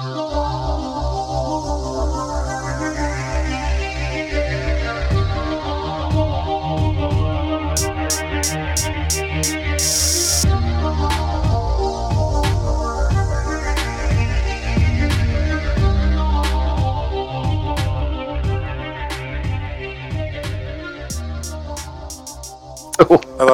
Hello, 0.00 0.30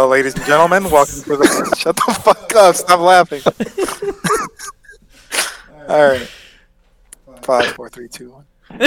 ladies 0.09 0.35
and 0.35 0.45
gentlemen. 0.45 0.91
Welcome 0.91 1.23
to 1.23 1.37
the. 1.39 1.75
Shut 1.79 1.97
the 1.97 2.21
fuck 2.23 2.55
up! 2.55 2.77
Stop 2.77 3.01
laughing. 3.01 3.41
All 5.89 6.07
right. 6.09 6.31
Five, 7.43 7.67
four, 7.73 7.89
three, 7.91 8.09
two, 8.09 8.31
one. 8.31 8.45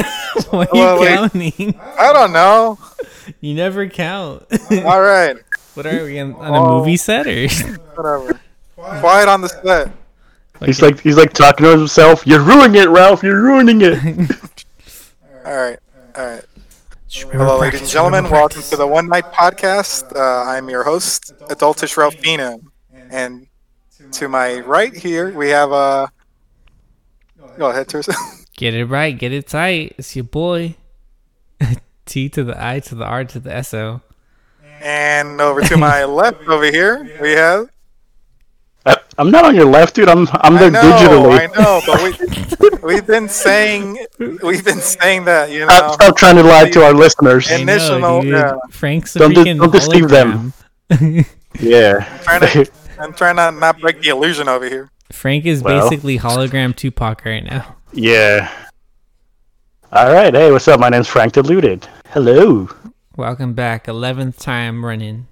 Why 0.50 0.66
are 0.66 0.68
Well, 0.74 0.96
you 0.96 1.02
wait. 1.02 1.08
counting? 1.56 1.80
I 1.80 2.12
don't 2.14 2.34
know. 2.34 2.80
You 3.40 3.54
never 3.54 3.88
count. 3.88 4.46
All 4.72 5.02
right. 5.02 5.36
what 5.76 5.86
are 5.86 6.04
we 6.06 6.20
on, 6.20 6.34
on 6.36 6.54
a 6.54 6.64
Oh. 6.64 6.80
movie 6.80 6.98
set 6.98 7.28
or? 7.28 7.48
Whatever. 7.96 8.40
Quiet 8.76 9.28
on 9.30 9.42
the 9.42 9.50
set. 9.50 9.92
He's 10.66 10.82
like 10.82 11.00
he's 11.02 11.18
like 11.18 11.34
talking 11.34 11.66
to 11.66 11.72
himself. 11.78 12.26
You're 12.26 12.42
ruining 12.42 12.82
it, 12.82 12.90
Ralph. 12.90 13.22
You're 13.22 13.42
ruining 13.42 13.82
it. 13.82 13.94
All 15.46 15.56
right. 15.56 15.78
All 16.16 16.26
right. 16.26 16.44
Hello, 17.12 17.60
ladies 17.60 17.82
and 17.82 17.90
gentlemen. 17.90 18.30
Welcome 18.30 18.64
to 18.64 18.76
the 18.76 18.88
One 18.88 19.08
Night 19.08 19.26
Podcast. 19.26 20.16
Uh, 20.16 20.50
I'm 20.50 20.68
your 20.70 20.84
host, 20.84 21.32
Adultish 21.50 21.96
Ralph 21.96 22.16
Ralphina, 22.18 22.60
and 23.12 23.48
to 24.14 24.28
my 24.28 24.60
right 24.62 24.94
here 24.96 25.32
we 25.32 25.50
have 25.50 25.72
uh. 25.72 26.08
Go 27.58 27.70
ahead, 27.70 27.88
Teresa. 27.88 28.14
Get 28.58 28.74
it 28.74 28.86
right, 28.86 29.16
get 29.16 29.32
it 29.32 29.46
tight. 29.48 29.94
It's 30.00 30.16
your 30.16 30.26
boy. 30.26 30.76
T 32.06 32.28
to 32.30 32.44
the 32.44 32.56
I 32.64 32.80
to 32.80 32.96
the 32.96 33.06
R 33.06 33.24
to 33.26 33.40
the 33.40 33.54
S 33.54 33.72
O. 33.74 34.02
And 34.82 35.40
over 35.40 35.62
to 35.62 35.78
my 35.78 36.04
left 36.22 36.48
over 36.48 36.66
here 36.66 37.18
we 37.22 37.32
have. 37.34 37.70
I- 38.86 38.98
I'm 39.20 39.30
not 39.30 39.46
on 39.46 39.56
your 39.56 39.66
left, 39.66 39.94
dude. 39.96 40.10
I'm 40.10 40.28
I'm 40.32 40.56
I 40.56 40.60
there 40.60 40.72
know, 40.72 40.82
digitally. 40.82 41.40
I 41.40 41.46
know, 41.60 41.82
but 41.86 42.82
we 42.82 42.96
we've 42.96 43.06
been 43.06 43.30
saying 43.30 44.00
we've 44.42 44.66
been 44.66 44.80
saying 44.82 45.26
that 45.26 45.52
you 45.52 45.60
know. 45.60 45.68
Stop, 45.70 45.94
stop 45.94 46.18
trying 46.18 46.36
to 46.38 46.44
lie 46.44 46.70
to 46.72 46.84
our 46.84 46.94
listeners. 46.94 47.52
And- 47.52 47.62
Initial, 47.62 48.00
know, 48.00 48.22
dude. 48.22 48.32
yeah. 48.34 48.56
Frank's 48.72 49.14
Don't 49.14 49.36
dis- 49.36 49.56
don't 49.58 49.72
deceive 49.72 50.08
them. 50.10 50.52
hologram. 50.90 51.26
yeah. 51.60 52.20
trying 52.24 52.42
to, 52.42 52.72
I'm 53.00 53.14
trying 53.14 53.36
to 53.36 53.52
not 53.52 53.80
break 53.80 54.02
the 54.02 54.10
illusion 54.10 54.48
over 54.48 54.68
here. 54.68 54.90
Frank 55.12 55.46
is 55.46 55.62
Well. 55.62 55.90
basically 55.90 56.18
hologram 56.20 56.76
Tupac 56.76 57.24
right 57.26 57.44
now. 57.44 57.76
yeah. 57.94 58.52
All 59.92 60.12
right. 60.14 60.34
Hey, 60.34 60.52
what's 60.52 60.68
up? 60.68 60.82
My 60.82 60.90
name's 60.90 61.08
Frank 61.08 61.32
Deluded. 61.34 61.88
Hello. 62.10 62.70
Welcome 63.16 63.54
back, 63.54 63.88
eleventh 63.88 64.38
time 64.38 64.84
running. 64.84 65.28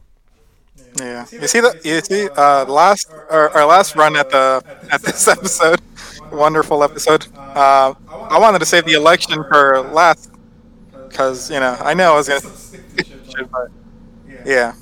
Yeah, 0.98 1.26
you 1.30 1.46
see 1.48 1.60
the 1.60 1.78
you 1.84 2.00
see 2.00 2.30
uh 2.38 2.64
last 2.66 3.12
our, 3.30 3.50
our 3.50 3.66
last 3.66 3.98
run 3.98 4.16
at 4.16 4.30
the 4.30 4.64
at 4.92 5.02
this 5.02 5.28
episode, 5.36 5.82
wonderful 6.32 6.84
episode. 6.86 7.28
Uh, 7.38 7.94
I 8.10 8.40
wanted 8.40 8.60
to 8.60 8.66
save 8.66 8.86
the 8.86 8.94
election 8.94 9.44
for 9.50 9.82
last 9.92 10.32
because 11.10 11.52
you 11.52 11.60
know 11.60 11.76
I 11.82 11.94
know 11.94 12.14
I 12.14 12.16
was 12.16 12.30
gonna, 12.30 13.48
but 13.52 13.68
yeah, 14.46 14.74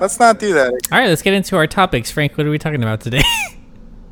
let's 0.00 0.20
not 0.20 0.38
do 0.38 0.54
that. 0.54 0.68
All 0.92 0.98
right, 1.00 1.08
let's 1.08 1.22
get 1.22 1.34
into 1.34 1.56
our 1.56 1.66
topics. 1.66 2.12
Frank, 2.12 2.38
what 2.38 2.46
are 2.46 2.50
we 2.50 2.58
talking 2.58 2.82
about 2.82 3.00
today? 3.00 3.22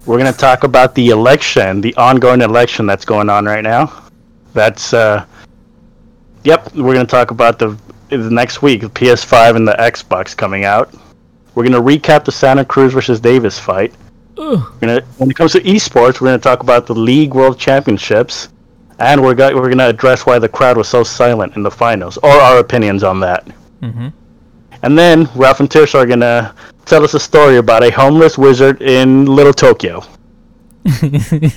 We're 0.06 0.18
gonna 0.18 0.32
talk 0.32 0.64
about 0.64 0.94
the 0.94 1.08
election, 1.10 1.80
the 1.80 1.94
ongoing 1.96 2.40
election 2.40 2.86
that's 2.86 3.04
going 3.04 3.28
on 3.30 3.44
right 3.44 3.62
now. 3.62 4.04
That's 4.54 4.92
uh. 4.92 5.24
Yep, 6.44 6.74
we're 6.74 6.94
gonna 6.94 7.06
talk 7.06 7.30
about 7.30 7.58
the 7.58 7.76
the 8.08 8.30
next 8.30 8.62
week, 8.62 8.80
the 8.80 8.88
PS5 8.88 9.56
and 9.56 9.68
the 9.68 9.74
Xbox 9.74 10.36
coming 10.36 10.64
out. 10.64 10.92
We're 11.54 11.64
gonna 11.64 11.80
recap 11.80 12.24
the 12.24 12.32
Santa 12.32 12.64
Cruz 12.64 12.92
versus 12.92 13.20
Davis 13.20 13.58
fight. 13.58 13.92
Gonna, 14.80 15.02
when 15.18 15.30
it 15.30 15.36
comes 15.36 15.52
to 15.52 15.60
esports, 15.60 16.20
we're 16.20 16.28
going 16.28 16.38
to 16.38 16.42
talk 16.42 16.62
about 16.62 16.86
the 16.86 16.94
League 16.94 17.34
World 17.34 17.58
Championships, 17.58 18.48
and 18.98 19.20
we're 19.20 19.34
we're 19.34 19.52
going 19.68 19.78
to 19.78 19.88
address 19.88 20.24
why 20.24 20.38
the 20.38 20.48
crowd 20.48 20.78
was 20.78 20.88
so 20.88 21.02
silent 21.02 21.56
in 21.56 21.62
the 21.62 21.70
finals, 21.70 22.16
or 22.22 22.30
our 22.30 22.58
opinions 22.58 23.02
on 23.04 23.20
that. 23.20 23.46
hmm 23.82 24.08
And 24.82 24.98
then 24.98 25.28
Ralph 25.34 25.60
and 25.60 25.68
Tirso 25.68 25.96
are 25.96 26.06
going 26.06 26.20
to 26.20 26.54
tell 26.86 27.04
us 27.04 27.14
a 27.14 27.20
story 27.20 27.56
about 27.58 27.82
a 27.82 27.90
homeless 27.90 28.38
wizard 28.38 28.80
in 28.82 29.26
Little 29.26 29.52
Tokyo. 29.52 30.02
and 31.02 31.50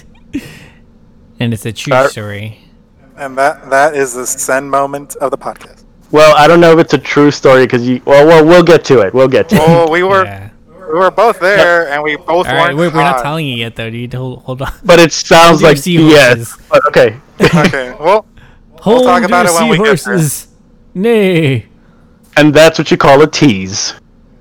it's 1.53 1.65
a 1.65 1.71
true 1.71 1.93
Our- 1.93 2.09
story. 2.09 2.59
And 3.15 3.37
that 3.37 3.69
that 3.69 3.95
is 3.95 4.15
the 4.15 4.25
send 4.25 4.69
moment 4.71 5.15
of 5.17 5.29
the 5.29 5.37
podcast. 5.37 5.83
Well, 6.11 6.35
I 6.35 6.47
don't 6.47 6.59
know 6.59 6.73
if 6.73 6.79
it's 6.79 6.93
a 6.93 6.97
true 6.97 7.29
story 7.31 7.65
because 7.65 7.87
you. 7.87 8.01
Well, 8.05 8.25
well, 8.25 8.43
we'll 8.45 8.63
get 8.63 8.83
to 8.85 9.01
it. 9.01 9.13
We'll 9.13 9.27
get 9.27 9.49
to 9.49 9.55
it. 9.55 9.59
Well, 9.59 9.91
we 9.91 10.01
were 10.03 10.25
Yeah. 10.25 10.49
we 10.91 10.97
were 10.97 11.11
both 11.11 11.39
there, 11.39 11.89
and 11.89 12.01
we 12.01 12.15
both 12.15 12.47
All 12.47 12.55
right, 12.55 12.75
weren't. 12.75 12.77
we're, 12.77 12.89
we're 12.89 13.03
not 13.03 13.21
telling 13.21 13.45
you 13.45 13.55
yet, 13.55 13.75
though, 13.75 13.91
dude. 13.91 14.13
Hold, 14.15 14.41
hold 14.43 14.61
on. 14.63 14.73
But 14.83 14.99
it 14.99 15.13
sounds 15.13 15.61
Hold 15.61 15.63
like 15.63 15.77
seahorses. 15.77 16.11
yes. 16.11 16.57
But 16.69 16.85
okay. 16.87 17.17
Okay, 17.39 17.91
well, 17.99 18.25
Hold 18.81 19.03
talk 19.03 19.21
about 19.23 19.45
it 19.45 19.53
when 19.53 19.69
we 19.69 19.77
get 19.77 19.99
there. 20.03 20.19
Nay. 20.95 21.67
And 22.37 22.53
that's 22.53 22.77
what 22.77 22.91
you 22.91 22.97
call 22.97 23.21
a 23.21 23.27
tease. 23.27 23.93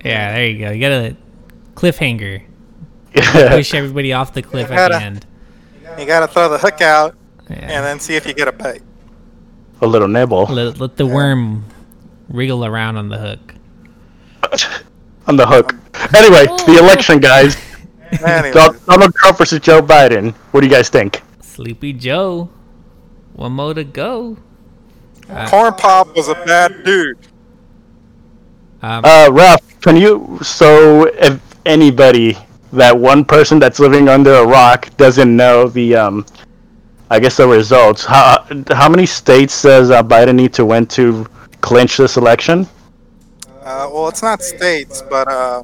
Yeah, 0.05 0.33
there 0.35 0.47
you 0.47 0.59
go. 0.67 0.71
You 0.73 0.81
got 0.81 0.93
a 0.93 1.17
cliffhanger. 1.75 2.43
Push 3.15 3.75
everybody 3.75 4.13
off 4.13 4.33
the 4.33 4.43
cliff 4.43 4.71
at 4.71 4.77
gotta- 4.77 4.99
the 4.99 5.03
end. 5.05 5.27
you 5.99 6.07
gotta 6.07 6.27
throw 6.27 6.49
the 6.49 6.59
hook 6.59 6.81
out 6.81 7.15
Yeah. 7.51 7.57
and 7.57 7.85
then 7.85 8.01
see 8.01 8.17
if 8.17 8.27
you 8.27 8.33
get 8.33 8.49
a 8.49 8.53
bite. 8.53 8.83
a 9.83 9.87
little 9.87 10.09
nibble 10.09 10.47
Let, 10.47 10.79
let 10.81 10.97
the 10.97 11.07
worm 11.07 11.65
wriggle 12.29 12.65
around 12.65 12.97
on 12.97 13.09
the 13.11 13.19
hook. 13.19 13.55
on 15.27 15.37
the 15.37 15.47
hook. 15.47 15.75
Anyway, 16.17 16.47
oh. 16.49 16.67
the 16.67 16.79
election, 16.79 17.19
guys. 17.21 17.57
Anyway, 18.23 18.53
Don- 18.53 18.79
Donald 18.87 19.15
Trump 19.15 19.39
versus 19.39 19.59
Joe 19.61 19.81
Biden. 19.81 20.35
What 20.51 20.61
do 20.61 20.67
you 20.67 20.73
guys 20.73 20.91
think? 20.91 21.23
Sleepy 21.41 21.95
Joe. 21.95 22.51
One 23.33 23.53
more 23.53 23.73
to 23.73 23.85
go. 23.85 24.37
Corn 25.47 25.73
Pop 25.73 26.15
was 26.15 26.29
a 26.29 26.35
bad 26.35 26.85
dude. 26.85 27.17
Um, 28.83 29.05
Uh, 29.05 29.29
Ralph, 29.33 29.81
can 29.81 29.97
you? 29.97 30.39
So, 30.43 31.05
if 31.15 31.41
anybody, 31.67 32.37
that 32.73 32.97
one 32.99 33.25
person 33.25 33.59
that's 33.59 33.79
living 33.79 34.09
under 34.09 34.35
a 34.35 34.47
rock 34.47 34.89
doesn't 34.97 35.35
know 35.37 35.69
the, 35.69 35.95
um, 35.97 36.27
I 37.11 37.21
guess 37.21 37.37
the 37.37 37.47
results. 37.47 38.05
How 38.05 38.45
how 38.73 38.89
many 38.89 39.07
states 39.07 39.63
does 39.63 39.91
uh, 39.91 40.03
Biden 40.03 40.35
need 40.35 40.53
to 40.55 40.65
win 40.65 40.87
to 40.99 41.27
clinch 41.61 41.97
this 41.99 42.17
election? 42.17 42.67
Uh, 43.63 43.89
well, 43.93 44.09
it's 44.09 44.23
not 44.23 44.43
states, 44.43 45.03
but 45.03 45.29
uh, 45.29 45.63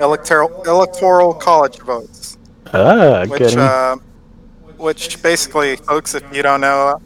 electoral 0.00 0.50
electoral 0.66 1.34
college 1.34 1.78
votes, 1.80 2.38
Ah, 2.72 3.24
which 3.26 3.56
uh, 3.56 3.96
which 4.76 5.22
basically, 5.22 5.76
folks, 5.76 6.14
if 6.14 6.24
you 6.34 6.42
don't 6.42 6.60
know, 6.60 7.00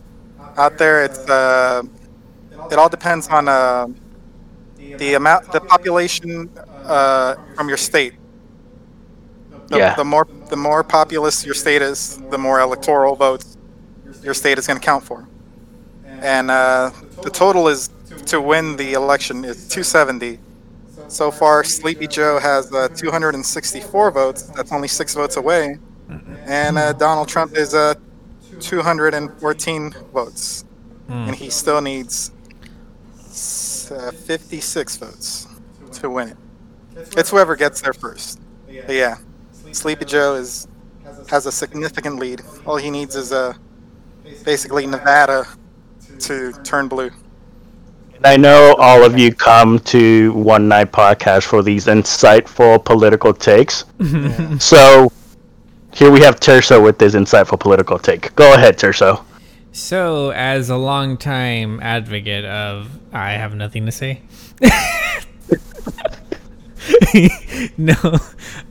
out 0.57 0.79
there, 0.79 1.05
it's 1.05 1.29
uh, 1.29 1.83
it 2.71 2.79
all 2.79 2.89
depends 2.89 3.29
on 3.29 3.49
uh, 3.49 3.87
the 4.99 5.15
amount, 5.15 5.53
the 5.53 5.61
population 5.61 6.51
uh, 6.85 7.35
from 7.55 7.69
your 7.69 7.77
state. 7.79 8.15
The, 9.69 9.79
Yeah. 9.79 9.95
the 9.95 10.05
more 10.05 10.27
the 10.49 10.57
more 10.57 10.83
populous 10.83 11.45
your 11.45 11.55
state 11.55 11.83
is, 11.83 12.19
the 12.31 12.39
more 12.39 12.61
electoral 12.61 13.15
votes 13.17 13.57
your 14.23 14.35
state 14.35 14.59
is 14.59 14.67
going 14.67 14.79
to 14.81 14.85
count 14.85 15.05
for. 15.05 15.27
And 16.07 16.51
uh, 16.51 16.91
the 17.23 17.31
total 17.31 17.69
is 17.69 17.89
to 18.27 18.41
win 18.41 18.77
the 18.77 18.93
election 18.95 19.45
is 19.45 19.67
270. 19.69 20.39
So 21.09 21.31
far, 21.31 21.65
Sleepy 21.65 22.07
Joe 22.07 22.39
has 22.39 22.73
uh, 22.73 22.89
264 22.89 24.11
votes. 24.11 24.43
That's 24.43 24.73
only 24.73 24.89
six 24.89 25.15
votes 25.15 25.37
away. 25.37 25.79
And 26.47 26.77
uh, 26.79 26.93
Donald 26.93 27.29
Trump 27.29 27.57
is 27.57 27.75
uh, 27.75 27.95
214 28.61 29.95
votes. 30.13 30.65
And 31.09 31.35
he 31.35 31.49
still 31.51 31.81
needs 31.81 32.31
s- 33.91 34.09
uh, 34.09 34.11
56 34.13 34.97
votes 34.97 35.47
to 35.93 36.11
win 36.11 36.29
it. 36.29 36.37
It's 37.17 37.31
whoever 37.31 37.57
gets 37.57 37.81
there 37.81 37.93
first. 37.93 38.41
But 38.67 38.95
yeah, 38.95 39.17
Sleepy 39.73 40.05
Joe 40.05 40.35
is 40.35 40.67
has 41.29 41.47
a 41.47 41.53
significant 41.53 42.19
lead. 42.19 42.43
All 42.67 42.77
he 42.77 42.91
needs 42.91 43.15
is 43.15 43.33
uh, 43.33 43.55
basically 44.45 44.87
Nevada 44.87 45.47
to 46.21 46.53
turn 46.65 46.89
blue. 46.89 47.11
And 48.17 48.27
I 48.27 48.37
know 48.37 48.75
all 48.79 49.05
of 49.05 49.19
you 49.19 49.33
come 49.33 49.79
to 49.81 50.33
One 50.35 50.69
Night 50.69 50.93
Podcast 50.93 51.45
for 51.45 51.63
these 51.63 51.87
insightful 51.87 52.85
political 52.85 53.33
takes. 53.33 53.85
so 54.59 55.11
here 55.93 56.11
we 56.11 56.21
have 56.21 56.39
Tirso 56.41 56.83
with 56.83 56.99
this 56.99 57.15
insightful 57.15 57.59
political 57.59 57.99
take. 57.99 58.35
Go 58.37 58.53
ahead, 58.55 58.77
Tirso. 58.77 59.25
So, 59.73 60.31
as 60.31 60.69
a 60.69 60.77
longtime 60.77 61.79
advocate 61.81 62.45
of, 62.45 62.99
I 63.13 63.33
have 63.33 63.55
nothing 63.55 63.87
to 63.87 63.93
say. 63.93 64.23
no, 67.79 67.95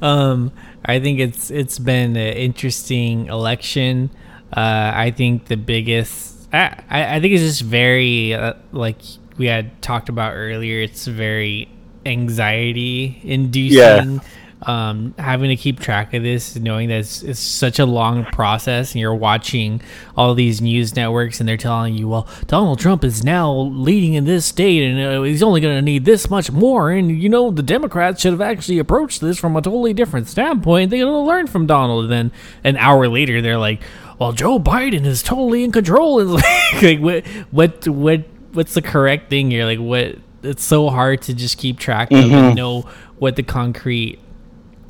um, 0.02 0.52
I 0.84 1.00
think 1.00 1.20
it's 1.20 1.52
it's 1.52 1.80
been 1.80 2.18
an 2.18 2.34
interesting 2.34 3.28
election. 3.28 4.10
Uh, 4.52 4.92
I 4.94 5.12
think 5.12 5.46
the 5.46 5.58
biggest. 5.58 6.50
I 6.52 6.84
I 6.90 7.20
think 7.22 7.34
it's 7.34 7.44
just 7.44 7.62
very 7.62 8.34
uh, 8.34 8.56
like 8.74 8.98
we 9.38 9.46
had 9.46 9.82
talked 9.82 10.10
about 10.10 10.34
earlier. 10.34 10.82
It's 10.82 11.08
very 11.08 11.70
anxiety 12.06 13.22
inducing. 13.24 14.22
Um, 14.64 15.14
having 15.18 15.50
to 15.52 15.56
keep 15.56 15.80
track 15.80 16.14
of 16.14 16.22
this, 16.22 16.58
knowing 16.58 16.90
that 16.90 17.00
it's, 17.00 17.24
it's 17.24 17.40
such 17.40 17.80
a 17.80 17.86
long 17.86 18.26
process, 18.26 18.92
and 18.92 19.00
you're 19.00 19.16
watching 19.16 19.82
all 20.18 20.34
these 20.34 20.60
news 20.60 20.98
networks, 20.98 21.40
and 21.40 21.48
they're 21.48 21.56
telling 21.56 21.96
you, 21.96 22.10
"Well, 22.10 22.28
Donald 22.48 22.78
Trump 22.78 23.06
is 23.06 23.24
now 23.24 23.54
leading 23.54 24.16
in 24.16 24.26
this 24.26 24.46
state, 24.46 24.84
and 24.84 25.00
uh, 25.00 25.22
he's 25.24 25.42
only 25.42 25.62
going 25.62 25.78
to 25.78 25.82
need 25.82 26.04
this 26.04 26.30
much 26.30 26.52
more." 26.52 26.92
And 26.92 27.10
you 27.10 27.30
know, 27.30 27.52
the 27.52 27.64
Democrats 27.64 28.22
should 28.22 28.34
have 28.34 28.42
actually 28.42 28.80
approached 28.80 29.22
this 29.22 29.40
from 29.40 29.56
a 29.56 29.62
totally 29.62 29.94
different 29.94 30.28
standpoint. 30.28 30.90
They're 30.90 31.06
going 31.06 31.14
to 31.14 31.20
learn 31.20 31.48
from 31.48 31.66
Donald. 31.66 32.06
And 32.06 32.12
then 32.12 32.32
an 32.66 32.76
hour 32.76 33.08
later, 33.08 33.42
they're 33.42 33.58
like, 33.58 33.82
"Well, 34.20 34.34
Joe 34.34 34.60
Biden 34.60 35.06
is 35.06 35.24
totally 35.24 35.64
in 35.64 35.72
control." 35.72 36.20
And 36.20 36.32
like, 36.34 36.82
like 36.82 37.00
what, 37.00 37.26
what, 37.52 37.88
what, 37.88 38.24
what's 38.52 38.74
the 38.74 38.82
correct 38.82 39.30
thing 39.30 39.52
here? 39.52 39.64
Like, 39.64 39.80
what? 39.80 40.18
It's 40.44 40.64
so 40.64 40.90
hard 40.90 41.22
to 41.24 41.34
just 41.34 41.58
keep 41.58 41.80
track 41.80 42.12
of 42.12 42.32
and 42.32 42.56
know 42.56 42.82
what 43.20 43.36
the 43.36 43.44
concrete 43.44 44.20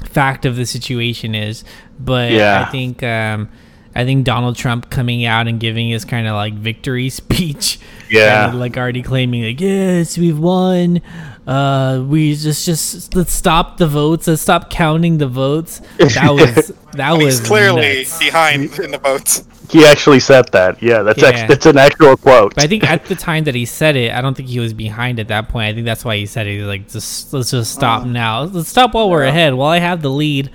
fact 0.05 0.45
of 0.45 0.55
the 0.55 0.65
situation 0.65 1.35
is. 1.35 1.63
But 1.99 2.31
Yeah. 2.31 2.65
I 2.67 2.71
think 2.71 3.03
um, 3.03 3.49
I 3.95 4.05
think 4.05 4.23
Donald 4.25 4.55
Trump 4.55 4.89
coming 4.89 5.25
out 5.25 5.47
and 5.47 5.59
giving 5.59 5.89
his 5.89 6.05
kind 6.05 6.27
of 6.27 6.33
like 6.35 6.53
victory 6.53 7.09
speech, 7.21 7.79
Yeah. 8.09 8.49
and, 8.49 8.59
like 8.59 8.77
already 8.77 9.01
claiming 9.01 9.43
like 9.43 9.59
yes 9.59 10.17
we've 10.17 10.39
won. 10.39 11.01
Uh, 11.47 12.03
we 12.07 12.35
just 12.35 12.63
just 12.65 13.15
let's 13.15 13.33
stop 13.33 13.77
the 13.77 13.87
votes. 13.87 14.27
Let's 14.27 14.41
stop 14.43 14.69
counting 14.69 15.17
the 15.17 15.27
votes. 15.27 15.81
That 15.97 16.31
was 16.33 16.71
that 16.93 17.11
was 17.17 17.39
clearly 17.41 17.99
nuts. 17.99 18.19
behind 18.19 18.77
in 18.79 18.91
the 18.91 18.97
votes. 18.99 19.45
He 19.71 19.85
actually 19.85 20.19
said 20.19 20.51
that. 20.51 20.81
Yeah, 20.81 21.01
that's 21.03 21.21
Yeah. 21.21 21.29
Ex- 21.29 21.47
that's 21.47 21.65
an 21.67 21.77
actual 21.77 22.17
quote. 22.17 22.55
But 22.55 22.63
I 22.63 22.67
think 22.67 22.83
at 22.83 23.05
the 23.11 23.15
time 23.15 23.43
that 23.45 23.53
he 23.55 23.65
said 23.65 23.95
it, 23.95 24.11
I 24.11 24.21
don't 24.21 24.35
think 24.35 24.49
he 24.49 24.59
was 24.59 24.73
behind 24.73 25.19
at 25.19 25.27
that 25.29 25.49
point. 25.49 25.65
I 25.69 25.73
think 25.73 25.85
that's 25.85 26.03
why 26.05 26.17
he 26.17 26.25
said 26.27 26.45
it. 26.47 26.57
He's 26.57 26.65
like, 26.67 26.87
just 26.89 27.31
let's 27.33 27.51
just 27.51 27.71
stop 27.73 28.05
now. 28.05 28.43
Let's 28.43 28.69
stop 28.69 28.93
while 28.93 29.09
we're 29.09 29.23
ahead. 29.23 29.53
While 29.55 29.69
I 29.69 29.79
have 29.79 30.01
the 30.03 30.09
lead, 30.09 30.49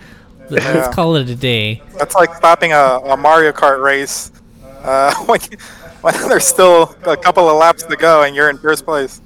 let's 0.51 0.65
Yeah. 0.65 0.93
call 0.93 1.17
it 1.17 1.29
a 1.29 1.35
day. 1.37 1.83
That's 1.99 2.15
like 2.15 2.35
stopping 2.35 2.73
a, 2.73 3.01
a 3.05 3.17
Mario 3.17 3.53
Kart 3.53 3.83
race 3.83 4.31
uh, 4.83 5.15
when, 5.27 5.41
when 6.03 6.15
there's 6.29 6.47
still 6.47 6.95
a 7.05 7.17
couple 7.17 7.49
of 7.49 7.57
laps 7.57 7.83
to 7.85 7.97
go 7.97 8.23
and 8.23 8.35
you're 8.37 8.51
in 8.51 8.59
first 8.59 8.85
place. 8.85 9.21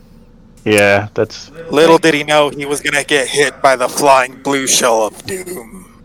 yeah, 0.65 1.09
that's 1.15 1.51
Little 1.71 1.99
did 1.99 2.15
he 2.15 2.25
know 2.25 2.51
he 2.51 2.67
was 2.67 2.81
gonna 2.81 3.05
get 3.05 3.29
hit 3.29 3.61
by 3.63 3.77
the 3.77 3.89
flying 3.89 4.43
blue 4.43 4.67
shell 4.67 5.07
of 5.07 5.23
doom. 5.27 6.05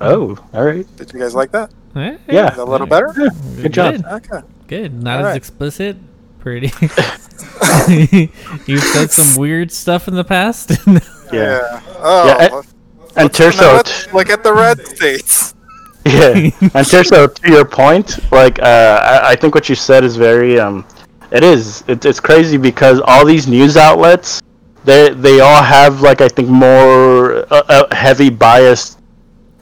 oh, 0.00 0.38
all 0.54 0.64
right. 0.64 0.86
Did 0.96 1.12
you 1.12 1.18
guys 1.18 1.34
like 1.34 1.50
that? 1.52 1.70
Eh, 1.96 2.16
Yeah. 2.28 2.54
A 2.56 2.64
little 2.64 2.86
better? 2.86 3.12
Good 3.56 3.72
job. 3.72 3.94
Good. 3.96 4.04
Okay. 4.04 4.40
Good. 4.68 5.02
Not 5.02 5.18
as 5.20 5.24
Alright. 5.24 5.36
explicit. 5.36 5.96
Pretty. 6.40 6.68
You've 8.66 8.82
said 8.82 9.10
some 9.10 9.36
weird 9.40 9.72
stuff 9.72 10.08
in 10.08 10.14
the 10.14 10.24
past. 10.24 10.70
Yeah. 11.32 11.80
Oh. 11.98 12.26
Yeah, 12.26 12.56
and- 12.56 12.66
And 13.18 13.26
now 13.32 13.38
Tirso, 13.38 13.72
let's 13.74 14.12
look 14.12 14.30
at 14.30 14.44
the 14.44 14.52
red 14.52 14.86
states. 14.96 15.54
yeah, 16.06 16.30
and 16.30 16.86
Tirso, 16.86 17.34
to 17.34 17.50
your 17.50 17.64
point, 17.64 18.18
like 18.30 18.60
uh, 18.60 19.00
I, 19.02 19.30
I 19.30 19.36
think 19.36 19.54
what 19.56 19.68
you 19.68 19.74
said 19.74 20.04
is 20.04 20.16
very 20.16 20.58
um, 20.60 20.86
it 21.32 21.42
is 21.42 21.82
it, 21.88 22.04
it's 22.04 22.20
crazy 22.20 22.56
because 22.56 23.00
all 23.04 23.24
these 23.26 23.48
news 23.48 23.76
outlets, 23.76 24.40
they 24.84 25.10
they 25.10 25.40
all 25.40 25.62
have 25.62 26.00
like 26.00 26.20
I 26.20 26.28
think 26.28 26.48
more 26.48 27.38
uh, 27.52 27.62
uh, 27.68 27.94
heavy 27.94 28.30
bias 28.30 28.98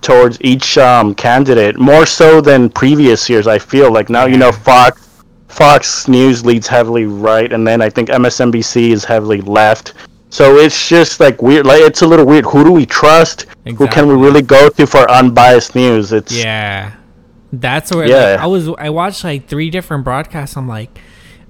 towards 0.03 0.39
each 0.43 0.77
um, 0.77 1.15
candidate, 1.15 1.79
more 1.79 2.05
so 2.05 2.43
than 2.43 2.69
previous 2.69 3.29
years. 3.31 3.47
I 3.47 3.59
feel 3.59 3.91
like 3.91 4.11
now 4.11 4.27
you 4.27 4.37
know 4.37 4.53
Fox. 4.53 5.03
Fox 5.49 6.07
News 6.07 6.45
leads 6.45 6.67
heavily 6.67 7.07
right, 7.07 7.51
and 7.51 7.67
then 7.67 7.81
I 7.81 7.89
think 7.89 8.11
MSNBC 8.11 8.91
is 8.91 9.07
heavily 9.07 9.41
left. 9.41 9.95
So 10.31 10.57
it's 10.57 10.89
just 10.89 11.21
like 11.21 11.41
weird. 11.41 11.67
Like 11.67 11.81
it's 11.83 12.03
a 12.03 12.07
little 12.07 12.27
weird. 12.27 12.45
Who 12.47 12.65
do 12.65 12.73
we 12.73 12.85
trust? 12.87 13.47
Who 13.65 13.87
can 13.89 14.07
we 14.09 14.15
really 14.15 14.43
go 14.43 14.69
to 14.69 14.87
for 14.87 15.09
unbiased 15.11 15.75
news? 15.75 16.13
It's 16.13 16.33
yeah. 16.33 16.95
That's 17.53 17.95
where 17.95 18.07
Yeah. 18.07 18.33
like, 18.33 18.41
I 18.41 18.47
was. 18.47 18.69
I 18.79 18.91
watched 18.91 19.23
like 19.25 19.49
three 19.49 19.71
different 19.71 20.05
broadcasts. 20.05 20.57
I'm 20.57 20.69
like, 20.69 20.99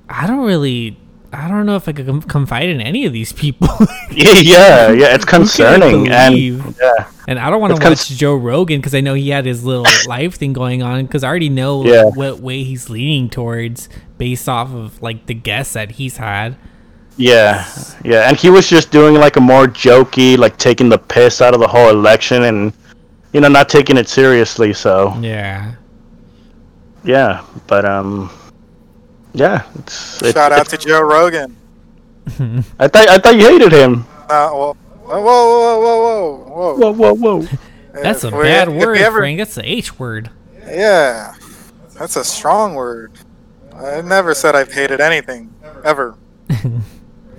I 0.08 0.26
don't 0.26 0.44
really. 0.46 0.98
I 1.32 1.48
don't 1.48 1.66
know 1.66 1.76
if 1.76 1.88
I 1.88 1.92
could 1.92 2.28
confide 2.28 2.68
in 2.68 2.80
any 2.80 3.04
of 3.04 3.12
these 3.12 3.32
people. 3.32 3.68
yeah, 4.10 4.32
yeah, 4.34 4.90
yeah. 4.92 5.14
It's 5.14 5.24
concerning, 5.36 6.08
and 6.08 6.36
yeah, 6.38 7.08
And 7.28 7.38
I 7.38 7.50
don't 7.50 7.60
want 7.60 7.76
to 7.76 7.82
watch 7.82 8.08
Joe 8.08 8.36
Rogan 8.36 8.78
because 8.78 8.94
I 8.94 9.00
know 9.00 9.12
he 9.14 9.30
had 9.30 9.44
his 9.44 9.64
little 9.64 9.86
life 10.06 10.36
thing 10.36 10.52
going 10.52 10.82
on 10.82 11.04
because 11.04 11.24
I 11.24 11.28
already 11.28 11.48
know 11.50 11.84
Yeah. 11.84 12.04
what 12.04 12.40
way 12.40 12.62
he's 12.62 12.88
leaning 12.88 13.28
towards 13.28 13.88
based 14.16 14.48
off 14.48 14.72
of 14.72 15.02
like 15.02 15.26
the 15.26 15.34
guests 15.34 15.74
that 15.74 15.92
he's 15.92 16.16
had. 16.18 16.56
Yeah, 17.16 17.66
yeah. 18.04 18.28
And 18.28 18.36
he 18.36 18.50
was 18.50 18.68
just 18.68 18.90
doing 18.90 19.14
like 19.14 19.36
a 19.36 19.40
more 19.40 19.66
jokey, 19.66 20.36
like 20.38 20.56
taking 20.58 20.88
the 20.88 20.98
piss 20.98 21.40
out 21.40 21.54
of 21.54 21.60
the 21.60 21.66
whole 21.68 21.88
election, 21.90 22.44
and 22.44 22.72
you 23.32 23.40
know, 23.40 23.48
not 23.48 23.68
taking 23.68 23.96
it 23.96 24.08
seriously. 24.08 24.72
So 24.72 25.14
Yeah. 25.20 25.72
yeah, 27.04 27.44
but 27.66 27.84
um, 27.84 28.30
yeah. 29.34 29.62
It's, 29.78 30.22
it's, 30.22 30.32
Shout 30.32 30.52
out 30.52 30.68
to 30.70 30.76
Joe 30.78 31.00
Rogan. 31.02 31.56
I 32.78 32.88
thought 32.88 33.08
I 33.08 33.18
thought 33.18 33.36
you 33.36 33.46
hated 33.48 33.72
him. 33.72 34.04
Uh, 34.28 34.50
well, 34.52 34.76
whoa, 35.04 35.20
whoa, 35.22 35.80
whoa, 35.80 36.00
whoa, 36.00 36.74
whoa, 36.74 36.92
Whoa, 36.92 37.14
whoa, 37.14 37.14
whoa. 37.42 37.48
That's 38.02 38.24
a 38.24 38.28
If 38.28 38.34
we- 38.34 38.42
bad 38.42 38.68
word, 38.68 38.98
ever- 38.98 39.18
Frank. 39.18 39.38
That's 39.38 39.54
the 39.54 39.64
H 39.70 39.98
word. 39.98 40.30
Yeah, 40.66 41.34
that's 41.98 42.16
a 42.16 42.24
strong 42.24 42.74
word. 42.74 43.12
I 43.74 44.00
never 44.00 44.34
said 44.34 44.54
I've 44.56 44.72
hated 44.72 45.00
anything 45.00 45.54
ever. 45.84 46.16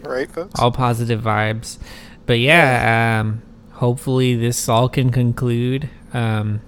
right, 0.07 0.29
folks? 0.29 0.59
All 0.59 0.71
positive 0.71 1.21
vibes. 1.21 1.77
But 2.25 2.39
yeah, 2.39 3.19
um, 3.21 3.41
hopefully 3.73 4.35
this 4.35 4.67
all 4.67 4.89
can 4.89 5.11
conclude. 5.11 5.89
Um, 6.13 6.61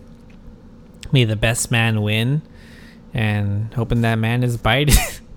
may 1.11 1.25
the 1.25 1.35
best 1.35 1.71
man 1.71 2.01
win, 2.01 2.41
and 3.13 3.73
hoping 3.73 4.01
that 4.01 4.15
man 4.15 4.43
is 4.43 4.57
Biden. 4.57 5.21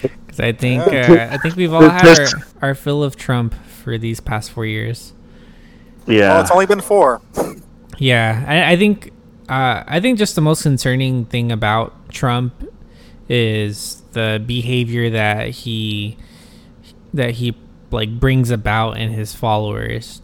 Because 0.00 0.40
I 0.40 0.52
think 0.52 0.82
uh, 0.86 1.28
I 1.30 1.36
think 1.36 1.56
we've 1.56 1.72
all 1.72 1.88
had 1.88 2.18
our, 2.18 2.26
our 2.62 2.74
fill 2.74 3.04
of 3.04 3.16
Trump 3.16 3.54
for 3.54 3.98
these 3.98 4.18
past 4.18 4.50
four 4.50 4.64
years. 4.64 5.12
Well, 6.06 6.16
Yeah, 6.16 6.40
it's 6.40 6.50
only 6.50 6.64
been 6.64 6.80
four. 6.80 7.20
Yeah, 7.98 8.44
I, 8.48 8.72
I 8.72 8.76
think 8.76 9.12
uh, 9.48 9.84
I 9.86 10.00
think 10.00 10.18
just 10.18 10.34
the 10.34 10.40
most 10.40 10.62
concerning 10.62 11.26
thing 11.26 11.52
about 11.52 12.08
Trump 12.10 12.54
is 13.28 14.02
the 14.12 14.42
behavior 14.44 15.10
that 15.10 15.48
he 15.50 16.16
that 17.14 17.30
he 17.32 17.56
like 17.90 18.18
brings 18.20 18.50
about 18.50 18.98
in 18.98 19.10
his 19.10 19.34
followers. 19.34 20.20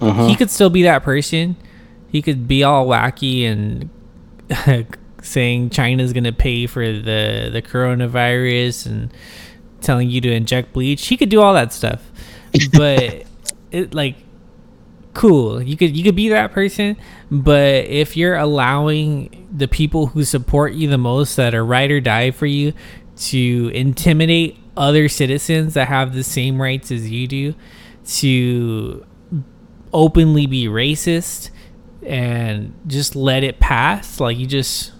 Mhm. 0.00 0.28
He 0.28 0.36
could 0.36 0.50
still 0.50 0.70
be 0.70 0.82
that 0.82 1.02
person. 1.02 1.56
He 2.10 2.20
could 2.20 2.46
be 2.48 2.62
all 2.62 2.86
wacky 2.86 3.44
and 3.44 3.88
saying 5.22 5.70
China's 5.70 6.12
gonna 6.12 6.32
pay 6.32 6.66
for 6.66 6.84
the 6.84 7.48
the 7.52 7.62
coronavirus 7.62 8.86
and 8.86 9.14
telling 9.80 10.10
you 10.10 10.20
to 10.20 10.30
inject 10.30 10.72
bleach. 10.72 11.06
He 11.06 11.16
could 11.16 11.28
do 11.28 11.40
all 11.40 11.54
that 11.54 11.72
stuff, 11.72 12.02
but 12.72 13.24
it 13.70 13.94
like 13.94 14.16
cool. 15.14 15.62
You 15.62 15.76
could 15.76 15.96
you 15.96 16.02
could 16.02 16.16
be 16.16 16.28
that 16.30 16.52
person, 16.52 16.96
but 17.30 17.84
if 17.86 18.16
you're 18.16 18.36
allowing 18.36 19.46
the 19.54 19.68
people 19.68 20.06
who 20.06 20.24
support 20.24 20.72
you 20.72 20.88
the 20.88 20.98
most 20.98 21.36
that 21.36 21.54
are 21.54 21.64
ride 21.64 21.90
or 21.90 22.00
die 22.00 22.30
for 22.30 22.46
you 22.46 22.72
to 23.16 23.70
intimidate 23.74 24.56
other 24.80 25.08
citizens 25.10 25.74
that 25.74 25.88
have 25.88 26.14
the 26.14 26.24
same 26.24 26.60
rights 26.60 26.90
as 26.90 27.10
you 27.10 27.26
do 27.28 27.54
to 28.06 29.04
openly 29.92 30.46
be 30.46 30.64
racist 30.64 31.50
and 32.04 32.74
just 32.86 33.14
let 33.14 33.44
it 33.44 33.60
pass 33.60 34.18
like 34.18 34.38
you 34.38 34.46
just 34.46 34.92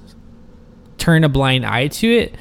turn 0.98 1.24
a 1.24 1.28
blind 1.30 1.64
eye 1.64 1.88
to 1.88 2.06
it 2.06 2.34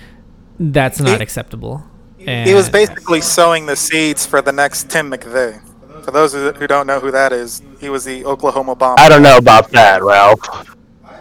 that's 0.60 1.00
not 1.00 1.18
He- 1.18 1.24
acceptable 1.24 1.82
He 2.18 2.54
was 2.54 2.70
basically 2.70 3.22
sowing 3.22 3.66
the 3.68 3.78
seeds 3.78 4.26
for 4.26 4.42
the 4.42 4.52
next 4.52 4.90
Tim 4.90 5.10
McVeigh. 5.10 5.62
For 6.04 6.12
those 6.12 6.34
who 6.34 6.52
who 6.52 6.68
don't 6.68 6.86
know 6.86 7.00
who 7.00 7.12
that 7.12 7.32
is, 7.32 7.62
he 7.80 7.90
was 7.90 8.04
the 8.04 8.26
Oklahoma 8.26 8.76
bomber. 8.76 9.00
I 9.00 9.08
don't 9.08 9.24
know 9.24 9.38
about 9.38 9.72
that, 9.72 10.04
Ralph. 10.04 10.42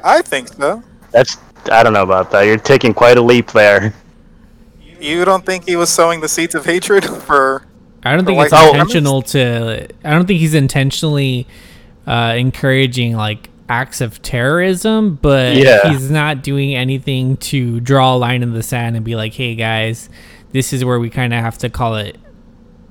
I 0.02 0.22
think 0.22 0.48
so. 0.48 0.82
That's 1.12 1.38
I 1.70 1.82
don't 1.84 1.92
know 1.92 2.02
about 2.02 2.30
that. 2.32 2.42
You're 2.42 2.58
taking 2.58 2.92
quite 2.92 3.16
a 3.16 3.22
leap 3.22 3.52
there. 3.52 3.94
You 5.00 5.24
don't 5.24 5.44
think 5.44 5.66
he 5.68 5.76
was 5.76 5.90
sowing 5.90 6.20
the 6.20 6.28
seeds 6.28 6.54
of 6.54 6.64
hatred 6.64 7.04
for? 7.26 7.64
I 8.02 8.10
don't 8.12 8.20
For 8.20 8.26
think 8.26 8.42
it's 8.44 8.52
white 8.52 8.68
intentional 8.74 9.22
to. 9.22 9.88
I 10.04 10.10
don't 10.10 10.26
think 10.26 10.40
he's 10.40 10.54
intentionally 10.54 11.46
uh, 12.06 12.34
encouraging 12.36 13.16
like 13.16 13.50
acts 13.68 14.00
of 14.00 14.22
terrorism, 14.22 15.16
but 15.20 15.56
Yeah. 15.56 15.90
he's 15.90 16.10
not 16.10 16.42
doing 16.42 16.74
anything 16.74 17.36
to 17.38 17.80
draw 17.80 18.14
a 18.14 18.16
line 18.18 18.42
in 18.42 18.52
the 18.54 18.62
sand 18.62 18.96
and 18.96 19.04
be 19.04 19.14
like, 19.16 19.34
"Hey 19.34 19.54
guys, 19.54 20.08
this 20.52 20.72
is 20.72 20.84
where 20.84 20.98
we 20.98 21.10
kind 21.10 21.34
of 21.34 21.40
have 21.40 21.58
to 21.58 21.68
call 21.70 21.96
it 21.96 22.16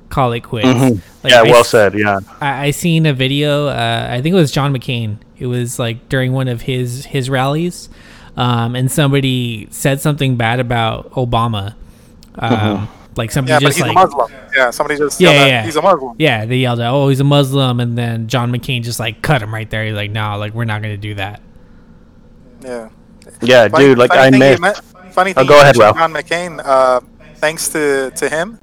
call 0.10 0.34
it 0.34 0.42
quits." 0.42 0.68
Mhm. 0.68 1.02
Like, 1.24 1.32
yeah, 1.34 1.40
I 1.40 1.44
well 1.44 1.64
said. 1.64 1.98
Yeah. 1.98 2.20
I, 2.42 2.66
I 2.68 2.72
seen 2.72 3.06
a 3.06 3.14
video. 3.14 3.68
Uh, 3.68 4.08
I 4.12 4.22
think 4.22 4.34
it 4.34 4.38
was 4.38 4.52
John 4.52 4.74
McCain. 4.76 5.18
It 5.40 5.48
was 5.48 5.80
like 5.80 6.10
during 6.10 6.34
one 6.34 6.48
of 6.48 6.62
his 6.64 7.06
his 7.06 7.30
rallies, 7.30 7.90
um, 8.36 8.76
and 8.76 8.92
somebody 8.92 9.68
said 9.72 10.02
something 10.02 10.36
bad 10.36 10.60
about 10.60 11.12
Obama. 11.14 11.74
Um, 12.40 12.88
Like 13.16 13.32
somebody 13.32 13.54
Yeah, 13.54 13.60
but 13.60 13.66
just 13.66 13.78
he's 13.78 13.82
like 13.88 13.92
a 13.92 13.94
Muslim. 14.00 14.32
Yeah, 14.56 14.70
somebody 14.70 14.98
just 15.00 15.20
Yeah, 15.20 15.30
yelled 15.32 15.42
out, 15.42 15.48
yeah. 15.48 15.64
he's 15.66 15.76
a 15.76 15.82
Muslim. 15.82 16.16
yeah, 16.20 16.46
they 16.46 16.58
yelled 16.58 16.80
out, 16.80 16.94
"Oh, 16.94 17.10
he's 17.10 17.20
a 17.20 17.24
Muslim," 17.24 17.80
and 17.80 17.98
then 17.98 18.28
John 18.28 18.52
McCain 18.52 18.84
just 18.84 19.00
like 19.00 19.24
cut 19.24 19.42
him 19.42 19.52
right 19.54 19.68
there. 19.70 19.86
He's 19.86 19.96
like, 19.96 20.12
"No, 20.12 20.38
like 20.38 20.54
we're 20.54 20.66
not 20.66 20.84
gonna 20.84 20.98
do 20.98 21.16
that." 21.16 21.42
Yeah. 22.62 22.90
Yeah, 23.42 23.68
Funny- 23.70 23.86
dude. 23.86 23.98
Like 23.98 24.12
funny 24.12 24.22
I 24.22 24.26
thing 24.32 24.34
you 24.34 24.40
missed. 24.50 24.62
men- 24.62 25.12
funny 25.12 25.32
Oh, 25.32 25.34
thing 25.42 25.48
go 25.48 25.56
ahead, 25.56 25.78
mentioned 25.78 25.82
Ralph. 25.84 25.98
John 25.98 26.14
McCain. 26.14 26.62
Uh, 26.64 27.00
thanks 27.38 27.70
to 27.70 28.12
to 28.12 28.30
him, 28.30 28.60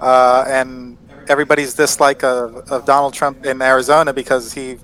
uh, 0.00 0.44
and 0.46 0.96
everybody's 1.28 1.74
dislike 1.74 2.22
of, 2.22 2.70
of 2.70 2.84
Donald 2.84 3.14
Trump 3.14 3.44
in 3.46 3.60
Arizona 3.62 4.12
because 4.12 4.52
he 4.52 4.76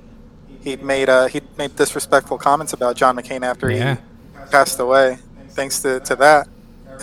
he 0.62 0.76
made 0.76 1.08
uh, 1.08 1.26
he 1.26 1.40
made 1.58 1.76
disrespectful 1.76 2.38
comments 2.38 2.72
about 2.72 2.96
John 2.96 3.16
McCain 3.16 3.44
after 3.44 3.70
Yeah. 3.70 3.96
he 3.96 4.50
passed 4.50 4.80
away. 4.80 5.18
Thanks 5.50 5.82
to, 5.82 6.00
to 6.00 6.16
that, 6.16 6.48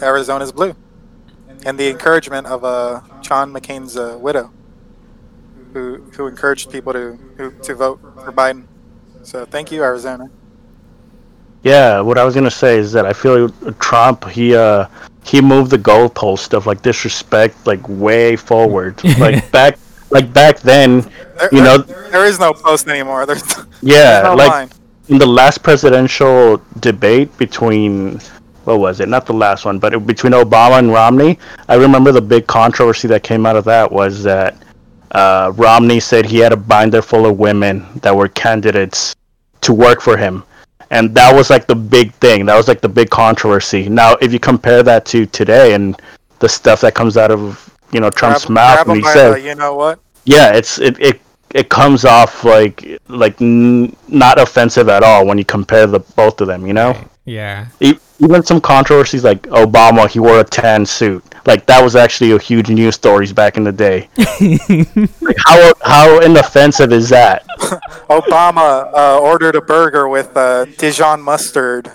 Arizona's 0.02 0.52
blue, 0.52 0.74
and 1.66 1.78
the 1.78 1.90
encouragement 1.90 2.48
of 2.48 2.64
uh, 2.64 3.02
John 3.22 3.52
McCain's 3.54 3.98
uh, 3.98 4.18
widow, 4.20 4.52
who 5.74 5.98
who 6.16 6.28
encouraged 6.28 6.72
people 6.72 6.94
to 6.94 7.18
who, 7.38 7.52
to 7.52 7.76
vote 7.76 8.00
for 8.24 8.32
Biden. 8.32 8.66
So 9.24 9.46
thank 9.46 9.72
you, 9.72 9.84
Arizona. 9.84 10.30
Yeah, 11.64 12.00
what 12.00 12.18
I 12.18 12.24
was 12.24 12.36
gonna 12.36 12.50
say 12.52 12.78
is 12.78 12.92
that 12.94 13.06
I 13.06 13.14
feel 13.14 13.50
Trump 13.80 14.28
he 14.30 14.56
uh 14.56 14.86
he 15.26 15.42
moved 15.42 15.72
the 15.72 15.78
goalpost 15.78 16.54
of 16.54 16.66
like 16.66 16.82
disrespect 16.82 17.68
like 17.68 17.82
way 17.90 18.36
forward. 18.38 19.04
like 19.20 19.52
back 19.52 19.78
like 20.10 20.32
back 20.34 20.60
then, 20.62 21.02
There- 21.38 21.50
you 21.52 21.62
know, 21.62 21.78
there- 21.80 22.10
there 22.12 22.26
is 22.26 22.40
no 22.40 22.54
post 22.54 22.88
anymore. 22.88 23.26
There's, 23.30 23.44
yeah, 23.82 24.22
there's 24.22 24.24
no 24.24 24.36
like 24.36 24.50
line. 24.50 24.70
in 25.10 25.18
the 25.18 25.28
last 25.28 25.62
presidential 25.62 26.62
debate 26.80 27.38
between 27.38 28.20
what 28.66 28.80
was 28.80 29.00
it? 29.00 29.10
Not 29.10 29.26
the 29.26 29.34
last 29.34 29.66
one, 29.66 29.80
but 29.80 29.94
it, 29.94 30.06
between 30.06 30.34
Obama 30.34 30.80
and 30.80 30.92
Romney. 30.92 31.40
I 31.68 31.76
remember 31.76 32.12
the 32.12 32.22
big 32.22 32.48
controversy 32.48 33.08
that 33.10 33.24
came 33.24 33.46
out 33.46 33.56
of 33.56 33.64
that 33.66 33.92
was 33.92 34.24
that 34.24 34.56
uh, 35.12 35.52
Romney 35.56 36.00
said 36.00 36.26
he 36.26 36.38
had 36.38 36.54
a 36.54 36.58
binder 36.58 37.02
full 37.02 37.26
of 37.26 37.40
women 37.40 37.86
that 38.02 38.16
were 38.16 38.28
candidates 38.28 39.16
to 39.62 39.74
work 39.74 40.02
for 40.02 40.16
him, 40.18 40.44
and 40.92 41.14
that 41.16 41.34
was 41.34 41.50
like 41.50 41.68
the 41.68 41.76
big 41.76 42.14
thing. 42.16 42.46
That 42.46 42.56
was 42.56 42.68
like 42.68 42.82
the 42.82 42.90
big 42.90 43.10
controversy. 43.10 43.90
Now, 43.90 44.14
if 44.22 44.32
you 44.32 44.40
compare 44.40 44.84
that 44.84 45.06
to 45.08 45.26
today 45.26 45.74
and 45.74 46.00
the 46.40 46.48
stuff 46.50 46.82
that 46.82 46.94
comes 46.96 47.18
out 47.18 47.32
of 47.32 47.74
you 47.92 48.00
know 48.00 48.10
Trump's 48.10 48.46
Grab- 48.46 48.54
mouth 48.54 48.76
grab 48.76 48.88
when 48.88 48.96
he 48.98 49.02
by 49.04 49.14
says, 49.14 49.36
the, 49.36 49.42
you 49.42 49.56
know 49.56 49.76
what? 49.76 50.00
yeah, 50.26 50.54
it's 50.54 50.80
it, 50.80 51.00
it 51.00 51.22
it 51.56 51.70
comes 51.70 52.06
off 52.06 52.44
like 52.44 52.86
like 53.08 53.42
n- 53.42 53.96
not 54.08 54.40
offensive 54.40 54.88
at 54.90 55.02
all 55.04 55.26
when 55.26 55.38
you 55.40 55.46
compare 55.46 55.88
the 55.88 56.00
both 56.00 56.40
of 56.42 56.48
them. 56.48 56.68
You 56.68 56.74
know, 56.74 56.96
Yeah, 57.26 57.66
E- 57.80 57.98
even 58.20 58.44
some 58.44 58.60
controversies 58.60 59.24
like 59.24 59.42
Obama, 59.44 60.08
he 60.10 60.20
wore 60.20 60.40
a 60.40 60.44
tan 60.44 60.86
suit. 60.86 61.24
Like 61.46 61.66
that 61.68 61.84
was 61.84 61.96
actually 61.96 62.32
a 62.32 62.40
huge 62.40 62.70
news 62.70 62.96
stories 62.96 63.32
back 63.34 63.58
in 63.58 63.64
the 63.64 63.72
day. 63.72 64.10
like 65.22 65.38
how 65.46 65.74
how 65.84 66.20
inoffensive 66.20 66.92
is 66.92 67.10
that? 67.10 67.48
Obama 68.10 68.94
uh, 68.94 69.20
ordered 69.20 69.56
a 69.56 69.62
burger 69.62 70.08
with 70.08 70.36
uh, 70.36 70.66
Dijon 70.78 71.22
mustard. 71.22 71.92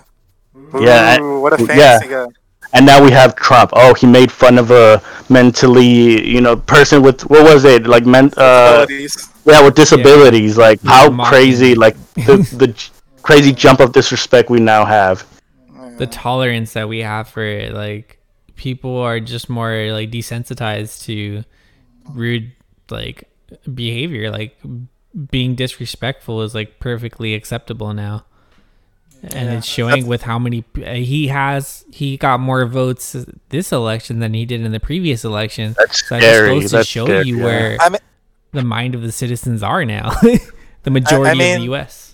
Yeah, 0.81 1.21
Ooh, 1.21 1.40
what 1.40 1.59
a 1.59 1.62
yeah. 1.62 1.99
fancy 1.99 2.09
guy. 2.09 2.26
And 2.73 2.85
now 2.85 3.02
we 3.02 3.12
have 3.12 3.37
Trump. 3.37 3.71
Oh, 3.75 3.95
he 3.95 4.07
made 4.07 4.33
fun 4.33 4.59
of 4.59 4.73
a 4.73 5.00
mentally, 5.28 6.26
you 6.28 6.40
know, 6.40 6.57
person 6.57 7.02
with 7.02 7.23
what 7.31 7.45
was 7.45 7.64
it 7.64 7.87
like? 7.87 8.04
Men, 8.04 8.33
uh, 8.37 8.85
yeah, 8.88 9.64
with 9.64 9.76
disabilities. 9.76 10.57
Like 10.59 10.83
how 10.83 11.14
crazy, 11.28 11.76
like 11.76 11.97
the 12.14 12.38
the 12.57 12.75
crazy 13.23 13.52
jump 13.52 13.78
of 13.78 13.93
disrespect 13.93 14.50
we 14.50 14.59
now 14.59 14.85
have. 14.85 15.25
The 15.98 16.06
tolerance 16.06 16.72
that 16.74 16.88
we 16.88 17.00
have 17.00 17.28
for 17.28 17.44
it, 17.44 17.72
like 17.72 18.18
people 18.56 18.96
are 18.98 19.20
just 19.20 19.48
more 19.48 19.88
like 19.92 20.10
desensitized 20.10 21.04
to 21.04 21.44
rude 22.10 22.52
like 22.90 23.28
behavior. 23.72 24.30
Like 24.30 24.56
being 25.30 25.54
disrespectful 25.54 26.42
is 26.42 26.54
like 26.54 26.78
perfectly 26.80 27.34
acceptable 27.34 27.92
now. 27.94 28.24
And 29.22 29.48
Yeah, 29.48 29.56
it's 29.58 29.66
showing 29.66 29.90
that's- 29.90 30.08
with 30.08 30.22
how 30.22 30.38
many 30.38 30.64
uh, 30.84 30.92
he 30.94 31.28
has. 31.28 31.84
He 31.90 32.16
got 32.18 32.40
more 32.40 32.66
votes 32.66 33.16
this 33.48 33.72
election 33.72 34.18
than 34.18 34.34
he 34.34 34.44
did 34.44 34.60
in 34.60 34.72
the 34.72 34.80
previous 34.80 35.24
election. 35.24 35.74
That's 35.78 36.00
so 36.06 36.18
scary. 36.18 36.48
That 36.56 36.60
just 36.60 36.70
to 36.72 36.76
That's 36.78 36.88
show 36.88 37.04
scary, 37.06 37.28
you 37.28 37.38
yeah. 37.38 37.44
where 37.44 37.76
I 37.80 37.88
mean, 37.88 38.00
the 38.52 38.64
mind 38.64 38.94
of 38.94 39.00
the 39.02 39.12
citizens 39.12 39.62
are 39.62 39.84
now. 39.86 40.10
the 40.82 40.90
majority 40.90 41.30
of 41.32 41.38
mean- 41.38 41.58
the 41.60 41.64
U.S. 41.66 42.13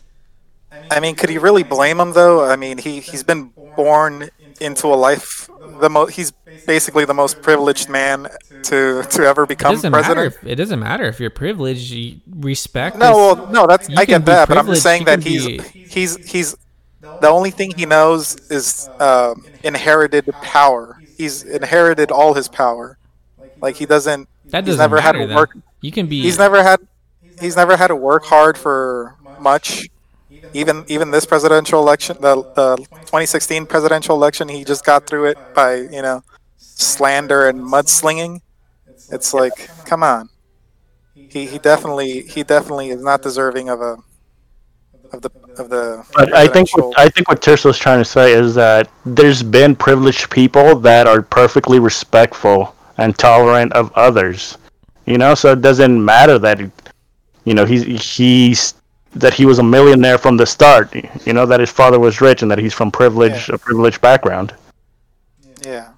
I 0.91 1.01
mean, 1.01 1.15
could 1.15 1.31
you 1.31 1.41
really 1.41 1.63
blame 1.63 2.01
him 2.01 2.13
though? 2.13 2.45
I 2.45 2.57
mean, 2.57 2.79
he 2.79 3.01
he's 3.01 3.23
been 3.23 3.53
born 3.77 4.31
into 4.61 4.89
a 4.89 4.97
life. 4.97 5.49
The 5.81 5.89
most. 5.89 6.13
he's 6.13 6.33
basically 6.67 7.05
the 7.05 7.15
most 7.15 7.41
privileged 7.43 7.89
man 7.89 8.29
to 8.65 9.03
to 9.03 9.23
ever 9.25 9.45
It 9.45 9.49
become 9.49 9.75
matter. 9.77 9.91
president. 9.91 10.35
If, 10.43 10.47
it 10.47 10.57
doesn't 10.57 10.79
matter 10.81 11.05
if 11.05 11.21
you're 11.21 11.31
privileged. 11.31 11.91
You 11.93 12.21
respect. 12.29 12.97
No, 12.97 13.13
well, 13.17 13.49
no, 13.51 13.67
that's 13.67 13.89
I 13.97 14.05
get 14.05 14.25
that, 14.27 14.49
but 14.49 14.59
I'm 14.59 14.67
just 14.67 14.83
saying 14.83 15.05
that 15.05 15.23
can 15.23 15.33
he's 15.33 15.69
he's 15.71 16.31
he's 16.31 16.57
the 17.01 17.29
only 17.29 17.51
thing 17.51 17.73
he 17.77 17.87
knows 17.87 18.37
is 18.51 18.89
um 18.99 19.45
inherited 19.63 20.27
power. 20.43 21.01
He's 21.17 21.43
inherited 21.43 22.11
all 22.11 22.35
his 22.35 22.49
power. 22.49 22.99
Like 23.61 23.77
he 23.77 23.87
doesn't. 23.87 24.29
that 24.47 24.65
doesn't 24.65 24.79
never 24.79 25.01
had 25.01 25.15
matter. 25.15 25.27
to 25.27 25.27
though. 25.29 25.37
work. 25.37 25.57
You 25.81 25.93
can 25.93 26.07
be. 26.07 26.23
He's 26.23 26.39
never 26.39 26.63
had. 26.63 26.81
He's 27.41 27.57
never 27.57 27.77
had 27.77 27.89
to 27.89 27.97
work 27.97 28.25
hard 28.25 28.59
for 28.59 29.17
much. 29.39 29.89
Even 30.53 30.85
even 30.89 31.11
this 31.11 31.27
presidential 31.27 31.81
election, 31.81 32.17
the 32.21 32.37
the 32.55 32.77
2016 32.77 33.67
presidential 33.67 34.17
election, 34.17 34.49
he 34.49 34.65
just 34.65 34.85
got 34.85 35.07
through 35.07 35.27
it 35.27 35.39
by 35.55 35.77
you 35.77 36.03
know 36.03 36.23
slander 36.57 37.49
and 37.49 37.61
mudslinging. 37.61 38.41
It's 39.11 39.35
like, 39.35 39.69
come 39.85 40.03
on. 40.03 40.29
He 41.15 41.47
he 41.47 41.59
definitely 41.59 42.23
he 42.23 42.43
definitely 42.43 42.91
is 42.91 43.03
not 43.03 43.23
deserving 43.23 43.69
of 43.69 43.81
a 43.81 43.97
of 45.13 45.23
the 45.23 45.31
of 45.59 45.69
the. 45.69 46.05
But 46.15 46.35
I 46.35 46.47
think 46.47 46.77
what, 46.77 46.99
I 46.99 47.09
think 47.09 47.29
what 47.29 47.43
Tirso's 47.43 47.79
trying 47.79 48.01
to 48.01 48.05
say 48.05 48.33
is 48.33 48.55
that 48.55 48.89
there's 49.05 49.43
been 49.43 49.77
privileged 49.77 50.31
people 50.31 50.79
that 50.81 51.07
are 51.07 51.23
perfectly 51.23 51.79
respectful 51.79 52.75
and 52.99 53.17
tolerant 53.17 53.73
of 53.73 53.93
others. 53.95 54.59
You 55.07 55.19
know, 55.19 55.35
so 55.35 55.53
it 55.53 55.61
doesn't 55.61 56.03
matter 56.05 56.39
that 56.39 56.61
you 57.45 57.55
know 57.55 57.65
he's 57.65 57.83
he's 58.17 58.75
that 59.15 59.35
he 59.35 59.45
was 59.47 59.59
a 59.59 59.63
millionaire 59.63 60.19
from 60.19 60.37
the 60.37 60.47
start. 60.47 60.95
You 61.27 61.33
know 61.33 61.47
that 61.47 61.61
his 61.61 61.71
father 61.71 61.99
was 61.99 62.21
rich 62.21 62.43
and 62.43 62.51
that 62.51 62.59
he's 62.59 62.75
from 62.75 62.91
privilege 62.91 63.49
a 63.49 63.59
privileged 63.59 64.01
background. 64.01 64.55
yeah. 65.65 65.91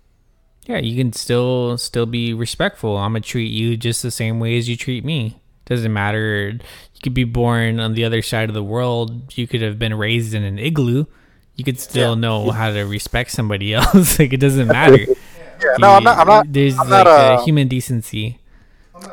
yeah, 0.67 0.79
you 0.79 0.97
can 0.97 1.13
still 1.13 1.77
still 1.79 2.07
be 2.07 2.33
respectful. 2.35 2.97
I'm 2.97 3.13
gonna 3.13 3.21
treat 3.21 3.51
you 3.51 3.77
just 3.77 4.03
the 4.03 4.11
same 4.11 4.41
way 4.41 4.57
as 4.59 4.69
you 4.69 4.77
treat 4.77 5.05
me. 5.05 5.41
Doesn't 5.67 5.93
matter. 5.93 6.49
You 6.51 7.01
could 7.03 7.15
be 7.15 7.25
born 7.25 7.79
on 7.81 7.95
the 7.95 8.05
other 8.05 8.23
side 8.23 8.49
of 8.49 8.55
the 8.55 8.65
world. 8.65 9.37
You 9.37 9.47
could 9.47 9.63
have 9.63 9.79
been 9.79 9.95
raised 9.95 10.35
in 10.35 10.43
an 10.43 10.59
igloo. 10.59 11.07
You 11.55 11.65
could 11.65 11.79
still 11.79 12.15
Yeah. 12.15 12.21
know 12.21 12.51
how 12.51 12.71
to 12.73 12.83
respect 12.83 13.31
somebody 13.31 13.75
else. 13.79 14.19
like 14.19 14.33
it 14.33 14.41
doesn't 14.41 14.69
matter. 14.69 15.07
Yeah, 15.63 15.77
no, 15.79 15.91
I'm 15.93 16.03
not. 16.03 16.19
I'm 16.19 16.27
not. 16.27 16.53
There's 16.53 16.75
I'm 16.77 16.91
like 16.91 17.05
not, 17.05 17.07
uh, 17.07 17.37
a 17.41 17.45
human 17.45 17.69
decency. 17.69 18.41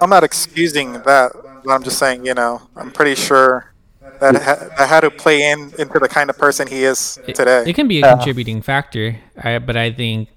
I'm 0.02 0.10
not 0.10 0.24
excusing 0.24 0.94
that. 0.94 1.32
But 1.64 1.72
I'm 1.72 1.84
just 1.84 2.00
saying, 2.00 2.26
you 2.26 2.34
know, 2.34 2.64
I'm 2.76 2.90
pretty 2.90 3.14
sure 3.14 3.69
that 4.20 4.42
ha- 4.42 4.70
that 4.78 4.90
had 4.90 5.02
to 5.02 5.12
play 5.12 5.52
in 5.52 5.74
into 5.78 6.00
the 6.00 6.08
kind 6.08 6.30
of 6.30 6.38
person 6.38 6.68
he 6.68 6.84
is 6.84 7.20
It- 7.28 7.36
today. 7.36 7.64
It 7.66 7.74
can 7.74 7.88
be 7.88 8.02
a 8.02 8.06
uh-huh. 8.06 8.16
contributing 8.18 8.62
factor, 8.62 9.18
I, 9.42 9.60
but 9.60 9.78
I 9.78 9.92
think 9.92 10.30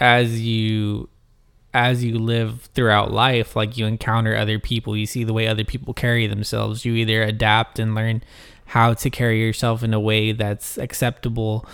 as 0.00 0.40
you 0.40 1.08
as 1.72 2.04
you 2.04 2.18
live 2.18 2.68
throughout 2.74 3.10
life, 3.10 3.56
like 3.56 3.76
you 3.76 3.86
encounter 3.86 4.36
other 4.36 4.60
people, 4.60 4.96
you 4.96 5.06
see 5.06 5.24
the 5.24 5.32
way 5.32 5.48
other 5.48 5.64
people 5.64 5.92
carry 5.92 6.26
themselves. 6.28 6.84
You 6.84 6.94
either 6.94 7.22
adapt 7.22 7.80
and 7.80 7.96
learn 7.96 8.22
how 8.66 8.94
to 8.94 9.10
carry 9.10 9.40
yourself 9.40 9.82
in 9.82 9.92
a 9.92 10.00
way 10.00 10.32
that's 10.32 10.78
acceptable 10.78 11.66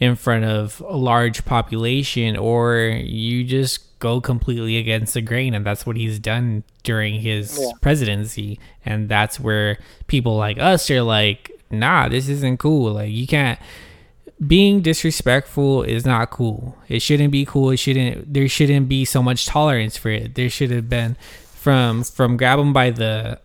in 0.00 0.14
front 0.14 0.44
of 0.44 0.80
a 0.88 0.96
large 0.96 1.44
population, 1.44 2.36
or 2.36 2.76
you 3.02 3.42
just 3.44 3.98
go 3.98 4.20
completely 4.20 4.76
against 4.76 5.14
the 5.14 5.20
grain, 5.20 5.54
and 5.54 5.66
that's 5.66 5.84
what 5.84 5.96
he's 5.96 6.18
done 6.20 6.62
during 6.84 7.20
his 7.20 7.58
Yeah. 7.60 7.72
presidency. 7.80 8.60
And 8.86 9.08
that's 9.08 9.40
where 9.40 9.78
people 10.06 10.36
like 10.36 10.58
us 10.58 10.88
are 10.90 11.02
like, 11.02 11.50
nah, 11.70 12.08
this 12.08 12.28
isn't 12.28 12.58
cool. 12.58 12.92
Like 12.92 13.10
you 13.10 13.26
can't 13.26 13.58
being 14.46 14.80
disrespectful 14.82 15.82
is 15.82 16.06
not 16.06 16.30
cool. 16.30 16.76
It 16.88 17.02
shouldn't 17.02 17.32
be 17.32 17.44
cool. 17.44 17.70
It 17.70 17.78
shouldn't. 17.78 18.32
There 18.32 18.46
shouldn't 18.48 18.88
be 18.88 19.04
so 19.04 19.20
much 19.20 19.46
tolerance 19.46 19.96
for 19.96 20.10
it. 20.10 20.36
There 20.36 20.48
should 20.48 20.70
have 20.70 20.88
been 20.88 21.16
from 21.52 22.04
from 22.04 22.36
grab 22.36 22.60
'em 22.60 22.72
by 22.72 22.90
the 22.90 23.40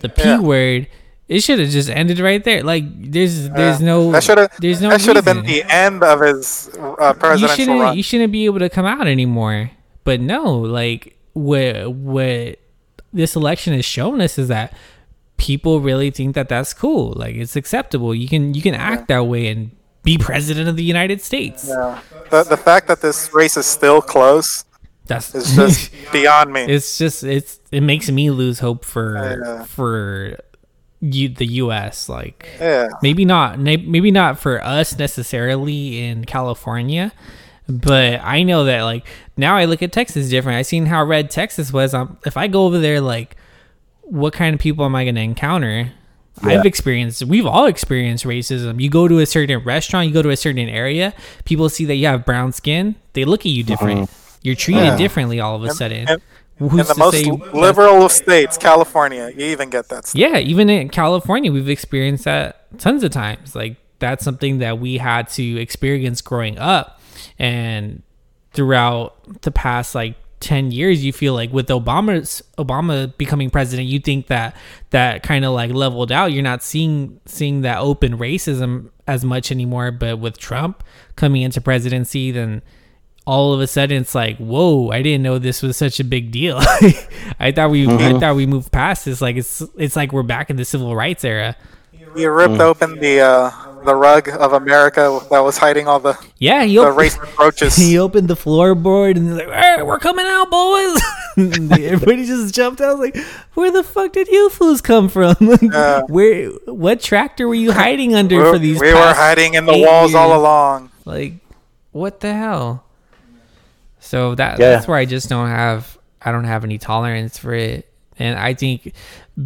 the 0.00 0.08
p 0.08 0.22
Yeah. 0.24 0.40
word. 0.40 0.86
It 1.36 1.40
should 1.42 1.58
have 1.60 1.70
just 1.70 1.88
ended 1.88 2.18
right 2.20 2.42
there. 2.44 2.62
Like 2.62 2.84
there's 3.12 3.48
there's 3.50 3.80
Yeah. 3.80 3.86
no 3.86 4.10
That 4.12 4.22
should 4.22 4.38
have. 4.38 4.50
there's 4.60 4.80
no 4.82 4.90
that 4.90 5.00
should 5.00 5.16
have 5.16 5.24
been 5.24 5.42
the 5.42 5.64
end 5.64 6.02
of 6.04 6.20
his 6.20 6.68
uh, 6.78 6.78
you 7.08 7.14
presidential 7.14 7.48
shouldn't 7.56 7.80
run. 7.80 7.96
you 7.96 8.02
shouldn't 8.02 8.32
be 8.32 8.44
able 8.44 8.58
to 8.60 8.68
come 8.68 8.84
out 8.86 9.06
anymore. 9.06 9.70
But 10.04 10.20
no, 10.20 10.44
like 10.58 11.16
what 11.32 11.90
what 11.92 12.58
this 13.12 13.36
election 13.36 13.72
has 13.74 13.84
shown 13.84 14.20
us 14.20 14.36
is 14.38 14.48
that 14.48 14.74
people 15.36 15.80
really 15.80 16.10
think 16.10 16.34
that 16.34 16.48
that's 16.48 16.74
cool. 16.74 17.12
Like 17.16 17.34
it's 17.36 17.56
acceptable. 17.56 18.14
You 18.14 18.28
can 18.28 18.54
you 18.54 18.62
can 18.62 18.74
act 18.74 19.08
that 19.08 19.26
way 19.26 19.48
and 19.48 19.70
be 20.02 20.18
president 20.18 20.68
of 20.68 20.76
the 20.76 20.84
United 20.84 21.20
States. 21.22 21.66
Yeah. 21.68 22.00
The, 22.30 22.42
the 22.44 22.56
fact 22.56 22.88
that 22.88 23.00
this 23.00 23.32
race 23.32 23.56
is 23.56 23.66
still 23.66 24.00
close 24.02 24.64
That's 25.06 25.34
is 25.34 25.54
just 25.54 25.90
beyond 26.12 26.52
me. 26.52 26.62
it's 26.62 26.98
just 26.98 27.22
it's 27.24 27.60
it 27.70 27.82
makes 27.82 28.10
me 28.10 28.30
lose 28.30 28.58
hope 28.58 28.84
for 28.84 29.38
Yeah. 29.44 29.64
for 29.64 30.38
you 31.02 31.28
the 31.28 31.46
U.S. 31.46 32.08
Like 32.08 32.48
Yeah. 32.58 32.88
maybe 33.02 33.24
not 33.24 33.58
maybe 33.58 34.10
not 34.10 34.38
for 34.38 34.62
us 34.62 34.96
necessarily 34.98 36.00
in 36.04 36.24
California, 36.24 37.12
but 37.68 38.20
I 38.22 38.42
know 38.44 38.64
that 38.64 38.82
like 38.82 39.06
now 39.36 39.56
I 39.56 39.64
look 39.66 39.82
at 39.82 39.92
Texas 39.92 40.28
different. 40.30 40.56
I 40.58 40.62
seen 40.62 40.86
how 40.86 41.04
red 41.04 41.30
Texas 41.30 41.72
was. 41.72 41.92
Um, 41.92 42.18
if 42.24 42.36
I 42.36 42.46
go 42.46 42.64
over 42.66 42.78
there, 42.78 43.00
like 43.00 43.36
what 44.02 44.32
kind 44.32 44.54
of 44.54 44.60
people 44.60 44.84
am 44.84 44.94
I 44.94 45.04
going 45.04 45.14
to 45.16 45.20
encounter? 45.20 45.92
I've 46.42 46.64
experienced, 46.64 47.22
we've 47.24 47.46
all 47.46 47.66
experienced 47.66 48.24
racism. 48.24 48.80
You 48.80 48.88
go 48.90 49.06
to 49.06 49.18
a 49.18 49.26
certain 49.26 49.62
restaurant, 49.64 50.08
you 50.08 50.14
go 50.14 50.22
to 50.22 50.30
a 50.30 50.36
certain 50.36 50.68
area, 50.68 51.12
people 51.44 51.68
see 51.68 51.84
that 51.84 51.96
you 51.96 52.06
have 52.06 52.24
brown 52.24 52.52
skin, 52.52 52.96
they 53.12 53.24
look 53.24 53.40
at 53.40 53.46
you 53.52 53.62
different. 53.62 54.10
You're 54.40 54.54
treated 54.56 54.82
Yeah. 54.82 54.96
differently 54.96 55.40
all 55.40 55.54
of 55.56 55.62
a 55.62 55.70
sudden. 55.70 56.08
and- 56.08 56.22
Who's 56.68 56.80
In 56.80 56.86
the 56.86 56.94
most 56.96 57.54
liberal 57.54 58.04
of 58.04 58.12
states, 58.12 58.56
California, 58.58 59.30
you 59.36 59.46
even 59.46 59.70
get 59.70 59.88
that 59.88 60.06
stuff. 60.06 60.18
yeah, 60.18 60.38
even 60.38 60.68
in 60.70 60.88
California, 60.88 61.50
we've 61.52 61.68
experienced 61.68 62.24
that 62.24 62.78
tons 62.78 63.02
of 63.02 63.10
times. 63.10 63.54
Like 63.54 63.76
that's 63.98 64.24
something 64.24 64.58
that 64.58 64.78
we 64.78 64.98
had 64.98 65.28
to 65.30 65.60
experience 65.60 66.20
growing 66.20 66.58
up, 66.58 67.00
and 67.38 68.02
throughout 68.52 69.42
the 69.42 69.50
past 69.50 69.94
like 69.94 70.16
ten 70.40 70.72
years, 70.72 71.04
you 71.04 71.12
feel 71.12 71.34
like 71.34 71.52
with 71.52 71.68
Obama's 71.68 72.42
Obama 72.58 73.16
becoming 73.16 73.48
president, 73.48 73.88
you 73.88 74.00
think 74.00 74.26
that 74.26 74.56
that 74.90 75.22
kind 75.22 75.44
of 75.44 75.52
like 75.52 75.70
leveled 75.70 76.10
out. 76.12 76.32
You're 76.32 76.42
not 76.42 76.62
seeing 76.62 77.20
seeing 77.26 77.62
that 77.62 77.78
open 77.78 78.18
racism 78.18 78.90
as 79.06 79.24
much 79.24 79.50
anymore. 79.50 79.90
But 79.92 80.18
with 80.18 80.38
Trump 80.38 80.82
coming 81.16 81.42
into 81.42 81.60
presidency, 81.60 82.30
then 82.32 82.62
all 83.26 83.52
of 83.54 83.60
a 83.60 83.66
sudden 83.66 84.02
it's 84.02 84.14
like, 84.14 84.36
whoa, 84.38 84.90
I 84.90 85.02
didn't 85.02 85.22
know 85.22 85.38
this 85.38 85.62
was 85.62 85.76
such 85.76 86.00
a 86.00 86.04
big 86.04 86.30
deal. 86.32 86.56
I 87.38 87.52
thought 87.54 87.70
we 87.70 87.86
I 87.88 88.18
thought 88.18 88.34
we 88.36 88.46
moved 88.46 88.72
past 88.72 89.04
this. 89.04 89.20
Like 89.20 89.36
it's 89.36 89.62
it's 89.76 89.96
like 89.96 90.12
we're 90.12 90.22
back 90.24 90.50
in 90.50 90.56
the 90.56 90.64
civil 90.64 90.94
rights 90.96 91.24
era. 91.24 91.56
You 92.16 92.30
ripped 92.30 92.60
open 92.60 92.98
the 92.98 93.20
uh, 93.20 93.50
the 93.84 93.94
rug 93.94 94.28
of 94.28 94.52
America 94.52 95.20
that 95.30 95.40
was 95.40 95.56
hiding 95.56 95.88
all 95.88 95.98
the, 95.98 96.18
Yeah, 96.38 96.62
he 96.64 96.74
the 96.74 96.80
opened, 96.82 96.96
race 96.98 97.16
approaches. 97.22 97.74
he 97.74 97.98
opened 97.98 98.28
the 98.28 98.34
floorboard 98.36 99.16
and 99.16 99.28
they're 99.32 99.48
like, 99.48 99.58
hey, 99.64 99.82
we're 99.82 99.98
coming 99.98 100.26
out, 100.28 100.50
boys. 100.50 101.00
Everybody 101.80 102.26
just 102.26 102.54
jumped 102.54 102.80
out. 102.82 102.88
I 102.90 102.92
was 102.94 103.00
like, 103.00 103.16
where 103.54 103.70
the 103.70 103.82
fuck 103.82 104.12
did 104.12 104.28
you 104.28 104.50
fools 104.50 104.82
come 104.82 105.08
from? 105.08 105.36
Like, 105.40 105.62
Yeah. 105.62 106.02
Where 106.08 106.50
what 106.66 107.00
tractor 107.00 107.48
were 107.48 107.54
you 107.54 107.72
hiding 107.72 108.14
under 108.14 108.52
for 108.52 108.58
these? 108.58 108.78
we 108.78 108.92
were 108.92 109.14
hiding 109.14 109.54
in 109.54 109.64
the 109.64 109.72
eight 109.72 109.86
walls 109.86 110.14
all 110.14 110.38
along. 110.38 110.90
Like, 111.06 111.34
what 111.92 112.20
the 112.20 112.34
hell? 112.34 112.84
So 114.04 114.34
that 114.34 114.58
Yeah. 114.58 114.70
that's 114.70 114.88
where 114.88 114.98
I 114.98 115.04
just 115.06 115.28
don't 115.28 115.48
have 115.48 115.96
I 116.20 116.32
don't 116.32 116.44
have 116.44 116.64
any 116.64 116.76
tolerance 116.78 117.38
for 117.38 117.54
it. 117.54 117.88
And 118.18 118.38
I 118.38 118.52
think 118.54 118.92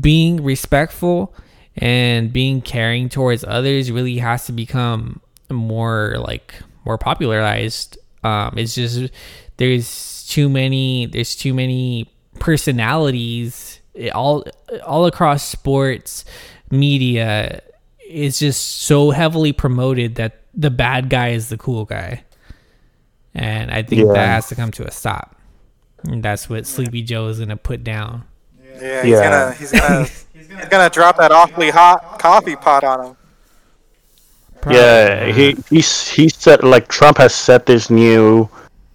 being 0.01 0.43
respectful 0.43 1.35
and 1.77 2.33
being 2.33 2.61
caring 2.63 3.09
towards 3.09 3.45
others 3.45 3.93
really 3.93 4.19
has 4.19 4.47
to 4.47 4.53
become 4.53 5.21
more 5.51 6.17
like 6.19 6.55
more 6.87 6.99
popularized. 6.99 7.99
Um 8.25 8.55
it's 8.57 8.75
just 8.75 9.11
there's 9.59 10.27
too 10.29 10.49
many 10.49 11.07
there's 11.07 11.37
too 11.37 11.53
many 11.55 12.11
personalities 12.41 13.81
all 14.15 14.45
all 14.85 15.07
across 15.07 15.43
sports 15.47 16.25
media 16.71 17.63
it's 18.01 18.39
just 18.39 18.83
so 18.83 19.11
heavily 19.11 19.53
promoted 19.53 20.17
that 20.17 20.41
the 20.55 20.71
bad 20.71 21.09
guy 21.09 21.29
is 21.31 21.49
the 21.49 21.57
cool 21.57 21.85
guy 21.85 22.23
and 23.37 23.71
i 23.71 23.83
think 23.83 24.07
that 24.13 24.27
has 24.27 24.49
to 24.49 24.55
come 24.57 24.71
to 24.73 24.87
a 24.87 24.91
stop 24.91 25.37
and 26.05 26.23
that's 26.23 26.49
what 26.49 26.67
sleepy 26.67 27.03
joe 27.03 27.29
is 27.29 27.39
gonna 27.39 27.57
put 27.57 27.85
down 27.85 28.25
Yeah, 28.81 29.03
he's 29.03 29.13
Yeah. 29.13 29.23
gonna 29.23 29.53
he's 29.55 29.73
gonna 29.73 30.05
he's 30.35 30.69
gonna 30.69 30.91
drop 30.91 31.17
that 31.19 31.33
awfully 31.33 31.71
hot 31.71 32.19
coffee 32.19 32.57
pot 32.57 32.83
on 32.85 32.99
him. 33.07 33.17
Yeah, 34.69 35.31
he 35.33 35.57
he's 35.71 36.09
he 36.09 36.29
set 36.29 36.65
like 36.65 36.89
Trump 36.89 37.19
has 37.19 37.35
set 37.35 37.67
this 37.67 37.89
new 37.89 38.49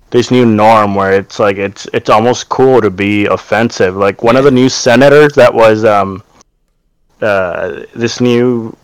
this 0.09 0.29
new 0.29 0.45
norm 0.45 0.95
where 0.95 1.13
it's 1.13 1.39
like 1.39 1.57
it's 1.57 1.87
it's 1.93 2.09
almost 2.09 2.49
cool 2.49 2.81
to 2.81 2.89
be 2.89 3.25
offensive. 3.27 3.95
Like 3.95 4.21
one 4.21 4.35
of 4.35 4.43
the 4.43 4.51
new 4.51 4.67
senators 4.69 5.33
that 5.35 5.53
was 5.53 5.85
um 5.85 6.23
uh 7.21 7.85
this 7.93 8.19
new 8.19 8.75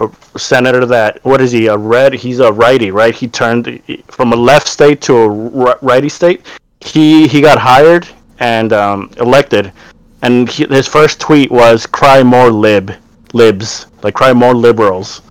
uh, 0.00 0.08
senator 0.36 0.86
that 0.86 1.24
what 1.24 1.40
is 1.40 1.50
he 1.50 1.66
a 1.66 1.76
red 1.76 2.12
he's 2.14 2.38
a 2.38 2.52
righty 2.52 2.90
right? 2.90 3.14
He 3.14 3.28
turned 3.28 3.82
from 4.08 4.32
a 4.32 4.36
left 4.36 4.68
state 4.68 5.00
to 5.02 5.16
a 5.16 5.28
righty 5.82 6.08
state. 6.08 6.46
He 6.80 7.26
he 7.28 7.40
got 7.40 7.58
hired 7.58 8.08
and 8.38 8.72
um 8.72 9.10
elected. 9.18 9.72
And 10.24 10.48
he, 10.48 10.66
his 10.66 10.86
first 10.86 11.20
tweet 11.20 11.50
was 11.50 11.86
cry 11.86 12.22
more 12.22 12.50
lib 12.50 12.92
libs 13.32 13.86
like 14.02 14.14
cry 14.14 14.32
more 14.32 14.54
liberals. 14.54 15.22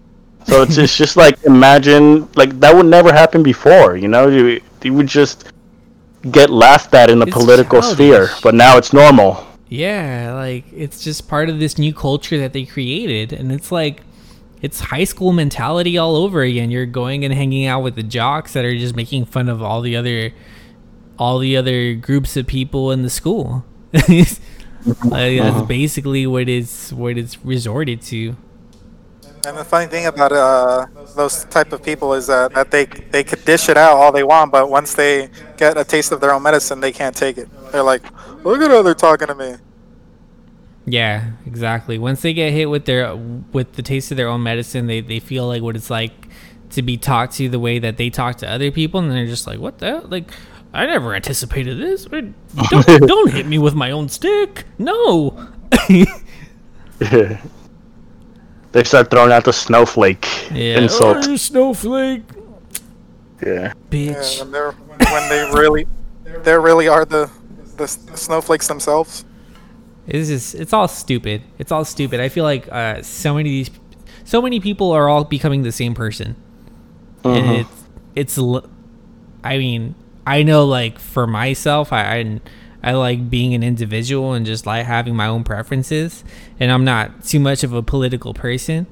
So 0.48 0.64
it's, 0.64 0.78
it's 0.78 0.98
just 0.98 1.18
like 1.18 1.42
imagine 1.44 2.28
like 2.36 2.60
that 2.60 2.76
would 2.76 2.86
never 2.86 3.14
happen 3.14 3.44
before. 3.44 3.96
You 3.96 4.08
know, 4.08 4.28
you, 4.28 4.62
you 4.82 4.94
would 4.94 5.08
just 5.08 5.52
get 6.32 6.50
laughed 6.50 6.94
at 6.94 7.10
in 7.10 7.20
the 7.20 7.28
It's 7.28 7.36
political 7.36 7.82
sphere, 7.82 8.30
but 8.44 8.56
now 8.56 8.78
it's 8.78 8.94
normal. 8.94 9.46
Yeah 9.72 10.34
like 10.36 10.66
it's 10.72 11.04
just 11.04 11.28
part 11.28 11.50
of 11.50 11.60
this 11.60 11.80
new 11.80 11.94
culture 11.94 12.38
that 12.38 12.54
they 12.54 12.66
created 12.66 13.34
and 13.34 13.52
it's 13.52 13.72
like 13.72 14.04
it's 14.62 14.80
high 14.80 15.04
school 15.04 15.32
mentality 15.32 15.98
all 15.98 16.16
over 16.16 16.42
again. 16.44 16.70
You're 16.70 16.86
going 16.86 17.26
and 17.26 17.34
hanging 17.34 17.66
out 17.66 17.82
with 17.82 17.96
the 17.96 18.04
jocks 18.04 18.54
that 18.54 18.64
are 18.64 18.78
just 18.78 18.96
making 18.96 19.26
fun 19.26 19.50
of 19.50 19.62
all 19.62 19.82
the 19.82 19.96
other 19.96 20.34
all 21.18 21.40
the 21.40 21.58
other 21.58 21.94
groups 21.96 22.38
of 22.38 22.48
people 22.48 22.92
in 22.92 23.02
the 23.02 23.10
school. 23.10 23.66
Like, 24.84 25.38
that's 25.38 25.58
uh-huh. 25.58 25.66
basically 25.66 26.26
what 26.26 26.50
it's 26.50 26.92
what 26.92 27.16
it's 27.16 27.46
resorted 27.46 28.02
to 28.04 28.36
And 29.44 29.58
the 29.58 29.64
funny 29.64 29.88
thing 29.88 30.06
about 30.06 30.32
uh, 30.32 30.86
those 31.16 31.46
type 31.46 31.74
of 31.74 31.82
people 31.82 32.14
is 32.14 32.28
that, 32.28 32.54
that 32.54 32.70
they 32.70 32.86
they 32.86 33.24
could 33.24 33.44
dish 33.44 33.70
it 33.70 33.78
out 33.78 33.98
all 33.98 34.12
they 34.12 34.24
want, 34.24 34.52
but 34.52 34.70
once 34.70 34.94
they 34.94 35.30
get 35.58 35.78
a 35.78 35.84
taste 35.84 36.12
of 36.12 36.22
their 36.22 36.32
own 36.32 36.44
medicine, 36.44 36.80
they 36.80 36.92
can't 36.92 37.16
take 37.16 37.38
it. 37.38 37.50
They're 37.72 37.82
like, 37.82 38.04
look 38.44 38.62
at 38.62 38.70
how 38.70 38.84
they're 38.84 38.94
talking 38.94 39.28
to 39.28 39.36
me. 39.36 39.56
Yeah, 40.86 41.32
exactly. 41.46 41.98
Once 41.98 42.22
they 42.22 42.34
get 42.34 42.52
hit 42.52 42.70
with 42.70 42.86
their 42.86 43.16
with 43.16 43.74
the 43.74 43.82
taste 43.82 44.12
of 44.12 44.18
their 44.18 44.28
own 44.28 44.44
medicine, 44.44 44.86
they, 44.86 45.02
they 45.02 45.20
feel 45.20 45.48
like 45.48 45.64
what 45.64 45.76
it's 45.76 45.90
like 45.90 46.28
to 46.72 46.84
be 46.84 46.98
talked 46.98 47.34
to 47.36 47.50
the 47.50 47.60
way 47.60 47.80
that 47.80 47.98
they 47.98 48.12
talk 48.12 48.38
to 48.38 48.50
other 48.50 48.70
people, 48.72 49.00
and 49.00 49.12
they're 49.12 49.26
just 49.26 49.48
like, 49.48 49.60
"What 49.60 49.80
the 49.80 49.88
hell? 49.88 50.08
like." 50.10 50.32
I 50.74 50.86
never 50.86 51.14
anticipated 51.14 51.80
this. 51.80 52.06
Don't, 52.06 52.34
don't 53.06 53.30
hit 53.30 53.46
me 53.46 53.58
with 53.58 53.76
my 53.76 53.92
own 53.92 54.08
stick. 54.08 54.64
No. 54.78 55.50
they 58.72 58.84
start 58.84 59.10
throwing 59.10 59.32
out 59.32 59.44
the 59.46 59.54
snowflake 59.54 60.28
yeah. 60.52 60.80
insult. 60.80 61.18
Oh, 61.28 61.36
snowflake, 61.36 62.24
Yeah. 63.46 63.74
bitch. 63.90 64.38
Yeah, 64.38 64.44
when 64.44 64.52
they're 64.52 64.72
when 64.72 65.30
they 65.30 65.52
really 65.60 65.88
they 66.44 66.54
really 66.58 66.88
are 66.88 67.06
the 67.06 67.30
the 67.78 67.84
s- 67.84 68.00
snowflakes 68.16 68.68
themselves. 68.68 69.26
It's 70.08 70.30
just 70.30 70.56
it's 70.56 70.74
all 70.74 70.88
stupid. 70.88 71.42
It's 71.60 71.72
all 71.72 71.86
stupid. 71.86 72.20
I 72.20 72.30
feel 72.30 72.44
like 72.44 72.68
uh, 72.72 73.02
so 73.02 73.34
many 73.36 73.50
of 73.62 73.68
these, 73.68 73.80
so 74.24 74.42
many 74.42 74.60
people 74.60 74.92
are 74.92 75.08
all 75.10 75.24
becoming 75.24 75.64
the 75.64 75.72
same 75.72 75.94
person, 75.94 76.36
and 77.24 77.46
Mhm. 77.46 77.60
it's 78.16 78.38
it's. 78.38 78.66
I 79.44 79.58
mean, 79.58 79.96
I 80.26 80.44
know 80.44 80.66
like 80.66 81.00
for 81.00 81.26
myself, 81.28 81.92
I, 81.94 82.18
I 82.18 82.40
I 82.84 82.94
like 82.94 83.30
being 83.30 83.54
an 83.54 83.64
individual 83.64 84.34
and 84.34 84.46
just 84.46 84.66
like 84.66 84.86
having 84.86 85.16
my 85.16 85.28
own 85.28 85.44
preferences, 85.44 86.24
and 86.60 86.72
I'm 86.72 86.84
not 86.84 87.24
too 87.24 87.40
much 87.40 87.64
of 87.64 87.74
a 87.74 87.82
political 87.82 88.34
person. 88.34 88.88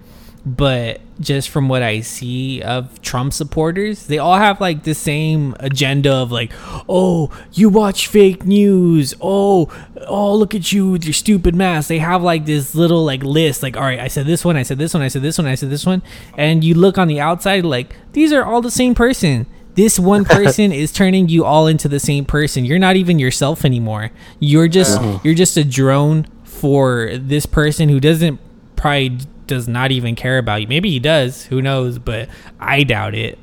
But 0.45 1.02
just 1.19 1.49
from 1.49 1.67
what 1.67 1.84
I 1.84 1.99
see 1.99 2.62
of 2.62 3.02
Trump 3.02 3.34
supporters, 3.34 4.08
they 4.08 4.19
all 4.19 4.38
have 4.38 4.62
like 4.62 4.84
the 4.84 4.95
same 4.95 5.54
agenda 5.60 6.13
of 6.13 6.32
like, 6.32 6.54
oh, 6.88 7.30
you 7.52 7.67
watch 7.67 8.08
fake 8.08 8.45
news. 8.45 9.13
Oh, 9.19 9.69
oh, 10.08 10.34
look 10.34 10.56
at 10.56 10.71
you 10.71 10.91
with 10.91 11.04
your 11.04 11.13
stupid 11.13 11.56
mask. 11.56 11.89
They 11.89 11.99
have 11.99 12.23
like 12.23 12.45
this 12.45 12.73
little 12.73 13.04
like 13.04 13.21
list, 13.21 13.62
like, 13.62 13.75
all 13.75 13.84
right, 13.84 13.99
I 13.99 14.08
said 14.08 14.28
this 14.28 14.45
one, 14.45 14.56
I 14.56 14.63
said 14.63 14.78
this 14.78 14.93
one, 14.93 15.04
I 15.04 15.10
said 15.10 15.23
this 15.23 15.38
one, 15.38 15.45
I 15.45 15.56
said 15.56 15.69
this 15.69 15.86
one, 15.86 16.02
and 16.38 16.63
you 16.63 16.73
look 16.73 16.97
on 16.97 17.10
the 17.10 17.19
outside, 17.19 17.65
like 17.65 17.93
these 18.13 18.32
are 18.32 18.45
all 18.45 18.62
the 18.62 18.71
same 18.71 18.95
person. 18.95 19.45
This 19.75 19.99
one 19.99 20.25
person 20.25 20.71
is 20.71 20.91
turning 20.91 21.29
you 21.29 21.45
all 21.45 21.67
into 21.67 21.88
the 21.88 21.99
same 21.99 22.25
person. 22.25 22.65
You're 22.65 22.79
not 22.79 22.95
even 22.95 23.19
yourself 23.19 23.65
anymore. 23.65 24.12
You're 24.39 24.67
just 24.67 25.01
you're 25.23 25.36
just 25.36 25.58
a 25.58 25.63
drone 25.63 26.27
for 26.43 27.12
this 27.13 27.45
person 27.45 27.89
who 27.89 27.99
doesn't 27.99 28.39
probably 28.75 29.19
does 29.47 29.67
not 29.67 29.91
even 29.91 30.15
care 30.15 30.38
about 30.38 30.62
you. 30.62 30.67
Maybe 30.67 30.89
he 30.91 30.99
does, 30.99 31.45
who 31.45 31.62
knows, 31.62 31.99
but 31.99 32.29
I 32.60 32.84
doubt 32.84 33.15
it. 33.15 33.39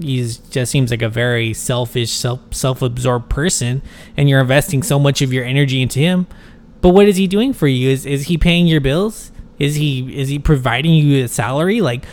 He's 0.00 0.38
just 0.38 0.70
seems 0.70 0.92
like 0.92 1.02
a 1.02 1.08
very 1.08 1.52
selfish, 1.52 2.12
self 2.12 2.40
self-absorbed 2.52 3.28
person 3.28 3.82
and 4.16 4.28
you're 4.28 4.40
investing 4.40 4.82
so 4.82 4.98
much 4.98 5.22
of 5.22 5.32
your 5.32 5.44
energy 5.44 5.82
into 5.82 5.98
him. 5.98 6.26
But 6.80 6.90
what 6.90 7.08
is 7.08 7.16
he 7.16 7.26
doing 7.26 7.52
for 7.52 7.66
you? 7.66 7.90
Is 7.90 8.06
is 8.06 8.24
he 8.24 8.38
paying 8.38 8.66
your 8.66 8.80
bills? 8.80 9.32
Is 9.58 9.74
he 9.74 10.16
is 10.16 10.28
he 10.28 10.38
providing 10.38 10.92
you 10.92 11.24
a 11.24 11.28
salary? 11.28 11.80
Like, 11.80 12.04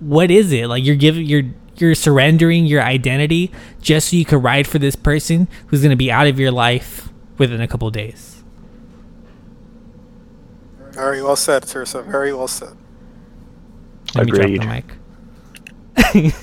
what 0.00 0.30
is 0.30 0.52
it? 0.52 0.66
Like 0.68 0.84
you're 0.84 0.96
giving 0.96 1.26
you're 1.26 1.44
you're 1.80 1.94
surrendering 1.94 2.66
your 2.66 2.82
identity 2.82 3.50
just 3.80 4.10
so 4.10 4.16
you 4.16 4.24
can 4.24 4.40
ride 4.42 4.66
for 4.66 4.78
this 4.78 4.96
person 4.96 5.48
who's 5.68 5.80
going 5.80 5.90
to 5.90 5.96
be 5.96 6.10
out 6.10 6.26
of 6.26 6.38
your 6.40 6.50
life 6.50 7.08
within 7.38 7.60
a 7.60 7.68
couple 7.68 7.90
days. 7.90 8.42
Very 10.92 11.22
well 11.22 11.36
said, 11.36 11.62
Tirso. 11.64 12.04
Very 12.04 12.32
well 12.32 12.48
said. 12.48 12.76
Let 14.14 14.26
me 14.26 14.32
drop 14.32 14.46
the 14.48 14.58
mic. 14.66 16.34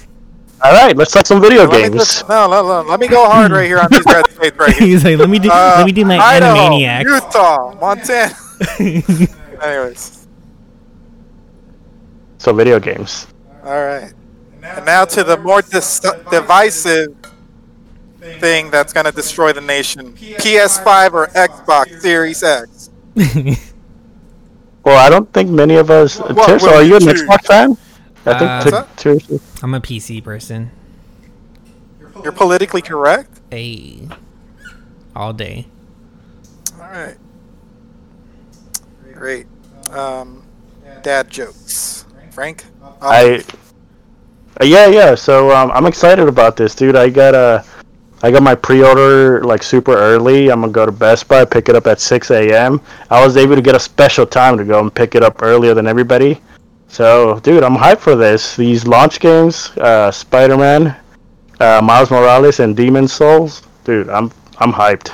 All 0.63 0.71
right, 0.71 0.95
let's 0.95 1.11
talk 1.11 1.25
some 1.25 1.41
video 1.41 1.65
Let 1.65 1.91
games. 1.91 1.95
just, 1.95 2.29
no, 2.29 2.47
no, 2.47 2.61
no, 2.63 2.89
let 2.89 2.99
me 2.99 3.07
go 3.09 3.25
hard 3.29 3.51
right 3.51 3.65
here 3.65 3.79
on 3.79 3.87
these 3.91 4.05
red 4.05 4.29
states 4.31 4.55
right 4.57 4.73
here. 4.73 4.87
He's 4.87 5.03
like, 5.03 5.17
let 5.17 5.29
me 5.29 5.37
do 5.39 5.49
Uh, 5.51 5.75
let 5.79 5.85
me 5.85 5.91
do 5.91 6.05
my 6.05 6.17
Idaho, 6.17 6.53
Animaniacs. 6.55 7.03
Utah, 7.03 7.75
Montana. 7.81 8.33
Anyways, 9.61 10.25
So 12.37 12.53
video 12.53 12.79
games. 12.79 13.27
all 13.65 13.71
right. 13.83 14.13
And 14.63 14.85
now 14.85 15.05
to 15.05 15.23
the 15.23 15.37
more 15.37 15.61
dis- 15.61 15.99
divisive 16.31 17.15
thing 18.39 18.71
that's 18.71 18.93
going 18.93 19.05
to 19.05 19.11
destroy 19.11 19.51
the 19.53 19.61
nation: 19.61 20.13
PS5 20.13 21.13
or 21.13 21.27
Xbox 21.27 21.99
Series 22.01 22.41
X. 22.43 22.89
Well, 24.85 24.97
I 24.97 25.09
don't 25.09 25.31
think 25.31 25.49
many 25.49 25.75
of 25.75 25.89
us. 25.89 26.19
What 26.19 26.35
Tirso, 26.35 26.63
will 26.63 26.69
are 26.73 26.81
you 26.83 26.89
you 26.89 26.95
an 26.97 27.01
choose? 27.03 27.21
Xbox 27.23 27.45
fan? 27.45 27.77
I 28.25 28.31
Uh, 28.31 28.63
think 28.63 28.73
What's 28.73 29.01
Tir- 29.01 29.15
Tirso- 29.15 29.41
I'm 29.63 29.73
a 29.73 29.79
PC 29.79 30.21
person. 30.21 30.71
You're 32.21 32.33
politically 32.33 32.81
correct. 32.81 33.39
Hey, 33.49 34.09
all 35.15 35.31
day. 35.31 35.67
All 36.75 36.79
right. 36.89 37.15
Great. 39.13 39.47
Um, 39.91 40.43
dad 41.01 41.29
jokes. 41.29 42.05
Frank. 42.31 42.65
I. 43.01 43.43
Uh, 44.61 44.65
yeah, 44.65 44.87
yeah. 44.87 45.15
So 45.15 45.51
um, 45.51 45.71
I'm 45.71 45.85
excited 45.85 46.27
about 46.27 46.55
this, 46.55 46.75
dude. 46.75 46.95
I 46.95 47.09
got 47.09 47.33
a, 47.33 47.65
I 48.21 48.31
got 48.31 48.43
my 48.43 48.55
pre-order 48.55 49.43
like 49.43 49.63
super 49.63 49.93
early. 49.93 50.49
I'm 50.51 50.61
gonna 50.61 50.71
go 50.71 50.85
to 50.85 50.91
Best 50.91 51.27
Buy, 51.27 51.43
pick 51.45 51.69
it 51.69 51.75
up 51.75 51.87
at 51.87 51.99
6 51.99 52.31
a.m. 52.31 52.79
I 53.09 53.23
was 53.25 53.37
able 53.37 53.55
to 53.55 53.61
get 53.61 53.75
a 53.75 53.79
special 53.79 54.25
time 54.25 54.57
to 54.57 54.63
go 54.63 54.79
and 54.79 54.93
pick 54.93 55.15
it 55.15 55.23
up 55.23 55.41
earlier 55.41 55.73
than 55.73 55.87
everybody. 55.87 56.39
So, 56.87 57.39
dude, 57.39 57.63
I'm 57.63 57.75
hyped 57.75 57.99
for 57.99 58.15
this. 58.15 58.55
These 58.55 58.85
launch 58.85 59.19
games, 59.19 59.71
uh, 59.77 60.11
Spider-Man, 60.11 60.95
uh, 61.59 61.81
Miles 61.83 62.11
Morales, 62.11 62.59
and 62.59 62.77
Demon's 62.77 63.11
Souls. 63.11 63.63
Dude, 63.83 64.09
I'm 64.09 64.31
I'm 64.59 64.71
hyped. 64.71 65.11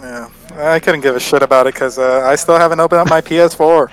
Yeah, 0.00 0.28
I 0.56 0.80
couldn't 0.80 1.02
give 1.02 1.14
a 1.14 1.20
shit 1.20 1.42
about 1.42 1.68
it 1.68 1.74
because 1.74 1.96
uh, 1.98 2.26
I 2.26 2.34
still 2.34 2.58
haven't 2.58 2.80
opened 2.80 3.02
up 3.02 3.08
my 3.08 3.20
PS4. 3.30 3.90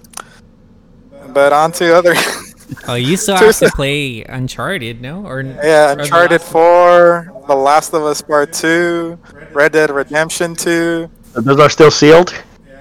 But 1.32 1.54
on 1.54 1.72
to 1.74 1.96
other. 1.96 2.16
Oh, 2.88 2.96
you 2.96 3.18
still 3.18 3.36
have 3.36 3.58
to 3.60 3.70
play 3.76 4.24
Uncharted, 4.24 5.02
no? 5.02 5.26
Or 5.26 5.42
yeah, 5.42 5.92
or 5.92 5.96
The 5.96 6.02
Uncharted 6.04 6.42
4, 6.42 7.44
The 7.48 7.56
Last 7.56 7.94
of 7.94 8.04
Us 8.04 8.22
Part 8.22 8.54
2, 8.54 9.18
Red 9.54 9.72
Dead 9.72 9.90
Redemption 9.90 10.56
2. 10.56 11.10
Those 11.34 11.60
are 11.60 11.70
still 11.70 11.92
sealed. 11.92 12.34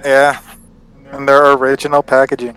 Yeah, 0.04 0.40
and 1.12 1.28
their 1.28 1.52
original 1.52 2.02
packaging. 2.02 2.56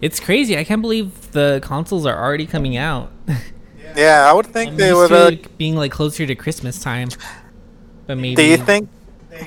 It's 0.00 0.18
crazy. 0.20 0.58
I 0.58 0.64
can't 0.64 0.82
believe 0.82 1.30
the 1.32 1.60
consoles 1.62 2.06
are 2.06 2.18
already 2.22 2.46
coming 2.46 2.76
out. 2.76 3.10
Yeah, 3.94 4.26
I 4.26 4.32
would 4.32 4.46
think 4.46 4.70
I'm 4.70 4.76
they 4.78 4.88
used 4.88 5.10
would. 5.12 5.42
to 5.42 5.44
Uh, 5.44 5.48
being 5.58 5.76
like 5.76 5.92
closer 5.92 6.24
to 6.26 6.34
Christmas 6.34 6.80
time, 6.80 7.10
but 8.06 8.16
maybe. 8.16 8.36
do 8.36 8.42
you 8.42 8.56
think 8.56 8.88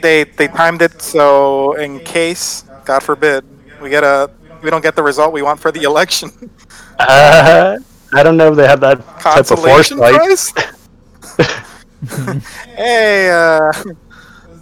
they 0.03 0.23
they 0.23 0.47
timed 0.47 0.83
it 0.83 1.01
so 1.01 1.73
in 1.73 1.99
case, 2.01 2.63
God 2.85 3.01
forbid, 3.01 3.43
we 3.81 3.89
get 3.89 4.03
a 4.03 4.29
we 4.65 4.71
don't 4.71 4.81
get 4.81 4.95
the 4.95 5.03
result 5.03 5.31
we 5.31 5.41
want 5.41 5.59
for 5.59 5.71
the 5.71 5.83
election? 5.83 6.31
Uh, 6.97 7.77
I 8.13 8.23
don't 8.23 8.37
know 8.37 8.51
if 8.51 8.55
they 8.55 8.65
have 8.65 8.79
that 8.79 8.99
type 9.19 9.51
of 9.51 9.59
Consolation 9.59 9.97
foresight. 9.97 10.15
prize? 10.15 10.53
hey, 12.77 13.29
uh, 13.29 13.71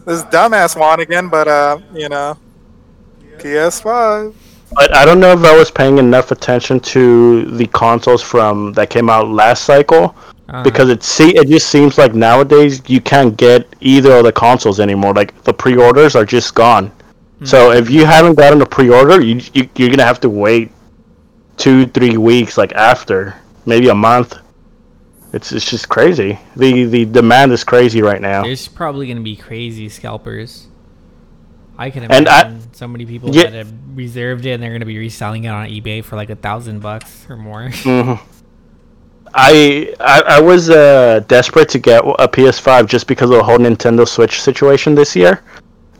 this 0.08 0.24
dumbass 0.34 0.76
won 0.80 1.00
again, 1.00 1.30
but 1.30 1.48
uh, 1.48 1.78
you 1.94 2.10
know, 2.10 2.36
PS5. 3.38 4.34
But 4.74 4.96
I 4.96 5.06
don't 5.06 5.20
know 5.20 5.32
if 5.34 5.44
I 5.44 5.56
was 5.56 5.70
paying 5.70 6.00
enough 6.00 6.32
attention 6.32 6.80
to 6.80 7.46
the 7.52 7.68
consoles 7.68 8.24
from 8.24 8.74
that 8.74 8.90
came 8.90 9.10
out 9.10 9.30
last 9.30 9.66
cycle 9.66 10.16
Uh, 10.50 10.62
because 10.64 10.90
it 10.90 11.04
see 11.04 11.30
it 11.38 11.48
just 11.48 11.68
seems 11.70 11.98
like 11.98 12.14
nowadays 12.14 12.82
you 12.88 13.00
can't 13.00 13.38
get 13.38 13.66
either 13.80 14.12
of 14.18 14.24
the 14.26 14.32
consoles 14.32 14.80
anymore. 14.80 15.14
Like 15.14 15.32
the 15.44 15.54
pre-orders 15.54 16.16
are 16.16 16.26
just 16.26 16.54
gone. 16.56 16.92
So 17.44 17.72
if 17.72 17.90
you 17.90 18.06
haven't 18.06 18.36
gotten 18.36 18.62
a 18.62 18.66
pre-order, 18.66 19.22
you, 19.22 19.42
you 19.54 19.70
you're 19.76 19.90
gonna 19.90 20.04
have 20.06 20.20
to 20.22 20.30
wait 20.30 20.72
two 21.58 21.86
three 21.88 22.18
weeks 22.18 22.58
like 22.58 22.72
after 22.74 23.36
maybe 23.66 23.90
a 23.90 23.96
month. 23.96 24.38
It's 25.34 25.52
it's 25.52 25.70
just 25.70 25.90
crazy. 25.90 26.40
The 26.56 26.86
the 26.86 27.06
demand 27.06 27.52
is 27.52 27.64
crazy 27.64 28.02
right 28.02 28.22
now. 28.22 28.44
there's 28.44 28.68
probably 28.68 29.08
gonna 29.08 29.22
be 29.22 29.36
crazy 29.36 29.90
scalpers. 29.90 30.68
I 31.78 31.90
can 31.90 32.04
And 32.04 32.30
I- 32.30 32.42
imagine 32.42 32.74
so 32.74 32.88
many 32.88 33.06
people 33.06 33.34
Yeah. 33.36 33.44
that 33.50 33.54
have 33.54 33.74
reserved 33.96 34.46
it 34.46 34.52
and 34.52 34.62
they're 34.62 34.72
gonna 34.72 34.86
be 34.86 35.00
reselling 35.00 35.46
it 35.46 35.50
on 35.50 35.68
eBay 35.68 36.04
for 36.04 36.16
like 36.16 36.30
a 36.30 36.36
thousand 36.36 36.82
bucks 36.82 37.26
or 37.30 37.36
more. 37.36 37.70
hmm 37.74 38.14
I, 39.36 39.96
I 40.00 40.22
I 40.38 40.42
was 40.42 40.70
uh, 40.70 41.22
desperate 41.28 41.68
to 41.70 41.80
get 41.80 42.04
a 42.06 42.28
PS5 42.28 42.86
just 42.88 43.08
because 43.08 43.32
of 43.32 43.38
the 43.38 43.44
whole 43.44 43.58
Nintendo 43.58 44.08
Switch 44.08 44.40
situation 44.40 44.94
this 44.94 45.16
year. 45.16 45.42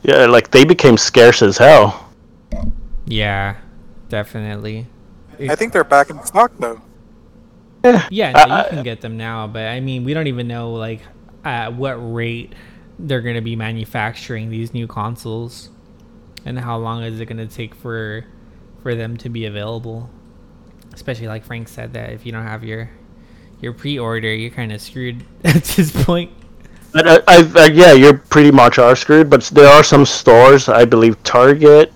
Yeah, 0.04 0.26
like 0.26 0.50
they 0.50 0.64
became 0.64 0.96
scarce 0.96 1.40
as 1.42 1.58
hell. 1.58 2.08
yeah, 3.06 3.56
definitely. 4.08 4.86
I 5.40 5.56
think 5.56 5.72
they're 5.72 5.82
back 5.84 6.10
in 6.10 6.22
stock 6.24 6.52
though. 6.58 6.80
Yeah, 8.10 8.32
no, 8.32 8.54
I- 8.54 8.64
you 8.64 8.70
can 8.70 8.82
get 8.84 9.00
them 9.00 9.16
now, 9.16 9.46
but 9.46 9.66
I 9.66 9.80
mean, 9.80 10.04
we 10.04 10.14
don't 10.14 10.26
even 10.26 10.46
know 10.48 10.72
like 10.72 11.00
at 11.44 11.74
what 11.74 11.94
rate 11.94 12.54
they're 12.98 13.20
going 13.20 13.34
to 13.34 13.40
be 13.42 13.56
manufacturing 13.56 14.50
these 14.50 14.72
new 14.72 14.86
consoles, 14.86 15.70
and 16.44 16.58
how 16.58 16.76
long 16.78 17.02
is 17.02 17.18
it 17.20 17.26
going 17.26 17.36
to 17.46 17.52
take 17.52 17.74
for 17.74 18.24
for 18.82 18.94
them 18.94 19.16
to 19.18 19.28
be 19.28 19.46
available. 19.46 20.10
Especially 20.92 21.26
like 21.26 21.44
Frank 21.44 21.66
said 21.68 21.94
that 21.94 22.10
if 22.10 22.24
you 22.24 22.32
don't 22.32 22.44
have 22.44 22.62
your 22.62 22.90
your 23.60 23.72
pre-order, 23.72 24.32
you're 24.34 24.50
kind 24.50 24.70
of 24.72 24.80
screwed 24.80 25.24
at 25.44 25.64
this 25.64 25.90
point. 26.04 26.30
But 26.94 27.08
I, 27.08 27.16
I, 27.26 27.52
I, 27.56 27.66
yeah, 27.66 27.92
you're 27.92 28.16
pretty 28.16 28.52
much 28.52 28.78
are 28.78 28.94
screwed. 28.94 29.28
But 29.28 29.42
there 29.46 29.68
are 29.68 29.82
some 29.82 30.06
stores, 30.06 30.68
I 30.68 30.84
believe 30.84 31.20
Target 31.24 31.92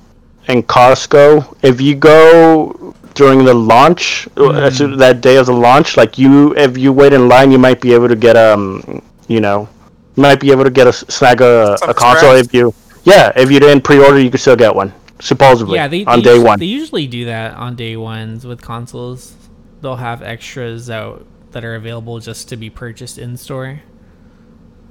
and 0.48 0.66
Costco. 0.66 1.56
If 1.62 1.80
you 1.80 1.94
go 1.94 2.94
during 3.14 3.44
the 3.44 3.54
launch, 3.54 4.28
uh, 4.37 4.50
as 4.50 4.78
that 4.78 5.20
day 5.20 5.37
of 5.37 5.46
the 5.46 5.52
launch, 5.52 5.96
like 5.96 6.18
you, 6.18 6.54
if 6.56 6.76
you 6.76 6.92
wait 6.92 7.12
in 7.12 7.28
line, 7.28 7.52
you 7.52 7.58
might 7.58 7.80
be 7.80 7.94
able 7.94 8.08
to 8.08 8.16
get 8.16 8.37
um, 8.37 9.00
you 9.28 9.40
know, 9.40 9.68
might 10.16 10.40
be 10.40 10.50
able 10.50 10.64
to 10.64 10.70
get 10.70 10.88
a 10.88 10.92
snag 10.92 11.40
a, 11.40 11.76
a 11.87 11.94
console 11.94 12.34
if 12.34 12.52
you, 12.52 12.74
yeah, 13.04 13.32
if 13.37 13.50
you 13.52 13.61
didn't 13.61 13.82
pre-order, 13.82 14.18
you 14.18 14.30
could 14.30 14.40
still 14.40 14.56
get 14.56 14.74
one. 14.74 14.92
Supposedly, 15.20 15.76
Yeah, 15.76 15.88
they, 15.88 16.04
on 16.04 16.18
they 16.20 16.24
day 16.24 16.34
usu- 16.34 16.44
one. 16.44 16.58
They 16.58 16.66
usually 16.66 17.06
do 17.06 17.24
that 17.26 17.54
on 17.54 17.76
day 17.76 17.96
ones 17.96 18.44
with 18.44 18.61
consoles. 18.61 19.34
They'll 19.80 19.96
have 19.96 20.22
extras 20.22 20.90
out 20.90 21.24
that 21.52 21.64
are 21.64 21.76
available 21.76 22.18
just 22.18 22.48
to 22.48 22.56
be 22.56 22.68
purchased 22.68 23.16
in 23.18 23.37
store 23.37 23.82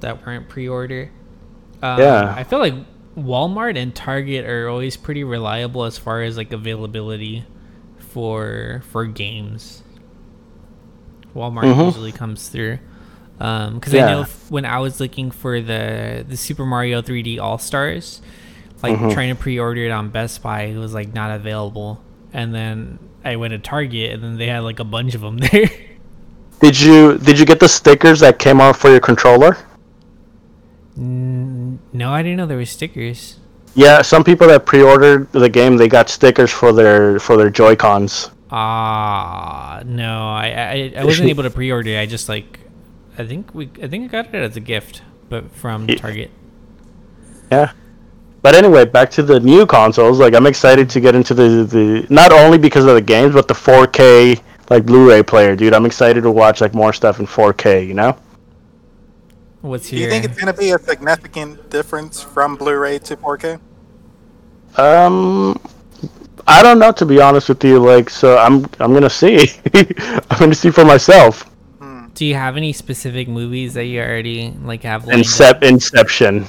that 0.00 0.24
weren't 0.26 0.48
pre-order. 0.48 1.10
Um, 1.82 1.98
Yeah. 2.00 2.34
I 2.36 2.44
feel 2.44 2.58
like 2.58 2.74
Walmart 3.16 3.76
and 3.76 3.94
Target 3.94 4.44
are 4.46 4.68
always 4.68 4.96
pretty 4.96 5.24
reliable 5.24 5.84
as 5.84 5.98
far 5.98 6.22
as 6.22 6.36
like 6.36 6.52
availability 6.52 7.44
for 7.98 8.82
for 8.90 9.04
games. 9.06 9.82
Walmart 11.34 11.64
Mhm. 11.64 11.86
usually 11.86 12.12
comes 12.12 12.48
through. 12.48 12.78
Because 13.38 13.92
Yeah. 13.92 14.06
I 14.06 14.10
know 14.12 14.20
f- 14.22 14.50
when 14.50 14.64
I 14.64 14.78
was 14.78 14.98
looking 15.00 15.30
for 15.30 15.60
the 15.60 16.24
the 16.28 16.36
Super 16.36 16.64
Mario 16.66 17.00
3D 17.02 17.38
All 17.38 17.58
Stars, 17.58 18.20
like 18.82 18.96
Mhm. 18.98 19.12
trying 19.12 19.28
to 19.28 19.34
pre-order 19.34 19.82
it 19.82 19.90
on 19.90 20.08
Best 20.08 20.42
Buy, 20.42 20.62
it 20.62 20.76
was 20.78 20.94
like 20.94 21.14
not 21.14 21.30
available. 21.30 22.00
And 22.32 22.54
then 22.54 22.98
I 23.24 23.36
went 23.36 23.52
to 23.52 23.58
Target, 23.58 24.12
and 24.12 24.22
then 24.22 24.38
they 24.38 24.46
had 24.48 24.60
like 24.60 24.80
a 24.80 24.84
bunch 24.84 25.14
of 25.14 25.20
them 25.20 25.38
there. 25.52 25.70
Did 26.60 26.80
you 26.80 27.18
did 27.18 27.38
you 27.38 27.44
get 27.46 27.60
the 27.60 27.68
stickers 27.68 28.20
that 28.20 28.38
came 28.40 28.60
out 28.60 28.76
for 28.76 28.90
your 28.90 29.00
controller? 29.00 29.56
No, 30.98 32.12
I 32.12 32.22
didn't 32.22 32.36
know 32.38 32.46
there 32.46 32.56
were 32.56 32.64
stickers. 32.64 33.38
Yeah, 33.74 34.02
some 34.02 34.24
people 34.24 34.48
that 34.48 34.66
pre-ordered 34.66 35.30
the 35.32 35.48
game, 35.48 35.76
they 35.76 35.86
got 35.88 36.08
stickers 36.08 36.50
for 36.50 36.72
their 36.72 37.20
for 37.20 37.36
their 37.36 37.50
Joy 37.50 37.76
Cons. 37.76 38.30
Ah, 38.50 39.82
no, 39.84 40.28
I, 40.28 40.92
I 40.96 41.00
I 41.00 41.04
wasn't 41.04 41.28
able 41.28 41.44
to 41.44 41.50
pre-order. 41.50 41.90
it. 41.90 42.00
I 42.00 42.06
just 42.06 42.28
like, 42.28 42.58
I 43.16 43.24
think 43.24 43.54
we, 43.54 43.70
I 43.82 43.86
think 43.86 44.04
I 44.12 44.22
got 44.22 44.34
it 44.34 44.42
as 44.42 44.56
a 44.56 44.60
gift, 44.60 45.02
but 45.28 45.50
from 45.52 45.88
Yeah. 45.88 45.96
Target. 45.96 46.30
Yeah. 47.52 47.72
But 48.42 48.54
anyway, 48.54 48.84
back 48.84 49.10
to 49.12 49.22
the 49.22 49.38
new 49.40 49.66
consoles. 49.66 50.18
Like 50.18 50.34
I'm 50.34 50.46
excited 50.46 50.88
to 50.90 51.00
get 51.00 51.14
into 51.14 51.34
the 51.34 51.64
the 51.64 52.06
not 52.08 52.32
only 52.32 52.58
because 52.58 52.84
of 52.86 52.94
the 52.94 53.00
games, 53.02 53.34
but 53.34 53.46
the 53.48 53.54
4K 53.54 54.40
like 54.70 54.84
Blu-ray 54.86 55.22
player, 55.22 55.54
dude. 55.54 55.74
I'm 55.74 55.86
excited 55.86 56.22
to 56.22 56.30
watch 56.30 56.60
like 56.60 56.74
more 56.74 56.92
stuff 56.92 57.20
in 57.20 57.26
4K. 57.26 57.86
You 57.86 57.94
know? 57.94 58.16
What's 59.60 59.86
here. 59.86 59.98
Do 59.98 60.04
you 60.04 60.10
think 60.10 60.24
it's 60.24 60.40
going 60.40 60.52
to 60.52 60.58
be 60.58 60.70
a 60.70 60.78
significant 60.78 61.68
difference 61.70 62.22
from 62.22 62.56
Blu-ray 62.56 62.98
to 63.00 63.16
4K? 63.16 63.60
Um, 64.76 65.58
I 66.46 66.62
don't 66.62 66.78
know 66.78 66.92
to 66.92 67.06
be 67.06 67.20
honest 67.20 67.48
with 67.48 67.64
you. 67.64 67.78
Like, 67.78 68.10
so 68.10 68.38
I'm 68.38 68.64
I'm 68.78 68.92
gonna 68.92 69.10
see. 69.10 69.48
I'm 69.74 70.38
gonna 70.38 70.54
see 70.54 70.70
for 70.70 70.84
myself. 70.84 71.50
Do 72.14 72.26
you 72.26 72.34
have 72.34 72.56
any 72.56 72.72
specific 72.72 73.28
movies 73.28 73.74
that 73.74 73.84
you 73.84 74.00
already 74.00 74.50
like 74.62 74.82
have? 74.82 75.06
lined 75.06 75.20
up? 75.40 75.60
Incep- 75.60 75.62
Inception. 75.62 76.46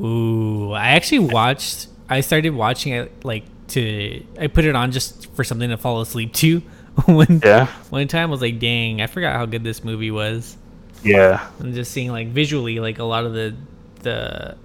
Ooh, 0.00 0.72
I 0.72 0.88
actually 0.88 1.20
watched. 1.20 1.88
I 2.08 2.20
started 2.20 2.50
watching 2.50 2.92
it 2.92 3.24
like 3.24 3.44
to. 3.68 4.22
I 4.38 4.46
put 4.48 4.64
it 4.64 4.76
on 4.76 4.92
just 4.92 5.34
for 5.34 5.44
something 5.44 5.70
to 5.70 5.76
fall 5.76 6.00
asleep 6.00 6.32
to. 6.34 6.60
One 7.06 7.40
Yeah. 7.42 7.66
one 7.88 8.06
time 8.08 8.28
I 8.28 8.30
was 8.32 8.42
like, 8.42 8.58
"Dang, 8.58 9.00
I 9.00 9.06
forgot 9.06 9.34
how 9.34 9.46
good 9.46 9.64
this 9.64 9.82
movie 9.82 10.10
was." 10.10 10.56
Yeah. 11.02 11.48
And 11.58 11.74
just 11.74 11.92
seeing 11.92 12.10
like 12.10 12.28
visually, 12.28 12.80
like 12.80 12.98
a 12.98 13.04
lot 13.04 13.24
of 13.24 13.32
the 13.34 13.56
the 14.00 14.58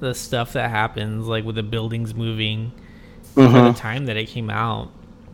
the 0.00 0.14
stuff 0.14 0.52
that 0.54 0.70
happens, 0.70 1.26
like 1.26 1.44
with 1.44 1.56
the 1.56 1.62
buildings 1.62 2.14
moving 2.14 2.72
for 3.48 3.60
hmm 3.60 3.72
the 3.72 3.72
time 3.72 4.06
that 4.06 4.16
it 4.16 4.28
came 4.28 4.50
out. 4.50 4.92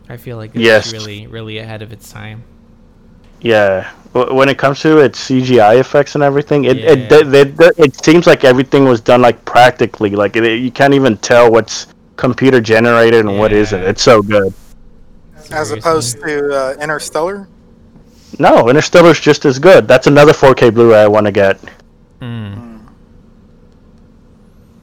I 0.09 0.19
feel 0.19 0.37
like 0.39 0.57
it's 0.57 0.73
Yes. 0.73 0.93
really, 0.93 1.27
really 1.27 1.59
ahead 1.59 1.83
of 1.83 1.93
its 1.93 2.11
time. 2.13 2.45
Yeah. 3.41 3.91
When 4.13 4.49
it 4.49 4.59
comes 4.59 4.81
to 4.81 4.99
its 4.99 5.19
CGI 5.19 5.75
effects 5.79 6.15
and 6.15 6.25
everything, 6.25 6.65
it 6.65 6.83
it, 6.85 7.01
Yeah. 7.01 7.13
it, 7.13 7.35
it, 7.35 7.55
it 7.79 8.05
seems 8.05 8.27
like 8.27 8.43
everything 8.45 8.85
was 8.87 9.01
done 9.01 9.23
like 9.23 9.45
practically. 9.45 10.11
Like 10.11 10.35
it, 10.37 10.61
you 10.61 10.73
can't 10.73 10.95
even 10.95 11.17
tell 11.19 11.51
what's 11.53 11.87
computer 12.17 12.61
generated 12.61 13.21
and 13.27 13.39
what 13.39 13.53
isn't. 13.53 13.81
It's 13.83 14.03
so 14.03 14.23
good. 14.23 14.55
As 15.51 15.71
Seriously. 15.71 15.71
opposed 15.71 16.19
to 16.25 16.55
uh, 16.55 16.75
Interstellar. 16.81 17.49
No, 18.39 18.69
Interstellar's 18.69 19.21
just 19.21 19.45
as 19.45 19.59
good. 19.59 19.89
That's 19.89 20.07
another 20.07 20.33
4K 20.33 20.73
Blu-ray 20.73 21.03
I 21.03 21.09
want 21.09 21.27
to 21.27 21.33
get. 21.33 21.59
Mm. 22.21 22.81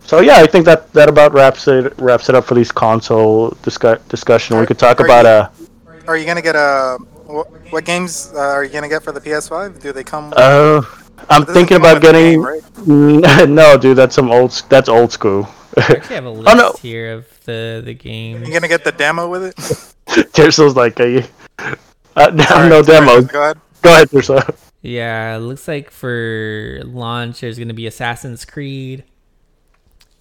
So 0.06 0.20
yeah, 0.20 0.38
I 0.38 0.46
think 0.46 0.65
that 0.65 0.91
that 0.94 1.10
about 1.10 1.34
wraps 1.34 1.68
it 1.68 1.94
wraps 1.98 2.30
it 2.30 2.36
up 2.36 2.46
for 2.46 2.54
these 2.54 2.72
console 2.72 3.52
discu- 3.63 4.00
discussion. 4.08 4.60
We 4.60 4.65
could 4.68 4.78
talk 4.78 5.00
about 5.00 5.26
you- 5.26 5.32
uh 5.32 5.50
Are 6.08 6.15
you 6.18 6.26
gonna 6.26 6.41
get 6.44 6.56
a 6.56 6.98
what, 7.26 7.48
what 7.72 7.86
games 7.86 8.32
uh, 8.36 8.39
are 8.39 8.63
you 8.63 8.70
gonna 8.72 8.88
get 8.89 9.02
for 9.04 9.12
the 9.12 9.20
PS5? 9.20 9.82
Do 9.82 9.91
they 9.91 10.04
come? 10.04 10.32
uh 10.38 10.82
I'm 11.30 11.44
thinking 11.46 11.78
about 11.78 12.02
getting 12.02 12.34
game, 12.34 12.46
right? 12.46 13.50
no, 13.50 13.78
dude, 13.78 13.98
that's 13.98 14.13
some 14.13 14.30
old 14.30 14.52
that's 14.70 14.89
old 14.89 15.12
school. 15.12 15.48
I 15.76 15.82
actually 15.82 16.15
have 16.22 16.26
a 16.26 16.30
list 16.30 16.50
Oh, 16.50 16.54
no. 16.56 16.74
here 16.80 17.13
of 17.13 17.26
the 17.46 17.82
the 17.84 17.94
games. 17.96 18.48
You 18.48 18.54
gonna 18.54 18.68
get 18.68 18.84
the 18.84 18.91
demo 18.91 19.28
with 19.28 19.44
it? 19.46 19.56
Tirso's 20.34 20.76
like 20.76 21.00
uh, 21.00 21.22
uh, 22.15 22.30
no, 22.34 22.43
Sorry, 22.43 22.69
no 22.69 22.82
sorry, 22.82 23.06
demo. 23.06 23.21
Go 23.21 23.41
ahead. 23.41 23.60
Go 23.82 23.89
ahead, 23.91 24.10
Tirso. 24.10 24.58
Yeah, 24.82 25.36
it 25.36 25.39
looks 25.39 25.67
like 25.67 25.89
for 25.89 26.80
launch 26.84 27.41
there's 27.41 27.58
gonna 27.58 27.73
be 27.73 27.88
Assassin's 27.88 28.45
Creed, 28.45 29.04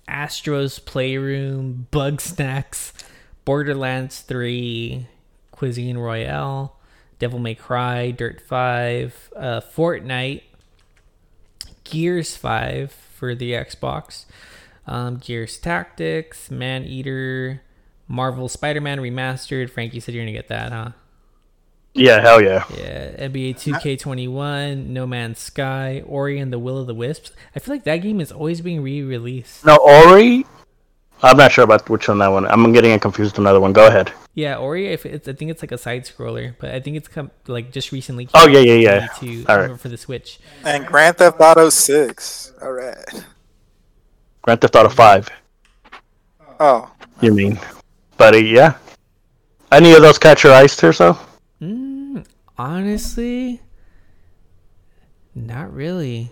Astro's 0.08 0.78
Playroom, 0.78 1.86
Bugsnax, 1.92 2.92
Borderlands 3.44 4.20
3, 4.20 5.06
Cuisine 5.50 5.98
Royale, 5.98 6.76
Devil 7.18 7.38
May 7.40 7.54
Cry, 7.54 8.10
Dirt 8.10 8.40
5, 8.40 9.30
uh, 9.36 9.60
Fortnite, 9.60 10.42
Gears 11.84 12.36
5 12.36 12.90
for 12.90 13.34
the 13.34 13.52
Xbox, 13.52 14.24
um, 14.86 15.18
Gears 15.18 15.58
Tactics, 15.58 16.50
Maneater, 16.50 17.62
Marvel 18.08 18.48
Spider-Man 18.48 18.98
Remastered. 18.98 19.70
Frank, 19.70 19.94
you 19.94 20.00
said 20.00 20.14
you're 20.14 20.24
gonna 20.24 20.32
get 20.32 20.48
that, 20.48 20.72
huh? 20.72 20.90
Yeah, 21.94 22.20
hell 22.20 22.42
yeah. 22.42 22.64
Yeah, 22.76 23.28
NBA 23.28 23.54
2K21, 23.54 24.86
No 24.88 25.06
Man's 25.06 25.38
Sky, 25.38 26.02
Ori 26.06 26.40
and 26.40 26.52
the 26.52 26.58
Will 26.58 26.78
of 26.78 26.88
the 26.88 26.94
Wisps. 26.94 27.30
I 27.54 27.60
feel 27.60 27.74
like 27.74 27.84
that 27.84 27.98
game 27.98 28.20
is 28.20 28.32
always 28.32 28.60
being 28.60 28.82
re-released. 28.82 29.64
No, 29.64 29.76
Ori. 29.76 30.44
I'm 31.22 31.36
not 31.36 31.52
sure 31.52 31.62
about 31.64 31.88
which 31.88 32.08
one 32.08 32.18
that 32.18 32.28
one. 32.28 32.46
I'm 32.46 32.72
getting 32.72 32.98
confused 32.98 33.34
with 33.34 33.38
another 33.38 33.60
one. 33.60 33.72
Go 33.72 33.86
ahead. 33.86 34.12
Yeah, 34.34 34.56
Ori. 34.56 34.88
If 34.92 35.06
it's, 35.06 35.28
I 35.28 35.32
think 35.32 35.52
it's 35.52 35.62
like 35.62 35.70
a 35.72 35.78
side 35.78 36.04
scroller, 36.04 36.54
but 36.58 36.74
I 36.74 36.80
think 36.80 36.96
it's 36.96 37.06
come 37.08 37.30
like 37.46 37.70
just 37.70 37.92
recently. 37.92 38.28
Oh, 38.34 38.48
yeah, 38.48 38.58
yeah, 38.58 38.74
yeah. 38.74 39.06
To, 39.20 39.44
All 39.48 39.58
right. 39.58 39.80
for 39.80 39.88
the 39.88 39.96
Switch. 39.96 40.40
And 40.64 40.84
Grand 40.86 41.16
Theft 41.16 41.40
Auto 41.40 41.70
6. 41.70 42.52
All 42.60 42.72
right. 42.72 43.24
Grand 44.42 44.60
Theft 44.60 44.74
Auto 44.74 44.88
5. 44.88 45.28
Oh, 46.60 46.90
You 47.20 47.32
mean? 47.32 47.58
But 48.16 48.34
yeah. 48.44 48.74
Any 49.72 49.92
of 49.94 50.02
those 50.02 50.18
catch 50.18 50.44
your 50.44 50.52
eyes, 50.52 50.76
Tirso? 50.76 51.14
Mm, 51.14 51.18
honestly, 52.58 53.60
not 55.34 55.72
really. 55.72 56.30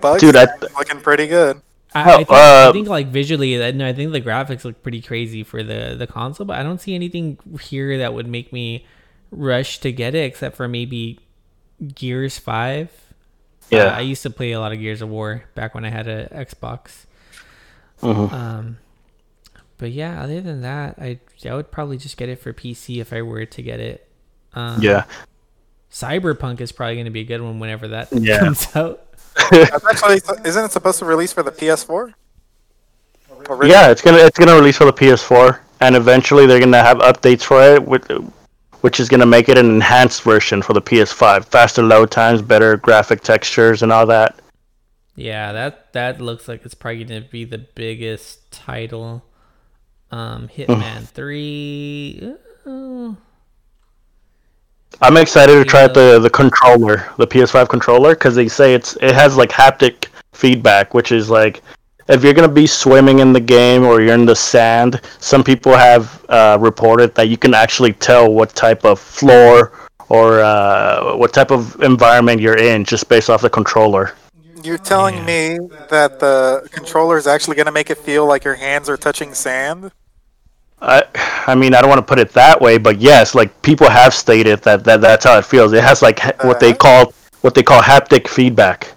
Bugs 0.00 0.20
Dude, 0.20 0.36
I- 0.36 0.46
looking 0.78 1.00
pretty 1.00 1.26
good. 1.26 1.60
I, 1.92 2.02
I, 2.12 2.16
think, 2.18 2.30
I 2.30 2.64
uh, 2.66 2.72
think 2.72 2.88
like 2.88 3.08
visually, 3.08 3.62
I 3.62 3.72
no, 3.72 3.86
I 3.86 3.92
think 3.92 4.12
the 4.12 4.20
graphics 4.20 4.64
look 4.64 4.80
pretty 4.82 5.02
crazy 5.02 5.42
for 5.42 5.64
the 5.64 5.96
the 5.98 6.06
console, 6.06 6.46
but 6.46 6.56
I 6.56 6.62
don't 6.62 6.80
see 6.80 6.94
anything 6.94 7.36
here 7.60 7.98
that 7.98 8.14
would 8.14 8.28
make 8.28 8.52
me 8.52 8.86
rush 9.32 9.78
to 9.80 9.90
get 9.90 10.14
it, 10.14 10.24
except 10.24 10.56
for 10.56 10.68
maybe 10.68 11.18
Gears 11.94 12.38
Five. 12.38 12.92
Yeah. 13.70 13.86
Uh, 13.86 13.90
I 13.96 14.00
used 14.02 14.22
to 14.22 14.30
play 14.30 14.52
a 14.52 14.60
lot 14.60 14.70
of 14.72 14.78
Gears 14.78 15.02
of 15.02 15.08
War 15.08 15.42
back 15.56 15.74
when 15.74 15.84
I 15.84 15.88
had 15.90 16.06
a 16.06 16.28
Xbox. 16.28 17.06
Mhm. 18.02 18.32
Um, 18.32 18.78
but 19.78 19.90
yeah, 19.90 20.22
other 20.22 20.40
than 20.40 20.62
that, 20.62 20.94
I 20.98 21.18
I 21.44 21.54
would 21.54 21.72
probably 21.72 21.96
just 21.96 22.16
get 22.16 22.28
it 22.28 22.38
for 22.38 22.52
PC 22.52 23.00
if 23.00 23.12
I 23.12 23.22
were 23.22 23.44
to 23.46 23.62
get 23.62 23.80
it. 23.80 24.08
Um, 24.54 24.80
Yeah. 24.82 25.04
Cyberpunk 25.92 26.60
is 26.60 26.70
probably 26.72 26.94
going 26.94 27.06
to 27.06 27.10
be 27.10 27.20
a 27.20 27.24
good 27.24 27.42
one 27.42 27.58
whenever 27.58 27.88
that 27.88 28.08
Yeah. 28.12 28.38
comes 28.40 28.74
out. 28.76 29.06
Actually, 29.52 30.20
isn't 30.44 30.64
it 30.64 30.70
supposed 30.72 30.98
to 31.00 31.04
release 31.04 31.32
for 31.32 31.42
the 31.42 31.50
PS4? 31.52 31.88
Or 33.48 33.56
really? 33.56 33.70
Yeah, 33.70 33.90
it's 33.90 34.02
gonna 34.02 34.18
it's 34.18 34.38
gonna 34.38 34.54
release 34.54 34.76
for 34.76 34.84
the 34.84 34.92
PS4, 34.92 35.58
and 35.80 35.96
eventually 35.96 36.46
they're 36.46 36.60
gonna 36.60 36.82
have 36.82 36.98
updates 36.98 37.42
for 37.42 37.60
it, 37.62 37.82
with, 37.82 38.06
which 38.82 39.00
is 39.00 39.08
gonna 39.08 39.24
make 39.26 39.48
it 39.48 39.56
an 39.56 39.66
enhanced 39.66 40.22
version 40.22 40.60
for 40.62 40.74
the 40.74 40.82
PS5, 40.82 41.46
faster 41.46 41.82
load 41.82 42.10
times, 42.10 42.42
better 42.42 42.76
graphic 42.76 43.22
textures, 43.22 43.82
and 43.82 43.90
all 43.92 44.04
that. 44.06 44.38
Yeah, 45.16 45.52
that 45.52 45.92
that 45.94 46.20
looks 46.20 46.48
like 46.48 46.64
it's 46.66 46.74
probably 46.74 47.04
going 47.04 47.22
to 47.22 47.28
be 47.28 47.44
the 47.44 47.58
biggest 47.58 48.50
title. 48.52 49.24
Um, 50.10 50.48
Hitman 50.48 51.06
Three. 51.08 52.34
uh, 52.66 53.12
I'm 55.00 55.16
excited 55.16 55.54
to 55.54 55.64
try 55.64 55.84
out 55.84 55.94
Yeah. 55.94 55.94
the 55.94 56.18
the 56.20 56.30
controller, 56.30 57.08
the 57.16 57.26
PS5 57.26 57.68
controller, 57.68 58.10
because 58.14 58.34
they 58.34 58.48
say 58.48 58.74
it's 58.74 58.96
it 59.00 59.14
has 59.14 59.36
like 59.36 59.50
haptic 59.50 60.06
feedback, 60.32 60.94
which 60.94 61.12
is 61.12 61.30
like 61.30 61.62
if 62.08 62.22
you're 62.24 62.34
gonna 62.34 62.48
be 62.48 62.66
swimming 62.66 63.20
in 63.20 63.32
the 63.32 63.40
game 63.40 63.84
or 63.84 64.00
you're 64.00 64.14
in 64.14 64.26
the 64.26 64.34
sand, 64.36 65.00
some 65.18 65.42
people 65.44 65.72
have 65.74 66.24
uh, 66.28 66.58
reported 66.60 67.14
that 67.14 67.28
you 67.28 67.36
can 67.36 67.54
actually 67.54 67.92
tell 67.92 68.32
what 68.32 68.50
type 68.54 68.84
of 68.84 68.98
floor 68.98 69.72
or 70.08 70.40
uh, 70.40 71.16
what 71.16 71.32
type 71.32 71.50
of 71.50 71.80
environment 71.82 72.40
you're 72.40 72.58
in 72.58 72.84
just 72.84 73.08
based 73.08 73.30
off 73.30 73.42
the 73.42 73.50
controller. 73.50 74.14
You're 74.62 74.78
telling 74.78 75.16
Yeah. 75.16 75.24
me 75.24 75.58
that 75.88 76.18
the 76.18 76.68
controller 76.72 77.16
is 77.16 77.26
actually 77.26 77.56
going 77.56 77.66
to 77.66 77.72
make 77.72 77.90
it 77.90 77.98
feel 77.98 78.26
like 78.26 78.44
your 78.44 78.56
hands 78.56 78.88
are 78.88 78.96
touching 78.96 79.34
sand? 79.34 79.92
I, 80.82 81.02
I 81.46 81.54
mean, 81.54 81.74
I 81.74 81.80
don't 81.80 81.90
want 81.90 81.98
to 81.98 82.06
put 82.06 82.18
it 82.18 82.30
that 82.32 82.60
way, 82.60 82.78
but 82.78 83.00
yes, 83.00 83.34
like 83.34 83.50
people 83.62 83.88
have 83.88 84.14
stated 84.14 84.62
that, 84.62 84.82
that 84.84 85.00
that's 85.00 85.24
how 85.24 85.36
it 85.38 85.44
feels. 85.44 85.72
It 85.72 85.84
has 85.84 86.00
like 86.02 86.18
ha- 86.18 86.32
what 86.42 86.58
they 86.60 86.70
Uh-huh. 86.70 86.76
call 87.04 87.14
what 87.42 87.54
they 87.54 87.62
call 87.62 87.80
haptic 87.82 88.28
feedback. 88.28 88.92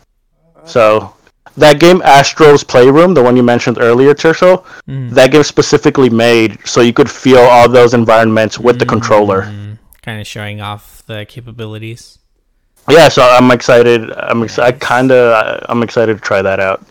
So 0.65 1.13
that 1.57 1.79
game, 1.79 2.01
Astro's 2.03 2.63
Playroom, 2.63 3.13
the 3.13 3.21
one 3.23 3.35
you 3.37 3.43
mentioned 3.43 3.77
earlier, 3.79 4.13
Tirso, 4.13 4.63
mm, 4.87 5.09
that 5.11 5.31
game 5.31 5.43
specifically 5.43 6.09
made 6.09 6.57
so 6.65 6.81
you 6.81 6.93
could 6.93 7.09
feel 7.11 7.39
all 7.39 7.69
those 7.69 7.93
environments 7.93 8.59
with 8.59 8.79
the 8.79 8.85
controller. 8.85 9.41
kind 10.01 10.19
of 10.19 10.27
showing 10.27 10.59
off 10.61 11.03
the 11.05 11.25
capabilities. 11.25 12.19
Yeah, 12.89 13.07
so 13.07 13.23
I'm 13.23 13.49
excited. 13.51 14.11
I'm 14.11 14.43
ex- 14.43 14.59
I 14.59 14.71
kind 14.73 15.11
of 15.11 15.63
I'm 15.69 15.83
excited 15.83 16.15
to 16.17 16.21
try 16.21 16.41
that 16.41 16.59
out. 16.59 16.85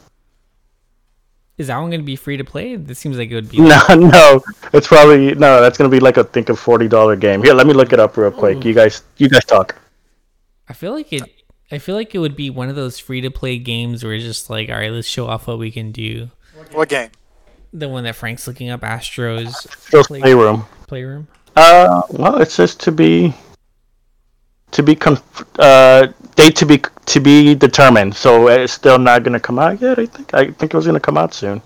Is 1.58 1.66
that 1.66 1.78
one 1.78 1.90
going 1.90 2.00
to 2.00 2.04
be 2.06 2.16
free 2.16 2.36
to 2.38 2.44
play? 2.44 2.76
This 2.76 2.98
seems 2.98 3.18
like 3.18 3.30
it 3.30 3.34
would 3.34 3.50
be. 3.50 3.60
No, 3.60 3.80
no, 3.90 4.42
it's 4.72 4.88
probably 4.88 5.34
no. 5.34 5.60
That's 5.60 5.76
gonna 5.76 5.90
be 5.90 6.00
like 6.00 6.16
a 6.16 6.24
think 6.24 6.48
a 6.48 6.56
forty 6.56 6.88
dollar 6.88 7.14
game. 7.14 7.42
Here, 7.42 7.52
let 7.54 7.66
me 7.66 7.74
look 7.74 7.92
it 7.92 8.00
up 8.00 8.16
real 8.16 8.30
quick. 8.30 8.64
You 8.64 8.72
guys, 8.74 9.02
you 9.18 9.28
guys 9.28 9.44
talk. 9.44 9.76
I 10.68 10.72
feel 10.72 10.92
like 10.92 11.12
it. 11.12 11.22
I 11.70 11.78
feel 11.78 11.94
like 11.94 12.14
it 12.14 12.18
would 12.18 12.36
be 12.36 12.50
one 12.50 12.68
of 12.68 12.76
those 12.76 12.98
free 12.98 13.20
to 13.22 13.30
play 13.30 13.58
games 13.58 14.02
where 14.04 14.12
it's 14.14 14.24
just 14.24 14.50
like, 14.50 14.68
all 14.68 14.76
right, 14.76 14.90
let's 14.90 15.06
show 15.08 15.26
off 15.26 15.46
what 15.46 15.58
we 15.58 15.70
can 15.70 15.92
do. 15.92 16.30
What 16.72 16.88
game? 16.88 17.10
The 17.72 17.88
one 17.88 18.04
that 18.04 18.14
Frank's 18.16 18.46
looking 18.46 18.68
up, 18.68 18.82
Astros 18.82 19.66
Just 19.90 20.08
Play- 20.08 20.20
playroom. 20.20 20.66
Playroom. 20.86 21.28
Uh, 21.56 22.02
well, 22.10 22.40
it 22.40 22.50
says 22.50 22.74
to 22.76 22.92
be 22.92 23.32
to 24.72 24.82
be 24.82 24.94
conf- 24.94 25.44
uh 25.58 26.08
date 26.34 26.56
to 26.56 26.66
be 26.66 26.82
to 27.06 27.20
be 27.20 27.54
determined. 27.54 28.14
So 28.14 28.48
it's 28.48 28.72
still 28.72 28.98
not 28.98 29.22
gonna 29.22 29.40
come 29.40 29.58
out 29.58 29.80
yet. 29.80 29.98
I 29.98 30.06
think 30.06 30.34
I 30.34 30.50
think 30.50 30.74
it 30.74 30.76
was 30.76 30.86
gonna 30.86 31.00
come 31.00 31.16
out 31.18 31.32
soon. 31.34 31.62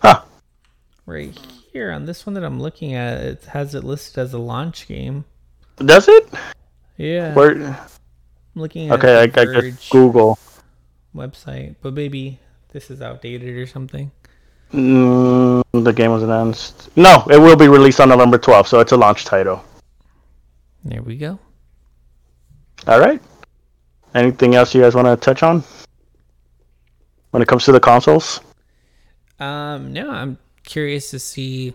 Huh? 0.00 0.22
Right 1.06 1.36
here 1.72 1.90
on 1.92 2.06
this 2.06 2.24
one 2.26 2.34
that 2.34 2.44
I'm 2.44 2.60
looking 2.60 2.94
at, 2.94 3.18
it 3.18 3.44
has 3.46 3.74
it 3.74 3.84
listed 3.84 4.18
as 4.18 4.32
a 4.32 4.38
launch 4.38 4.86
game. 4.88 5.24
Does 5.76 6.08
it? 6.08 6.28
Yeah, 6.96 7.34
Where? 7.34 7.50
I'm 7.60 7.76
looking 8.62 8.88
at 8.90 8.98
Okay, 8.98 9.18
I, 9.18 9.22
I 9.40 9.44
just 9.60 9.90
Google. 9.90 10.38
website, 11.14 11.74
but 11.82 11.92
maybe 11.92 12.38
this 12.72 12.90
is 12.90 13.02
outdated 13.02 13.56
or 13.56 13.66
something. 13.66 14.12
Mm, 14.72 15.62
The 15.72 15.92
game 15.92 16.12
was 16.12 16.22
announced. 16.22 16.90
No, 16.96 17.26
it 17.30 17.38
will 17.38 17.56
be 17.56 17.66
released 17.68 17.98
on 18.00 18.08
November 18.10 18.38
12th, 18.38 18.68
so 18.68 18.78
it's 18.80 18.92
a 18.92 18.96
launch 18.96 19.24
title. 19.24 19.64
There 20.84 21.02
we 21.02 21.16
go. 21.16 21.38
All 22.86 23.00
right. 23.00 23.20
Anything 24.14 24.54
else 24.54 24.74
you 24.74 24.80
guys 24.80 24.94
want 24.94 25.06
to 25.08 25.16
touch 25.16 25.42
on 25.42 25.64
when 27.30 27.42
it 27.42 27.48
comes 27.48 27.64
to 27.64 27.72
the 27.72 27.80
consoles? 27.80 28.40
Um, 29.40 29.92
no, 29.92 30.10
I'm 30.10 30.38
curious 30.64 31.10
to 31.10 31.18
see. 31.18 31.74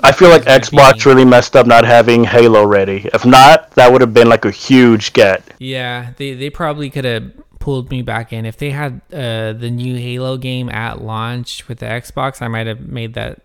I 0.00 0.12
feel 0.12 0.30
like 0.30 0.42
Xbox 0.42 1.04
really 1.04 1.24
messed 1.24 1.56
up 1.56 1.66
not 1.66 1.84
having 1.84 2.24
Halo 2.24 2.64
ready. 2.64 3.08
If 3.12 3.26
not, 3.26 3.72
that 3.72 3.90
would 3.90 4.00
have 4.00 4.14
been 4.14 4.28
like 4.28 4.44
a 4.44 4.50
huge 4.50 5.12
get. 5.12 5.42
Yeah, 5.58 6.12
they 6.16 6.34
they 6.34 6.50
probably 6.50 6.90
could 6.90 7.04
have 7.04 7.32
pulled 7.58 7.90
me 7.90 8.02
back 8.02 8.32
in 8.32 8.44
if 8.44 8.56
they 8.56 8.70
had 8.70 9.00
uh 9.12 9.52
the 9.52 9.70
new 9.70 9.96
Halo 9.96 10.36
game 10.36 10.68
at 10.68 11.02
launch 11.02 11.68
with 11.68 11.78
the 11.78 11.86
Xbox. 11.86 12.42
I 12.42 12.48
might 12.48 12.66
have 12.66 12.80
made 12.80 13.14
that 13.14 13.42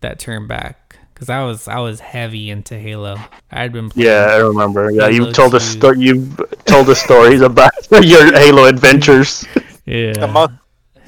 that 0.00 0.18
turn 0.18 0.46
back 0.46 0.81
because 1.22 1.30
I 1.30 1.44
was 1.44 1.68
I 1.68 1.78
was 1.78 2.00
heavy 2.00 2.50
into 2.50 2.78
Halo. 2.78 3.16
I'd 3.50 3.72
been 3.72 3.90
playing, 3.90 4.08
Yeah, 4.08 4.26
I 4.32 4.38
remember. 4.38 4.90
Yeah, 4.90 5.08
you 5.08 5.30
told 5.32 5.52
the 5.52 5.60
2. 5.60 5.64
sto- 5.64 5.92
you 5.92 6.26
told 6.66 6.86
the 6.86 6.96
stories 6.96 7.40
about 7.42 7.70
your 8.02 8.32
Halo 8.34 8.64
adventures. 8.66 9.46
yeah, 9.86 10.12
The 10.18 10.26
most 10.26 10.52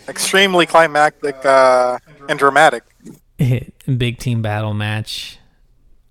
extremely 0.08 0.66
climactic 0.66 1.44
uh, 1.44 1.98
and 2.28 2.38
dramatic. 2.38 2.84
big 3.98 4.18
team 4.18 4.42
battle 4.42 4.74
match. 4.74 5.38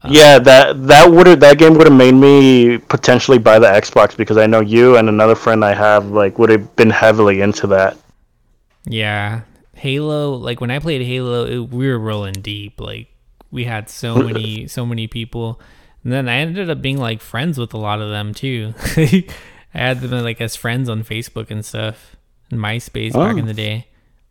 Yeah, 0.06 0.40
that 0.40 0.88
that 0.88 1.10
would 1.10 1.28
have 1.28 1.40
that 1.40 1.58
game 1.58 1.76
would 1.76 1.88
have 1.88 1.96
made 1.96 2.14
me 2.14 2.78
potentially 2.78 3.38
buy 3.38 3.58
the 3.60 3.68
Xbox 3.68 4.18
because 4.18 4.36
I 4.38 4.48
know 4.48 4.60
you 4.60 4.98
and 4.98 5.08
another 5.08 5.36
friend 5.36 5.64
I 5.64 5.74
have 5.74 6.08
like 6.08 6.38
would 6.40 6.50
have 6.50 6.76
been 6.76 6.90
heavily 6.90 7.40
into 7.40 7.68
that. 7.68 7.98
Yeah, 8.86 9.42
Halo. 9.76 10.34
Like 10.36 10.60
when 10.60 10.72
I 10.72 10.80
played 10.80 11.04
Halo, 11.04 11.46
it, 11.46 11.70
we 11.70 11.88
were 11.88 12.00
rolling 12.00 12.34
deep. 12.34 12.82
Like 12.82 13.08
we 13.54 13.64
had 13.66 13.88
so 13.90 14.16
many, 14.16 14.68
so 14.68 14.86
many 14.86 15.06
people, 15.08 15.62
and 16.04 16.12
then 16.12 16.28
I 16.28 16.38
ended 16.38 16.70
up 16.70 16.82
being 16.82 16.98
like 16.98 17.22
friends 17.22 17.58
with 17.58 17.74
a 17.74 17.78
lot 17.78 18.02
of 18.02 18.10
them 18.10 18.34
too. 18.34 18.74
I 18.98 19.26
had 19.72 20.02
them 20.02 20.12
like 20.24 20.42
as 20.42 20.56
friends 20.56 20.90
on 20.90 21.04
Facebook 21.04 21.50
and 21.52 21.64
stuff, 21.64 22.16
and 22.52 22.60
MySpace 22.60 23.14
back 23.14 23.36
Oh. 23.36 23.38
in 23.38 23.46
the 23.46 23.54
day. 23.54 23.88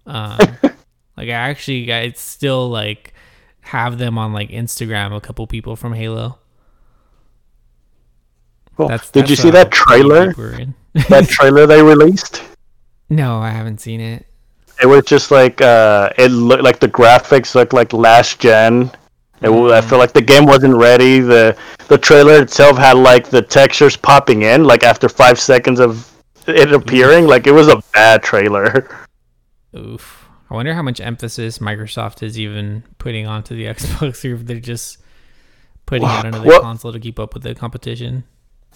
Um, 0.07 0.39
like 1.17 1.29
I 1.29 1.31
actually, 1.31 1.93
I 1.93 2.11
still 2.13 2.69
like 2.69 3.15
have 3.61 3.99
them 3.99 4.19
on 4.19 4.33
like 4.33 4.51
Instagram. 4.51 5.17
A 5.17 5.21
couple 5.21 5.47
people 5.47 5.77
from 5.77 5.93
Halo. 5.95 6.39
Cool. 8.77 8.89
That's, 8.89 9.11
Did 9.11 9.29
you 9.31 9.37
see 9.37 9.51
that 9.51 9.71
trailer? 9.71 10.33
that 11.09 11.27
trailer 11.31 11.67
they 11.67 11.83
released? 11.83 12.43
no, 13.11 13.39
I 13.39 13.51
haven't 13.51 13.81
seen 13.81 14.01
it. 14.01 14.27
It 14.83 14.87
was 14.87 15.05
just 15.05 15.31
like 15.31 15.61
uh, 15.61 16.11
it 16.19 16.29
looked 16.31 16.63
like 16.65 16.81
the 16.81 16.89
graphics 16.89 17.55
looked 17.55 17.73
like 17.73 17.93
last 17.93 18.41
gen. 18.41 18.91
It, 19.43 19.51
I 19.51 19.81
feel 19.81 19.99
like 19.99 20.13
the 20.13 20.23
game 20.23 20.47
wasn't 20.47 20.75
ready. 20.77 21.21
the 21.21 21.57
The 21.89 21.99
trailer 21.99 22.41
itself 22.43 22.77
had 22.79 22.97
like 22.97 23.29
the 23.29 23.43
textures 23.43 23.97
popping 23.97 24.43
in, 24.43 24.65
like 24.65 24.85
after 24.85 25.09
five 25.09 25.39
seconds 25.41 25.81
of 25.81 26.09
it 26.47 26.73
appearing. 26.73 27.27
Like 27.27 27.47
it 27.47 27.53
was 27.53 27.69
a 27.69 27.83
bad 27.93 28.23
trailer. 28.23 28.89
Oof. 29.77 30.29
I 30.51 30.55
wonder 30.55 30.75
how 30.75 30.83
much 30.83 31.01
emphasis 31.01 31.59
Microsoft 31.59 32.23
is 32.23 32.39
even 32.39 32.83
putting 32.99 33.27
onto 33.27 33.55
the 33.57 33.65
Xbox, 33.75 34.25
or 34.31 34.35
if 34.35 34.47
they're 34.47 34.61
just 34.61 34.99
putting 35.87 36.05
out 36.07 36.27
another 36.27 36.47
What- 36.47 36.63
console 36.63 36.93
to 36.93 37.01
keep 37.01 37.19
up 37.19 37.35
with 37.35 37.43
the 37.43 37.55
competition. 37.55 38.25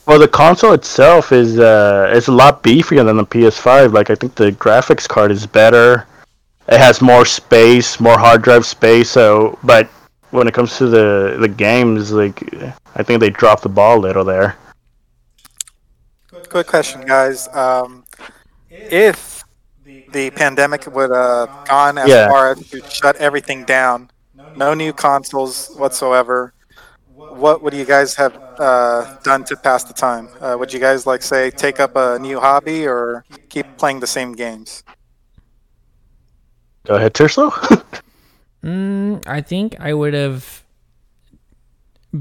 Well, 0.07 0.21
the 0.21 0.29
console 0.29 0.73
itself 0.73 1.33
is 1.33 1.59
uh, 1.59 2.13
is 2.15 2.29
a 2.29 2.33
lot 2.33 2.63
beefier 2.63 3.05
than 3.05 3.17
the 3.17 3.27
PS5. 3.27 3.93
Like 3.93 4.09
I 4.09 4.15
think 4.15 4.37
the 4.37 4.53
graphics 4.53 5.09
card 5.09 5.33
is 5.33 5.45
better. 5.47 6.07
It 6.69 6.79
has 6.79 7.01
more 7.03 7.25
space, 7.25 7.99
more 7.99 8.17
hard 8.17 8.43
drive 8.43 8.65
space. 8.65 9.11
So, 9.11 9.59
but 9.65 9.89
when 10.37 10.49
it 10.49 10.55
comes 10.55 10.77
to 10.79 10.87
the 10.89 11.37
the 11.41 11.49
games, 11.49 12.13
like 12.13 12.43
I 12.97 13.03
think 13.03 13.21
they 13.21 13.31
dropped 13.31 13.63
the 13.63 13.69
ball 13.71 13.99
a 13.99 14.05
little 14.07 14.25
there. 14.25 14.57
Quick 16.51 16.67
question, 16.67 17.01
guys. 17.03 17.49
Um, 17.53 18.05
if 18.91 19.43
the 20.09 20.31
pandemic 20.31 20.87
would 20.87 21.11
have 21.11 21.51
gone 21.69 21.99
as 21.99 22.11
Yeah. 22.11 22.29
far 22.29 22.53
as 22.53 22.63
to 22.73 22.81
shut 22.85 23.17
everything 23.17 23.65
down, 23.65 24.11
no 24.55 24.75
new 24.75 24.93
consoles 24.93 25.71
whatsoever, 25.75 26.53
what 27.29 27.63
would 27.63 27.75
you 27.75 27.85
guys 27.85 28.15
have 28.17 28.37
uh, 28.59 29.07
done 29.23 29.45
to 29.45 29.57
pass 29.57 29.85
the 29.85 29.95
time? 29.95 30.31
Uh, 30.41 30.57
would 30.59 30.73
you 30.73 30.81
guys 30.81 31.07
like 31.07 31.23
say 31.23 31.51
take 31.51 31.81
up 31.81 31.93
a 31.97 32.19
new 32.19 32.41
hobby 32.41 32.87
or 32.87 33.25
keep 33.51 33.67
playing 33.79 34.01
the 34.01 34.07
same 34.07 34.33
games? 34.33 34.83
Go 36.87 36.95
ahead, 36.97 37.15
Tirso. 37.15 37.51
Mm, 38.67 39.23
I 39.29 39.41
think 39.43 39.77
I 39.79 39.95
would 39.95 40.13
have 40.15 40.63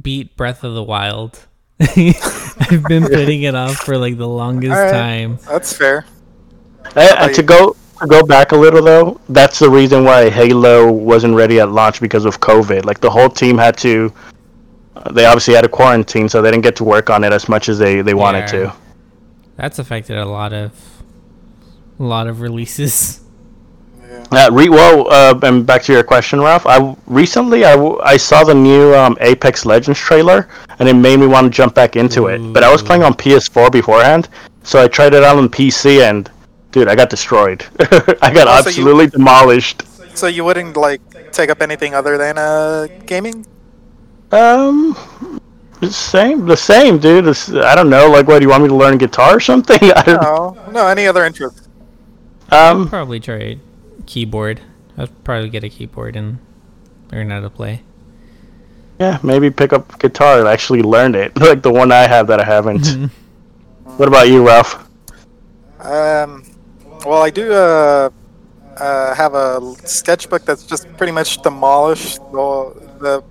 beat 0.01 0.35
Breath 0.37 0.63
of 0.63 0.75
the 0.75 0.83
Wild. 0.83 1.39
I've 1.79 2.83
been 2.87 3.03
putting 3.03 3.41
it 3.43 3.55
off 3.55 3.77
for 3.77 3.97
like 3.97 4.17
the 4.17 4.27
longest 4.27 4.71
Alright. 4.73 4.91
time. 4.93 5.39
That's 5.49 5.73
fair. 5.75 6.05
Hey, 6.93 7.09
uh, 7.17 7.27
to 7.29 7.43
go 7.43 7.75
to 7.99 8.07
go 8.07 8.23
back 8.25 8.51
a 8.51 8.55
little 8.55 8.83
though, 8.83 9.19
that's 9.29 9.57
the 9.59 9.69
reason 9.69 10.03
why 10.03 10.29
Halo 10.29 10.91
wasn't 10.91 11.33
ready 11.35 11.59
at 11.59 11.71
launch 11.71 11.99
because 11.99 12.25
of 12.25 12.39
COVID. 12.39 12.85
Like 12.85 12.99
the 13.01 13.09
whole 13.09 13.29
team 13.29 13.57
had 13.57 13.75
to. 13.79 14.13
uh, 14.95 15.11
They 15.11 15.25
obviously 15.25 15.55
had 15.55 15.65
a 15.65 15.69
quarantine, 15.69 16.29
so 16.29 16.41
they 16.41 16.51
didn't 16.51 16.63
get 16.63 16.75
to 16.77 16.83
work 16.83 17.09
on 17.09 17.23
it 17.23 17.33
as 17.33 17.49
much 17.49 17.69
as 17.69 17.79
they, 17.79 18.01
they 18.01 18.13
wanted 18.13 18.41
Yeah. 18.41 18.45
to. 18.69 18.73
That's 19.57 19.79
affected 19.79 20.17
a 20.17 20.25
lot 20.25 20.53
of 20.53 20.71
a 21.99 22.03
lot 22.03 22.27
of 22.27 22.39
releases. 22.41 23.21
Uh, 24.31 24.49
re- 24.51 24.69
well, 24.69 25.07
uh, 25.11 25.37
and 25.43 25.65
back 25.65 25.83
to 25.83 25.93
your 25.93 26.03
question, 26.03 26.39
Ralph. 26.41 26.65
I 26.65 26.95
recently 27.07 27.63
I, 27.65 27.73
w- 27.75 27.99
I 28.03 28.17
saw 28.17 28.43
the 28.43 28.53
new 28.53 28.93
um, 28.95 29.17
Apex 29.21 29.65
Legends 29.65 29.99
trailer, 29.99 30.47
and 30.79 30.89
it 30.89 30.93
made 30.93 31.19
me 31.19 31.27
want 31.27 31.45
to 31.45 31.49
jump 31.55 31.73
back 31.75 31.95
into 31.95 32.27
it. 32.27 32.39
But 32.53 32.63
I 32.63 32.71
was 32.71 32.81
playing 32.81 33.03
on 33.03 33.13
PS4 33.13 33.71
beforehand, 33.71 34.29
so 34.63 34.81
I 34.81 34.87
tried 34.87 35.13
it 35.13 35.23
out 35.23 35.37
on 35.37 35.47
PC, 35.49 36.01
and 36.01 36.29
dude, 36.71 36.87
I 36.87 36.95
got 36.95 37.09
destroyed. 37.09 37.65
I 37.79 38.31
got 38.33 38.47
Oh, 38.47 38.61
so 38.61 38.69
you- 38.69 38.77
absolutely 38.77 39.07
demolished. 39.07 39.83
So 40.17 40.27
you 40.27 40.43
wouldn't 40.45 40.75
like 40.77 41.01
take 41.31 41.49
up 41.49 41.61
anything 41.61 41.93
other 41.93 42.17
than 42.17 42.37
uh, 42.37 42.87
gaming? 43.05 43.45
Um, 44.31 44.95
the 45.81 45.91
same, 45.91 46.45
the 46.45 46.57
same, 46.57 46.97
dude. 46.99 47.27
It's, 47.27 47.51
I 47.51 47.75
don't 47.75 47.89
know. 47.89 48.09
Like, 48.09 48.27
what 48.27 48.39
do 48.39 48.43
you 48.45 48.49
want 48.49 48.63
me 48.63 48.69
to 48.69 48.75
learn 48.75 48.97
guitar 48.97 49.35
or 49.35 49.39
something? 49.39 49.79
I 49.95 50.01
don't. 50.03 50.21
No, 50.21 50.57
no. 50.71 50.87
Any 50.87 51.05
other 51.05 51.25
interest? 51.25 51.67
Um, 52.51 52.87
Probably 52.89 53.19
try 53.19 53.57
keyboard. 54.05 54.61
I'd 54.97 55.23
probably 55.23 55.49
get 55.49 55.63
a 55.63 55.69
keyboard 55.69 56.15
and 56.15 56.39
learn 57.11 57.29
how 57.29 57.41
to 57.41 57.49
play. 57.49 57.81
yeah, 58.99 59.19
maybe 59.23 59.51
pick 59.51 59.73
up 59.73 59.99
guitar 59.99 60.39
and 60.39 60.47
actually 60.47 60.81
learn 60.81 61.15
it, 61.15 61.37
like 61.39 61.61
the 61.61 61.71
one 61.71 61.91
I 61.91 62.07
have 62.07 62.27
that 62.27 62.39
I 62.39 62.45
haven't. 62.45 62.87
what 63.97 64.07
about 64.07 64.27
you, 64.27 64.45
Ralph? 64.47 64.87
Um, 65.79 66.43
well, 67.05 67.21
I 67.21 67.29
do 67.29 67.51
uh, 67.51 68.09
uh, 68.77 69.15
have 69.15 69.33
a 69.35 69.75
sketchbook 69.83 70.45
that's 70.45 70.65
just 70.65 70.91
pretty 70.97 71.11
much 71.11 71.41
demolished. 71.41 72.17
The 72.31 72.89
the, 72.99 73.23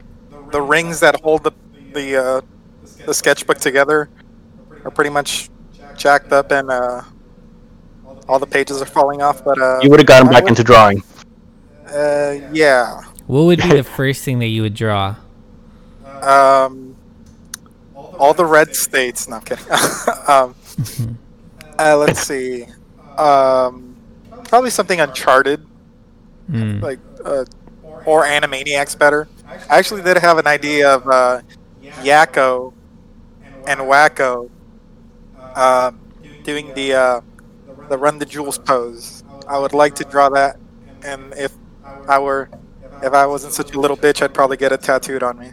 the 0.50 0.60
rings 0.60 1.00
that 1.00 1.20
hold 1.22 1.44
the 1.44 1.52
the 1.92 2.16
uh, 2.16 2.40
the 3.06 3.14
sketchbook 3.14 3.58
together 3.58 4.08
are 4.84 4.90
pretty 4.90 5.10
much 5.10 5.50
jacked 5.96 6.32
up, 6.32 6.52
and 6.52 6.70
uh, 6.70 7.02
all 8.28 8.38
the 8.38 8.46
pages 8.46 8.80
are 8.82 8.86
falling 8.86 9.22
off. 9.22 9.44
But 9.44 9.60
uh, 9.60 9.80
You 9.82 9.90
would 9.90 10.00
have 10.00 10.06
gotten 10.06 10.28
I 10.28 10.32
back 10.32 10.42
would- 10.44 10.50
into 10.50 10.64
drawing. 10.64 11.02
Uh, 11.88 12.36
yeah. 12.52 13.00
What 13.26 13.42
would 13.44 13.62
be 13.62 13.68
the 13.68 13.84
first 13.98 14.24
thing 14.24 14.38
that 14.40 14.46
you 14.48 14.62
would 14.62 14.74
draw? 14.74 15.16
Um, 16.22 16.96
all 18.18 18.34
the 18.34 18.44
red 18.44 18.74
states. 18.74 19.28
No, 19.28 19.36
I'm 19.36 19.42
kidding. 19.42 19.64
um, 20.28 20.54
uh, 21.78 21.96
let's 21.96 22.20
see. 22.20 22.64
Um, 23.16 23.96
probably 24.48 24.70
something 24.70 25.00
Uncharted. 25.00 25.64
Hmm. 26.50 26.80
like 26.80 26.98
uh, 27.24 27.44
or 28.04 28.24
Animaniacs 28.24 28.98
better. 28.98 29.28
I 29.48 29.78
actually 29.78 30.02
did 30.02 30.18
have 30.18 30.36
an 30.36 30.46
idea 30.46 30.94
of 30.94 31.08
uh, 31.08 31.40
Yakko 32.02 32.74
and 33.66 33.80
Wakko 33.80 34.50
um, 35.56 35.98
doing 36.42 36.74
the 36.74 36.92
uh, 36.94 37.20
the 37.88 37.98
run 37.98 38.18
the 38.18 38.26
jewels 38.26 38.58
pose. 38.58 39.22
I 39.48 39.58
would 39.58 39.72
like 39.74 39.94
to 39.96 40.04
draw 40.04 40.28
that, 40.30 40.56
and 41.04 41.34
if 41.36 41.52
I 42.08 42.18
were 42.18 42.48
if 43.02 43.12
I 43.12 43.26
wasn't 43.26 43.52
such 43.52 43.74
a 43.74 43.80
little 43.80 43.96
bitch, 43.96 44.22
I'd 44.22 44.32
probably 44.34 44.56
get 44.56 44.72
it 44.72 44.82
tattooed 44.82 45.22
on 45.22 45.38
me. 45.38 45.52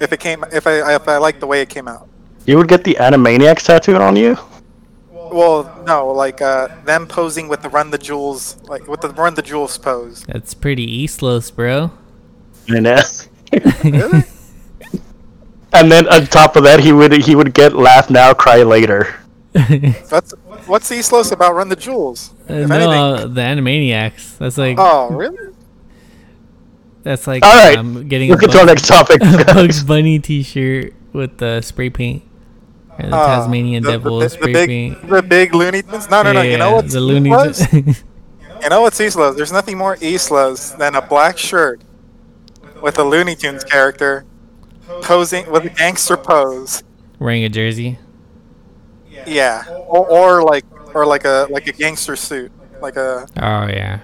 If 0.00 0.12
it 0.12 0.20
came, 0.20 0.44
if 0.52 0.66
I 0.66 0.94
if 0.94 1.08
I 1.08 1.16
liked 1.16 1.40
the 1.40 1.46
way 1.46 1.62
it 1.62 1.68
came 1.68 1.88
out. 1.88 2.08
You 2.46 2.56
would 2.56 2.68
get 2.68 2.84
the 2.84 2.94
Animaniacs 2.94 3.64
tattooed 3.66 4.00
on 4.00 4.16
you? 4.16 4.36
Well, 5.10 5.82
no, 5.86 6.08
like 6.08 6.42
uh, 6.42 6.68
them 6.84 7.06
posing 7.06 7.48
with 7.48 7.62
the 7.62 7.70
run 7.70 7.90
the 7.90 7.98
jewels, 7.98 8.60
like 8.64 8.86
with 8.86 9.00
the 9.00 9.10
run 9.10 9.34
the 9.34 9.42
jewels 9.42 9.78
pose. 9.78 10.24
That's 10.26 10.52
pretty 10.54 10.84
East 10.84 11.22
Los, 11.22 11.50
bro. 11.50 11.90
And, 12.68 12.86
uh, 12.86 13.02
Really? 13.84 14.22
and 15.72 15.90
then 15.90 16.06
on 16.08 16.26
top 16.26 16.56
of 16.56 16.64
that, 16.64 16.80
he 16.80 16.92
would 16.92 17.12
he 17.12 17.34
would 17.34 17.54
get 17.54 17.74
laugh 17.74 18.10
now, 18.10 18.34
cry 18.34 18.62
later. 18.62 19.14
That's 19.52 20.34
what's 20.66 20.88
the 20.88 20.96
East 20.96 21.12
Los 21.12 21.32
about 21.32 21.54
run 21.54 21.68
the 21.68 21.76
jewels? 21.76 22.32
Uh, 22.48 22.54
no, 22.66 22.90
uh, 22.90 23.26
the 23.26 23.40
Animaniacs. 23.40 24.38
That's 24.38 24.58
like 24.58 24.76
Oh, 24.78 25.10
really? 25.10 25.52
That's 27.02 27.26
like 27.26 27.44
All 27.44 27.52
right. 27.52 27.76
um, 27.76 28.06
getting 28.08 28.28
We'll 28.28 28.38
a 28.38 28.40
get 28.40 28.50
to 28.52 28.58
our 28.60 28.66
Bugs, 28.66 28.88
next 28.88 28.88
topic. 28.88 29.20
Bugs 29.54 29.82
Bunny 29.82 30.18
T-shirt 30.20 30.92
with 31.12 31.38
the 31.38 31.60
spray 31.60 31.90
paint. 31.90 32.22
Or 32.98 33.06
the 33.08 33.16
Uh, 33.16 33.26
Tasmanian 33.40 33.82
the- 33.82 33.90
Devil 33.92 34.18
the, 34.20 34.26
the, 34.26 34.30
spray 34.30 34.52
big, 34.52 34.68
paint. 34.68 35.08
The 35.08 35.22
big 35.22 35.54
Looney 35.54 35.82
Tunes. 35.82 36.08
No, 36.10 36.22
no, 36.22 36.32
no. 36.32 36.42
You 36.42 36.58
know 36.58 36.68
Yeah, 36.70 36.74
what? 36.76 36.88
the 36.90 37.00
Looney? 37.00 37.30
Tunes. 37.30 38.04
You 38.62 38.68
know 38.68 38.82
what's 38.82 39.00
Islos? 39.00 39.34
There's 39.36 39.50
nothing 39.50 39.76
more 39.76 39.96
Islos 39.96 40.76
than 40.78 40.94
a 40.94 41.02
black 41.02 41.36
shirt 41.38 41.80
with 42.80 42.96
a 42.98 43.02
Looney 43.02 43.34
Tunes 43.34 43.64
character 43.64 44.24
posing 45.02 45.50
with 45.50 45.64
a 45.64 45.70
gangster 45.70 46.16
pose. 46.16 46.84
Wearing 47.18 47.42
a 47.42 47.48
jersey. 47.48 47.98
Yeah, 49.26 49.64
or, 49.88 50.08
or 50.10 50.42
like 50.42 50.64
or 50.94 51.06
like 51.06 51.24
a 51.24 51.46
like 51.50 51.66
a 51.68 51.72
gangster 51.72 52.16
suit, 52.16 52.50
like 52.80 52.96
a 52.96 53.26
Oh 53.36 53.66
yeah. 53.68 54.00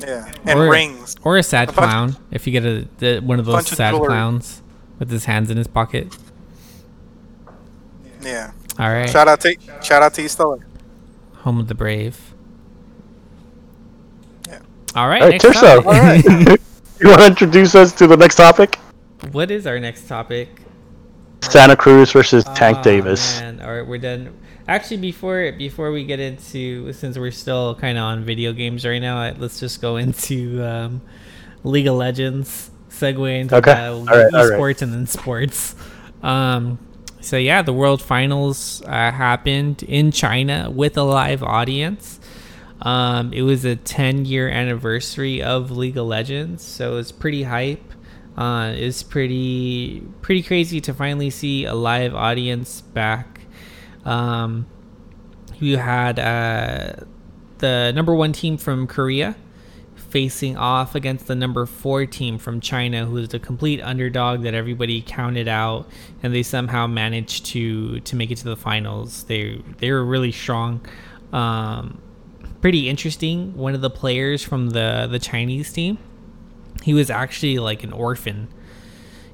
yeah, 0.00 0.32
and 0.46 0.58
Or- 0.58 0.70
rings. 0.70 1.16
Or 1.22 1.36
a 1.36 1.42
sad 1.42 1.68
A 1.68 1.72
bunch- 1.72 1.76
clown. 1.90 2.16
If 2.30 2.46
you 2.46 2.52
get 2.52 2.64
a 2.64 2.88
the, 2.98 3.20
one 3.20 3.38
of 3.38 3.46
those 3.46 3.54
bunch 3.56 3.70
of 3.72 3.76
sad 3.76 3.92
jewelry. 3.92 4.08
clowns 4.08 4.62
with 4.98 5.10
his 5.10 5.24
hands 5.26 5.50
in 5.50 5.56
his 5.56 5.66
pocket. 5.66 6.16
Yeah. 8.22 8.52
All 8.78 8.88
right. 8.90 9.08
Shout 9.08 9.28
out 9.28 9.40
to 9.42 9.54
shout 9.82 10.02
out 10.02 10.14
to 10.14 10.22
East 10.22 10.38
LA. 10.38 10.56
Home 11.38 11.58
of 11.58 11.68
the 11.68 11.74
brave. 11.74 12.34
Yeah. 14.48 14.58
All 14.94 15.08
right. 15.08 15.22
All 15.22 15.28
right, 15.28 15.42
next 15.42 15.44
Tirso. 15.58 15.82
topic. 15.82 16.60
you 17.00 17.08
want 17.08 17.20
to 17.20 17.26
introduce 17.26 17.74
us 17.74 17.92
to 17.92 18.06
the 18.06 18.16
next 18.16 18.36
topic? 18.36 18.76
what 19.32 19.50
is 19.50 19.66
our 19.66 19.78
next 19.78 20.08
topic? 20.08 20.59
Santa 21.42 21.76
Cruz 21.76 22.12
versus 22.12 22.44
Tank 22.54 22.78
Aw, 22.78 22.82
Davis. 22.82 23.40
Man. 23.40 23.60
All 23.60 23.74
right, 23.74 23.86
we're 23.86 23.98
done. 23.98 24.36
Actually, 24.68 24.98
before 24.98 25.52
before 25.52 25.90
we 25.90 26.04
get 26.04 26.20
into, 26.20 26.92
since 26.92 27.18
we're 27.18 27.30
still 27.30 27.74
kind 27.74 27.98
of 27.98 28.04
on 28.04 28.24
video 28.24 28.52
games 28.52 28.84
right 28.86 29.00
now, 29.00 29.32
let's 29.38 29.58
just 29.58 29.80
go 29.80 29.96
into 30.04 30.62
um, 30.62 31.00
League 31.64 31.86
of 31.86 31.94
Legends. 31.94 32.70
Segue 32.90 33.40
into 33.40 33.56
Okay. 33.56 33.72
All 33.72 34.04
right, 34.04 34.34
all 34.34 34.48
right. 34.48 34.58
esports 34.58 34.82
and 34.82 34.92
then 34.92 35.06
sports. 35.06 35.74
Um, 36.22 36.78
so 37.20 37.36
yeah, 37.36 37.62
the 37.62 37.72
World 37.72 38.02
Finals 38.02 38.82
uh, 38.86 39.10
happened 39.10 39.82
in 39.82 40.10
China 40.10 40.70
with 40.70 40.96
a 40.96 41.02
live 41.02 41.42
audience. 41.42 42.20
Um, 42.82 43.32
it 43.32 43.42
was 43.42 43.64
a 43.64 43.76
10 43.76 44.24
year 44.24 44.48
anniversary 44.48 45.42
of 45.42 45.70
League 45.70 45.96
of 45.98 46.06
Legends, 46.06 46.64
so 46.64 46.96
it's 46.96 47.12
pretty 47.12 47.42
hype. 47.42 47.89
Uh, 48.40 48.72
it's 48.74 49.02
pretty 49.02 50.00
pretty 50.22 50.42
crazy 50.42 50.80
to 50.80 50.94
finally 50.94 51.28
see 51.28 51.66
a 51.66 51.74
live 51.74 52.14
audience 52.14 52.80
back. 52.80 53.42
Um, 54.06 54.66
you 55.58 55.76
had 55.76 56.18
uh, 56.18 57.04
the 57.58 57.92
number 57.94 58.14
one 58.14 58.32
team 58.32 58.56
from 58.56 58.86
Korea 58.86 59.36
facing 59.94 60.56
off 60.56 60.94
against 60.94 61.26
the 61.26 61.34
number 61.34 61.66
four 61.66 62.06
team 62.06 62.38
from 62.38 62.62
China, 62.62 63.04
who 63.04 63.18
is 63.18 63.28
the 63.28 63.38
complete 63.38 63.78
underdog 63.82 64.40
that 64.42 64.54
everybody 64.54 65.02
counted 65.02 65.46
out, 65.46 65.86
and 66.22 66.34
they 66.34 66.42
somehow 66.42 66.86
managed 66.86 67.44
to 67.44 68.00
to 68.00 68.16
make 68.16 68.30
it 68.30 68.38
to 68.38 68.44
the 68.44 68.56
finals. 68.56 69.24
They 69.24 69.62
they 69.80 69.90
were 69.90 70.02
really 70.02 70.32
strong. 70.32 70.80
Um, 71.30 72.00
pretty 72.62 72.88
interesting. 72.88 73.54
One 73.54 73.74
of 73.74 73.82
the 73.82 73.90
players 73.90 74.42
from 74.42 74.70
the 74.70 75.06
the 75.10 75.18
Chinese 75.18 75.70
team, 75.74 75.98
he 76.82 76.94
was 76.94 77.10
actually 77.10 77.58
like 77.58 77.84
an 77.84 77.92
orphan. 77.92 78.48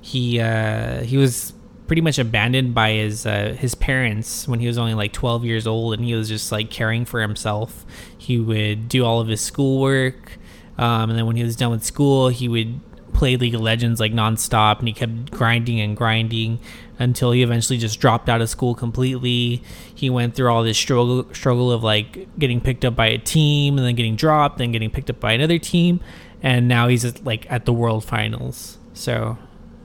He 0.01 0.41
uh, 0.41 1.03
he 1.03 1.17
was 1.17 1.53
pretty 1.87 2.03
much 2.03 2.19
abandoned 2.19 2.75
by 2.75 2.93
his 2.93 3.27
uh, 3.27 3.57
his 3.59 3.75
parents 3.75 4.47
when 4.49 4.61
he 4.61 4.67
was 4.67 4.79
only 4.79 4.95
like 4.95 5.13
12 5.13 5.45
years 5.45 5.67
old, 5.67 5.95
and 5.95 6.05
he 6.05 6.15
was 6.15 6.29
just 6.29 6.53
like 6.53 6.71
caring 6.71 7.05
for 7.05 7.21
himself. 7.21 7.85
He 8.17 8.39
would 8.39 8.89
do 8.89 9.05
all 9.05 9.21
of 9.21 9.29
his 9.29 9.41
schoolwork, 9.41 10.39
um, 10.79 11.11
and 11.11 11.19
then 11.19 11.27
when 11.27 11.37
he 11.37 11.45
was 11.45 11.57
done 11.57 11.71
with 11.71 11.85
school, 11.85 12.29
he 12.29 12.49
would 12.49 12.81
play 13.13 13.37
League 13.37 13.55
of 13.55 13.61
Legends 13.61 13.99
like 13.99 14.13
nonstop, 14.13 14.79
and 14.79 14.89
he 14.89 14.95
kept 14.95 15.31
grinding 15.31 15.81
and 15.81 15.97
grinding 15.97 16.59
until 16.99 17.33
he 17.33 17.43
eventually 17.43 17.79
just 17.79 18.01
dropped 18.01 18.29
out 18.29 18.41
of 18.41 18.49
school 18.49 18.75
completely. 18.75 19.63
He 19.95 20.11
went 20.11 20.35
through 20.35 20.49
all 20.49 20.63
this 20.63 20.79
struggle 20.79 21.27
struggle 21.33 21.73
of 21.73 21.83
like 21.83 22.39
getting 22.39 22.61
picked 22.61 22.85
up 22.85 22.95
by 22.95 23.07
a 23.07 23.19
team 23.19 23.79
and 23.79 23.87
then 23.87 23.95
getting 23.95 24.17
dropped, 24.17 24.59
then 24.59 24.73
getting 24.73 24.91
picked 24.91 25.11
up 25.11 25.21
by 25.21 25.33
another 25.33 25.59
team, 25.59 26.01
and 26.47 26.69
now 26.69 26.87
he's 26.87 27.05
at, 27.05 27.25
like 27.25 27.45
at 27.51 27.65
the 27.65 27.73
World 27.73 28.05
Finals. 28.05 28.79
So 28.95 29.37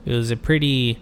it 0.06 0.12
was 0.12 0.30
a 0.30 0.36
pretty 0.36 1.00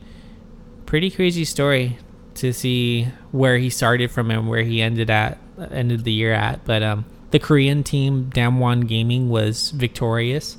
pretty 0.87 1.11
crazy 1.11 1.45
story 1.45 1.99
to 2.35 2.51
see 2.55 3.05
where 3.31 3.59
he 3.59 3.69
started 3.69 4.11
from 4.11 4.31
and 4.31 4.49
where 4.49 4.63
he 4.63 4.81
ended 4.81 5.11
at 5.11 5.39
ended 5.71 6.05
the 6.05 6.13
year 6.13 6.33
at. 6.33 6.65
But 6.65 6.83
um, 6.83 7.05
the 7.31 7.39
Korean 7.39 7.85
team, 7.85 8.31
Damwon 8.35 8.89
Gaming, 8.89 9.29
was 9.29 9.71
victorious. 9.73 10.57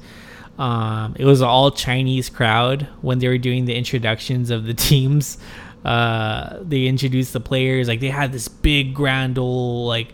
Um, 0.59 1.15
it 1.17 1.25
was 1.25 1.41
all 1.41 1.71
Chinese 1.71 2.29
crowd 2.29 2.87
when 3.01 3.17
they 3.17 3.27
were 3.27 3.39
doing 3.39 3.65
the 3.65 3.73
introductions 3.73 4.51
of 4.51 4.65
the 4.65 4.73
teams. 4.89 5.39
Uh, 5.83 6.59
they 6.61 6.85
introduced 6.85 7.33
the 7.33 7.39
players 7.39 7.87
like 7.87 8.01
they 8.01 8.11
had 8.11 8.31
this 8.31 8.47
big 8.47 8.93
grand 8.93 9.39
old 9.39 9.87
like 9.87 10.13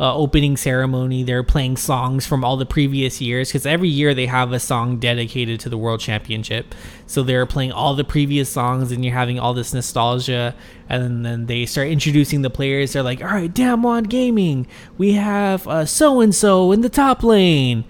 uh, 0.00 0.14
opening 0.14 0.56
ceremony. 0.56 1.22
They're 1.22 1.42
playing 1.42 1.76
songs 1.76 2.26
from 2.26 2.44
all 2.44 2.56
the 2.56 2.66
previous 2.66 3.20
years 3.20 3.48
because 3.48 3.66
every 3.66 3.88
year 3.88 4.14
they 4.14 4.26
have 4.26 4.52
a 4.52 4.60
song 4.60 4.98
dedicated 4.98 5.58
to 5.60 5.68
the 5.68 5.78
World 5.78 6.00
Championship. 6.00 6.74
So 7.06 7.22
they're 7.22 7.46
playing 7.46 7.72
all 7.72 7.94
the 7.94 8.04
previous 8.04 8.48
songs, 8.48 8.92
and 8.92 9.04
you're 9.04 9.14
having 9.14 9.38
all 9.38 9.54
this 9.54 9.74
nostalgia. 9.74 10.54
And 10.88 11.24
then 11.24 11.46
they 11.46 11.66
start 11.66 11.88
introducing 11.88 12.42
the 12.42 12.50
players. 12.50 12.92
They're 12.92 13.02
like, 13.02 13.22
"All 13.22 13.28
right, 13.28 13.52
Damwon 13.52 14.08
Gaming, 14.08 14.66
we 14.96 15.12
have 15.14 15.88
so 15.88 16.20
and 16.20 16.34
so 16.34 16.72
in 16.72 16.82
the 16.82 16.88
top 16.90 17.22
lane." 17.22 17.84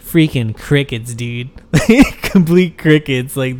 Freaking 0.00 0.54
crickets, 0.54 1.14
dude! 1.14 1.48
Complete 2.22 2.76
crickets. 2.76 3.36
Like 3.36 3.56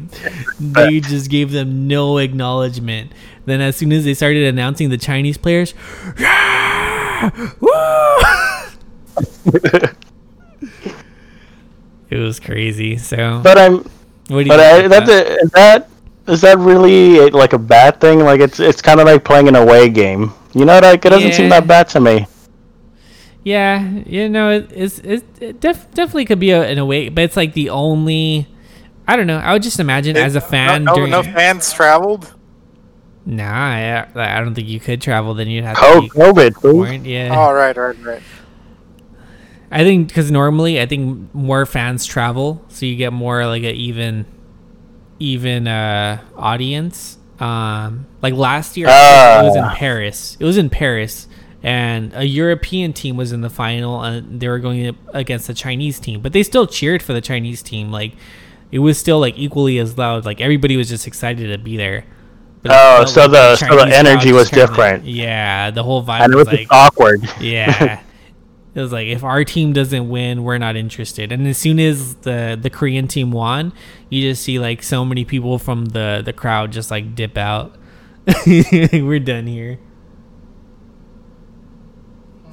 they 0.61 1.01
just 1.01 1.31
gave 1.31 1.51
them 1.51 1.87
no 1.87 2.19
acknowledgement. 2.19 3.13
Then 3.47 3.61
as 3.61 3.77
soon 3.77 3.91
as 3.93 4.05
they 4.05 4.13
started 4.13 4.45
announcing 4.45 4.91
the 4.91 4.99
Chinese 4.99 5.39
players, 5.39 5.73
yeah! 6.19 6.52
Woo! 7.61 7.71
it 12.11 12.19
was 12.19 12.41
crazy. 12.41 12.97
So, 12.97 13.41
But 13.43 13.59
I'm, 13.59 13.77
what 13.77 13.85
do 14.29 14.37
you 14.39 14.49
but 14.49 14.59
think 14.59 14.61
I, 14.61 14.87
about 14.87 15.07
that? 15.07 15.27
Is 15.43 15.51
that 15.51 15.89
is 16.29 16.41
that 16.43 16.59
really 16.59 17.31
like 17.31 17.53
a 17.53 17.59
bad 17.59 18.01
thing? 18.01 18.21
Like 18.21 18.41
it's 18.41 18.61
it's 18.61 18.81
kind 18.81 19.01
of 19.01 19.07
like 19.07 19.25
playing 19.25 19.49
an 19.49 19.57
away 19.57 19.89
game. 19.89 20.33
You 20.55 20.65
know, 20.65 20.79
like 20.79 21.05
it 21.05 21.11
doesn't 21.11 21.33
seem 21.33 21.49
that 21.49 21.67
bad 21.67 21.89
to 21.91 22.01
me. 22.01 22.27
Yeah, 23.45 23.83
you 24.07 24.29
know, 24.29 24.51
it, 24.51 24.71
it's 24.73 24.99
it, 25.01 25.25
it 25.41 25.61
def, 25.61 25.91
definitely 25.93 26.27
could 26.27 26.39
be 26.39 26.53
a, 26.53 26.69
in 26.69 26.79
a 26.79 26.87
way, 26.87 27.09
but 27.09 27.25
it's 27.25 27.37
like 27.37 27.55
the 27.55 27.71
only. 27.71 28.47
I 29.09 29.17
don't 29.17 29.27
know. 29.27 29.39
I 29.39 29.53
would 29.53 29.65
just 29.65 29.81
imagine 29.81 30.17
as 30.17 30.37
a 30.37 30.41
fan 30.41 30.85
no, 30.85 30.93
no, 30.93 30.97
during. 30.97 31.11
no 31.11 31.23
fans 31.25 31.73
traveled. 31.73 32.33
Nah, 33.25 33.45
I, 33.45 34.07
I 34.17 34.41
don't 34.41 34.55
think 34.55 34.69
you 34.69 34.81
could 34.81 35.01
travel. 35.01 35.35
Then 35.35 35.49
you'd 35.49 35.65
have 35.65 35.77
to 35.77 36.01
be 36.03 36.09
COVID, 36.11 36.55
please. 36.55 36.73
quarant- 36.75 37.07
Yeah. 37.07 37.35
All 37.37 37.55
right, 37.55 37.77
right, 37.77 37.97
right. 38.03 38.23
I 39.71 39.85
think 39.85 40.09
because 40.09 40.31
normally 40.31 40.81
I 40.81 40.87
think 40.87 41.35
more 41.35 41.65
fans 41.65 42.05
travel, 42.05 42.63
so 42.69 42.85
you 42.85 42.97
get 42.97 43.13
more 43.13 43.47
like 43.47 43.63
an 43.63 43.75
even, 43.75 44.27
even 45.19 45.67
uh 45.69 46.21
audience. 46.37 47.19
Um, 47.41 48.07
like 48.21 48.35
last 48.35 48.77
year, 48.77 48.87
it 48.89 48.91
was 49.47 49.57
in 49.57 49.65
Ah. 49.65 49.75
Paris. 49.75 50.37
It 50.39 50.45
was 50.45 50.59
in 50.59 50.69
Paris, 50.69 51.27
and 51.63 52.13
a 52.15 52.25
European 52.25 52.93
team 52.93 53.17
was 53.17 53.33
in 53.33 53.41
the 53.41 53.51
final, 53.51 54.03
and 54.03 54.39
they 54.41 54.49
were 54.49 54.59
going 54.59 54.97
against 55.15 55.47
the 55.47 55.55
Chinese 55.55 55.99
team. 55.99 56.21
But 56.21 56.33
they 56.35 56.43
still 56.43 56.67
cheered 56.67 57.03
for 57.03 57.15
the 57.15 57.21
Chinese 57.23 57.63
team. 57.63 57.91
Like 57.91 58.13
it 58.71 58.81
was 58.81 58.99
still 58.99 59.21
like 59.21 59.39
equally 59.39 59.79
as 59.79 59.97
loud. 59.97 60.25
Like 60.27 60.41
everybody 60.41 60.77
was 60.77 60.89
just 60.89 61.07
excited 61.07 61.51
to 61.51 61.57
be 61.59 61.77
there. 61.77 62.05
But 62.63 62.73
Oh, 62.75 63.05
so 63.07 63.27
the- 63.29 63.57
so 63.57 63.67
the 63.77 63.97
energy 63.97 64.33
was 64.33 64.49
kinda- 64.49 64.67
different. 64.67 65.05
Yeah, 65.05 65.71
the 65.71 65.83
whole 65.83 66.05
vibe 66.05 66.21
And 66.21 66.33
it 66.33 66.37
was 66.37 66.47
was 66.47 66.59
like 66.59 66.69
awkward. 66.71 67.29
yeah. 67.41 68.01
It 68.75 68.81
was 68.81 68.93
like 68.93 69.09
if 69.09 69.23
our 69.25 69.45
team 69.45 69.73
doesn't 69.73 70.09
win, 70.09 70.45
we're 70.45 70.59
not 70.59 70.77
interested. 70.77 71.31
And 71.33 71.47
as 71.47 71.59
soon 71.59 71.79
as 71.81 72.15
the 72.17 72.59
the 72.61 72.71
Korean 72.71 73.07
team 73.09 73.31
won, 73.33 73.73
you 74.09 74.23
just 74.23 74.43
see 74.43 74.59
like 74.59 74.83
so 74.83 75.05
many 75.05 75.25
people 75.25 75.59
from 75.59 75.87
the 75.87 76.23
the 76.25 76.33
crowd 76.33 76.73
just 76.73 76.91
like 76.91 77.15
dip 77.15 77.37
out. 77.37 77.75
we're 78.47 79.19
done 79.19 79.47
here. 79.47 79.79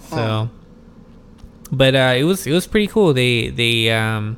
So, 0.10 0.50
but 1.72 1.96
uh, 1.96 2.16
it 2.18 2.24
was 2.24 2.48
it 2.48 2.52
was 2.52 2.66
pretty 2.68 2.88
cool. 2.88 3.14
They 3.14 3.50
they 3.50 3.92
um 3.92 4.38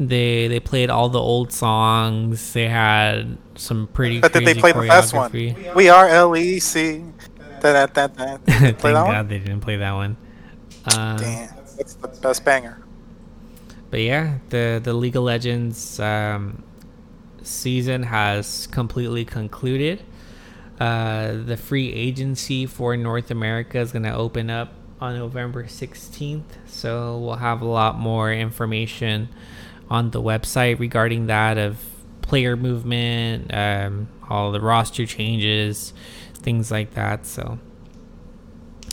they 0.00 0.48
they 0.48 0.60
played 0.60 0.88
all 0.88 1.10
the 1.10 1.20
old 1.20 1.52
songs. 1.52 2.54
They 2.54 2.68
had 2.68 3.36
some 3.54 3.86
pretty. 3.86 4.20
But 4.20 4.32
did 4.32 4.46
they 4.46 4.54
play 4.54 4.72
the 4.72 4.80
best 4.80 5.12
one? 5.12 5.30
We 5.30 5.88
are 5.88 6.08
LEC. 6.08 7.12
That 7.60 7.92
that 7.92 8.16
that 8.16 8.16
that. 8.16 8.46
They 8.46 8.52
Thank 8.54 8.78
that 8.78 9.02
one? 9.02 9.12
God 9.12 9.28
they 9.28 9.38
didn't 9.38 9.60
play 9.60 9.76
that 9.76 9.92
one. 9.92 10.16
Um, 10.96 11.18
Damn, 11.18 11.54
that's 11.76 11.92
the 11.92 12.08
best 12.08 12.42
banger. 12.42 12.82
But 13.90 14.00
yeah, 14.00 14.38
the 14.48 14.80
the 14.82 14.94
League 14.94 15.14
of 15.14 15.24
Legends 15.24 16.00
um, 16.00 16.62
season 17.42 18.04
has 18.04 18.66
completely 18.68 19.26
concluded. 19.26 20.02
Uh, 20.80 21.32
the 21.44 21.58
free 21.58 21.92
agency 21.92 22.64
for 22.64 22.96
North 22.96 23.30
America 23.30 23.76
is 23.76 23.92
going 23.92 24.04
to 24.04 24.14
open 24.14 24.48
up 24.48 24.72
on 25.02 25.18
November 25.18 25.64
16th, 25.64 26.42
so 26.66 27.18
we'll 27.18 27.34
have 27.34 27.60
a 27.60 27.66
lot 27.66 27.98
more 27.98 28.32
information 28.32 29.28
on 29.90 30.10
the 30.10 30.22
website 30.22 30.78
regarding 30.78 31.26
that 31.26 31.58
of 31.58 31.78
player 32.22 32.56
movement, 32.56 33.52
um, 33.52 34.08
all 34.28 34.52
the 34.52 34.60
roster 34.60 35.04
changes, 35.04 35.92
things 36.34 36.70
like 36.70 36.94
that. 36.94 37.26
So 37.26 37.58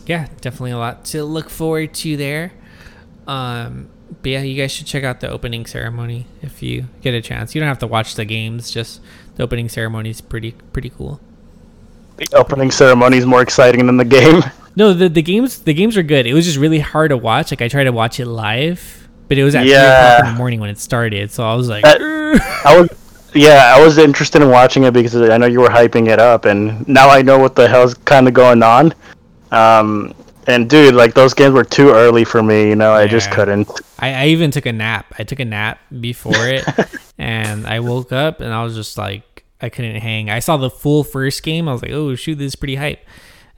yeah, 0.06 0.28
definitely 0.42 0.72
a 0.72 0.78
lot 0.78 1.06
to 1.06 1.24
look 1.24 1.50
forward 1.50 1.94
to 1.96 2.18
there. 2.18 2.52
Um, 3.28 3.90
but 4.22 4.32
yeah, 4.32 4.42
you 4.42 4.60
guys 4.60 4.72
should 4.72 4.88
check 4.88 5.04
out 5.04 5.20
the 5.20 5.30
opening 5.30 5.66
ceremony 5.66 6.26
if 6.42 6.64
you 6.64 6.88
get 7.02 7.14
a 7.14 7.22
chance. 7.22 7.54
You 7.54 7.62
don't 7.62 7.68
have 7.68 7.80
to 7.80 7.88
watch 7.88 8.16
the 8.16 8.26
games; 8.26 8.72
just 8.72 9.02
the 9.36 9.44
opening 9.44 9.70
ceremony 9.70 10.10
is 10.10 10.22
pretty 10.22 10.54
pretty 10.74 10.90
cool. 10.90 11.20
The 12.16 12.28
opening 12.36 12.72
ceremony 12.72 13.18
is 13.18 13.26
more 13.26 13.42
exciting 13.42 13.86
than 13.86 13.98
the 13.98 14.06
game. 14.06 14.44
No, 14.76 14.94
the 14.94 15.10
the 15.10 15.24
games 15.24 15.60
the 15.64 15.74
games 15.74 15.98
are 15.98 16.04
good. 16.04 16.28
It 16.28 16.34
was 16.34 16.46
just 16.46 16.58
really 16.58 16.80
hard 16.80 17.10
to 17.10 17.18
watch. 17.18 17.52
Like 17.52 17.64
I 17.64 17.68
tried 17.68 17.86
to 17.86 17.92
watch 17.92 18.20
it 18.20 18.28
live, 18.28 19.07
but 19.28 19.38
it 19.38 19.44
was 19.44 19.56
at 19.56 19.66
Yeah. 19.66 20.16
o'clock 20.18 20.28
in 20.30 20.34
the 20.34 20.38
morning 20.38 20.60
when 20.60 20.70
it 20.70 20.80
started. 20.80 21.32
So 21.32 21.44
I 21.48 21.56
was 21.56 21.68
like, 21.70 21.84
That- 21.84 22.02
I 22.66 22.80
was, 22.80 22.90
yeah, 23.34 23.74
I 23.76 23.84
was 23.84 23.98
interested 23.98 24.42
in 24.42 24.50
watching 24.50 24.84
it 24.84 24.94
because 24.94 25.16
I 25.16 25.38
know 25.38 25.46
you 25.48 25.60
were 25.62 25.70
hyping 25.70 26.08
it 26.10 26.20
up, 26.20 26.46
and 26.46 26.88
now 26.88 27.10
I 27.10 27.22
know 27.22 27.38
what 27.38 27.56
the 27.56 27.68
hell's 27.68 27.94
kind 27.94 28.28
of 28.28 28.34
going 28.34 28.64
on. 28.64 28.94
Um, 29.52 30.14
and 30.48 30.70
dude, 30.70 30.94
like 30.96 31.14
those 31.14 31.34
games 31.34 31.54
were 31.54 31.64
too 31.64 31.90
early 31.92 32.24
for 32.24 32.42
me. 32.42 32.70
You 32.70 32.76
know, 32.76 32.94
I 32.94 33.08
just 33.08 33.32
couldn't. 33.32 33.70
I, 34.00 34.14
I 34.14 34.26
even 34.28 34.52
took 34.52 34.66
a 34.66 34.72
nap. 34.74 35.14
I 35.20 35.24
took 35.24 35.40
a 35.40 35.46
nap 35.46 35.80
before 36.00 36.48
it, 36.48 36.64
and 37.18 37.68
I 37.68 37.80
woke 37.82 38.12
up 38.12 38.40
and 38.42 38.54
I 38.54 38.64
was 38.64 38.76
just 38.76 38.98
like, 38.98 39.44
I 39.62 39.70
couldn't 39.70 39.96
hang. 40.02 40.30
I 40.30 40.40
saw 40.40 40.56
the 40.58 40.70
full 40.70 41.04
first 41.04 41.44
game. 41.44 41.68
I 41.68 41.74
was 41.74 41.82
like, 41.82 41.92
oh 41.92 42.16
shoot, 42.16 42.36
this 42.36 42.48
is 42.48 42.56
pretty 42.56 42.76
hype. 42.76 43.00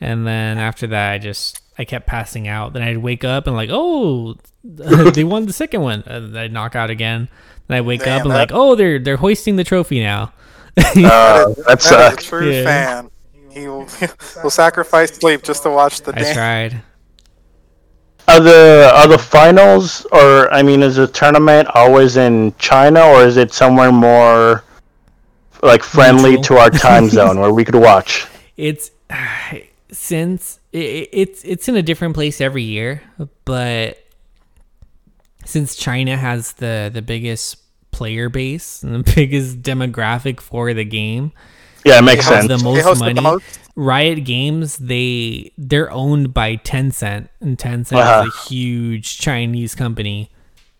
And 0.02 0.26
then 0.26 0.58
after 0.58 0.88
that, 0.88 1.12
I 1.12 1.18
just 1.18 1.60
I 1.80 1.86
kept 1.86 2.06
passing 2.06 2.48
out. 2.48 2.74
Then 2.74 2.84
I'd 2.84 2.98
wake 2.98 3.24
up 3.24 3.48
and 3.48 3.56
like, 3.56 3.70
oh, 3.72 4.36
they 4.64 5.24
won 5.24 5.46
the 5.48 5.54
second 5.54 5.82
one. 5.82 6.04
And 6.06 6.38
I'd 6.38 6.52
knock 6.54 6.76
out 6.76 6.90
again. 6.92 7.30
Then 7.68 7.78
I 7.78 7.82
wake 7.82 8.02
Damn, 8.04 8.20
up 8.20 8.22
and 8.24 8.32
that- 8.32 8.38
like, 8.38 8.52
oh, 8.54 8.76
they're 8.76 9.00
they're 9.00 9.18
hoisting 9.18 9.56
the 9.56 9.64
trophy 9.64 10.02
now. 10.02 10.34
Uh, 10.78 10.84
that 10.94 11.56
That 11.66 11.80
is 11.80 11.86
a 11.86 11.90
sucks. 11.90 12.26
true 12.26 12.52
Yeah. 12.52 12.64
fan. 12.64 13.12
He 13.52 13.68
will, 13.68 13.88
will 14.44 14.50
sacrifice 14.52 15.12
sleep 15.16 15.42
just 15.42 15.64
to 15.64 15.70
watch 15.72 16.02
the 16.02 16.14
I 16.16 16.22
game. 16.22 16.34
tried. 16.36 16.82
Are 18.28 18.40
the 18.40 18.92
are 18.94 19.08
the 19.08 19.18
finals, 19.18 20.06
or 20.12 20.54
I 20.54 20.62
mean, 20.62 20.84
is 20.84 20.98
the 20.98 21.08
tournament 21.08 21.68
always 21.74 22.16
in 22.16 22.54
China, 22.60 23.02
or 23.02 23.24
is 23.24 23.38
it 23.38 23.52
somewhere 23.52 23.92
more 23.92 24.64
like 25.64 25.82
friendly 25.84 26.36
Neutral. 26.36 26.58
to 26.58 26.64
our 26.64 26.70
time 26.70 27.10
zone 27.10 27.40
where 27.40 27.52
we 27.52 27.66
could 27.66 27.76
watch? 27.76 28.28
it's 28.56 28.92
since 29.92 30.59
it, 30.72 31.10
it's 31.12 31.44
it's 31.44 31.68
in 31.68 31.76
a 31.76 31.82
different 31.82 32.14
place 32.16 32.40
every 32.42 32.64
year, 32.64 33.02
but 33.46 33.98
since 35.46 35.76
China 35.76 36.18
has 36.18 36.54
the 36.54 36.90
the 36.94 37.02
biggest 37.02 37.58
player 37.92 38.30
base 38.30 38.84
and 38.84 38.94
the 39.04 39.14
biggest 39.16 39.62
demographic 39.62 40.40
for 40.40 40.74
the 40.74 40.86
game, 40.86 41.32
Yeah, 41.86 42.00
it 42.00 42.04
makes 42.04 42.28
sense. 42.28 42.48
the 42.48 42.58
most 42.60 43.00
money. 43.00 43.14
the 43.14 43.22
most. 43.22 43.60
Riot 43.76 44.26
Games, 44.26 44.78
they 44.78 45.52
they're 45.58 45.90
owned 45.92 46.34
by 46.34 46.58
Tencent, 46.58 47.30
and 47.40 47.58
Tencent 47.58 47.98
Uh-huh. 47.98 48.26
is 48.28 48.34
a 48.34 48.48
huge 48.50 49.18
Chinese 49.20 49.76
company. 49.76 50.30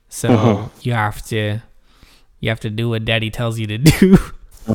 So 0.10 0.30
Mm-hmm. 0.30 0.80
you 0.82 0.94
have 0.94 1.22
to 1.28 1.60
you 2.42 2.50
have 2.50 2.60
to 2.62 2.70
do 2.70 2.90
what 2.90 3.06
Daddy 3.06 3.30
tells 3.30 3.58
you 3.60 3.68
to 3.68 3.78
do. 3.78 4.18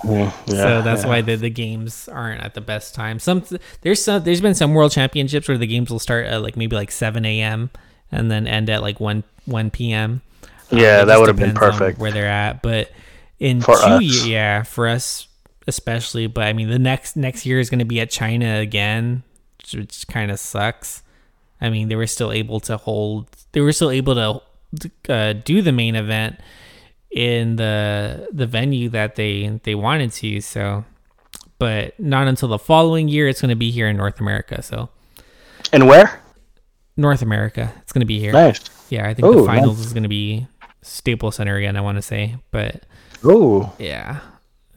Yeah, 0.05 0.30
so 0.47 0.82
that's 0.82 1.03
yeah. 1.03 1.09
why 1.09 1.20
the, 1.20 1.37
the 1.37 1.51
games 1.51 2.09
aren't 2.09 2.43
at 2.43 2.55
the 2.55 2.61
best 2.61 2.95
time. 2.95 3.18
Some 3.18 3.45
there's 3.82 4.03
some 4.03 4.24
there's 4.24 4.41
been 4.41 4.55
some 4.55 4.74
world 4.74 4.91
championships 4.93 5.47
where 5.47 5.59
the 5.59 5.66
games 5.66 5.91
will 5.91 5.99
start 6.01 6.26
at 6.26 6.43
like 6.43 6.57
maybe 6.57 6.74
like 6.74 6.91
seven 6.91 7.24
a.m. 7.24 7.70
and 8.11 8.30
then 8.30 8.47
end 8.47 8.70
at 8.70 8.82
like 8.82 8.99
one 8.99 9.22
one 9.45 9.70
p.m. 9.70 10.22
Um, 10.72 10.78
Yeah, 10.78 11.05
that 11.05 11.18
would 11.20 11.28
have 11.28 11.37
been 11.37 11.55
perfect. 11.55 11.99
where 11.99 12.11
they're 12.11 12.26
at. 12.26 12.61
But 12.62 12.91
in 13.39 13.61
For 13.61 13.76
two 13.76 13.82
us. 13.82 14.03
ye- 14.03 14.32
yeah, 14.32 14.62
for 14.64 14.89
us 14.89 15.28
especially. 15.66 16.26
But 16.26 16.45
I 16.47 16.53
mean, 16.53 16.70
the 16.70 16.78
next 16.78 17.14
next 17.16 17.47
year 17.47 17.61
is 17.61 17.70
going 17.70 17.78
to 17.78 17.85
be 17.85 18.01
at 18.01 18.11
China 18.11 18.59
again, 18.59 19.22
which, 19.59 19.74
which 19.74 20.09
kind 20.09 20.30
of 20.30 20.41
sucks. 20.41 21.03
I 21.61 21.70
mean, 21.70 21.89
they 21.89 21.97
were 21.97 22.07
still 22.09 22.32
able 22.32 22.59
to 22.61 22.76
hold. 22.76 23.28
They 23.53 23.61
were 23.61 23.72
still 23.72 23.91
able 23.91 24.14
to 24.16 24.91
uh, 25.12 25.32
do 25.35 25.62
the 25.62 25.70
main 25.72 25.95
event 25.95 26.41
in 27.14 27.54
the 27.56 28.28
the 28.32 28.46
venue 28.46 28.88
that 28.90 29.14
they 29.14 29.60
they 29.62 29.74
wanted 29.74 30.10
to. 30.12 30.40
So, 30.40 30.84
but 31.58 31.98
not 31.98 32.26
until 32.26 32.48
the 32.48 32.58
following 32.58 33.08
year. 33.08 33.28
It's 33.28 33.40
going 33.40 33.50
to 33.50 33.54
be 33.56 33.70
here 33.70 33.88
in 33.88 33.96
North 33.96 34.20
America. 34.20 34.60
So, 34.62 34.88
And 35.72 35.86
where? 35.86 36.20
North 36.96 37.22
America, 37.22 37.72
it's 37.82 37.92
going 37.92 38.00
to 38.00 38.06
be 38.06 38.18
here. 38.20 38.32
Nice. 38.32 38.60
Yeah, 38.90 39.08
I 39.08 39.14
think 39.14 39.26
Oh, 39.26 39.40
the 39.40 39.46
finals 39.46 39.78
nice. 39.78 39.86
is 39.86 39.92
going 39.92 40.02
to 40.04 40.08
be 40.08 40.46
Staples 40.82 41.36
Center 41.36 41.56
again. 41.56 41.76
I 41.76 41.80
want 41.80 41.96
to 41.98 42.02
say, 42.02 42.36
but 42.50 42.82
oh 43.24 43.72
yeah. 43.78 44.20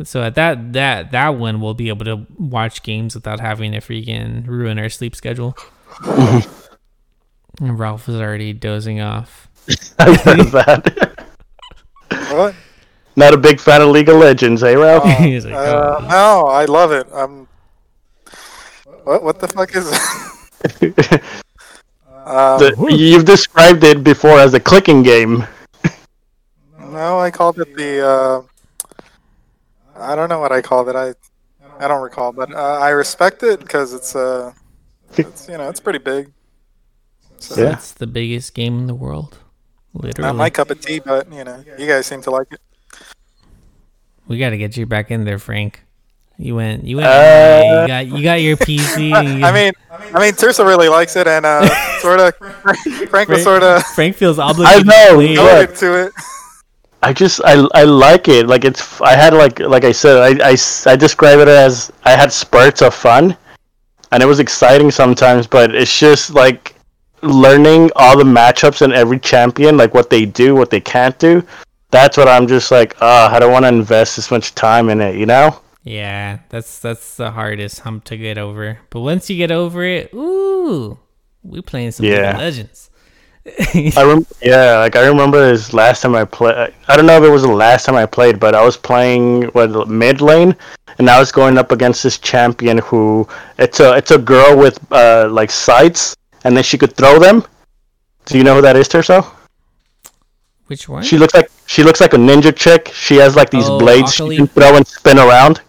So 0.03 0.21
at 0.23 0.35
that 0.35 0.73
that 0.73 1.11
that 1.11 1.29
one, 1.29 1.59
we'll 1.59 1.73
be 1.73 1.89
able 1.89 2.05
to 2.05 2.25
watch 2.38 2.83
games 2.83 3.15
without 3.15 3.39
having 3.39 3.71
to 3.71 3.79
freaking 3.79 4.45
ruin 4.47 4.77
our 4.79 4.89
sleep 4.89 5.15
schedule. 5.15 5.55
and 7.59 7.79
Ralph 7.79 8.07
is 8.07 8.15
already 8.15 8.53
dozing 8.53 9.01
off. 9.01 9.47
I 9.99 10.13
heard 10.15 10.47
that. 10.51 11.16
What? 12.36 12.55
Not 13.15 13.34
a 13.34 13.38
big 13.38 13.59
fan 13.59 13.82
of 13.82 13.89
League 13.89 14.09
of 14.09 14.17
Legends, 14.17 14.63
eh, 14.63 14.73
Ralph? 14.73 15.03
He's 15.19 15.45
like, 15.45 15.53
Uh, 15.55 16.05
no, 16.09 16.45
I 16.47 16.65
love 16.65 16.91
it. 16.91 17.11
Um, 17.13 17.47
what 19.03 19.23
what 19.23 19.39
the 19.39 19.47
fuck 19.47 19.75
is? 19.75 19.88
um, 22.25 22.59
The- 22.59 22.95
you've 22.97 23.25
described 23.25 23.84
it 23.84 24.03
before 24.03 24.39
as 24.39 24.53
a 24.53 24.59
clicking 24.59 25.01
game. 25.03 25.45
no, 26.80 27.19
I 27.19 27.32
called 27.32 27.59
it 27.59 27.75
the. 27.75 28.05
Uh, 28.05 28.41
I 29.95 30.15
don't 30.15 30.30
know 30.30 30.39
what 30.39 30.51
I 30.51 30.61
called 30.61 30.89
it. 30.89 30.95
I 30.95 31.13
I 31.80 31.88
don't 31.88 32.01
recall, 32.01 32.32
but 32.32 32.53
uh, 32.53 32.78
I 32.80 32.89
respect 32.89 33.43
it 33.43 33.59
because 33.59 33.93
it's 33.93 34.15
uh, 34.15 34.53
it's 35.15 35.47
you 35.49 35.57
know 35.57 35.69
it's 35.69 35.80
pretty 35.80 35.99
big. 35.99 36.32
So, 37.39 37.61
Yeah. 37.61 37.73
It's 37.73 37.91
the 37.93 38.07
biggest 38.07 38.53
game 38.55 38.80
in 38.80 38.88
the 38.88 38.95
world. 38.95 39.38
Literally. 39.93 40.27
Not 40.27 40.35
my 40.35 40.49
cup 40.49 40.69
of 40.69 40.79
tea, 40.81 40.99
but 40.99 41.31
you 41.31 41.43
know 41.43 41.63
you 41.77 41.88
guys 41.88 42.05
seem 42.05 42.21
to 42.23 42.31
like 42.31 42.47
it. 42.51 42.59
we 44.27 44.38
got 44.38 44.51
to 44.51 44.57
get 44.57 44.77
you 44.77 44.85
back 44.85 45.09
in 45.11 45.23
there, 45.25 45.39
Frank. 45.39 45.83
You 46.39 46.53
went. 46.55 46.83
You 46.83 46.97
went. 46.97 47.07
Uh, 47.07 47.79
you 47.81 47.88
got. 47.88 48.07
You 48.07 48.23
got 48.23 48.41
your 48.41 48.57
PC. 48.57 49.11
and 49.11 49.39
you 49.39 49.45
I 49.45 49.51
mean, 49.51 49.73
I 49.89 50.19
mean, 50.19 50.33
Tirso 50.33 50.63
really 50.65 50.88
likes 50.88 51.15
it, 51.15 51.27
and 51.27 51.45
uh, 51.45 51.67
sort 51.99 52.19
of 52.19 52.35
Frank 53.09 53.29
was 53.29 53.41
sort 53.43 53.63
of 53.63 53.81
Frank 53.83 54.15
feels 54.15 54.38
obligated. 54.47 54.85
know, 54.85 55.19
To 55.19 55.25
play. 55.25 55.33
yeah. 55.33 55.65
to 55.65 56.05
it. 56.05 56.13
I 57.01 57.13
just 57.13 57.41
I, 57.43 57.67
I 57.73 57.83
like 57.85 58.27
it. 58.27 58.47
Like 58.47 58.65
it's 58.65 59.01
I 59.01 59.15
had 59.15 59.33
like 59.33 59.59
like 59.59 59.83
I 59.83 59.91
said 59.91 60.39
I, 60.41 60.51
I 60.51 60.57
I 60.85 60.95
describe 60.95 61.39
it 61.39 61.47
as 61.47 61.91
I 62.03 62.11
had 62.11 62.31
spurts 62.31 62.81
of 62.83 62.93
fun, 62.93 63.35
and 64.11 64.21
it 64.21 64.25
was 64.27 64.39
exciting 64.39 64.91
sometimes. 64.91 65.47
But 65.47 65.73
it's 65.73 65.97
just 65.97 66.35
like 66.35 66.75
learning 67.22 67.91
all 67.95 68.18
the 68.18 68.24
matchups 68.24 68.82
and 68.82 68.93
every 68.93 69.20
champion, 69.20 69.78
like 69.78 69.93
what 69.93 70.09
they 70.09 70.26
do, 70.26 70.55
what 70.55 70.70
they 70.70 70.82
can't 70.82 71.18
do. 71.20 71.45
That's 71.89 72.18
what 72.18 72.28
I'm 72.28 72.47
just 72.47 72.70
like. 72.72 72.95
Ah, 73.01 73.34
I 73.34 73.39
don't 73.39 73.51
want 73.51 73.63
to 73.63 73.70
invest 73.70 74.15
this 74.18 74.30
much 74.30 74.53
time 74.55 74.89
in 74.89 75.01
it. 75.01 75.15
You 75.15 75.26
know? 75.26 75.61
Yeah, 75.84 76.39
that's 76.49 76.80
that's 76.80 77.15
the 77.15 77.32
hardest 77.32 77.80
hump 77.80 78.03
to 78.05 78.18
get 78.18 78.38
over. 78.38 78.80
But 78.89 79.01
once 79.01 79.30
you 79.30 79.38
get 79.38 79.51
over 79.51 79.84
it, 79.84 80.13
ooh, 80.13 80.99
we 81.43 81.61
playing 81.61 81.91
some 81.91 82.05
Yeah. 82.05 82.38
Legends. 82.38 82.89
I 83.95 84.03
rem- 84.05 84.28
yeah, 84.41 84.80
like 84.80 84.97
I 84.97 85.07
remember 85.07 85.49
this 85.49 85.74
last 85.74 86.01
time 86.01 86.15
I 86.15 86.26
played. 86.26 86.74
I 86.89 86.97
don't 86.97 87.05
know 87.05 87.18
if 87.18 87.24
it 87.24 87.30
was 87.32 87.43
the 87.43 87.47
last 87.51 87.86
time 87.86 87.95
I 87.95 88.05
played, 88.05 88.39
but 88.39 88.53
I 88.53 88.63
was 88.65 88.76
playing 88.76 89.43
what 89.53 89.88
mid 89.88 90.20
lane, 90.20 90.53
and 90.99 91.09
I 91.09 91.18
was 91.20 91.32
going 91.32 91.57
up 91.57 91.72
against 91.72 92.03
this 92.03 92.18
champion 92.18 92.80
who 92.80 93.26
it's 93.57 93.80
a 93.80 93.95
it's 93.95 94.11
a 94.11 94.18
girl 94.18 94.57
with 94.57 94.78
uh 94.91 95.30
like 95.32 95.49
sights, 95.49 96.18
and 96.48 96.56
then 96.56 96.64
she 96.64 96.78
could 96.78 96.95
throw 96.95 97.20
them. 97.20 97.43
Do 98.26 98.38
you 98.38 98.43
know 98.43 98.56
who 98.56 98.62
that 98.64 98.76
is, 98.76 98.88
Tirso? 98.89 99.26
Which 100.68 100.89
one? 100.89 101.04
She 101.04 101.18
looks 101.18 101.34
like 101.34 101.50
she 101.66 101.84
looks 101.84 102.02
like 102.02 102.14
a 102.14 102.18
ninja 102.18 102.56
chick. 102.56 102.91
She 102.93 103.16
has 103.18 103.36
like 103.36 103.50
these 103.50 103.70
Oh, 103.70 103.80
blades 103.80 104.14
she 104.16 104.36
can 104.36 104.48
throw 104.48 104.76
and 104.76 104.86
spin 104.88 105.18
around. 105.18 105.62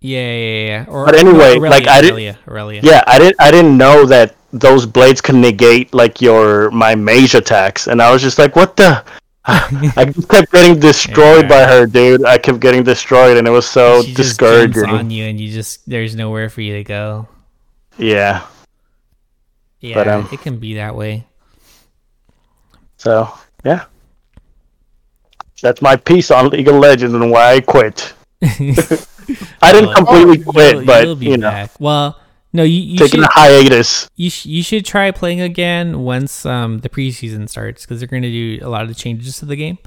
yeah, 0.00 0.34
yeah, 0.46 0.66
yeah. 0.72 0.84
Or, 0.88 1.06
But 1.06 1.14
anyway, 1.16 1.56
Irelia, 1.56 1.70
like, 1.70 1.86
I 1.88 2.00
didn't- 2.00 2.18
Irelia, 2.18 2.36
Irelia. 2.46 2.80
Yeah, 2.82 3.02
I 3.06 3.18
didn't 3.18 3.36
I 3.40 3.50
didn't 3.50 3.76
know 3.76 4.04
that 4.06 4.34
those 4.52 4.86
blades 4.86 5.20
can 5.20 5.40
negate 5.40 5.92
like 5.94 6.20
your 6.20 6.70
my 6.70 6.94
mage 6.94 7.34
attacks, 7.34 7.86
and 7.88 8.00
I 8.02 8.12
was 8.12 8.22
just 8.22 8.38
like, 8.38 8.54
what 8.56 8.76
the. 8.76 9.02
I 9.44 10.04
just 10.14 10.28
kept 10.28 10.52
getting 10.52 10.78
destroyed 10.78 11.48
by 11.48 11.64
her, 11.66 11.84
dude. 11.86 12.24
I 12.24 12.38
kept 12.38 12.60
getting 12.60 12.84
destroyed, 12.84 13.36
and 13.36 13.48
it 13.48 13.50
was 13.50 13.66
so 13.66 14.02
she 14.02 14.14
discouraging. 14.14 14.84
on 14.86 15.10
you, 15.10 15.24
and 15.24 15.40
you 15.40 15.50
just 15.50 15.82
there's 15.90 16.14
nowhere 16.14 16.48
for 16.48 16.60
you 16.60 16.74
to 16.78 16.84
go. 16.84 17.26
Yeah. 17.98 18.46
Yeah, 19.82 19.94
But, 19.96 20.08
um, 20.08 20.28
it 20.32 20.40
can 20.40 20.56
be 20.58 20.74
that 20.74 20.94
way. 20.96 21.26
So 22.96 23.28
yeah, 23.64 23.84
that's 25.60 25.82
my 25.82 25.96
piece 25.96 26.30
on 26.30 26.48
League 26.50 26.68
of 26.68 26.76
Legends 26.76 27.14
and 27.14 27.30
why 27.30 27.54
I 27.54 27.60
quit. 27.60 28.14
I 28.42 28.46
didn't 29.72 29.86
Well, 29.86 29.94
completely 29.94 30.38
You'll- 30.38 30.52
quit, 30.52 30.86
but 30.86 31.04
you'll 31.04 31.22
you 31.22 31.36
know, 31.36 31.50
back. 31.50 31.70
Well, 31.80 32.18
no, 32.52 32.62
you, 32.64 32.80
you 32.80 32.98
taking 32.98 33.20
should 33.22 33.28
a 33.28 33.32
hiatus. 33.32 34.08
you, 34.16 34.30
sh- 34.30 34.46
you 34.46 34.62
should 34.62 34.84
try 34.84 35.10
playing 35.10 35.40
again 35.40 36.00
once 36.00 36.44
um 36.46 36.78
the 36.80 36.88
preseason 36.88 37.48
starts 37.48 37.82
because 37.82 37.98
they're 38.00 38.08
going 38.08 38.22
to 38.22 38.30
do 38.30 38.58
a 38.64 38.68
lot 38.68 38.88
of 38.88 38.96
changes 38.96 39.38
to 39.38 39.46
the 39.46 39.56
game. 39.56 39.78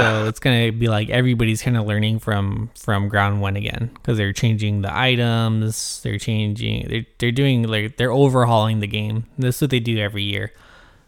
So 0.00 0.26
it's 0.26 0.38
gonna 0.40 0.70
be 0.72 0.88
like 0.88 1.08
everybody's 1.08 1.62
kind 1.62 1.76
of 1.76 1.86
learning 1.86 2.18
from 2.18 2.70
from 2.78 3.08
ground 3.08 3.40
one 3.40 3.56
again 3.56 3.90
because 3.94 4.18
they're 4.18 4.32
changing 4.32 4.82
the 4.82 4.94
items, 4.94 6.00
they're 6.02 6.18
changing, 6.18 6.88
they're 6.88 7.06
they're 7.18 7.32
doing 7.32 7.62
like 7.64 7.96
they're 7.96 8.12
overhauling 8.12 8.80
the 8.80 8.86
game. 8.86 9.24
This 9.38 9.56
is 9.56 9.62
what 9.62 9.70
they 9.70 9.80
do 9.80 9.98
every 9.98 10.22
year. 10.24 10.52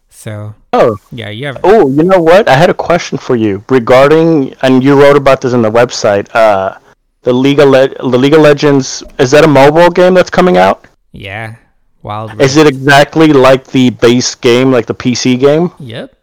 So 0.09 0.55
Oh, 0.73 0.97
yeah, 1.11 1.29
you 1.29 1.45
have 1.45 1.59
oh, 1.63 1.89
you 1.89 2.03
know 2.03 2.19
what? 2.19 2.47
I 2.49 2.55
had 2.55 2.69
a 2.69 2.73
question 2.73 3.17
for 3.17 3.35
you 3.35 3.63
regarding, 3.69 4.53
and 4.61 4.83
you 4.83 4.99
wrote 4.99 5.15
about 5.15 5.41
this 5.41 5.53
on 5.53 5.61
the 5.61 5.71
website. 5.71 6.33
Uh, 6.33 6.77
the 7.21 7.33
League 7.33 7.59
of 7.59 7.69
Le- 7.69 7.89
the 7.89 8.17
League 8.17 8.33
of 8.33 8.41
Legends 8.41 9.03
is 9.19 9.31
that 9.31 9.43
a 9.43 9.47
mobile 9.47 9.89
game 9.89 10.13
that's 10.13 10.29
coming 10.29 10.57
out? 10.57 10.85
yeah, 11.11 11.55
wild. 12.01 12.41
Is 12.41 12.57
it 12.57 12.67
exactly 12.67 13.31
like 13.31 13.67
the 13.67 13.89
base 13.91 14.35
game, 14.35 14.71
like 14.71 14.85
the 14.85 14.95
PC 14.95 15.39
game? 15.39 15.71
Yep. 15.79 16.15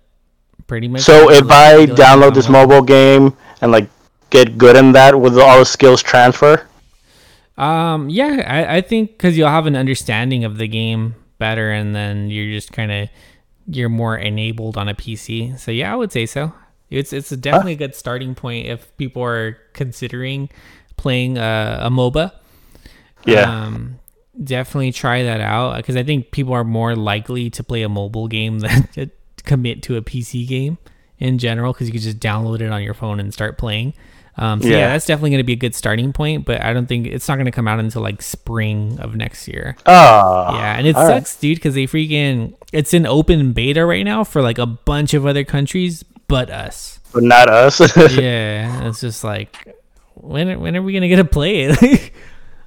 Pretty 0.72 0.88
much. 0.88 1.02
So 1.02 1.30
if 1.30 1.50
I 1.50 1.76
League 1.76 1.90
of 1.90 1.98
Legends 1.98 2.00
download 2.00 2.34
this 2.34 2.48
mobile 2.48 2.80
game 2.80 3.36
and 3.60 3.70
like 3.70 3.90
get 4.30 4.56
good 4.56 4.74
in 4.74 4.92
that, 4.92 5.20
with 5.20 5.38
all 5.38 5.58
the 5.58 5.66
skills 5.66 6.02
transfer? 6.02 6.66
Um, 7.58 8.08
yeah, 8.08 8.42
I, 8.48 8.76
I 8.76 8.80
think 8.80 9.10
because 9.10 9.36
you'll 9.36 9.50
have 9.50 9.66
an 9.66 9.76
understanding 9.76 10.46
of 10.46 10.56
the 10.56 10.66
game 10.66 11.14
better, 11.36 11.70
and 11.70 11.94
then 11.94 12.30
you're 12.30 12.50
just 12.50 12.72
kind 12.72 12.90
of 12.90 13.10
you're 13.66 13.90
more 13.90 14.16
enabled 14.16 14.78
on 14.78 14.88
a 14.88 14.94
PC. 14.94 15.58
So 15.58 15.70
yeah, 15.70 15.92
I 15.92 15.94
would 15.94 16.10
say 16.10 16.24
so. 16.24 16.54
It's 16.88 17.12
it's 17.12 17.30
a 17.30 17.36
definitely 17.36 17.74
a 17.74 17.76
good 17.76 17.94
starting 17.94 18.34
point 18.34 18.66
if 18.66 18.96
people 18.96 19.22
are 19.22 19.58
considering 19.74 20.48
playing 20.96 21.36
a, 21.36 21.80
a 21.82 21.90
MOBA. 21.90 22.32
Yeah. 23.26 23.42
Um, 23.42 23.98
definitely 24.42 24.92
try 24.92 25.22
that 25.22 25.42
out 25.42 25.76
because 25.76 25.96
I 25.96 26.02
think 26.02 26.30
people 26.30 26.54
are 26.54 26.64
more 26.64 26.96
likely 26.96 27.50
to 27.50 27.62
play 27.62 27.82
a 27.82 27.90
mobile 27.90 28.26
game 28.26 28.60
than 28.60 28.88
commit 29.44 29.82
to 29.84 29.96
a 29.96 30.02
PC 30.02 30.46
game 30.46 30.78
in 31.18 31.38
general 31.38 31.72
because 31.72 31.88
you 31.88 31.92
can 31.92 32.02
just 32.02 32.18
download 32.18 32.60
it 32.60 32.70
on 32.70 32.82
your 32.82 32.94
phone 32.94 33.20
and 33.20 33.32
start 33.32 33.58
playing. 33.58 33.94
Um, 34.36 34.62
so 34.62 34.68
yeah. 34.68 34.78
Yeah. 34.78 34.88
that's 34.88 35.06
definitely 35.06 35.30
going 35.30 35.40
to 35.40 35.44
be 35.44 35.52
a 35.52 35.56
good 35.56 35.74
starting 35.74 36.12
point, 36.12 36.46
but 36.46 36.62
I 36.62 36.72
don't 36.72 36.86
think 36.86 37.06
it's 37.06 37.28
not 37.28 37.36
going 37.36 37.46
to 37.46 37.52
come 37.52 37.68
out 37.68 37.78
until 37.78 38.02
like 38.02 38.22
spring 38.22 38.98
of 38.98 39.14
next 39.14 39.46
year. 39.46 39.76
Oh. 39.84 40.54
Yeah, 40.54 40.78
and 40.78 40.86
it 40.86 40.96
all 40.96 41.06
right. 41.06 41.18
sucks, 41.18 41.36
dude, 41.36 41.58
because 41.58 41.74
they 41.74 41.86
freaking 41.86 42.54
it's 42.72 42.94
in 42.94 43.06
open 43.06 43.52
beta 43.52 43.84
right 43.84 44.04
now 44.04 44.24
for 44.24 44.40
like 44.40 44.58
a 44.58 44.66
bunch 44.66 45.12
of 45.14 45.26
other 45.26 45.44
countries, 45.44 46.02
but 46.28 46.50
us. 46.50 46.98
But 47.12 47.24
not 47.24 47.50
us. 47.50 47.78
yeah, 48.16 48.88
it's 48.88 49.02
just 49.02 49.22
like 49.22 49.76
when 50.14 50.60
when 50.60 50.76
are 50.76 50.82
we 50.82 50.94
gonna 50.94 51.08
get 51.08 51.16
to 51.16 51.24
play 51.24 51.64
it? 51.64 52.10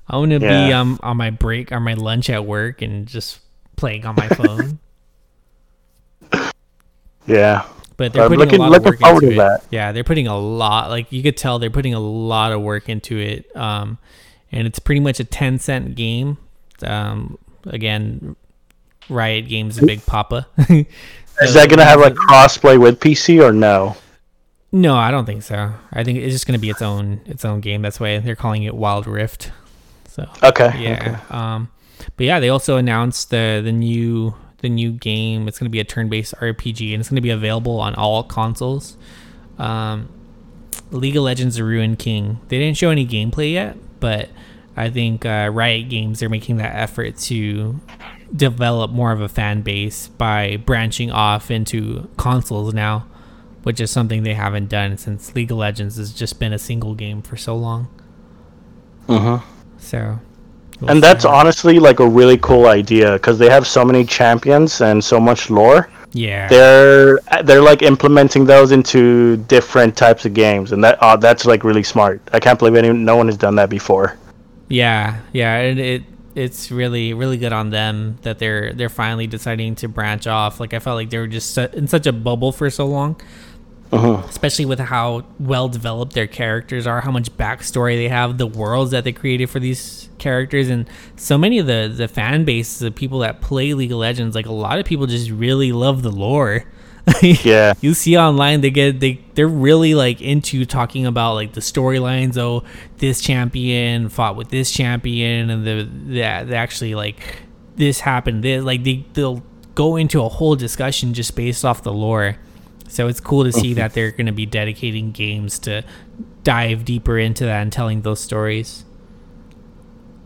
I 0.07 0.17
want 0.17 0.32
to 0.32 0.39
be 0.39 0.45
um 0.45 0.99
on 1.01 1.17
my 1.17 1.32
break 1.32 1.71
or 1.71 1.80
my 1.80 1.95
lunch 1.95 2.30
at 2.30 2.45
work 2.45 2.84
and 2.84 3.07
just 3.07 3.39
playing 3.76 4.05
on 4.05 4.15
my 4.15 4.28
phone. 4.30 4.80
Yeah. 7.28 7.65
But 7.97 8.11
they're 8.13 8.23
I'm 8.23 8.30
putting 8.30 8.39
looking- 8.39 8.59
a 8.59 8.63
lot 8.63 8.71
looking 8.71 8.88
of 8.88 8.91
work 8.93 8.99
forward 8.99 9.23
into 9.23 9.36
to 9.36 9.41
it. 9.41 9.43
that. 9.45 9.63
Yeah, 9.71 9.91
they're 9.91 10.03
putting 10.03 10.28
a 10.28 10.38
lot. 10.38 10.89
Like 10.89 11.11
you 11.11 11.23
could 11.23 11.38
tell, 11.38 11.59
they're 11.59 11.69
putting 11.69 11.93
a 11.93 11.99
lot 11.99 12.51
of 12.51 12.61
work 12.61 12.89
into 12.89 13.17
it. 13.17 13.53
Um, 13.55 13.97
and 14.51 14.67
it's 14.67 14.80
pretty 14.80 14.99
much 15.01 15.19
a 15.19 15.23
Tencent 15.23 15.95
game. 15.95 16.38
Um, 16.84 17.38
again, 17.65 18.36
Riot 19.09 19.47
Games, 19.47 19.78
a 19.78 19.86
big 19.86 20.05
papa. 20.05 20.47
Is 21.41 21.53
that 21.53 21.69
gonna 21.69 21.86
have 21.86 21.99
like 21.99 22.13
crossplay 22.15 22.80
with 22.80 22.99
PC 22.99 23.41
or 23.41 23.51
no? 23.51 23.95
No, 24.71 24.95
I 24.95 25.09
don't 25.11 25.26
think 25.26 25.43
so. 25.43 25.73
I 25.93 26.03
think 26.03 26.19
it's 26.19 26.34
just 26.34 26.45
gonna 26.47 26.59
be 26.59 26.69
its 26.69 26.82
own 26.82 27.21
its 27.26 27.45
own 27.45 27.59
game. 27.61 27.82
That's 27.82 27.99
why 27.99 28.17
they're 28.19 28.36
calling 28.36 28.63
it 28.63 28.76
Wild 28.76 29.07
Rift. 29.07 29.51
So 30.09 30.28
Okay. 30.43 30.71
yeah. 30.82 31.19
Um, 31.30 31.69
but 32.17 32.26
yeah, 32.26 32.39
they 32.39 32.49
also 32.49 32.78
announced 32.78 33.30
the 33.32 33.61
the 33.63 33.71
new 33.71 34.36
the 34.66 34.70
new 34.70 34.91
game. 34.91 35.47
It's 35.47 35.59
gonna 35.59 35.70
be 35.70 35.80
a 35.80 35.84
turn 35.84 36.09
based 36.09 36.34
RPG 36.39 36.93
and 36.93 36.99
it's 36.99 37.09
gonna 37.09 37.22
be 37.22 37.30
available 37.30 37.80
on 37.80 37.93
all 37.95 38.24
consoles. 38.24 38.97
Um, 39.57 40.09
League 40.91 41.16
of 41.16 41.24
Legends: 41.24 41.55
The 41.55 41.63
Ruin 41.63 41.95
King. 41.95 42.39
They 42.49 42.57
didn't 42.57 42.78
show 42.78 42.89
any 42.89 43.05
gameplay 43.05 43.53
yet, 43.53 43.78
but 43.99 44.30
I 44.76 44.89
think 44.89 45.26
uh, 45.26 45.49
Riot 45.53 45.89
Games 45.89 46.22
are 46.22 46.30
making 46.30 46.57
that 46.57 46.76
effort 46.76 47.18
to 47.18 47.80
develop 48.36 48.91
more 48.91 49.11
of 49.11 49.22
a 49.22 49.30
fan 49.30 49.61
base 49.61 50.07
by 50.07 50.57
branching 50.57 51.11
off 51.11 51.49
into 51.49 52.09
consoles 52.18 52.74
now, 52.74 53.07
which 53.63 53.80
is 53.80 53.91
something 53.91 54.24
they 54.24 54.34
haven't 54.34 54.68
done 54.68 54.97
since 54.97 55.34
League 55.36 55.51
of 55.51 55.57
Legends 55.57 55.97
has 55.97 56.11
just 56.11 56.39
been 56.39 56.51
a 56.51 56.59
single 56.59 56.95
game 56.95 57.22
for 57.22 57.38
so 57.38 57.55
long. 57.55 57.88
Mm-hmm. 59.07 59.45
So, 59.78 59.97
we'll 59.99 60.20
And 60.88 61.01
that's 61.03 61.26
honestly 61.26 61.80
like 61.80 61.99
a 61.99 62.07
really 62.07 62.38
cool 62.38 62.67
idea 62.67 63.13
because 63.13 63.39
they 63.39 63.49
have 63.49 63.65
so 63.67 63.84
many 63.86 64.05
champions 64.05 64.82
and 64.82 65.03
so 65.03 65.19
much 65.19 65.49
lore. 65.49 65.89
yeah, 66.13 66.47
They're 66.47 67.19
they're 67.43 67.61
like 67.61 67.82
implementing 67.82 68.45
those 68.45 68.71
into 68.71 69.38
different 69.47 69.97
types 69.97 70.26
of 70.26 70.34
games, 70.34 70.71
and 70.71 70.84
that 70.84 70.97
uh, 71.01 71.15
that's 71.17 71.45
like 71.45 71.63
really 71.63 71.84
smart. 71.84 72.21
I 72.34 72.39
can't 72.39 72.59
believe 72.59 72.76
any 72.76 72.91
no 72.93 73.15
one 73.15 73.28
has 73.28 73.38
done 73.38 73.55
that 73.55 73.69
before. 73.69 74.17
yeah, 74.69 75.21
yeah. 75.34 75.57
And 75.57 75.80
it 75.80 76.03
it's 76.36 76.69
really 76.71 77.13
really 77.13 77.38
good 77.38 77.53
on 77.53 77.69
them 77.69 78.17
that 78.23 78.39
they're 78.39 78.73
they're 78.73 78.89
finally 78.89 79.28
deciding 79.28 79.76
to 79.76 79.88
branch 79.88 80.28
off. 80.28 80.59
Like 80.59 80.73
I 80.73 80.80
felt 80.80 80.95
like 80.95 81.09
they 81.09 81.17
were 81.17 81.28
just 81.28 81.57
in 81.57 81.88
such 81.88 82.07
a 82.07 82.13
bubble 82.13 82.51
for 82.51 82.69
so 82.69 82.86
long. 82.86 83.19
Mhm. 83.91 84.27
especially 84.29 84.65
with 84.65 84.79
how 84.79 85.23
well 85.39 85.67
developed 85.69 86.13
their 86.13 86.27
characters 86.27 86.86
are, 86.88 87.01
how 87.01 87.11
much 87.11 87.31
backstory 87.38 87.95
they 87.95 88.09
have, 88.09 88.38
the 88.38 88.47
worlds 88.47 88.91
that 88.91 89.03
they 89.03 89.11
created 89.11 89.49
for 89.49 89.59
these 89.59 90.09
characters, 90.17 90.69
and 90.69 90.86
so 91.15 91.38
many 91.38 91.59
of 91.59 91.67
the 91.67 91.91
the 91.95 92.07
fan 92.07 92.43
bases 92.45 92.81
of 92.81 92.95
people 92.95 93.19
that 93.19 93.41
play 93.41 93.73
League 93.73 93.91
of 93.91 93.97
Legends, 93.99 94.36
like 94.36 94.45
a 94.47 94.51
lot 94.51 94.79
of 94.79 94.86
people 94.86 95.05
just 95.07 95.29
really 95.29 95.71
love 95.71 96.01
the 96.03 96.11
lore. 96.11 96.63
Yeah. 97.21 97.75
you 97.81 97.93
see 97.93 98.17
online 98.17 98.61
they 98.61 98.71
get 98.71 98.99
they 98.99 99.21
they're 99.36 99.47
really 99.47 99.93
like 99.93 100.21
into 100.21 100.65
talking 100.65 101.05
about 101.05 101.36
like 101.36 101.53
the 101.53 101.61
storylines. 101.61 102.36
Oh, 102.38 102.63
this 102.97 103.21
champion 103.21 104.09
fought 104.09 104.36
with 104.36 104.49
this 104.49 104.71
champion, 104.71 105.51
and 105.51 105.65
the 105.67 105.88
that 106.15 106.47
they 106.49 106.55
actually 106.55 106.95
like 106.95 107.43
this 107.75 107.99
happened. 107.99 108.43
This 108.43 108.63
like 108.63 108.83
they 108.83 109.05
they'll 109.13 109.43
go 109.75 109.97
into 109.97 110.23
a 110.23 110.29
whole 110.29 110.55
discussion 110.55 111.13
just 111.13 111.36
based 111.36 111.63
off 111.63 111.83
the 111.83 111.93
lore. 111.93 112.38
So 112.88 113.07
it's 113.07 113.19
cool 113.19 113.43
to 113.43 113.51
see 113.51 113.73
that 113.73 113.93
they're 113.93 114.11
going 114.11 114.27
to 114.27 114.31
be 114.31 114.45
dedicating 114.45 115.11
games 115.11 115.59
to 115.59 115.83
dive 116.43 116.86
deeper 116.86 117.17
into 117.17 117.45
that 117.45 117.61
and 117.61 117.71
telling 117.71 118.01
those 118.01 118.19
stories. 118.19 118.86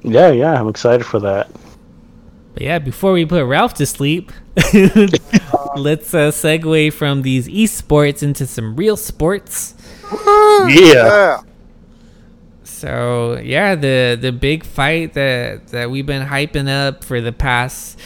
Yeah, 0.02 0.32
yeah, 0.32 0.60
I'm 0.60 0.68
excited 0.68 1.06
for 1.06 1.20
that. 1.20 1.50
But 2.54 2.64
yeah, 2.64 2.80
before 2.80 3.14
we 3.14 3.26
put 3.26 3.46
Ralph 3.46 3.74
to 3.76 3.86
sleep, 3.86 4.32
let's 5.76 6.14
uh, 6.14 6.32
segue 6.32 6.94
from 6.94 7.22
these 7.22 7.48
esports 7.48 8.22
into 8.24 8.46
some 8.46 8.76
real 8.76 8.98
sports. 8.98 9.76
Yeah. 10.12 10.68
Yeah. 10.68 11.42
So 12.64 13.40
yeah, 13.44 13.76
the 13.76 14.18
the 14.20 14.32
big 14.32 14.64
fight 14.64 15.14
that 15.14 15.68
that 15.68 15.92
we've 15.92 16.06
been 16.06 16.26
hyping 16.26 16.70
up 16.70 17.04
for 17.04 17.20
the 17.20 17.34
past 17.34 18.00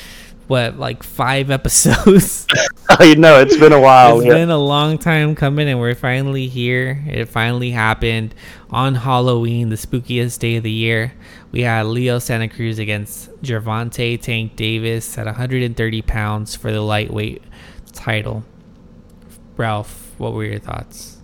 what 0.54 0.78
like 0.78 1.01
five 1.01 1.49
episodes. 1.49 2.45
I 2.89 3.16
know 3.16 3.39
it's 3.39 3.58
been 3.58 3.74
a 3.74 3.80
while. 3.80 4.20
it's 4.20 4.28
yeah. 4.28 4.34
been 4.34 4.51
a 4.51 4.58
long 4.58 4.99
time 4.99 5.34
coming, 5.34 5.68
and 5.68 5.80
we're 5.80 5.95
finally 5.95 6.47
here. 6.47 7.04
It 7.08 7.26
finally 7.26 7.72
happened 7.72 8.36
on 8.70 8.93
Halloween, 8.93 9.70
the 9.70 9.78
spookiest 9.78 10.38
day 10.38 10.58
of 10.58 10.64
the 10.64 10.72
year. 10.72 11.14
We 11.51 11.62
had 11.62 11.88
Leo 11.88 12.20
Santa 12.20 12.47
Cruz 12.47 12.78
against 12.78 13.32
Gervonta 13.41 14.22
Tank 14.22 14.56
Davis 14.56 15.18
at 15.18 15.26
130 15.26 16.01
pounds 16.04 16.56
for 16.56 16.72
the 16.72 16.82
lightweight 16.82 17.41
title. 17.91 18.43
Ralph, 19.58 20.14
what 20.20 20.34
were 20.34 20.45
your 20.45 20.60
thoughts? 20.60 21.18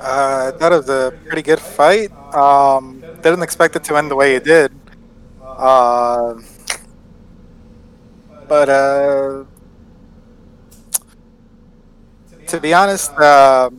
Uh, 0.00 0.52
I 0.54 0.58
thought 0.58 0.72
it 0.72 0.76
was 0.76 0.88
a 0.88 1.12
pretty 1.26 1.42
good 1.42 1.60
fight. 1.60 2.12
Um, 2.36 3.00
didn't 3.20 3.42
expect 3.42 3.74
it 3.74 3.82
to 3.84 3.96
end 3.96 4.12
the 4.12 4.16
way 4.16 4.36
it 4.36 4.44
did. 4.44 4.72
Uh, 5.42 6.34
but 8.52 8.68
uh, 8.68 9.44
to 12.48 12.60
be 12.60 12.74
honest, 12.74 13.10
uh, 13.12 13.70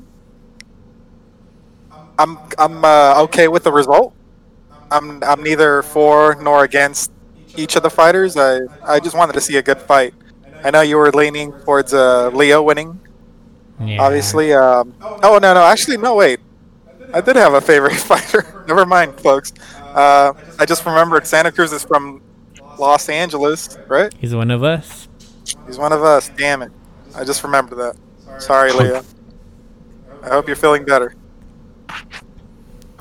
I'm 2.17 2.39
I'm 2.57 2.83
uh, 2.83 3.21
okay 3.25 3.47
with 3.47 3.65
the 3.65 3.71
result. 3.71 4.15
I'm 4.89 5.23
I'm 5.23 5.43
neither 5.43 5.83
for 5.83 6.33
nor 6.41 6.63
against 6.63 7.11
each 7.55 7.75
of 7.75 7.83
the 7.83 7.91
fighters. 7.91 8.35
I 8.35 8.61
I 8.81 8.99
just 8.99 9.15
wanted 9.15 9.33
to 9.33 9.41
see 9.41 9.57
a 9.57 9.61
good 9.61 9.77
fight. 9.77 10.15
I 10.63 10.71
know 10.71 10.81
you 10.81 10.97
were 10.97 11.11
leaning 11.11 11.51
towards 11.65 11.93
uh, 11.93 12.31
Leo 12.33 12.63
winning, 12.63 12.99
Yeah. 13.79 14.01
obviously. 14.01 14.53
Um, 14.53 14.95
oh 15.21 15.37
no, 15.37 15.53
no, 15.53 15.61
actually, 15.61 15.97
no. 15.97 16.15
Wait, 16.15 16.39
I 17.13 17.21
did 17.21 17.35
have 17.35 17.53
a 17.53 17.61
favorite 17.61 17.93
fighter. 18.11 18.65
Never 18.67 18.87
mind, 18.87 19.21
folks. 19.21 19.53
Uh, 19.93 20.33
I 20.57 20.65
just 20.65 20.83
remembered 20.83 21.27
Santa 21.27 21.51
Cruz 21.51 21.71
is 21.71 21.85
from 21.85 22.22
Los 22.83 23.07
Angeles, 23.07 23.77
right? 23.87 24.13
He's 24.19 24.35
one 24.35 24.51
of 24.51 24.61
us. 24.61 25.07
He's 25.65 25.77
one 25.77 25.93
of 25.93 26.03
us. 26.03 26.29
Damn 26.37 26.61
it! 26.63 26.71
I 27.15 27.23
just 27.23 27.41
remembered 27.43 27.77
that. 27.79 28.41
Sorry, 28.41 28.73
Leah. 28.73 29.03
I 30.21 30.27
hope 30.29 30.47
you're 30.47 30.57
feeling 30.57 30.83
better. 30.83 31.15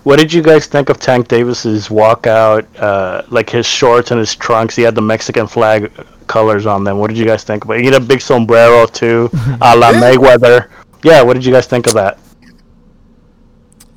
What 0.04 0.18
did 0.18 0.32
you 0.32 0.40
guys 0.42 0.66
think 0.66 0.88
of 0.88 0.98
Tank 1.00 1.26
Davis's 1.28 1.88
walkout? 1.88 2.66
Uh, 2.78 3.22
like 3.28 3.50
his 3.50 3.66
shorts 3.66 4.10
and 4.12 4.18
his 4.20 4.34
trunks, 4.34 4.74
he 4.76 4.82
had 4.82 4.94
the 4.94 5.02
Mexican 5.02 5.46
flag 5.48 5.90
colors 6.28 6.64
on 6.66 6.84
them. 6.84 6.98
What 6.98 7.08
did 7.08 7.18
you 7.18 7.24
guys 7.24 7.42
think 7.44 7.64
about? 7.64 7.76
it? 7.78 7.80
He 7.80 7.86
had 7.86 7.94
a 7.94 8.04
big 8.04 8.20
sombrero 8.20 8.86
too, 8.86 9.30
a 9.60 9.76
la 9.76 9.90
Yeah. 9.92 10.00
Mayweather. 10.00 10.68
yeah, 11.04 11.22
what 11.22 11.34
did 11.34 11.44
you 11.44 11.52
guys 11.52 11.66
think 11.66 11.86
of 11.88 11.94
that? 11.94 12.18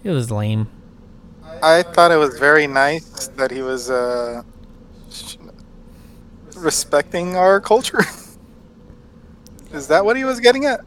It 0.04 0.12
was 0.12 0.30
lame. 0.32 0.68
I 1.64 1.82
thought 1.82 2.12
it 2.12 2.18
was 2.18 2.38
very 2.38 2.68
nice 2.68 3.28
that 3.38 3.50
he 3.50 3.62
was 3.64 3.90
uh, 3.90 4.44
sh- 4.44 4.46
respecting 6.56 7.36
our 7.36 7.60
culture. 7.62 8.02
Is 9.72 9.88
that 9.88 10.06
what 10.06 10.16
he 10.16 10.24
was 10.24 10.40
getting 10.40 10.66
at? 10.66 10.82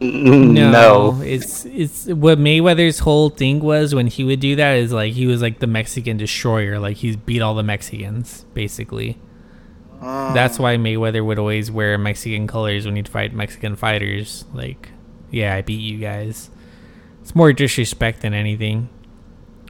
Mm, 0.00 0.52
no, 0.52 0.70
No. 0.70 1.22
it's 1.22 1.64
it's 1.64 2.06
what 2.06 2.38
Mayweather's 2.38 2.98
whole 3.00 3.30
thing 3.30 3.60
was 3.60 3.94
when 3.94 4.06
he 4.08 4.24
would 4.24 4.40
do 4.40 4.54
that 4.56 4.76
is 4.76 4.92
like 4.92 5.14
he 5.14 5.26
was 5.26 5.40
like 5.40 5.58
the 5.58 5.66
Mexican 5.66 6.18
destroyer, 6.18 6.78
like 6.78 6.98
he's 6.98 7.16
beat 7.16 7.40
all 7.40 7.54
the 7.54 7.62
Mexicans 7.62 8.44
basically. 8.52 9.18
Ah. 10.02 10.32
That's 10.34 10.58
why 10.58 10.76
Mayweather 10.76 11.24
would 11.24 11.38
always 11.38 11.70
wear 11.70 11.96
Mexican 11.96 12.46
colors 12.46 12.84
when 12.84 12.96
he'd 12.96 13.08
fight 13.08 13.32
Mexican 13.32 13.74
fighters. 13.74 14.44
Like, 14.52 14.90
yeah, 15.30 15.54
I 15.54 15.62
beat 15.62 15.80
you 15.80 15.98
guys. 15.98 16.50
It's 17.22 17.34
more 17.34 17.54
disrespect 17.54 18.20
than 18.20 18.34
anything. 18.34 18.90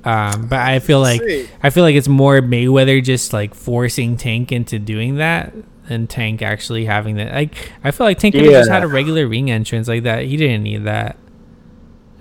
Um, 0.07 0.47
but 0.47 0.61
I 0.61 0.79
feel 0.79 1.01
like 1.01 1.21
I 1.65 1.71
feel 1.71 1.83
like 1.83 1.97
it's 1.97 2.07
more 2.07 2.41
Mayweather 2.41 3.03
just 3.03 3.33
like 3.33 3.55
forcing 3.55 4.17
Tank 4.17 4.53
into 4.53 4.79
doing 4.79 5.17
that, 5.17 5.53
than 5.89 6.07
Tank 6.07 6.43
actually 6.43 6.85
having 6.85 7.17
that. 7.17 7.35
Like, 7.35 7.73
I 7.83 7.91
feel 7.91 8.07
like 8.07 8.19
Tank 8.19 8.37
have 8.37 8.45
just 8.45 8.71
had 8.71 8.85
a 8.85 8.89
regular 8.89 9.27
ring 9.27 9.51
entrance 9.51 9.89
like 9.89 10.05
that. 10.05 10.23
He 10.23 10.37
didn't 10.37 10.63
need 10.63 10.85
that. 10.85 11.17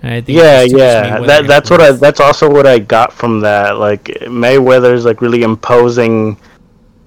I 0.02 0.20
think 0.20 0.36
Yeah, 0.36 0.62
it's 0.62 0.72
too 0.72 0.78
much 0.78 0.82
yeah. 0.82 1.20
That 1.20 1.46
that's 1.46 1.70
what 1.70 1.80
I 1.80 1.92
that's 1.92 2.18
also 2.18 2.50
what 2.50 2.66
I 2.66 2.80
got 2.80 3.12
from 3.12 3.40
that. 3.40 3.78
Like 3.78 4.04
Mayweather's 4.26 5.04
like 5.04 5.20
really 5.20 5.42
imposing 5.42 6.36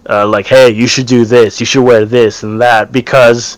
uh, 0.09 0.25
like, 0.27 0.47
hey, 0.47 0.69
you 0.69 0.87
should 0.87 1.07
do 1.07 1.25
this, 1.25 1.59
you 1.59 1.65
should 1.65 1.83
wear 1.83 2.05
this 2.05 2.43
and 2.43 2.59
that 2.61 2.93
because 2.93 3.57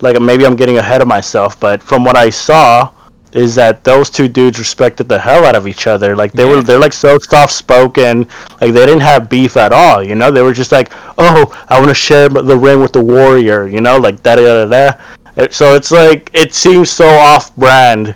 like 0.00 0.20
maybe 0.20 0.46
I'm 0.46 0.56
getting 0.56 0.78
ahead 0.78 1.02
of 1.02 1.08
myself, 1.08 1.60
but 1.60 1.82
from 1.82 2.04
what 2.04 2.16
I 2.16 2.30
saw 2.30 2.90
is 3.34 3.54
that 3.56 3.82
those 3.84 4.08
two 4.10 4.28
dudes 4.28 4.58
respected 4.58 5.08
the 5.08 5.18
hell 5.18 5.44
out 5.44 5.56
of 5.56 5.66
each 5.68 5.86
other. 5.86 6.14
Like 6.16 6.32
they 6.32 6.44
Yeah. 6.44 6.56
were 6.56 6.62
they're 6.62 6.78
like 6.78 6.92
so 6.92 7.18
soft 7.18 7.52
spoken. 7.52 8.26
Like 8.60 8.72
they 8.72 8.86
didn't 8.86 9.00
have 9.00 9.28
beef 9.28 9.56
at 9.56 9.72
all, 9.72 10.02
you 10.02 10.14
know? 10.14 10.30
They 10.30 10.42
were 10.42 10.52
just 10.52 10.72
like, 10.72 10.92
"Oh, 11.18 11.52
I 11.68 11.78
want 11.78 11.88
to 11.90 11.94
share 11.94 12.28
the 12.28 12.56
ring 12.56 12.80
with 12.80 12.92
the 12.92 13.00
warrior," 13.02 13.66
you 13.66 13.80
know, 13.80 13.98
like 13.98 14.22
da 14.22 14.36
da 14.36 14.64
da 14.64 14.66
da. 14.66 15.46
So 15.50 15.74
it's 15.74 15.90
like 15.90 16.30
it 16.32 16.54
seems 16.54 16.90
so 16.90 17.08
off 17.08 17.54
brand 17.56 18.14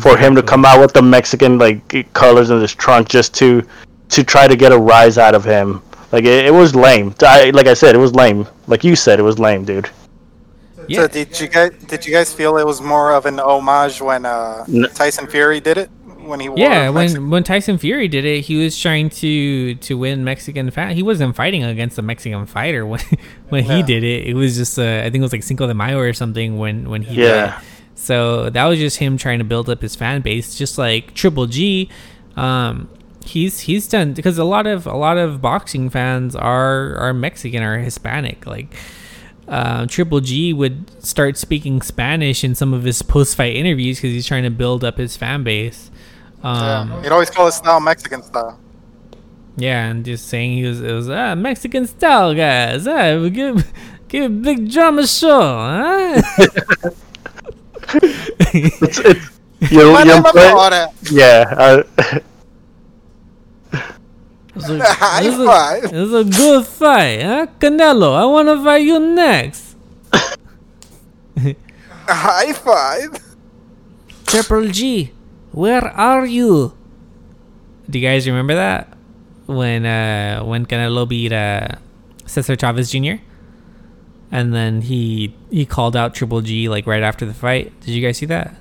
for 0.00 0.16
him 0.16 0.36
to 0.36 0.42
come 0.42 0.64
out 0.64 0.80
with 0.80 0.92
the 0.92 1.02
Mexican 1.02 1.58
like 1.58 2.06
colors 2.12 2.50
in 2.50 2.60
his 2.60 2.72
trunk 2.74 3.08
just 3.08 3.34
to 3.34 3.62
to 4.10 4.22
try 4.24 4.46
to 4.46 4.56
get 4.56 4.70
a 4.72 4.78
rise 4.78 5.18
out 5.18 5.34
of 5.34 5.44
him. 5.44 5.82
Like 6.12 6.24
it, 6.24 6.46
it 6.46 6.54
was 6.54 6.74
lame. 6.76 7.14
I, 7.22 7.50
like 7.50 7.66
I 7.66 7.74
said, 7.74 7.94
it 7.94 7.98
was 7.98 8.14
lame. 8.14 8.46
Like 8.68 8.84
you 8.84 8.94
said, 8.96 9.18
it 9.18 9.22
was 9.22 9.38
lame, 9.38 9.64
dude. 9.64 9.88
Yeah. 10.90 11.02
So 11.02 11.08
did 11.08 11.40
you 11.40 11.48
guys 11.48 11.70
did 11.86 12.04
you 12.06 12.12
guys 12.12 12.32
feel 12.34 12.56
it 12.58 12.66
was 12.66 12.80
more 12.80 13.12
of 13.12 13.26
an 13.26 13.38
homage 13.38 14.00
when 14.02 14.26
uh, 14.26 14.66
Tyson 14.94 15.26
Fury 15.28 15.60
did 15.60 15.78
it 15.78 15.88
when 16.30 16.40
he 16.40 16.48
wore 16.48 16.58
Yeah, 16.58 16.90
Mexican- 16.90 17.22
when 17.24 17.30
when 17.30 17.42
Tyson 17.44 17.78
Fury 17.78 18.08
did 18.08 18.24
it, 18.24 18.42
he 18.42 18.56
was 18.62 18.78
trying 18.78 19.08
to 19.22 19.74
to 19.76 19.96
win 19.96 20.24
Mexican 20.24 20.70
fan. 20.70 20.94
He 20.94 21.02
wasn't 21.02 21.36
fighting 21.36 21.62
against 21.64 21.96
a 21.98 22.02
Mexican 22.02 22.44
fighter 22.46 22.84
when 22.84 23.00
when 23.50 23.64
he 23.64 23.82
did 23.82 24.02
it. 24.04 24.26
It 24.26 24.34
was 24.34 24.56
just 24.56 24.78
uh, 24.78 24.82
I 25.04 25.10
think 25.10 25.16
it 25.16 25.22
was 25.22 25.32
like 25.32 25.42
Cinco 25.44 25.66
de 25.66 25.74
Mayo 25.74 25.98
or 25.98 26.12
something 26.12 26.58
when 26.58 26.88
when 26.90 27.02
he 27.02 27.16
did 27.16 27.24
Yeah. 27.28 27.58
it. 27.58 27.64
So 27.94 28.48
that 28.50 28.64
was 28.64 28.78
just 28.78 28.96
him 28.98 29.16
trying 29.18 29.38
to 29.40 29.44
build 29.44 29.68
up 29.68 29.82
his 29.82 29.94
fan 29.94 30.22
base, 30.22 30.54
just 30.56 30.78
like 30.78 31.12
Triple 31.14 31.46
G. 31.46 31.88
Um, 32.36 32.88
he's 33.24 33.60
he's 33.60 33.86
done 33.86 34.14
because 34.14 34.38
a 34.38 34.44
lot 34.44 34.66
of 34.66 34.86
a 34.86 34.96
lot 34.96 35.18
of 35.18 35.40
boxing 35.42 35.90
fans 35.90 36.34
are 36.34 36.96
are 36.96 37.12
Mexican 37.12 37.62
or 37.62 37.78
Hispanic. 37.78 38.46
Like 38.46 38.74
uh, 39.50 39.84
Triple 39.86 40.20
G 40.20 40.52
would 40.52 41.04
start 41.04 41.36
speaking 41.36 41.82
Spanish 41.82 42.44
in 42.44 42.54
some 42.54 42.72
of 42.72 42.84
his 42.84 43.02
post 43.02 43.36
fight 43.36 43.56
interviews 43.56 43.98
because 43.98 44.12
he's 44.12 44.26
trying 44.26 44.44
to 44.44 44.50
build 44.50 44.84
up 44.84 44.96
his 44.96 45.16
fan 45.16 45.42
base. 45.42 45.90
Um, 46.42 46.88
yeah. 46.90 47.02
He'd 47.02 47.12
always 47.12 47.30
call 47.30 47.46
his 47.46 47.56
style 47.56 47.80
Mexican 47.80 48.22
style. 48.22 48.58
yeah, 49.56 49.88
and 49.88 50.04
just 50.04 50.28
saying 50.28 50.52
he 50.52 50.64
was 50.64 50.80
it 50.80 50.92
was 50.92 51.10
ah 51.10 51.34
Mexican 51.34 51.86
style 51.86 52.32
guys. 52.32 52.86
Ah, 52.86 53.18
we 53.20 53.28
give 53.30 53.72
give 54.08 54.24
a 54.24 54.28
big 54.28 54.70
drama 54.70 55.06
show, 55.06 55.40
huh? 55.40 56.22
It's, 58.52 58.98
it's 59.00 59.40
you, 59.70 59.92
My 59.92 60.04
you 60.04 60.14
name 60.14 60.22
play, 60.22 60.86
yeah. 61.10 61.54
Uh, 61.56 62.18
It 64.68 64.72
was 64.72 64.80
a, 64.80 64.84
High 64.94 65.22
it 65.24 65.28
was 65.30 65.38
a- 65.38 65.46
five. 65.46 65.84
it 65.84 66.14
a 66.14 66.24
good 66.24 66.66
fight, 66.66 67.22
huh? 67.22 67.46
Canelo, 67.58 68.14
I 68.16 68.24
want 68.26 68.48
to 68.48 68.62
fight 68.64 68.82
you 68.82 68.98
next. 69.00 69.76
High 72.08 72.52
five. 72.52 73.10
Triple 74.26 74.68
G, 74.68 75.12
where 75.52 75.84
are 75.84 76.26
you? 76.26 76.74
Do 77.88 77.98
you 77.98 78.06
guys 78.06 78.26
remember 78.26 78.54
that 78.54 78.96
when 79.46 79.84
uh 79.86 80.42
when 80.44 80.66
Canelo 80.66 81.08
beat 81.08 81.32
uh 81.32 81.68
Cesar 82.26 82.54
Chavez 82.56 82.90
Jr. 82.90 83.14
and 84.30 84.54
then 84.54 84.82
he 84.82 85.34
he 85.50 85.66
called 85.66 85.96
out 85.96 86.14
Triple 86.14 86.40
G 86.42 86.68
like 86.68 86.86
right 86.86 87.02
after 87.02 87.26
the 87.26 87.34
fight? 87.34 87.72
Did 87.80 87.90
you 87.94 88.02
guys 88.06 88.18
see 88.18 88.26
that? 88.26 88.54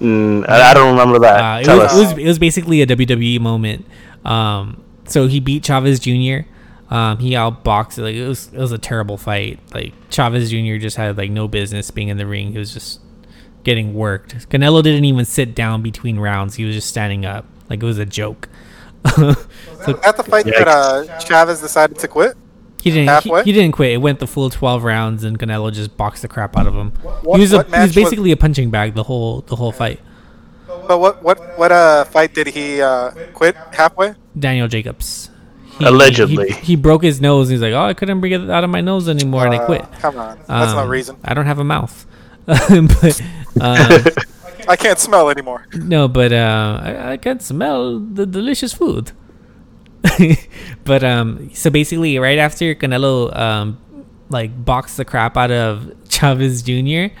mm, 0.00 0.46
I, 0.48 0.70
I 0.70 0.74
don't 0.74 0.90
remember 0.96 1.18
that. 1.20 1.40
Uh, 1.40 1.60
it, 1.60 1.64
Tell 1.64 1.78
was, 1.78 1.92
us. 1.92 1.94
it 1.94 1.98
was 1.98 2.18
it 2.18 2.26
was 2.26 2.38
basically 2.38 2.82
a 2.82 2.86
WWE 2.86 3.40
moment. 3.40 3.86
Um, 4.24 4.82
so 5.06 5.26
he 5.26 5.40
beat 5.40 5.64
Chavez 5.64 5.98
Jr. 6.00 6.48
Um, 6.90 7.18
he 7.18 7.30
outboxed 7.30 7.96
like 8.02 8.14
it 8.14 8.26
was 8.28 8.48
it 8.52 8.58
was 8.58 8.72
a 8.72 8.78
terrible 8.78 9.16
fight. 9.16 9.58
Like 9.72 9.94
Chavez 10.10 10.50
Jr. 10.50 10.76
just 10.76 10.96
had 10.96 11.16
like 11.16 11.30
no 11.30 11.48
business 11.48 11.90
being 11.90 12.08
in 12.08 12.16
the 12.18 12.26
ring. 12.26 12.52
He 12.52 12.58
was 12.58 12.72
just 12.74 13.00
getting 13.64 13.94
worked. 13.94 14.48
Canelo 14.50 14.82
didn't 14.82 15.04
even 15.04 15.24
sit 15.24 15.54
down 15.54 15.80
between 15.82 16.18
rounds. 16.18 16.56
He 16.56 16.64
was 16.64 16.74
just 16.74 16.88
standing 16.88 17.24
up 17.24 17.46
like 17.70 17.82
it 17.82 17.86
was 17.86 17.98
a 17.98 18.04
joke. 18.06 18.48
so 19.16 19.30
At 20.04 20.16
the 20.16 20.22
fight 20.22 20.44
that 20.44 20.68
uh, 20.68 21.18
Chavez 21.20 21.60
decided 21.60 21.98
to 21.98 22.08
quit. 22.08 22.36
he 22.82 22.90
didn't 22.90 23.22
he, 23.24 23.42
he 23.44 23.52
didn't 23.52 23.72
quit. 23.72 23.92
It 23.92 23.96
went 23.98 24.18
the 24.20 24.26
full 24.26 24.50
twelve 24.50 24.84
rounds, 24.84 25.24
and 25.24 25.38
Canelo 25.38 25.72
just 25.72 25.96
boxed 25.96 26.22
the 26.22 26.28
crap 26.28 26.56
out 26.56 26.66
of 26.66 26.74
him. 26.74 26.90
What- 27.22 27.36
he 27.36 27.40
was 27.42 27.52
a, 27.52 27.62
he 27.64 27.70
match 27.70 27.80
was 27.80 27.96
was- 27.96 28.04
basically 28.04 28.32
a 28.32 28.36
punching 28.36 28.70
bag 28.70 28.94
the 28.94 29.02
whole 29.04 29.40
the 29.42 29.56
whole 29.56 29.72
fight. 29.72 29.98
But 30.66 30.98
what 31.00 31.22
what 31.22 31.58
what 31.58 31.72
uh 31.72 32.04
fight 32.04 32.34
did 32.34 32.48
he 32.48 32.80
uh 32.82 33.10
quit 33.34 33.56
halfway? 33.72 34.14
Daniel 34.38 34.68
Jacobs. 34.68 35.30
He, 35.78 35.84
Allegedly. 35.86 36.50
He, 36.52 36.60
he 36.60 36.76
broke 36.76 37.02
his 37.02 37.20
nose. 37.20 37.48
He's 37.48 37.62
like, 37.62 37.72
oh, 37.72 37.82
I 37.84 37.94
couldn't 37.94 38.20
breathe 38.20 38.42
it 38.42 38.50
out 38.50 38.62
of 38.64 38.70
my 38.70 38.80
nose 38.82 39.08
anymore, 39.08 39.46
and 39.46 39.54
I 39.54 39.58
Uh, 39.58 39.66
quit. 39.66 39.84
Come 40.00 40.18
on, 40.18 40.38
that's 40.46 40.72
no 40.74 40.80
Um, 40.80 40.88
reason. 40.88 41.16
I 41.24 41.32
don't 41.34 41.46
have 41.46 41.58
a 41.58 41.64
mouth. 41.64 42.06
but 42.46 43.20
um, 43.60 44.04
I 44.68 44.76
can't 44.76 44.98
smell 44.98 45.30
anymore. 45.30 45.66
no, 45.74 46.08
but 46.08 46.32
uh, 46.32 46.80
I, 46.82 47.12
I 47.12 47.16
can 47.16 47.40
smell 47.40 47.98
the 48.00 48.26
delicious 48.26 48.72
food. 48.72 49.12
but 50.84 51.04
um, 51.04 51.50
so 51.54 51.70
basically, 51.70 52.18
right 52.18 52.38
after 52.38 52.74
Canelo 52.74 53.34
um, 53.36 53.78
like 54.28 54.64
boxed 54.64 54.96
the 54.96 55.04
crap 55.04 55.36
out 55.36 55.50
of 55.50 55.92
Chavez 56.08 56.62
Jr. 56.62 57.14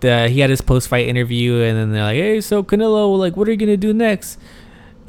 The, 0.00 0.28
he 0.28 0.40
had 0.40 0.50
his 0.50 0.60
post 0.60 0.88
fight 0.88 1.06
interview, 1.08 1.62
and 1.62 1.76
then 1.78 1.92
they're 1.92 2.02
like, 2.04 2.16
"Hey, 2.16 2.40
so 2.40 2.62
Canelo, 2.62 3.16
like, 3.18 3.36
what 3.36 3.48
are 3.48 3.50
you 3.52 3.56
gonna 3.56 3.76
do 3.76 3.92
next?" 3.94 4.38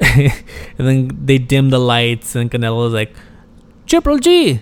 and 0.00 0.32
then 0.76 1.10
they 1.24 1.38
dim 1.38 1.70
the 1.70 1.78
lights, 1.78 2.34
and 2.34 2.50
Canelo 2.50 2.84
was 2.84 2.92
like, 2.92 3.14
"Triple 3.86 4.18
G, 4.18 4.60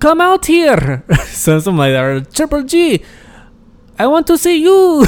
come 0.00 0.20
out 0.20 0.46
here," 0.46 1.04
so 1.26 1.58
something 1.58 1.78
like 1.78 1.92
that. 1.92 2.02
Or, 2.04 2.20
Triple 2.20 2.62
G, 2.64 3.02
I 3.98 4.06
want 4.06 4.26
to 4.28 4.36
see 4.38 4.62
you. 4.62 5.06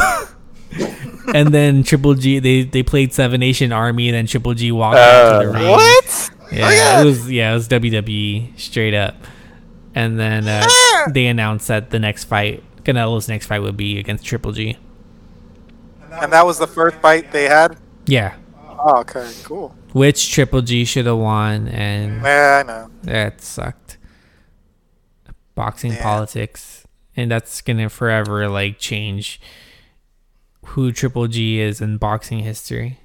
and 1.35 1.53
then 1.55 1.83
Triple 1.83 2.15
G, 2.15 2.39
they 2.39 2.63
they 2.65 2.83
played 2.83 3.13
Seven 3.13 3.41
Nation 3.41 3.73
Army, 3.73 4.09
and 4.09 4.17
then 4.17 4.27
Triple 4.27 4.55
G 4.55 4.73
walked 4.73 4.97
out 4.97 5.41
to 5.43 5.47
the 5.47 5.53
Uh, 5.53 5.59
ring. 5.59 5.71
What? 5.71 6.31
Yeah, 6.53 7.01
it 7.03 7.05
was 7.05 7.31
yeah, 7.31 7.51
it 7.51 7.55
was 7.55 7.69
WWE 7.69 8.59
straight 8.59 8.95
up. 8.95 9.17
And 9.95 10.19
then 10.19 10.49
uh, 10.49 10.67
they 11.13 11.27
announced 11.27 11.69
that 11.69 11.91
the 11.91 11.99
next 12.01 12.25
fight, 12.25 12.65
Canelo's 12.83 13.29
next 13.29 13.47
fight 13.47 13.63
would 13.63 13.77
be 13.77 13.99
against 13.99 14.25
Triple 14.25 14.51
G. 14.53 14.77
And 16.11 16.33
that 16.33 16.45
was 16.45 16.59
the 16.59 16.67
first 16.67 16.97
fight 16.97 17.31
they 17.33 17.45
had. 17.45 17.77
Yeah, 18.07 18.35
Oh, 18.87 18.99
okay, 19.01 19.31
cool. 19.45 19.75
which 19.93 20.31
Triple 20.31 20.61
G 20.61 20.85
should 20.85 21.07
have 21.07 21.17
won, 21.17 21.69
and 21.69 22.21
Yeah, 22.23 22.63
I 22.65 22.67
know. 22.69 22.91
that 23.05 23.41
sucked. 23.41 23.97
Boxing 25.55 25.93
Yeah. 25.93 26.03
politics, 26.03 26.87
and 27.17 27.31
that's 27.31 27.61
gonna 27.63 27.89
forever 27.89 28.47
like 28.49 28.79
change 28.79 29.41
who 30.67 30.93
Triple 30.93 31.29
G 31.29 31.61
is 31.61 31.81
in 31.81 31.97
boxing 31.97 32.41
history. 32.41 32.99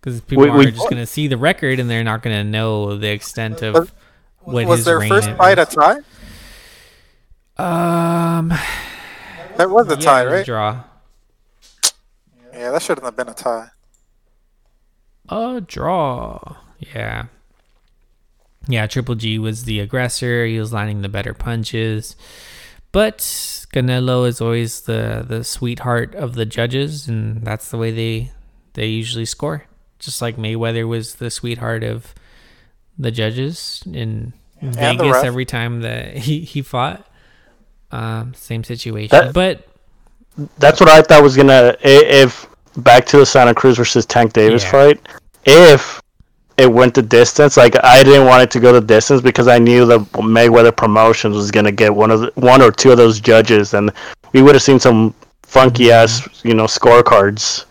Because 0.00 0.20
people 0.22 0.44
We- 0.44 0.50
we- 0.50 0.66
are 0.68 0.70
just 0.70 0.88
gonna 0.88 1.06
see 1.06 1.26
the 1.28 1.36
record, 1.36 1.78
and 1.78 1.90
they're 1.90 2.04
not 2.04 2.22
gonna 2.22 2.44
know 2.44 2.96
the 2.96 3.08
extent 3.10 3.60
of 3.62 3.74
Was- 3.74 3.92
what 4.40 4.66
was 4.66 4.78
his 4.78 4.86
their 4.86 4.98
reign 5.00 5.08
first 5.10 5.28
is. 5.28 5.36
fight 5.36 5.58
a 5.58 5.66
tie? 5.66 5.98
Um, 7.58 8.48
That 9.56 9.68
was 9.68 9.86
a 9.88 9.96
yeah, 9.96 10.00
tie, 10.00 10.22
it 10.22 10.24
was 10.26 10.32
right? 10.32 10.46
Draw. 10.46 10.84
Yeah, 12.54 12.70
that 12.70 12.80
shouldn't 12.82 13.04
have 13.04 13.16
been 13.16 13.28
a 13.28 13.34
tie. 13.34 13.68
A 15.30 15.60
draw. 15.66 16.56
Yeah. 16.94 17.26
Yeah, 18.68 18.86
Triple 18.86 19.14
G 19.14 19.38
was 19.38 19.64
the 19.64 19.80
aggressor. 19.80 20.44
He 20.44 20.58
was 20.58 20.72
landing 20.72 21.02
the 21.02 21.08
better 21.08 21.34
punches. 21.34 22.14
but 22.92 23.18
Canelo 23.72 24.26
is 24.26 24.40
always 24.40 24.80
the 24.82 25.24
the 25.26 25.44
sweetheart 25.44 26.14
of 26.16 26.34
the 26.34 26.44
judges, 26.44 27.06
and 27.08 27.44
that's 27.44 27.70
the 27.70 27.78
way 27.78 27.90
they 27.92 28.32
they 28.74 28.86
usually 28.86 29.24
score. 29.24 29.64
Just 30.00 30.20
like 30.20 30.36
Mayweather 30.36 30.86
was 30.88 31.16
the 31.16 31.30
sweetheart 31.30 31.84
of 31.84 32.14
the 32.98 33.10
judges 33.10 33.82
in 33.86 34.32
the 34.60 34.70
Vegas 34.72 35.16
every 35.24 35.44
time 35.44 35.82
that 35.82 36.16
he 36.16 36.40
he 36.40 36.62
fought. 36.62 37.06
Um, 37.92 38.34
same 38.34 38.62
situation, 38.64 39.10
That- 39.10 39.34
but 39.34 39.66
That's 40.58 40.80
what 40.80 40.88
I 40.88 41.02
thought 41.02 41.22
was 41.22 41.36
gonna 41.36 41.76
if 41.82 42.46
back 42.78 43.06
to 43.06 43.18
the 43.18 43.26
Santa 43.26 43.54
Cruz 43.54 43.76
versus 43.76 44.06
Tank 44.06 44.32
Davis 44.32 44.62
Yeah. 44.64 44.70
fight. 44.70 45.00
If 45.44 46.00
it 46.58 46.70
went 46.72 46.94
the 46.94 47.02
distance, 47.02 47.56
like 47.56 47.74
I 47.82 48.02
didn't 48.02 48.26
want 48.26 48.42
it 48.42 48.50
to 48.52 48.60
go 48.60 48.72
the 48.72 48.80
distance 48.80 49.20
because 49.22 49.48
I 49.48 49.58
knew 49.58 49.86
the 49.86 50.00
Mayweather 50.00 50.76
Promotions 50.76 51.34
was 51.36 51.50
gonna 51.50 51.72
get 51.72 51.94
one 51.94 52.10
of 52.10 52.20
the, 52.20 52.32
one 52.34 52.60
or 52.62 52.70
two 52.70 52.90
of 52.90 52.96
those 52.98 53.18
judges, 53.20 53.72
and 53.74 53.90
we 54.32 54.42
would 54.42 54.54
have 54.54 54.62
seen 54.62 54.78
some 54.78 55.14
funky 55.42 55.90
ass 55.90 56.28
you 56.44 56.54
know 56.54 56.64
scorecards. 56.66 57.64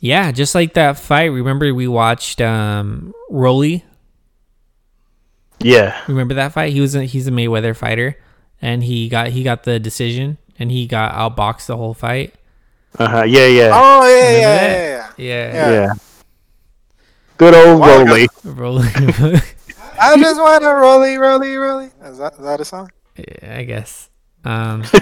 yeah, 0.00 0.30
just 0.32 0.54
like 0.54 0.74
that 0.74 0.98
fight. 0.98 1.26
Remember 1.26 1.74
we 1.74 1.88
watched 1.88 2.40
um 2.40 3.12
Rolly. 3.28 3.84
Yeah, 5.62 6.00
Remember 6.08 6.32
that 6.34 6.52
fight? 6.52 6.72
He 6.72 6.80
was 6.80 6.94
a, 6.94 7.04
he's 7.04 7.26
a 7.28 7.30
Mayweather 7.30 7.76
fighter, 7.76 8.16
and 8.62 8.82
he 8.82 9.08
got 9.10 9.28
he 9.28 9.42
got 9.42 9.64
the 9.64 9.78
decision, 9.78 10.38
and 10.58 10.70
he 10.70 10.86
got 10.86 11.12
outboxed 11.12 11.66
the 11.66 11.76
whole 11.76 11.92
fight. 11.92 12.32
Uh 12.98 13.08
huh, 13.08 13.24
yeah, 13.24 13.46
yeah, 13.46 13.70
Oh 13.72 14.06
yeah, 14.06 14.30
yeah, 14.30 14.36
Remember 14.36 15.14
yeah, 15.16 15.16
yeah, 15.16 15.54
Yeah, 15.54 15.72
yeah. 15.72 15.92
Good 17.36 17.54
old 17.54 17.80
Wow, 17.80 18.04
Rolly. 18.04 18.28
Rolly. 18.44 18.88
I 19.98 20.16
just 20.16 20.40
want 20.40 20.62
to 20.62 20.68
rolly, 20.68 21.16
rolly, 21.16 21.56
rolly. 21.56 21.90
Is 22.04 22.18
that 22.18 22.34
is 22.34 22.40
that 22.40 22.60
a 22.60 22.64
song? 22.64 22.90
Yeah, 23.16 23.56
I 23.58 23.64
guess. 23.64 24.08
Um, 24.44 24.82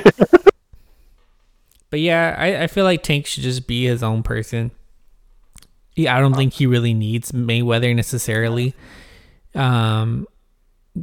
but 1.91 2.01
yeah, 2.01 2.35
I, 2.39 2.65
I 2.65 2.67
feel 2.67 2.85
like 2.85 3.03
Tank 3.03 3.27
should 3.27 3.43
just 3.43 3.67
be 3.67 3.87
his 3.87 4.03
own 4.03 4.23
person. 4.23 4.71
Yeah, 5.97 6.17
I 6.17 6.21
don't 6.21 6.35
think 6.35 6.53
he 6.53 6.67
really 6.67 6.95
needs 6.95 7.33
Mayweather 7.33 7.95
necessarily. 7.95 8.75
Um, 9.55 10.27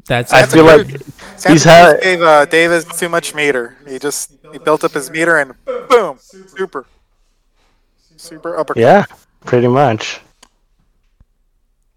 that's 0.06 0.34
I 0.34 0.46
feel 0.46 0.66
like 0.66 0.88
Santa 1.38 1.54
He's 1.54 1.64
Cruz 1.64 1.64
had- 1.64 2.02
gave 2.02 2.22
uh, 2.22 2.46
Davis 2.46 2.86
too 3.00 3.10
much 3.10 3.34
meter. 3.36 3.78
He 3.88 4.00
just 4.00 4.32
he 4.52 4.58
built 4.60 4.84
up 4.84 4.91
his 4.93 5.10
meter 5.10 5.38
and 5.38 5.54
boom, 5.89 6.18
super, 6.20 6.86
super 8.18 8.58
uppercut. 8.58 8.82
yeah, 8.82 9.06
pretty 9.46 9.68
much. 9.68 10.20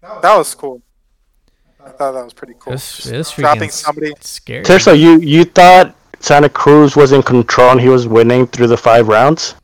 That 0.01 0.37
was 0.37 0.53
cool. 0.55 0.81
I 1.83 1.89
thought 1.91 2.11
that 2.13 2.23
was 2.23 2.33
pretty 2.33 2.53
cool. 2.59 2.73
It's- 2.73 2.97
Just 2.97 3.07
it's 3.11 3.31
dropping 3.35 3.69
somebody. 3.69 4.13
scary. 4.21 4.63
Tirso, 4.63 4.97
you 4.97 5.19
you 5.19 5.43
thought 5.45 5.95
Santa 6.19 6.49
Cruz 6.49 6.95
was 6.95 7.11
in 7.11 7.23
control 7.23 7.71
and 7.71 7.81
he 7.81 7.89
was 7.89 8.07
winning 8.07 8.47
through 8.47 8.67
the 8.67 8.77
five 8.77 9.07
rounds? 9.07 9.55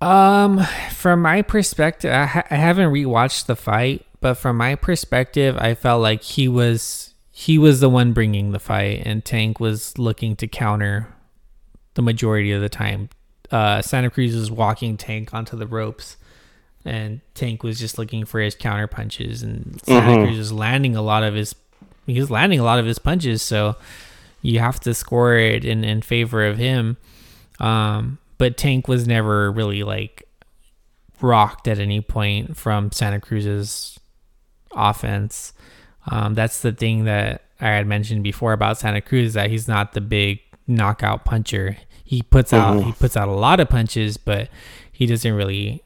Um, 0.00 0.60
from 0.92 1.22
my 1.22 1.40
perspective, 1.42 2.12
I, 2.12 2.26
ha- 2.26 2.42
I 2.50 2.56
haven't 2.56 2.92
rewatched 2.92 3.46
the 3.46 3.56
fight, 3.56 4.04
but 4.24 4.34
from 4.38 4.56
my 4.56 4.74
perspective, 4.74 5.54
I 5.58 5.74
felt 5.74 6.00
like 6.00 6.22
he 6.22 6.48
was 6.48 7.12
he 7.30 7.58
was 7.58 7.80
the 7.80 7.90
one 7.90 8.14
bringing 8.14 8.52
the 8.52 8.58
fight, 8.58 9.02
and 9.04 9.22
Tank 9.22 9.60
was 9.60 9.98
looking 9.98 10.34
to 10.36 10.46
counter 10.48 11.08
the 11.92 12.00
majority 12.00 12.50
of 12.50 12.62
the 12.62 12.70
time. 12.70 13.10
Uh, 13.50 13.82
Santa 13.82 14.08
Cruz 14.08 14.34
was 14.34 14.50
walking 14.50 14.96
Tank 14.96 15.34
onto 15.34 15.58
the 15.58 15.66
ropes, 15.66 16.16
and 16.86 17.20
Tank 17.34 17.62
was 17.62 17.78
just 17.78 17.98
looking 17.98 18.24
for 18.24 18.40
his 18.40 18.54
counter 18.54 18.86
punches, 18.86 19.42
and 19.42 19.78
Santa 19.84 20.12
Mhm. 20.16 20.24
Cruz 20.24 20.38
was 20.38 20.52
landing 20.52 20.96
a 20.96 21.02
lot 21.02 21.22
of 21.22 21.34
his 21.34 21.54
he 22.06 22.18
was 22.18 22.30
landing 22.30 22.58
a 22.60 22.64
lot 22.64 22.78
of 22.78 22.86
his 22.86 22.98
punches, 22.98 23.42
so 23.42 23.76
you 24.40 24.58
have 24.58 24.80
to 24.80 24.94
score 24.94 25.34
it 25.36 25.64
in, 25.66 25.84
in 25.84 26.00
favor 26.00 26.46
of 26.46 26.56
him. 26.56 26.96
Um, 27.60 28.16
but 28.38 28.56
Tank 28.56 28.88
was 28.88 29.06
never 29.06 29.52
really 29.52 29.82
like 29.82 30.22
rocked 31.20 31.68
at 31.68 31.78
any 31.78 32.00
point 32.00 32.56
from 32.56 32.90
Santa 32.90 33.20
Cruz's 33.20 33.98
offense. 34.74 35.52
Um, 36.10 36.34
that's 36.34 36.60
the 36.60 36.72
thing 36.72 37.04
that 37.04 37.44
I 37.60 37.68
had 37.68 37.86
mentioned 37.86 38.22
before 38.22 38.52
about 38.52 38.78
Santa 38.78 39.00
Cruz 39.00 39.34
that 39.34 39.50
he's 39.50 39.68
not 39.68 39.92
the 39.92 40.00
big 40.00 40.40
knockout 40.66 41.24
puncher. 41.24 41.76
He 42.04 42.22
puts 42.22 42.52
out 42.52 42.82
he 42.82 42.92
puts 42.92 43.16
out 43.16 43.28
a 43.28 43.32
lot 43.32 43.60
of 43.60 43.68
punches, 43.68 44.16
but 44.16 44.48
he 44.92 45.06
doesn't 45.06 45.32
really 45.32 45.82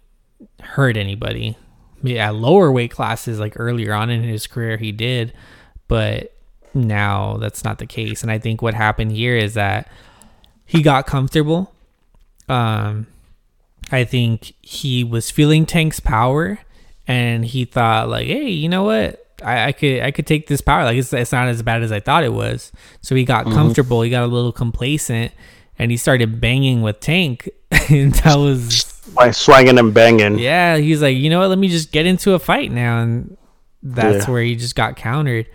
hurt 0.60 0.96
anybody. 0.96 1.56
I 1.60 2.04
mean, 2.04 2.16
At 2.16 2.34
lower 2.34 2.70
weight 2.70 2.90
classes, 2.90 3.38
like 3.40 3.54
earlier 3.56 3.92
on 3.92 4.10
in 4.10 4.22
his 4.22 4.46
career, 4.46 4.76
he 4.76 4.92
did, 4.92 5.32
but 5.88 6.34
now 6.74 7.36
that's 7.38 7.64
not 7.64 7.78
the 7.78 7.86
case. 7.86 8.22
And 8.22 8.30
I 8.30 8.38
think 8.38 8.62
what 8.62 8.74
happened 8.74 9.12
here 9.12 9.36
is 9.36 9.54
that 9.54 9.90
he 10.64 10.82
got 10.82 11.06
comfortable. 11.06 11.72
Um, 12.48 13.06
I 13.90 14.04
think 14.04 14.52
he 14.60 15.02
was 15.02 15.30
feeling 15.30 15.66
Tank's 15.66 16.00
power, 16.00 16.58
and 17.08 17.44
he 17.44 17.64
thought 17.64 18.08
like, 18.08 18.26
"Hey, 18.26 18.50
you 18.50 18.68
know 18.68 18.84
what? 18.84 19.24
I, 19.42 19.68
I 19.68 19.72
could 19.72 20.02
I 20.02 20.10
could 20.12 20.26
take 20.26 20.46
this 20.46 20.60
power. 20.60 20.84
Like 20.84 20.96
it's, 20.96 21.12
it's 21.12 21.32
not 21.32 21.48
as 21.48 21.62
bad 21.62 21.82
as 21.82 21.90
I 21.90 21.98
thought 21.98 22.22
it 22.22 22.32
was." 22.32 22.70
So 23.00 23.14
he 23.16 23.24
got 23.24 23.46
mm-hmm. 23.46 23.54
comfortable. 23.54 24.02
He 24.02 24.10
got 24.10 24.22
a 24.22 24.26
little 24.26 24.52
complacent, 24.52 25.32
and 25.78 25.90
he 25.90 25.96
started 25.96 26.40
banging 26.40 26.82
with 26.82 27.00
Tank, 27.00 27.48
and 27.90 28.12
that 28.14 28.36
was 28.36 28.84
Like 29.16 29.34
swinging 29.34 29.78
and 29.78 29.92
banging. 29.92 30.38
yeah. 30.38 30.76
He's 30.76 31.02
like, 31.02 31.16
you 31.16 31.30
know 31.30 31.40
what? 31.40 31.48
Let 31.48 31.58
me 31.58 31.68
just 31.68 31.90
get 31.90 32.06
into 32.06 32.34
a 32.34 32.38
fight 32.38 32.70
now, 32.70 33.00
and 33.00 33.36
that's 33.82 34.26
Yeah. 34.26 34.30
where 34.32 34.42
he 34.42 34.54
just 34.54 34.76
got 34.76 34.96
countered. 34.96 35.46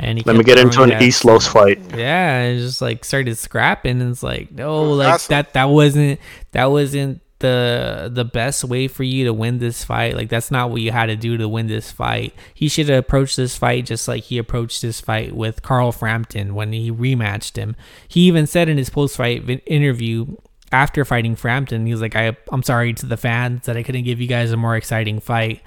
And 0.00 0.16
he 0.16 0.22
Let 0.24 0.36
me 0.36 0.44
get 0.44 0.58
into 0.58 0.82
an 0.84 0.90
that- 0.90 1.02
East 1.02 1.24
Los 1.24 1.46
fight. 1.48 1.80
yeah, 1.96 2.42
it 2.42 2.58
just 2.58 2.80
like 2.80 3.04
started 3.04 3.36
scrapping 3.36 4.00
and 4.00 4.12
it's 4.12 4.22
like, 4.22 4.52
no, 4.52 4.84
like 4.92 5.14
Awesome. 5.14 5.32
that 5.32 5.54
that 5.54 5.64
wasn't 5.64 6.20
that 6.52 6.66
wasn't 6.70 7.20
the 7.40 8.10
the 8.12 8.24
best 8.24 8.64
way 8.64 8.88
for 8.88 9.04
you 9.04 9.24
to 9.24 9.32
win 9.32 9.58
this 9.58 9.84
fight. 9.84 10.16
Like 10.16 10.28
that's 10.28 10.50
not 10.50 10.70
what 10.70 10.80
you 10.80 10.90
had 10.90 11.06
to 11.06 11.16
do 11.16 11.36
to 11.36 11.48
win 11.48 11.66
this 11.66 11.90
fight. 11.90 12.34
He 12.52 12.68
should 12.68 12.88
have 12.88 12.98
approached 12.98 13.36
this 13.36 13.56
fight 13.56 13.86
just 13.86 14.08
like 14.08 14.24
he 14.24 14.38
approached 14.38 14.82
this 14.82 15.00
fight 15.00 15.34
with 15.34 15.62
Carl 15.62 15.92
Frampton 15.92 16.54
when 16.54 16.72
he 16.72 16.90
rematched 16.90 17.56
him. 17.56 17.76
He 18.06 18.22
even 18.22 18.46
said 18.46 18.68
in 18.68 18.78
his 18.78 18.90
post 18.90 19.16
fight 19.16 19.62
interview 19.66 20.36
after 20.72 21.04
fighting 21.04 21.36
Frampton, 21.36 21.86
he 21.86 21.92
was 21.92 22.02
like, 22.02 22.16
I 22.16 22.36
I'm 22.50 22.62
sorry 22.62 22.92
to 22.94 23.06
the 23.06 23.16
fans 23.16 23.66
that 23.66 23.76
I 23.76 23.82
couldn't 23.82 24.04
give 24.04 24.20
you 24.20 24.26
guys 24.26 24.52
a 24.52 24.56
more 24.56 24.76
exciting 24.76 25.20
fight. 25.20 25.62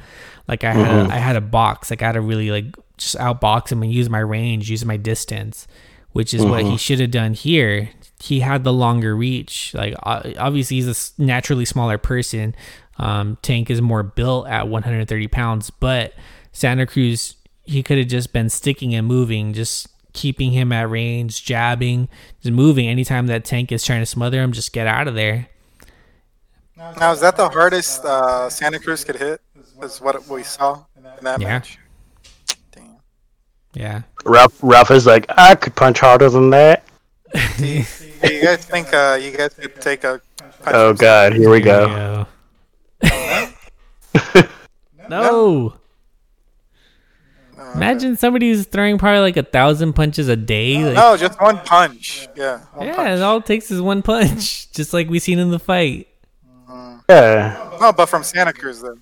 Like 0.48 0.64
I 0.64 0.74
had 0.74 0.88
a, 0.88 1.04
mm-hmm. 1.04 1.12
I 1.12 1.18
had 1.18 1.36
a 1.36 1.42
box, 1.42 1.90
like 1.90 2.02
I 2.02 2.08
had 2.08 2.12
to 2.14 2.22
really 2.22 2.52
like 2.52 2.76
just 2.98 3.16
outbox 3.16 3.72
him 3.72 3.82
and 3.82 3.92
use 3.92 4.10
my 4.10 4.20
range, 4.20 4.70
use 4.70 4.84
my 4.84 4.98
distance, 4.98 5.68
which 6.12 6.34
is 6.34 6.46
what 6.46 6.62
he 6.62 6.68
mm-hmm. 6.68 6.76
should 6.76 7.00
have 7.00 7.12
done 7.12 7.34
here. 7.34 7.90
He 8.22 8.42
had 8.42 8.64
the 8.64 8.74
longer 8.74 9.16
reach. 9.16 9.74
Like 9.74 9.96
obviously 10.04 10.78
he's 10.80 10.88
a 11.18 11.22
naturally 11.22 11.66
smaller 11.66 11.98
person. 11.98 12.56
Um, 12.98 13.38
Tank 13.42 13.70
is 13.70 13.82
more 13.82 14.04
built 14.04 14.48
at 14.48 14.68
130 14.68 15.28
pounds, 15.28 15.70
but 15.72 16.14
Santa 16.52 16.86
Cruz 16.86 17.36
he 17.64 17.84
could 17.84 17.98
have 17.98 18.08
just 18.08 18.34
been 18.34 18.50
sticking 18.50 18.94
and 18.94 19.08
moving, 19.08 19.54
just 19.54 19.88
keeping 20.14 20.52
him 20.52 20.72
at 20.72 20.90
range, 20.90 21.44
jabbing, 21.44 22.10
just 22.42 22.54
moving. 22.54 22.88
Anytime 22.88 23.28
that 23.28 23.46
Tank 23.46 23.72
is 23.72 23.84
trying 23.84 24.02
to 24.02 24.06
smother 24.06 24.42
him, 24.42 24.52
just 24.52 24.74
get 24.74 24.88
out 24.88 25.08
of 25.08 25.16
there. 25.16 25.48
Now 26.78 27.12
is 27.12 27.22
that 27.22 27.38
the 27.38 27.48
hardest 27.50 28.04
uh, 28.04 28.50
Santa 28.50 28.80
Cruz 28.80 29.04
could 29.04 29.16
hit? 29.18 29.42
Is 29.82 30.00
what 30.02 30.28
we 30.28 30.44
saw 30.44 30.84
in 30.96 31.04
that 31.24 31.40
Yeah. 31.42 31.48
match. 31.48 31.80
Damn. 32.72 32.98
Yeah. 33.74 34.02
Ralph, 34.26 34.58
Ralph 34.62 34.92
is 34.92 35.06
like, 35.08 35.26
I 35.30 35.56
could 35.56 35.76
punch 35.76 36.00
harder 36.00 36.30
than 36.30 36.50
that. 36.52 36.84
Do 37.58 37.66
you, 37.66 37.86
do 38.22 38.34
you 38.34 38.42
guys 38.44 38.66
think 38.66 38.94
uh, 38.94 39.18
you 39.22 39.32
guys 39.36 39.54
could 39.54 39.80
take 39.82 40.04
a? 40.04 40.22
punch 40.38 40.76
Oh 40.76 40.94
God, 40.94 41.34
here 41.34 41.50
we 41.50 41.62
There 41.62 41.88
go. 41.88 42.28
you 44.14 44.22
go. 44.34 44.48
no. 45.10 45.74
Imagine 47.76 48.18
somebody 48.18 48.50
who's 48.52 48.66
throwing 48.66 48.98
probably 48.98 49.22
like 49.22 49.38
a 49.38 49.44
thousand 49.44 49.94
punches 49.94 50.28
a 50.28 50.36
day. 50.36 50.84
Like, 50.84 50.96
No, 50.96 51.16
just 51.16 51.40
one 51.40 51.58
punch. 51.60 52.28
Yeah. 52.36 52.60
one 52.74 52.88
yeah, 52.88 52.96
punch. 52.96 53.08
and 53.08 53.22
all 53.24 53.38
it 53.38 53.46
takes 53.46 53.72
is 53.72 53.82
one 53.82 54.02
punch, 54.02 54.70
just 54.74 54.94
like 54.94 55.10
we 55.10 55.20
seen 55.20 55.40
in 55.40 55.52
the 55.52 55.60
fight. 55.60 56.08
Yeah, 57.10 57.78
No, 57.80 57.92
but 57.94 58.08
from 58.08 58.24
Santa 58.24 58.54
Cruz 58.54 58.82
though. 58.82 58.98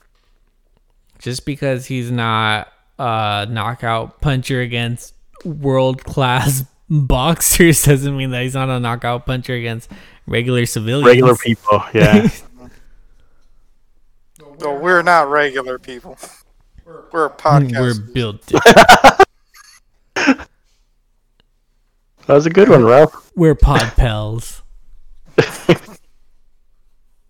Just 1.19 1.45
because 1.45 1.85
he's 1.85 2.09
not 2.11 2.67
a 2.97 3.47
knockout 3.49 4.19
puncher 4.21 4.61
against 4.61 5.13
world 5.45 6.03
class 6.03 6.63
boxers 6.89 7.83
doesn't 7.85 8.17
mean 8.17 8.31
that 8.31 8.43
he's 8.43 8.53
not 8.53 8.69
a 8.69 8.79
knockout 8.79 9.25
puncher 9.25 9.53
against 9.53 9.91
regular 10.25 10.65
civilians. 10.65 11.05
regular 11.05 11.35
people. 11.35 11.83
Yeah, 11.93 12.29
No, 14.61 14.73
we're 14.75 15.01
not 15.03 15.29
regular 15.29 15.79
people. 15.79 16.17
We're 17.13 17.27
a 17.27 17.29
podcast. 17.29 17.79
We're 17.79 18.13
built. 18.13 18.45
di- 18.47 18.59
that 20.15 20.47
was 22.27 22.45
a 22.45 22.49
good 22.49 22.67
one, 22.67 22.83
Ralph. 22.83 23.31
We're 23.35 23.55
pod 23.55 23.93
pals. 23.95 24.61
yeah. 25.37 25.75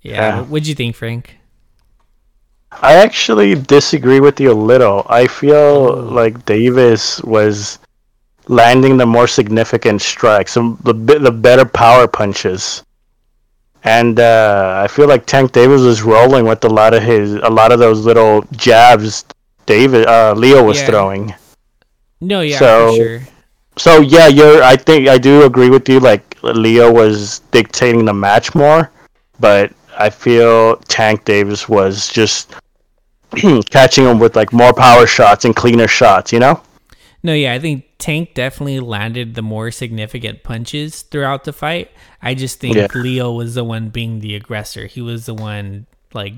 Yeah. 0.02 0.42
What'd 0.44 0.68
you 0.68 0.74
think, 0.74 0.96
Frank? 0.96 1.38
I 2.72 2.96
actually 2.96 3.56
disagree 3.56 4.20
with 4.20 4.40
you 4.40 4.52
a 4.52 4.54
little. 4.54 5.06
I 5.10 5.28
feel 5.28 5.56
oh. 5.56 6.10
like 6.12 6.46
Davis 6.46 7.22
was 7.24 7.78
landing 8.50 8.98
the 8.98 9.06
more 9.06 9.28
significant 9.28 10.02
strikes, 10.02 10.56
the 10.56 11.20
the 11.22 11.32
better 11.32 11.64
power 11.66 12.08
punches. 12.08 12.84
And 13.86 14.20
uh, 14.20 14.82
I 14.84 14.88
feel 14.90 15.08
like 15.08 15.26
Tank 15.26 15.54
Davis 15.54 15.82
was 15.82 16.02
rolling 16.02 16.46
with 16.46 16.66
a 16.66 16.70
lot 16.70 16.94
of 16.94 17.02
his 17.02 17.34
a 17.36 17.50
lot 17.50 17.72
of 17.72 17.80
those 17.80 18.04
little 18.06 18.44
jabs 18.52 19.24
David 19.66 20.06
uh, 20.08 20.34
Leo 20.36 20.64
was 20.64 20.80
Yeah. 20.82 20.88
throwing. 20.88 21.34
No, 22.20 22.42
yeah, 22.42 22.60
So- 22.60 22.90
for 22.92 22.96
sure. 22.98 23.22
So 23.78 24.02
yeah, 24.02 24.28
you're. 24.28 24.62
I 24.62 24.76
think 24.76 25.08
I 25.08 25.18
do 25.18 25.44
agree 25.46 25.70
with 25.70 25.88
you. 25.88 26.02
Like 26.02 26.36
Leo 26.44 26.92
was 26.92 27.40
dictating 27.52 28.04
the 28.04 28.14
match 28.14 28.54
more, 28.54 28.92
but 29.40 29.72
I 29.98 30.10
feel 30.10 30.76
Tank 30.90 31.24
Davis 31.24 31.70
was 31.70 32.10
just 32.10 32.56
catching 33.70 34.04
him 34.04 34.20
with 34.20 34.36
like 34.36 34.52
more 34.52 34.74
power 34.74 35.08
shots 35.08 35.46
and 35.46 35.56
cleaner 35.56 35.88
shots. 35.88 36.34
You 36.34 36.40
know? 36.40 36.62
No, 37.22 37.34
yeah, 37.34 37.54
I 37.54 37.60
think 37.60 37.86
Tank 37.98 38.34
definitely 38.34 38.80
landed 38.80 39.36
the 39.36 39.42
more 39.42 39.72
significant 39.72 40.44
punches 40.44 41.02
throughout 41.02 41.44
the 41.44 41.52
fight. 41.52 41.92
I 42.22 42.34
just 42.34 42.60
think 42.60 42.76
Yeah. 42.76 42.88
Leo 42.96 43.34
was 43.34 43.56
the 43.56 43.64
one 43.64 43.90
being 43.90 44.20
the 44.22 44.36
aggressor. 44.36 44.86
He 44.86 45.02
was 45.02 45.26
the 45.26 45.34
one 45.34 45.86
like 46.14 46.34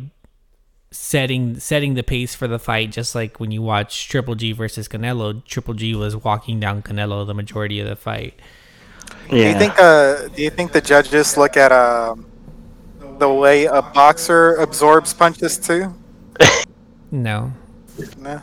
setting 0.93 1.57
setting 1.59 1.93
the 1.93 2.03
pace 2.03 2.35
for 2.35 2.47
the 2.47 2.59
fight 2.59 2.91
just 2.91 3.15
like 3.15 3.39
when 3.39 3.49
you 3.51 3.61
watch 3.61 4.09
Triple 4.09 4.35
G 4.35 4.51
versus 4.51 4.87
Canelo, 4.87 5.45
Triple 5.45 5.73
G 5.75 5.95
was 5.95 6.15
walking 6.17 6.59
down 6.59 6.81
Canelo 6.81 7.25
the 7.25 7.33
majority 7.33 7.79
of 7.79 7.87
the 7.87 7.95
fight. 7.95 8.39
Yeah. 9.29 9.29
Do 9.29 9.37
you 9.37 9.53
think? 9.59 9.73
Uh, 9.79 10.27
do 10.29 10.41
you 10.41 10.49
think 10.49 10.71
the 10.71 10.81
judges 10.81 11.37
look 11.37 11.57
at 11.57 11.71
um, 11.71 12.25
the 13.19 13.31
way 13.31 13.65
a 13.65 13.81
boxer 13.81 14.55
absorbs 14.55 15.13
punches 15.13 15.57
too? 15.57 15.93
No. 17.13 17.51
No. 18.17 18.41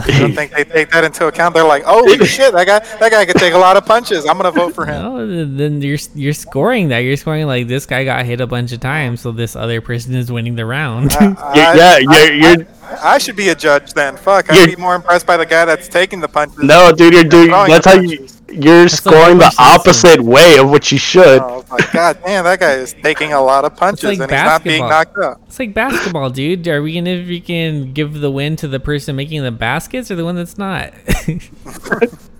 I 0.00 0.18
don't 0.20 0.34
think 0.34 0.52
they 0.52 0.64
take 0.64 0.90
that 0.90 1.04
into 1.04 1.26
account. 1.26 1.54
They're 1.54 1.64
like, 1.64 1.82
"Oh 1.86 2.06
shit, 2.24 2.52
that 2.52 2.66
guy! 2.66 2.78
That 2.98 3.10
guy 3.10 3.24
could 3.26 3.36
take 3.36 3.54
a 3.54 3.58
lot 3.58 3.76
of 3.76 3.84
punches. 3.86 4.26
I'm 4.26 4.36
gonna 4.36 4.50
vote 4.50 4.74
for 4.74 4.86
him." 4.86 5.02
No, 5.02 5.44
then 5.46 5.80
you're 5.82 5.98
you're 6.14 6.32
scoring 6.32 6.88
that. 6.88 6.98
You're 6.98 7.16
scoring 7.16 7.46
like 7.46 7.68
this 7.68 7.86
guy 7.86 8.04
got 8.04 8.24
hit 8.26 8.40
a 8.40 8.46
bunch 8.46 8.72
of 8.72 8.80
times, 8.80 9.20
so 9.20 9.32
this 9.32 9.56
other 9.56 9.80
person 9.80 10.14
is 10.14 10.30
winning 10.30 10.54
the 10.56 10.66
round. 10.66 11.12
I- 11.12 11.52
yeah, 11.54 11.74
yeah, 11.74 11.98
you're, 11.98 12.34
you're 12.56 12.66
I 13.02 13.18
should 13.18 13.36
be 13.36 13.50
a 13.50 13.54
judge 13.54 13.94
then. 13.94 14.16
Fuck, 14.16 14.50
I'd 14.52 14.74
be 14.74 14.76
more 14.80 14.94
impressed 14.96 15.26
by 15.26 15.36
the 15.36 15.46
guy 15.46 15.64
that's 15.64 15.88
taking 15.88 16.20
the 16.20 16.28
punches. 16.28 16.58
no, 16.58 16.90
dude. 16.92 17.12
You're 17.14 17.24
doing. 17.24 17.50
That's 17.50 17.84
the 17.84 17.90
how 17.90 18.00
you. 18.00 18.26
Punches. 18.50 18.64
You're 18.64 18.82
That's 18.82 18.94
scoring 18.94 19.38
the 19.38 19.50
Homer 19.56 19.78
Simpson. 19.78 20.14
opposite 20.14 20.20
way 20.22 20.58
of 20.58 20.70
what 20.70 20.90
you 20.92 20.98
should. 20.98 21.40
Oh, 21.42 21.60
it's 21.60 21.70
like, 21.70 21.92
God 21.92 22.18
damn, 22.24 22.44
that 22.44 22.60
guy 22.60 22.72
is 22.72 22.94
taking 23.02 23.32
a 23.32 23.40
lot 23.40 23.64
of 23.64 23.76
punches 23.76 24.04
like 24.04 24.20
and 24.20 24.30
he's 24.30 24.42
not 24.42 24.64
being 24.64 24.80
knocked 24.88 25.16
out. 25.18 25.40
It's 25.46 25.58
like 25.58 25.72
basketball, 25.74 26.30
dude. 26.30 26.66
Are 26.68 26.82
we 26.82 26.94
gonna 26.94 27.10
freaking 27.24 27.94
give 27.94 28.14
the 28.20 28.30
win 28.30 28.56
to 28.56 28.68
the 28.68 28.80
person 28.80 29.16
making 29.16 29.42
the 29.42 29.50
baskets 29.50 30.10
or 30.10 30.16
the 30.16 30.24
one 30.24 30.36
that's 30.36 30.58
not? 30.58 30.92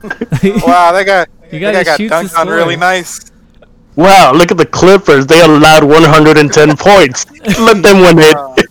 Wow, 0.02 0.92
that 0.92 1.04
guy, 1.04 1.26
You 1.52 1.58
that 1.58 1.60
gotta 1.60 1.72
guy 1.78 1.84
got 1.84 1.96
shoot 1.98 2.08
to 2.08 2.14
dunked 2.14 2.38
on 2.38 2.48
really 2.48 2.76
nice. 2.76 3.30
Wow, 3.96 4.32
look 4.32 4.50
at 4.50 4.56
the 4.56 4.64
Clippers. 4.64 5.26
They 5.26 5.40
allowed 5.42 5.84
110 5.84 6.76
points. 6.78 7.26
Let 7.58 7.82
them 7.82 7.98
win 8.00 8.18
it. 8.18 8.66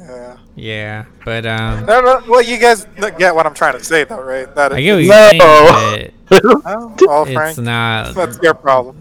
Uh, 0.00 0.36
yeah. 0.58 1.04
yeah, 1.04 1.04
but 1.24 1.46
um, 1.46 1.86
No, 1.86 2.00
no, 2.00 2.22
well, 2.28 2.42
you 2.42 2.58
guys 2.58 2.86
get 3.18 3.34
what 3.34 3.46
I'm 3.46 3.54
trying 3.54 3.78
to 3.78 3.84
say, 3.84 4.04
though, 4.04 4.22
right? 4.22 4.52
That 4.54 4.72
I 4.72 4.80
get 4.80 4.92
what 4.94 5.00
is, 5.00 5.06
you're 5.06 5.38
No. 5.38 5.90
saying, 5.90 6.12
but 6.28 6.42
oh, 6.44 6.96
all 7.08 7.24
Frank. 7.26 7.50
it's 7.50 7.58
not. 7.58 8.14
That's 8.14 8.38
your 8.42 8.54
problem. 8.54 8.96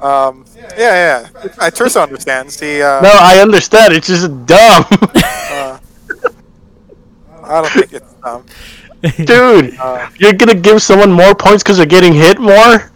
Um, 0.00 0.44
yeah, 0.76 1.26
yeah. 1.34 1.50
I 1.58 1.70
Tirso 1.70 2.00
understands. 2.02 2.60
He, 2.60 2.80
uh, 2.80 3.00
no, 3.00 3.10
I 3.12 3.38
understand. 3.38 3.94
It's 3.94 4.06
just 4.06 4.26
dumb. 4.46 4.84
uh, 5.14 5.78
I 7.42 7.62
don't 7.62 7.70
think 7.72 7.92
it's 7.92 8.14
dumb. 8.14 8.44
Dude, 9.24 9.76
Uh, 9.78 10.08
you're 10.18 10.32
gonna 10.34 10.54
give 10.54 10.82
someone 10.82 11.10
more 11.10 11.34
points 11.34 11.62
because 11.62 11.76
they're 11.78 11.86
getting 11.86 12.12
hit 12.12 12.38
more? 12.40 12.90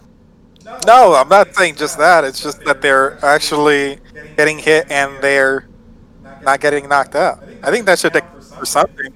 No, 0.87 1.15
I'm 1.15 1.29
not 1.29 1.55
saying 1.55 1.77
just 1.77 1.99
that. 1.99 2.25
It's 2.25 2.41
just 2.43 2.65
that 2.65 2.83
they're 2.83 3.25
actually 3.25 3.99
getting 4.37 4.59
hit 4.59 4.91
and 4.91 5.21
they're 5.23 5.67
not 6.43 6.61
getting 6.61 6.89
knocked 6.89 7.15
out. 7.15 7.43
I 7.63 7.71
think 7.71 7.87
that 7.87 7.99
should 7.99 8.13
for 8.59 8.67
something. 8.67 9.13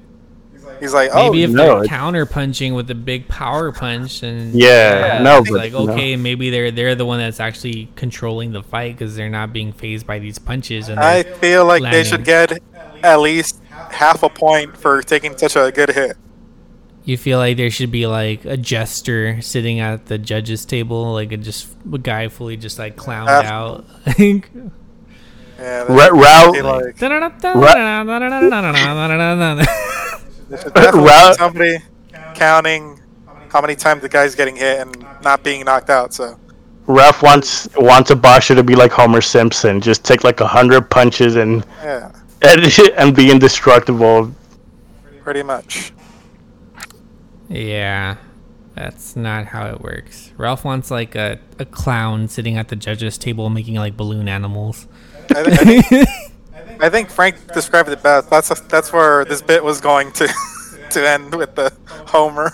He's 0.80 0.92
like, 0.92 1.10
oh, 1.14 1.30
Maybe 1.32 1.44
if 1.44 1.50
no, 1.50 1.78
they're 1.80 1.88
counter 1.88 2.26
punching 2.26 2.74
with 2.74 2.90
a 2.90 2.94
big 2.94 3.28
power 3.28 3.72
punch, 3.72 4.22
and 4.22 4.54
Yeah, 4.54 5.22
no, 5.22 5.42
but 5.42 5.52
like 5.52 5.72
no. 5.72 5.88
okay, 5.90 6.16
maybe 6.16 6.50
they're 6.50 6.70
they're 6.70 6.94
the 6.94 7.06
one 7.06 7.18
that's 7.18 7.40
actually 7.40 7.88
controlling 7.96 8.52
the 8.52 8.62
fight 8.62 8.92
because 8.98 9.16
they're 9.16 9.30
not 9.30 9.54
being 9.54 9.72
fazed 9.72 10.06
by 10.06 10.18
these 10.18 10.38
punches. 10.38 10.88
And 10.90 11.00
I 11.00 11.22
feel 11.22 11.64
like 11.64 11.82
they 11.82 12.04
should 12.04 12.24
get 12.24 12.52
at 13.02 13.16
least 13.20 13.62
half 13.70 14.22
a 14.22 14.28
point 14.28 14.76
for 14.76 15.00
taking 15.02 15.36
such 15.38 15.56
a 15.56 15.72
good 15.72 15.90
hit. 15.90 16.16
you 17.04 17.16
feel 17.16 17.38
like 17.38 17.56
there 17.56 17.70
should 17.70 17.90
be 17.92 18.06
like 18.06 18.44
a 18.44 18.58
jester 18.58 19.40
sitting 19.40 19.80
at 19.80 20.06
the 20.06 20.18
judges 20.18 20.66
table, 20.66 21.14
like 21.14 21.32
a 21.32 21.38
just 21.38 21.68
a 21.90 21.96
guy 21.96 22.28
fully 22.28 22.58
just 22.58 22.78
like 22.78 22.96
clowned 22.96 23.26
That's- 23.28 23.50
out. 23.50 23.84
Yeah, 25.58 25.82
Ra- 25.84 25.86
they 25.86 26.10
Rao- 26.10 26.44
should 26.44 26.52
be 26.52 26.62
like, 26.62 26.96
they 30.48 30.58
should 30.58 30.94
Ra- 30.94 31.32
somebody 31.32 31.78
counting 32.34 33.00
how 33.50 33.60
many 33.60 33.74
times 33.74 34.02
the 34.02 34.08
guy's 34.08 34.34
getting 34.34 34.56
hit 34.56 34.80
and 34.80 35.06
not 35.22 35.42
being 35.42 35.64
knocked 35.64 35.88
out. 35.90 36.12
So 36.12 36.38
Ref 36.86 37.22
wants 37.22 37.68
wants 37.76 38.10
a 38.10 38.16
boxer 38.16 38.54
to 38.54 38.62
be 38.62 38.74
like 38.76 38.92
Homer 38.92 39.20
Simpson, 39.20 39.80
just 39.80 40.04
take 40.04 40.24
like 40.24 40.40
a 40.40 40.46
hundred 40.46 40.90
punches 40.90 41.36
and 41.36 41.64
yeah, 41.82 42.12
and, 42.42 42.78
and 42.96 43.16
be 43.16 43.30
indestructible. 43.30 44.32
pretty 45.22 45.42
much. 45.42 45.92
Yeah, 47.48 48.16
that's 48.74 49.16
not 49.16 49.46
how 49.46 49.66
it 49.68 49.80
works. 49.80 50.32
Ralph 50.36 50.64
wants 50.64 50.90
like 50.90 51.14
a, 51.14 51.38
a 51.58 51.64
clown 51.64 52.28
sitting 52.28 52.56
at 52.58 52.68
the 52.68 52.76
judges 52.76 53.16
table 53.18 53.48
making 53.50 53.76
like 53.76 53.96
balloon 53.96 54.28
animals. 54.28 54.86
I, 55.34 55.42
th- 55.42 55.58
I, 55.58 55.64
think, 55.64 56.08
I 56.80 56.88
think 56.88 57.10
Frank 57.10 57.52
described 57.52 57.88
it 57.88 58.02
best. 58.02 58.30
That's 58.30 58.48
that's 58.62 58.92
where 58.92 59.24
this 59.24 59.42
bit 59.42 59.62
was 59.62 59.80
going 59.80 60.12
to 60.12 60.28
to 60.90 61.08
end 61.08 61.34
with 61.34 61.54
the 61.54 61.72
Homer, 62.08 62.52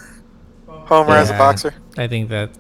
Homer 0.67 1.15
as 1.15 1.31
a 1.31 1.35
boxer. 1.35 1.75
I 1.97 2.07
think 2.07 2.29
that. 2.31 2.51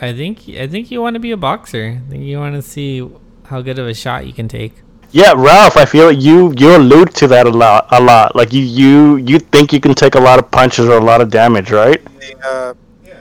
I 0.00 0.12
think 0.12 0.48
I 0.48 0.66
think 0.66 0.90
you 0.90 1.00
want 1.00 1.14
to 1.14 1.20
be 1.20 1.30
a 1.30 1.36
boxer. 1.36 2.00
I 2.04 2.10
think 2.10 2.24
you 2.24 2.38
want 2.38 2.56
to 2.56 2.62
see 2.62 3.08
how 3.46 3.62
good 3.62 3.78
of 3.78 3.86
a 3.86 3.94
shot 3.94 4.26
you 4.26 4.32
can 4.32 4.48
take. 4.48 4.82
Yeah, 5.12 5.34
Ralph, 5.36 5.76
I 5.76 5.84
feel 5.84 6.06
like 6.06 6.20
you 6.20 6.54
you 6.56 6.74
allude 6.74 7.14
to 7.16 7.28
that 7.28 7.46
a 7.46 7.50
lot 7.50 7.86
a 7.90 8.02
lot. 8.02 8.34
Like 8.34 8.52
you 8.52 8.62
you 8.62 9.16
you 9.16 9.38
think 9.38 9.72
you 9.72 9.80
can 9.80 9.94
take 9.94 10.14
a 10.14 10.20
lot 10.20 10.38
of 10.38 10.50
punches 10.50 10.88
or 10.88 10.96
a 10.96 11.04
lot 11.04 11.20
of 11.20 11.30
damage, 11.30 11.70
right? 11.70 12.02
The, 12.18 12.36
uh, 12.44 12.74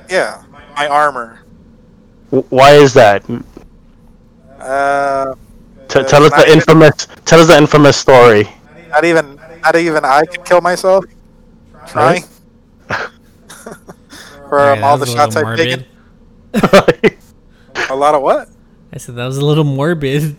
yeah, 0.09 0.43
my 0.75 0.87
armor. 0.87 1.39
Why 2.29 2.71
is 2.71 2.93
that? 2.93 3.23
Uh, 4.57 5.35
T- 5.91 5.99
uh, 5.99 6.03
tell 6.03 6.23
us 6.23 6.31
not 6.31 6.37
the 6.37 6.45
even- 6.47 6.59
infamous 6.59 7.07
tell 7.25 7.39
us 7.41 7.47
the 7.47 7.57
infamous 7.57 7.97
story. 7.97 8.47
Not 8.89 9.03
even 9.05 9.39
not 9.61 9.75
even 9.75 10.05
I 10.05 10.25
could 10.25 10.45
kill 10.45 10.61
myself. 10.61 11.05
Trying. 11.87 12.23
For 12.87 14.59
Alright, 14.59 14.77
um, 14.79 14.83
all 14.83 14.97
the 14.97 15.05
shots 15.05 15.35
I've 15.35 15.55
taken. 15.57 15.85
A 17.89 17.95
lot 17.95 18.15
of 18.15 18.21
what? 18.21 18.49
I 18.93 18.97
said 18.97 19.15
that 19.15 19.25
was 19.25 19.37
a 19.37 19.45
little 19.45 19.63
morbid. 19.63 20.35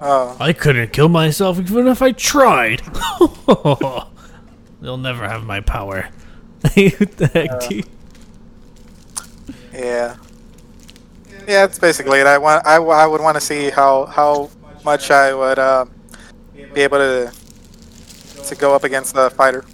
Oh, 0.00 0.36
I 0.38 0.52
couldn't 0.52 0.92
kill 0.92 1.08
myself 1.08 1.58
even 1.58 1.86
if 1.86 2.02
I 2.02 2.12
tried. 2.12 2.80
They'll 4.80 4.98
never 4.98 5.26
have 5.26 5.44
my 5.44 5.60
power. 5.60 6.08
what 6.62 7.16
the 7.16 7.30
heck, 7.32 7.68
dude? 7.68 7.86
yeah. 9.72 10.16
Yeah, 11.46 11.66
that's 11.66 11.78
basically 11.78 12.18
it. 12.20 12.26
I 12.26 12.38
want. 12.38 12.66
I, 12.66 12.76
I 12.76 13.06
would 13.06 13.20
want 13.20 13.36
to 13.36 13.40
see 13.40 13.70
how 13.70 14.06
how 14.06 14.50
much 14.86 15.10
I 15.10 15.34
would 15.34 15.58
um, 15.58 15.90
be 16.74 16.80
able 16.86 16.98
to 16.98 17.32
to 18.48 18.54
go 18.54 18.74
up 18.76 18.84
against 18.84 19.12
the 19.18 19.28
fighter. 19.30 19.64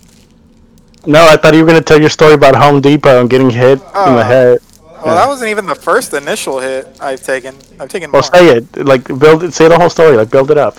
no, 1.07 1.21
I 1.29 1.37
thought 1.37 1.53
you 1.55 1.61
were 1.63 1.67
gonna 1.71 1.83
tell 1.93 2.01
your 2.01 2.09
story 2.19 2.33
about 2.41 2.55
Home 2.57 2.81
Depot 2.81 3.21
and 3.21 3.29
getting 3.29 3.51
hit 3.51 3.79
in 4.09 4.13
the 4.21 4.25
Oh. 4.27 4.33
head. 4.35 4.59
Well, 5.05 5.17
that 5.17 5.27
wasn't 5.27 5.51
even 5.51 5.67
the 5.67 5.75
first 5.75 6.15
initial 6.15 6.61
hit 6.61 6.87
I've 7.01 7.23
taken. 7.23 7.57
I've 7.81 7.91
taken 7.91 8.09
more. 8.11 8.21
Well, 8.23 8.31
say 8.37 8.45
it. 8.57 8.65
Like 8.93 9.05
build 9.25 9.43
it. 9.43 9.53
Say 9.53 9.67
the 9.69 9.77
whole 9.77 9.91
story. 9.91 10.17
Like 10.17 10.31
build 10.31 10.51
it 10.55 10.59
up. 10.59 10.77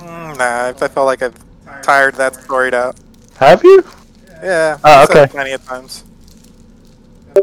Mm, 0.00 0.38
nah, 0.40 0.44
I, 0.44 0.68
I 0.70 0.88
felt 0.88 1.06
like 1.12 1.22
I've 1.22 1.36
tired 1.82 2.14
that 2.16 2.34
story 2.34 2.72
out. 2.74 2.96
Have 3.36 3.62
you? 3.62 3.84
Yeah. 4.42 4.78
Oh, 4.82 5.04
okay. 5.04 5.26
Plenty 5.30 5.52
of 5.52 5.62
times. 5.66 6.02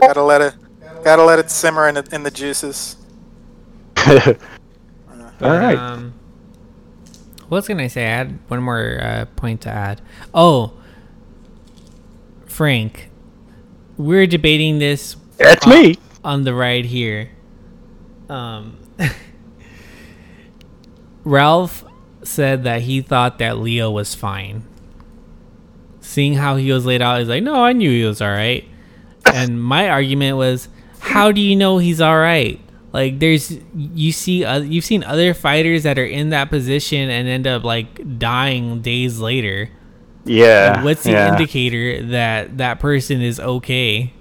Gotta 0.01 0.23
let 0.23 0.41
it. 0.41 0.53
Gotta 1.03 1.23
let 1.23 1.37
it 1.37 1.51
simmer 1.51 1.87
in 1.87 1.95
the, 1.95 2.05
in 2.11 2.23
the 2.23 2.31
juices. 2.31 2.97
All 5.43 5.57
right. 5.57 5.77
Um, 5.77 6.13
what 7.47 7.57
was 7.57 7.67
gonna 7.67 7.89
say? 7.89 8.05
I 8.05 8.17
had 8.17 8.39
one 8.47 8.61
more 8.63 8.99
uh, 9.01 9.25
point 9.35 9.61
to 9.61 9.69
add. 9.69 10.01
Oh, 10.33 10.73
Frank, 12.45 13.09
we're 13.97 14.27
debating 14.27 14.79
this 14.79 15.15
That's 15.37 15.65
on- 15.65 15.73
me. 15.73 15.97
on 16.23 16.43
the 16.43 16.53
ride 16.53 16.85
here. 16.85 17.29
Um, 18.29 18.77
Ralph 21.23 21.83
said 22.23 22.63
that 22.63 22.81
he 22.83 23.01
thought 23.01 23.39
that 23.39 23.57
Leo 23.57 23.91
was 23.91 24.15
fine. 24.15 24.63
seeing 25.99 26.33
how 26.35 26.57
he 26.57 26.71
was 26.71 26.85
laid 26.85 27.01
out, 27.01 27.19
he's 27.19 27.29
like, 27.29 27.43
no, 27.43 27.63
I 27.63 27.73
knew 27.73 27.89
he 27.89 28.03
was 28.03 28.21
all 28.21 28.29
right. 28.29 28.65
And 29.33 29.61
my 29.61 29.89
argument 29.89 30.37
was, 30.37 30.67
how 30.99 31.31
do 31.31 31.39
you 31.41 31.55
know 31.55 31.77
he's 31.77 32.01
all 32.01 32.17
right? 32.17 32.59
Like, 32.93 33.19
there's 33.19 33.57
you 33.75 34.11
see, 34.11 34.45
uh, 34.45 34.59
you've 34.59 34.85
seen 34.85 35.03
other 35.03 35.33
fighters 35.33 35.83
that 35.83 35.97
are 35.97 36.05
in 36.05 36.29
that 36.29 36.49
position 36.49 37.09
and 37.09 37.27
end 37.27 37.47
up 37.47 37.63
like 37.63 38.19
dying 38.19 38.81
days 38.81 39.19
later. 39.19 39.69
Yeah. 40.25 40.73
Like, 40.77 40.85
what's 40.85 41.03
the 41.03 41.11
yeah. 41.11 41.31
indicator 41.33 42.03
that 42.07 42.57
that 42.59 42.79
person 42.79 43.21
is 43.21 43.39
okay? 43.39 44.13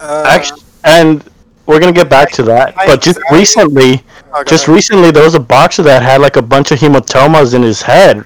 Uh, 0.00 0.24
Actually, 0.26 0.60
and 0.84 1.24
we're 1.66 1.80
gonna 1.80 1.92
get 1.92 2.10
back 2.10 2.30
to 2.32 2.42
that. 2.44 2.74
I- 2.76 2.86
But 2.86 3.00
just 3.00 3.18
I- 3.30 3.34
recently, 3.34 4.02
oh, 4.34 4.44
just 4.44 4.68
recently, 4.68 5.10
there 5.10 5.24
was 5.24 5.34
a 5.34 5.40
boxer 5.40 5.82
that 5.84 6.02
had 6.02 6.20
like 6.20 6.36
a 6.36 6.42
bunch 6.42 6.70
of 6.72 6.78
hematomas 6.78 7.54
in 7.54 7.62
his 7.62 7.82
head, 7.82 8.24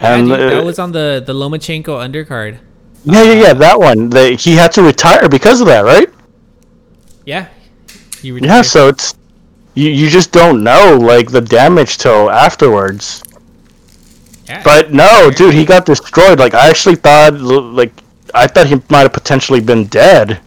Yeah, 0.00 0.14
and 0.16 0.28
dude, 0.28 0.40
uh, 0.40 0.50
that 0.50 0.64
was 0.64 0.78
on 0.78 0.92
the 0.92 1.22
the 1.24 1.32
Lomachenko 1.34 1.84
undercard. 2.00 2.58
yeah, 3.04 3.22
yeah, 3.22 3.32
yeah, 3.34 3.52
that 3.54 3.78
one. 3.78 4.10
The, 4.10 4.30
he 4.30 4.56
had 4.56 4.72
to 4.72 4.82
retire 4.82 5.28
because 5.28 5.60
of 5.60 5.66
that, 5.68 5.84
right? 5.84 6.08
Yeah, 7.24 7.46
he 8.32 8.38
Yeah. 8.38 8.62
So 8.62 8.88
it's 8.88 9.14
you. 9.74 9.90
You 9.90 10.08
just 10.08 10.32
don't 10.32 10.62
know 10.62 10.98
like 11.00 11.30
the 11.30 11.40
damage 11.40 11.98
till 11.98 12.30
afterwards. 12.30 13.22
Yeah. 14.46 14.62
But 14.62 14.92
no, 14.92 15.30
dude, 15.30 15.54
he 15.54 15.64
got 15.64 15.86
destroyed. 15.86 16.38
Like 16.38 16.54
I 16.54 16.68
actually 16.68 16.96
thought, 16.96 17.40
like 17.40 17.92
I 18.34 18.46
thought 18.46 18.66
he 18.66 18.76
might 18.90 19.00
have 19.00 19.12
potentially 19.12 19.60
been 19.60 19.86
dead. 19.86 20.40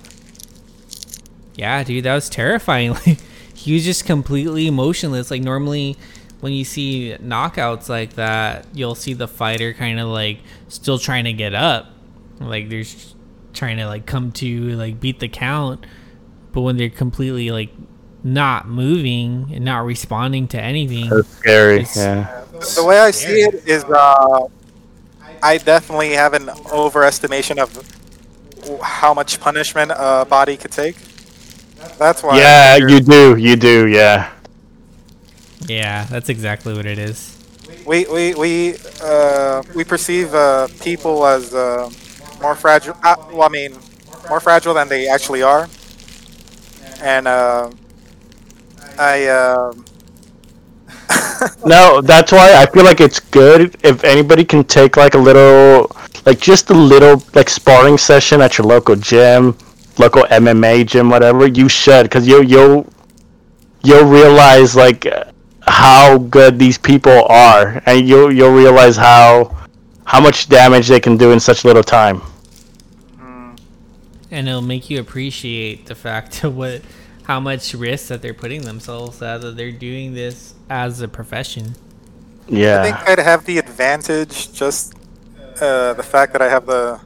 Yeah, 1.56 1.84
dude, 1.84 2.04
that 2.06 2.16
was 2.16 2.30
terrifying. 2.30 2.96
Like 3.08 3.20
he 3.54 3.74
was 3.74 3.84
just 3.84 4.06
completely 4.06 4.68
emotionless. 4.68 5.30
Like 5.30 5.42
normally 5.42 5.98
when 6.40 6.54
you 6.54 6.64
see 6.64 7.18
knockouts 7.20 7.90
like 7.90 8.14
that, 8.14 8.66
you'll 8.74 8.96
see 8.96 9.14
the 9.14 9.28
fighter 9.28 9.74
kind 9.74 10.00
of 10.00 10.08
like 10.08 10.40
still 10.70 11.00
trying 11.00 11.26
to 11.26 11.34
get 11.34 11.54
up. 11.56 11.88
Like 12.40 12.70
they're 12.70 12.86
trying 13.54 13.78
to 13.78 13.88
like 13.88 14.06
come 14.06 14.32
to 14.34 14.70
like 14.76 15.00
beat 15.00 15.20
the 15.20 15.28
count. 15.28 15.86
But 16.54 16.62
when 16.62 16.78
they're 16.78 16.90
completely 16.90 17.52
like 17.52 17.70
not 18.24 18.68
moving 18.68 19.52
and 19.54 19.64
not 19.64 19.86
responding 19.86 20.48
to 20.50 20.62
anything, 20.62 21.10
That's 21.10 21.28
scary. 21.38 21.76
It's- 21.82 21.96
Yeah. 21.98 22.44
the 22.76 22.84
way 22.84 23.00
I 23.00 23.12
see 23.12 23.42
it 23.42 23.64
is, 23.66 23.84
uh, 23.84 24.48
I 25.44 25.58
definitely 25.58 26.14
have 26.14 26.34
an 26.34 26.48
overestimation 26.66 27.58
of 27.60 27.70
how 28.82 29.14
much 29.14 29.40
punishment 29.40 29.92
a 29.96 30.26
body 30.26 30.58
could 30.58 30.72
take. 30.72 30.96
That's 31.98 32.24
why. 32.24 32.38
Yeah, 32.40 32.76
you 32.78 33.00
do. 33.00 33.36
You 33.38 33.56
do. 33.56 33.88
Yeah. 33.88 34.30
yeah, 35.68 36.06
that's 36.10 36.30
exactly 36.30 36.74
what 36.74 36.86
it 36.86 36.98
is. 36.98 37.36
We 37.86 38.06
we 38.06 38.34
we 38.36 38.76
uh, 39.02 39.62
we 39.76 39.84
perceive 39.84 40.34
uh, 40.34 40.68
people 40.82 41.26
as 41.26 41.54
uh, 41.54 41.90
more 42.42 42.56
fragile. 42.56 42.96
Uh, 43.04 43.16
well, 43.32 43.44
I 43.44 43.50
mean, 43.50 43.78
more 44.30 44.40
fragile 44.40 44.74
than 44.74 44.88
they 44.90 45.08
actually 45.08 45.44
are. 45.44 45.68
And 47.02 47.28
uh, 47.28 47.70
I. 48.98 49.26
Uh, 49.28 49.74
No, 51.66 52.02
that's 52.04 52.32
why 52.32 52.54
I 52.56 52.66
feel 52.66 52.84
like 52.84 53.00
it's 53.00 53.20
good 53.20 53.76
if 53.84 54.04
anybody 54.04 54.44
can 54.46 54.64
take 54.64 54.98
like 54.98 55.14
a 55.14 55.18
little, 55.18 55.92
like 56.26 56.40
just 56.40 56.70
a 56.70 56.74
little 56.74 57.22
like 57.34 57.50
sparring 57.50 57.98
session 57.98 58.42
at 58.42 58.58
your 58.58 58.68
local 58.68 58.96
gym, 58.96 59.58
local 59.98 60.24
MMA 60.24 60.86
gym, 60.86 61.10
whatever. 61.10 61.48
You 61.48 61.70
should, 61.70 62.04
because 62.04 62.28
you 62.28 62.44
you'll 62.44 62.88
you'll 63.84 64.06
realize 64.06 64.76
like 64.76 65.06
how 65.62 66.18
good 66.18 66.60
these 66.60 66.78
people 66.78 67.26
are, 67.30 67.82
and 67.86 68.08
you'll 68.08 68.32
you'll 68.32 68.54
realize 68.56 68.96
how 68.98 69.56
how 70.06 70.20
much 70.22 70.50
damage 70.50 70.88
they 70.88 71.00
can 71.00 71.18
do 71.18 71.32
in 71.32 71.40
such 71.40 71.64
little 71.66 71.84
time. 71.84 72.22
And 74.32 74.48
it'll 74.48 74.62
make 74.62 74.90
you 74.90 75.00
appreciate 75.00 75.86
the 75.86 75.96
fact 75.96 76.44
of 76.44 76.56
what 76.56 76.82
how 77.24 77.40
much 77.40 77.74
risk 77.74 78.08
that 78.08 78.22
they're 78.22 78.34
putting 78.34 78.62
themselves 78.62 79.22
at 79.22 79.42
that 79.42 79.58
they're 79.58 79.72
doing 79.72 80.14
this 80.14 80.54
as 80.70 81.02
a 81.02 81.08
profession 81.08 81.76
Yeah, 82.48 82.82
I 82.82 82.84
think 82.84 83.10
I'd 83.10 83.20
have 83.20 83.46
the 83.46 83.58
advantage 83.58 84.54
just 84.54 84.94
uh, 85.62 85.94
the 85.94 86.04
fact 86.04 86.34
that 86.34 86.42
I 86.42 86.50
have 86.50 86.66
the 86.66 87.00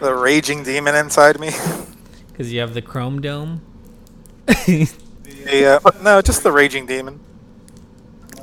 the 0.00 0.12
raging 0.14 0.62
demon 0.62 0.94
inside 0.94 1.40
me. 1.40 1.50
because 2.28 2.52
you 2.52 2.60
have 2.60 2.74
the 2.74 2.82
chrome 2.82 3.22
dome 3.22 3.62
yeah, 4.66 5.78
uh, 5.84 5.90
no, 6.02 6.22
just 6.22 6.42
the 6.42 6.52
raging 6.52 6.86
demon. 6.86 7.20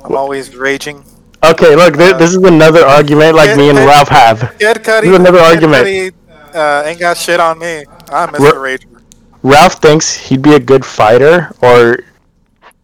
I'm 0.02 0.16
always 0.16 0.54
raging. 0.54 1.04
Okay, 1.44 1.76
look, 1.76 1.94
th- 1.96 2.16
this 2.16 2.30
is 2.30 2.36
another 2.36 2.84
argument 2.84 3.36
like 3.36 3.56
me 3.56 3.68
and 3.70 3.78
Ralph 3.78 4.08
have. 4.08 4.40
Kid 4.58 4.78
Cudi, 4.78 5.02
This 5.02 5.10
is 5.10 5.16
another 5.16 5.38
Kid 5.38 5.44
argument. 5.44 5.86
Cudi, 5.86 6.12
uh, 6.54 6.82
ain't 6.86 7.00
got 7.00 7.16
shit 7.16 7.40
on 7.40 7.58
me. 7.58 7.84
I'm 8.10 8.30
Mr. 8.30 8.54
Ru- 8.54 8.76
Rager. 8.78 9.02
Ralph 9.42 9.74
thinks 9.74 10.14
he'd 10.14 10.42
be 10.42 10.54
a 10.54 10.60
good 10.60 10.84
fighter, 10.84 11.50
or 11.62 11.98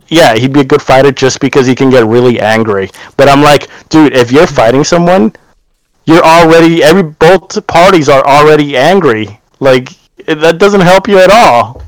yeah, 0.08 0.34
he'd 0.34 0.52
be 0.52 0.60
a 0.60 0.64
good 0.64 0.82
fighter 0.82 1.12
just 1.12 1.40
because 1.40 1.66
he 1.66 1.74
can 1.74 1.88
get 1.90 2.04
really 2.04 2.40
angry. 2.40 2.90
But 3.16 3.28
I'm 3.28 3.42
like, 3.42 3.68
dude, 3.88 4.14
if 4.14 4.30
you're 4.32 4.46
fighting 4.46 4.84
someone, 4.84 5.32
you're 6.04 6.22
already 6.22 6.82
every 6.82 7.02
both 7.04 7.66
parties 7.66 8.08
are 8.08 8.24
already 8.26 8.76
angry. 8.76 9.40
Like 9.60 9.90
that 10.26 10.58
doesn't 10.58 10.82
help 10.82 11.08
you 11.08 11.18
at 11.18 11.30
all. 11.30 11.82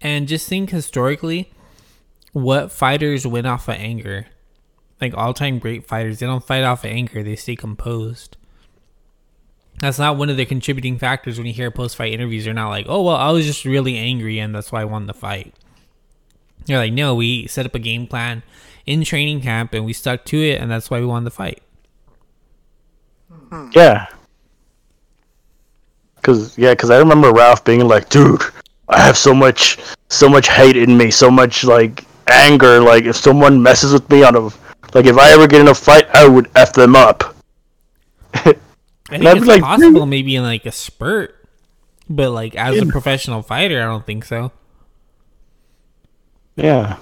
and 0.00 0.28
just 0.28 0.48
think 0.48 0.70
historically 0.70 1.50
what 2.32 2.70
fighters 2.70 3.26
win 3.26 3.46
off 3.46 3.66
of 3.68 3.74
anger 3.76 4.26
like 5.00 5.14
all-time 5.16 5.58
great 5.58 5.86
fighters 5.88 6.18
they 6.18 6.26
don't 6.26 6.44
fight 6.44 6.62
off 6.64 6.84
of 6.84 6.90
anger 6.90 7.22
they 7.22 7.34
stay 7.34 7.56
composed 7.56 8.36
that's 9.80 9.98
not 9.98 10.16
one 10.16 10.30
of 10.30 10.36
the 10.36 10.46
contributing 10.46 10.98
factors 10.98 11.38
when 11.38 11.46
you 11.46 11.52
hear 11.52 11.70
post-fight 11.70 12.12
interviews 12.12 12.44
they're 12.44 12.54
not 12.54 12.70
like 12.70 12.86
oh 12.88 13.02
well 13.02 13.16
i 13.16 13.30
was 13.30 13.44
just 13.44 13.64
really 13.64 13.96
angry 13.96 14.38
and 14.38 14.54
that's 14.54 14.72
why 14.72 14.80
i 14.80 14.84
won 14.84 15.06
the 15.06 15.14
fight 15.14 15.54
they're 16.66 16.78
like 16.78 16.92
no 16.92 17.14
we 17.14 17.46
set 17.46 17.66
up 17.66 17.74
a 17.74 17.78
game 17.78 18.06
plan 18.06 18.42
in 18.86 19.02
training 19.04 19.40
camp 19.40 19.74
and 19.74 19.84
we 19.84 19.92
stuck 19.92 20.24
to 20.24 20.36
it 20.38 20.60
and 20.60 20.70
that's 20.70 20.90
why 20.90 21.00
we 21.00 21.06
won 21.06 21.24
the 21.24 21.30
fight 21.30 21.62
hmm. 23.50 23.68
Yeah. 23.72 24.06
Cause 26.22 26.58
yeah, 26.58 26.74
cause 26.74 26.90
I 26.90 26.98
remember 26.98 27.32
Ralph 27.32 27.64
being 27.64 27.86
like, 27.86 28.08
dude, 28.08 28.42
I 28.88 29.00
have 29.00 29.16
so 29.16 29.32
much, 29.32 29.78
so 30.08 30.28
much 30.28 30.48
hate 30.48 30.76
in 30.76 30.96
me, 30.96 31.10
so 31.10 31.30
much 31.30 31.62
like 31.62 32.04
anger. 32.26 32.80
Like 32.80 33.04
if 33.04 33.14
someone 33.14 33.62
messes 33.62 33.92
with 33.92 34.10
me 34.10 34.24
on 34.24 34.34
a, 34.34 34.40
like 34.92 35.06
if 35.06 35.16
I 35.16 35.30
ever 35.32 35.46
get 35.46 35.60
in 35.60 35.68
a 35.68 35.74
fight, 35.74 36.08
I 36.12 36.26
would 36.26 36.50
f 36.56 36.72
them 36.72 36.96
up. 36.96 37.36
I 39.10 39.18
think 39.18 39.24
And 39.24 39.28
I'd 39.28 39.34
be 39.34 39.38
it's 39.38 39.46
like, 39.48 39.62
possible 39.62 40.06
maybe 40.06 40.36
in 40.36 40.42
like 40.42 40.66
a 40.66 40.72
spurt, 40.72 41.34
but 42.08 42.30
like 42.30 42.54
as 42.56 42.78
a 42.78 42.86
professional 42.86 43.42
fighter, 43.42 43.80
I 43.80 43.86
don't 43.86 44.04
think 44.06 44.24
so. 44.24 44.52
Yeah. 46.56 46.96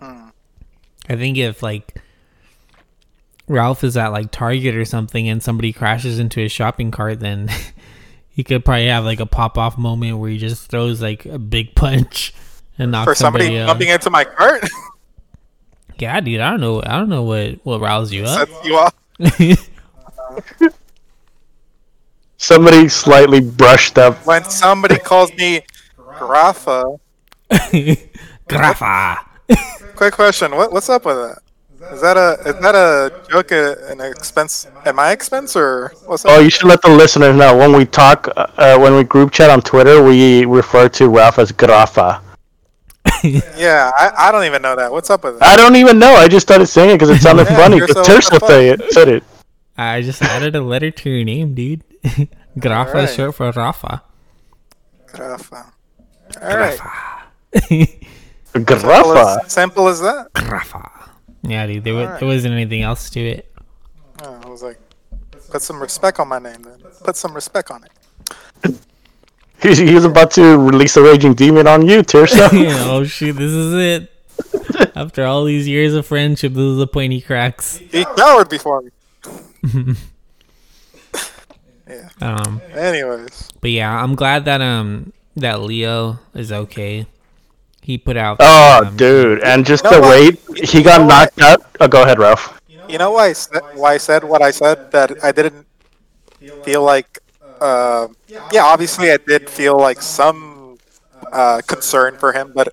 Mm-hmm. 0.00 0.28
I 1.08 1.16
think 1.16 1.38
if 1.38 1.62
like 1.62 2.00
Ralph 3.46 3.84
is 3.84 3.96
at 3.96 4.08
like 4.08 4.30
Target 4.30 4.74
or 4.74 4.84
something 4.84 5.28
and 5.28 5.42
somebody 5.42 5.72
crashes 5.72 6.18
into 6.18 6.40
his 6.40 6.52
shopping 6.52 6.90
cart, 6.90 7.20
then 7.20 7.48
he 8.28 8.42
could 8.44 8.64
probably 8.64 8.88
have 8.88 9.04
like 9.04 9.20
a 9.20 9.26
pop 9.26 9.56
off 9.56 9.78
moment 9.78 10.18
where 10.18 10.30
he 10.30 10.38
just 10.38 10.68
throws 10.70 11.00
like 11.00 11.24
a 11.26 11.38
big 11.38 11.74
punch 11.76 12.34
and 12.78 12.90
knocks 12.90 13.04
For 13.04 13.14
somebody 13.14 13.46
somebody, 13.46 13.66
jumping 13.66 13.88
into 13.88 14.10
my 14.10 14.24
cart, 14.24 14.68
Yeah, 15.98 16.20
dude, 16.20 16.40
I 16.40 16.50
don't 16.50 16.60
know. 16.60 16.82
I 16.82 16.98
don't 16.98 17.08
know 17.08 17.22
what 17.22 17.64
what 17.64 17.80
riles 17.80 18.12
you 18.12 18.24
up. 18.24 18.48
sets 18.48 18.64
you 18.66 18.76
off. 18.76 18.94
Somebody 22.36 22.88
slightly 22.88 23.40
brushed 23.40 23.96
up. 23.98 24.16
When 24.26 24.44
somebody 24.44 24.98
calls 24.98 25.32
me 25.34 25.62
Grafa, 26.18 26.98
Grafa. 28.48 29.16
quick 29.94 30.14
question: 30.14 30.54
what, 30.54 30.72
What's 30.72 30.88
up 30.88 31.04
with 31.06 31.16
that? 31.16 31.38
Is 31.92 32.00
that 32.00 32.16
a 32.16 32.38
is 32.48 32.54
that 32.60 32.74
a 32.74 33.12
joke, 33.30 33.52
uh, 33.52 33.74
an 33.88 34.00
expense 34.00 34.66
at 34.84 34.94
my 34.94 35.12
expense, 35.12 35.54
or 35.54 35.92
what's 36.06 36.24
Oh, 36.26 36.40
you 36.40 36.50
should 36.50 36.66
let 36.66 36.80
the 36.82 36.88
listeners 36.90 37.36
know 37.36 37.56
when 37.56 37.72
we 37.76 37.84
talk, 37.84 38.26
uh, 38.36 38.46
uh, 38.56 38.78
when 38.78 38.94
we 38.96 39.04
group 39.04 39.32
chat 39.32 39.50
on 39.50 39.60
Twitter, 39.60 40.02
we 40.02 40.44
refer 40.46 40.88
to 40.90 41.08
Ralph 41.08 41.38
as 41.38 41.52
Grafa. 41.52 42.20
yeah, 43.56 43.90
I, 43.98 44.28
I 44.28 44.32
don't 44.32 44.44
even 44.44 44.62
know 44.62 44.74
that. 44.76 44.90
What's 44.90 45.10
up 45.10 45.24
with 45.24 45.38
that? 45.38 45.46
I 45.46 45.56
don't 45.56 45.76
even 45.76 45.98
know. 45.98 46.12
I 46.14 46.26
just 46.26 46.46
started 46.46 46.66
saying 46.66 46.90
it 46.90 46.94
because 46.94 47.10
it 47.10 47.20
sounded 47.22 47.46
Yeah, 47.48 47.56
funny. 47.56 47.76
you're 47.76 47.86
Because 47.86 48.06
so- 48.06 48.18
Tirso 48.18 48.46
say 48.48 48.68
it, 48.70 48.92
said 48.92 49.08
it. 49.08 49.22
I 49.76 50.02
just 50.02 50.22
added 50.22 50.54
a 50.56 50.60
letter 50.60 50.90
to 50.90 51.10
your 51.10 51.24
name, 51.24 51.54
dude. 51.54 51.82
Grafa 52.58 52.86
Alright. 52.88 53.08
is 53.08 53.14
short 53.16 53.34
for 53.34 53.50
Rafa. 53.50 54.02
Grafa. 55.08 55.72
All 56.40 56.56
right. 56.56 56.78
Simple 58.44 58.76
Grafa. 58.76 59.50
simple 59.50 59.88
as 59.88 60.00
that. 60.00 60.32
Grafa. 60.34 60.88
Yeah, 61.42 61.66
dude. 61.66 61.82
There, 61.84 61.94
wa- 61.94 62.00
Alright. 62.02 62.20
there 62.20 62.28
wasn't 62.28 62.54
anything 62.54 62.82
else 62.82 63.10
to 63.10 63.20
it. 63.20 63.52
Oh, 64.22 64.40
I 64.44 64.48
was 64.48 64.62
like, 64.62 64.78
put 65.50 65.60
some 65.62 65.80
respect 65.80 66.20
on 66.20 66.28
my 66.28 66.38
name 66.38 66.62
then. 66.62 66.78
Put 67.02 67.16
some 67.16 67.34
respect 67.34 67.70
on 67.70 67.84
it. 67.84 67.90
He, 69.62 69.74
he 69.74 69.94
was 69.94 70.04
about 70.04 70.30
to 70.32 70.58
release 70.58 70.94
a 70.98 71.02
raging 71.02 71.32
demon 71.32 71.66
on 71.66 71.86
you, 71.86 72.02
Tirso. 72.02 72.48
oh 72.86 73.02
shit, 73.04 73.34
this 73.34 73.50
is 73.50 73.72
it. 73.72 74.92
After 74.94 75.24
all 75.24 75.44
these 75.44 75.66
years 75.66 75.94
of 75.94 76.04
friendship, 76.06 76.52
this 76.52 76.60
is 76.62 76.76
the 76.76 76.86
point 76.86 77.14
he 77.14 77.22
cracks. 77.22 77.78
He 77.78 78.04
cowered 78.04 78.50
before 78.50 78.82
me. 78.82 78.90
Yeah. 81.88 82.08
Um, 82.20 82.62
Anyways, 82.74 83.52
but 83.60 83.70
yeah, 83.70 83.90
I'm 84.02 84.14
glad 84.14 84.44
that 84.46 84.60
um 84.60 85.12
that 85.36 85.60
Leo 85.62 86.20
is 86.34 86.52
okay. 86.52 87.06
He 87.82 87.98
put 87.98 88.16
out. 88.16 88.40
Oh, 88.40 88.82
um, 88.82 88.96
dude, 88.96 89.42
and 89.42 89.64
just 89.66 89.84
You 89.84 89.90
the 89.90 90.00
know 90.00 90.02
what? 90.02 90.18
wait, 90.26 90.68
he 90.68 90.82
got 90.82 91.00
You 91.00 91.06
know 91.06 91.14
what? 91.16 91.32
knocked 91.32 91.40
out. 91.40 91.60
Oh, 91.80 91.88
go 91.88 92.02
ahead, 92.02 92.18
Ralph. 92.18 92.60
you 92.88 92.98
know 92.98 93.12
why 93.12 93.28
I 93.28 93.32
said, 93.32 93.62
why 93.70 93.94
I 93.94 93.98
said 93.98 94.24
what 94.24 94.42
I 94.42 94.50
said 94.50 94.78
that 94.90 95.12
I 95.22 95.32
didn't 95.32 95.66
feel 96.62 96.82
like. 96.82 97.18
Uh, 97.60 98.08
yeah, 98.50 98.64
obviously 98.64 99.10
I 99.10 99.18
did 99.26 99.48
feel 99.48 99.78
like 99.78 100.02
some 100.02 100.78
uh, 101.32 101.60
concern 101.66 102.16
for 102.18 102.32
him, 102.32 102.52
but 102.54 102.68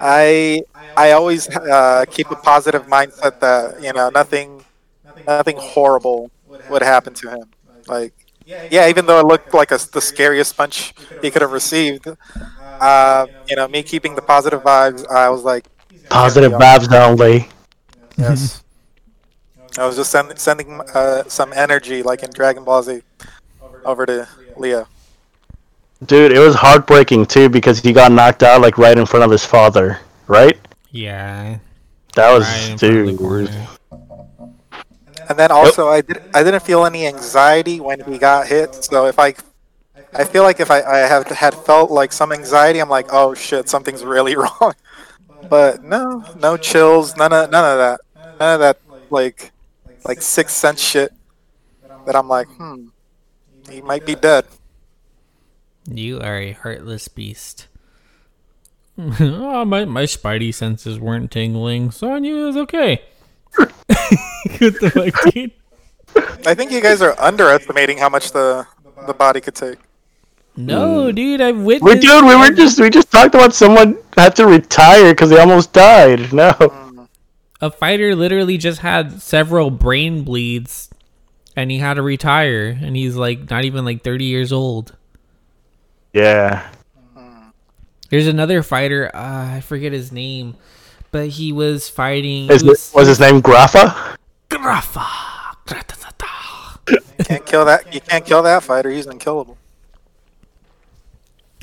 I 0.00 0.62
I 0.96 1.12
always 1.12 1.48
uh, 1.48 2.04
keep 2.10 2.30
a 2.30 2.36
positive 2.36 2.86
mindset 2.86 3.38
that 3.40 3.80
you 3.80 3.92
know 3.92 4.10
nothing 4.10 4.64
nothing 5.26 5.56
horrible 5.58 6.30
would 6.70 6.82
happen 6.82 7.14
to 7.14 7.30
him. 7.30 7.50
Like, 7.86 8.12
yeah, 8.46 8.88
even 8.88 9.06
though 9.06 9.20
it 9.20 9.26
looked 9.26 9.52
like 9.54 9.70
a, 9.72 9.78
the 9.92 10.00
scariest 10.00 10.56
punch 10.56 10.94
he 11.22 11.30
could 11.30 11.42
have 11.42 11.52
received, 11.52 12.06
uh, 12.80 13.26
you 13.48 13.56
know, 13.56 13.68
me 13.68 13.82
keeping 13.82 14.14
the 14.14 14.22
positive 14.22 14.62
vibes, 14.62 15.06
I 15.08 15.28
was 15.28 15.42
like, 15.42 15.66
Positive 16.08 16.52
vibes 16.52 16.90
only. 16.92 17.48
yes. 18.16 18.62
I 19.78 19.86
was 19.86 19.94
just 19.96 20.10
send, 20.10 20.36
sending 20.38 20.80
uh, 20.94 21.22
some 21.28 21.52
energy, 21.52 22.02
like 22.02 22.22
in 22.22 22.30
Dragon 22.30 22.64
Ball 22.64 22.82
Z, 22.82 23.02
over 23.84 24.06
to 24.06 24.26
Leo. 24.56 24.88
Dude, 26.06 26.32
it 26.32 26.38
was 26.38 26.54
heartbreaking 26.54 27.26
too 27.26 27.48
because 27.48 27.78
he 27.80 27.92
got 27.92 28.10
knocked 28.10 28.42
out 28.42 28.60
like 28.60 28.78
right 28.78 28.98
in 28.98 29.06
front 29.06 29.24
of 29.24 29.30
his 29.30 29.44
father, 29.44 29.98
right? 30.26 30.58
Yeah. 30.90 31.58
That 32.14 32.32
was 32.32 32.44
Right 32.46 32.70
in 32.70 32.78
front 32.78 32.96
of 32.96 33.06
the 33.06 33.12
dude. 33.52 33.77
Corner. 35.28 35.30
And 35.30 35.38
then 35.38 35.50
also, 35.50 35.88
I 35.88 36.00
did 36.00 36.22
I 36.34 36.42
didn't 36.42 36.62
feel 36.62 36.84
any 36.84 37.06
anxiety 37.06 37.80
when 37.80 38.00
he 38.00 38.18
got 38.18 38.46
hit. 38.46 38.74
So 38.74 39.06
if 39.06 39.18
I, 39.18 39.34
I 40.14 40.24
feel 40.24 40.42
like 40.42 40.60
if 40.60 40.70
I, 40.70 40.82
I 40.82 40.98
have 40.98 41.26
had 41.28 41.54
felt 41.54 41.90
like 41.90 42.12
some 42.12 42.32
anxiety, 42.32 42.80
I'm 42.80 42.88
like, 42.88 43.06
oh 43.10 43.34
shit, 43.34 43.68
something's 43.68 44.04
really 44.04 44.36
wrong. 44.42 44.74
But 45.48 45.82
no, 45.82 46.24
no 46.40 46.56
chills, 46.56 47.16
none 47.16 47.32
of 47.32 47.50
none 47.50 47.64
of 47.64 47.78
that, 47.78 48.00
none 48.40 48.54
of 48.54 48.60
that 48.60 48.78
like, 49.10 49.52
like 50.04 50.22
sixth 50.22 50.56
sense 50.56 50.80
shit. 50.80 51.12
That 52.06 52.16
I'm 52.16 52.28
like, 52.28 52.48
hmm, 52.48 52.88
he 53.70 53.82
might 53.82 54.06
be 54.06 54.14
dead. 54.14 54.46
You 55.90 56.20
are 56.20 56.38
a 56.38 56.52
heartless 56.52 57.08
beast. 57.08 57.66
oh, 58.98 59.64
my 59.64 59.84
my 59.84 60.04
spidey 60.04 60.52
senses 60.52 60.98
weren't 60.98 61.30
tingling, 61.30 61.90
so 61.90 62.12
I 62.12 62.18
knew 62.18 62.42
it 62.42 62.46
was 62.46 62.56
okay. 62.56 63.02
what 64.58 64.80
the 64.80 64.90
fuck, 64.90 65.32
dude? 65.34 65.52
I 66.46 66.54
think 66.54 66.70
you 66.72 66.80
guys 66.80 67.02
are 67.02 67.18
underestimating 67.20 67.98
how 67.98 68.08
much 68.08 68.32
the 68.32 68.66
the 69.06 69.14
body 69.14 69.40
could 69.40 69.54
take. 69.54 69.78
No, 70.56 71.12
dude, 71.12 71.40
I've 71.40 71.60
We 71.82 71.82
witnessed. 71.82 72.02
dude, 72.02 72.24
we 72.24 72.34
were 72.36 72.50
just 72.50 72.80
we 72.80 72.90
just 72.90 73.10
talked 73.12 73.34
about 73.34 73.54
someone 73.54 73.98
had 74.16 74.34
to 74.36 74.46
retire 74.46 75.12
because 75.12 75.30
they 75.30 75.38
almost 75.38 75.72
died. 75.72 76.32
No, 76.32 76.52
a 77.60 77.70
fighter 77.70 78.14
literally 78.16 78.58
just 78.58 78.80
had 78.80 79.22
several 79.22 79.70
brain 79.70 80.24
bleeds, 80.24 80.90
and 81.56 81.70
he 81.70 81.78
had 81.78 81.94
to 81.94 82.02
retire, 82.02 82.76
and 82.80 82.96
he's 82.96 83.16
like 83.16 83.50
not 83.50 83.64
even 83.64 83.84
like 83.84 84.02
thirty 84.02 84.24
years 84.24 84.52
old. 84.52 84.96
yeah, 86.12 86.68
There's 88.10 88.26
another 88.26 88.62
fighter, 88.62 89.10
uh, 89.14 89.56
I 89.56 89.60
forget 89.60 89.92
his 89.92 90.10
name, 90.12 90.56
but 91.10 91.28
he 91.28 91.52
was 91.52 91.88
fighting. 91.88 92.50
Is 92.50 92.62
he 92.62 92.68
it, 92.70 92.90
was 92.94 93.06
his 93.06 93.20
name 93.20 93.40
Graffa? 93.42 94.16
Grafa. 94.62 95.28
Can't 97.24 97.44
kill 97.44 97.64
that. 97.64 97.92
You 97.92 98.00
can't 98.00 98.24
kill 98.24 98.42
that 98.42 98.62
fighter. 98.62 98.90
He's 98.90 99.06
unkillable. 99.06 99.58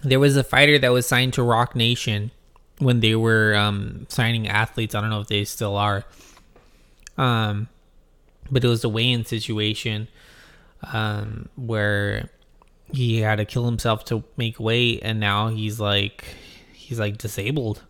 There 0.04 0.20
was 0.20 0.38
a 0.38 0.44
fighter 0.44 0.78
that 0.80 0.90
was 0.90 1.08
signed 1.08 1.34
to 1.34 1.44
Roc 1.44 1.76
Nation 1.76 2.32
when 2.78 3.00
they 3.00 3.16
were 3.16 3.56
um, 3.56 4.06
signing 4.10 4.48
athletes. 4.48 4.94
I 4.94 5.02
don't 5.02 5.10
know 5.10 5.22
if 5.22 5.28
they 5.28 5.46
still 5.46 5.76
are. 5.78 6.04
Um, 7.18 7.70
but 8.52 8.64
it 8.64 8.68
was 8.68 8.84
a 8.84 8.90
weigh-in 8.90 9.26
situation 9.26 10.08
um, 10.94 11.50
where 11.56 12.30
he 12.94 13.22
had 13.22 13.38
to 13.38 13.46
kill 13.46 13.66
himself 13.66 14.06
to 14.06 14.24
make 14.38 14.60
weight, 14.60 15.00
and 15.04 15.20
now 15.20 15.48
he's 15.48 15.80
like 15.80 16.26
he's 16.74 17.00
like 17.00 17.18
disabled. 17.18 17.84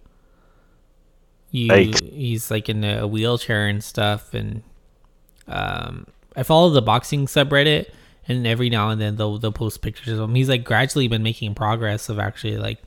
You, 1.52 1.70
Yikes. 1.70 2.14
he's 2.14 2.52
like 2.52 2.70
in 2.70 2.84
a 2.84 3.08
wheelchair 3.08 3.68
and 3.68 3.84
stuff, 3.84 4.34
and 4.34 4.64
um, 5.48 6.08
I 6.36 6.44
follow 6.44 6.70
the 6.70 6.82
boxing 6.82 7.26
subreddit, 7.28 7.90
and 8.28 8.46
every 8.46 8.70
now 8.70 8.90
and 8.90 9.00
then 9.00 9.16
they'll 9.16 9.38
they'll 9.38 9.52
post 9.52 9.82
pictures 9.82 10.18
of 10.18 10.30
him. 10.30 10.36
He's 10.36 10.50
like 10.50 10.64
gradually 10.64 11.08
been 11.08 11.24
making 11.24 11.56
progress 11.56 12.10
of 12.10 12.20
actually 12.20 12.58
like 12.58 12.80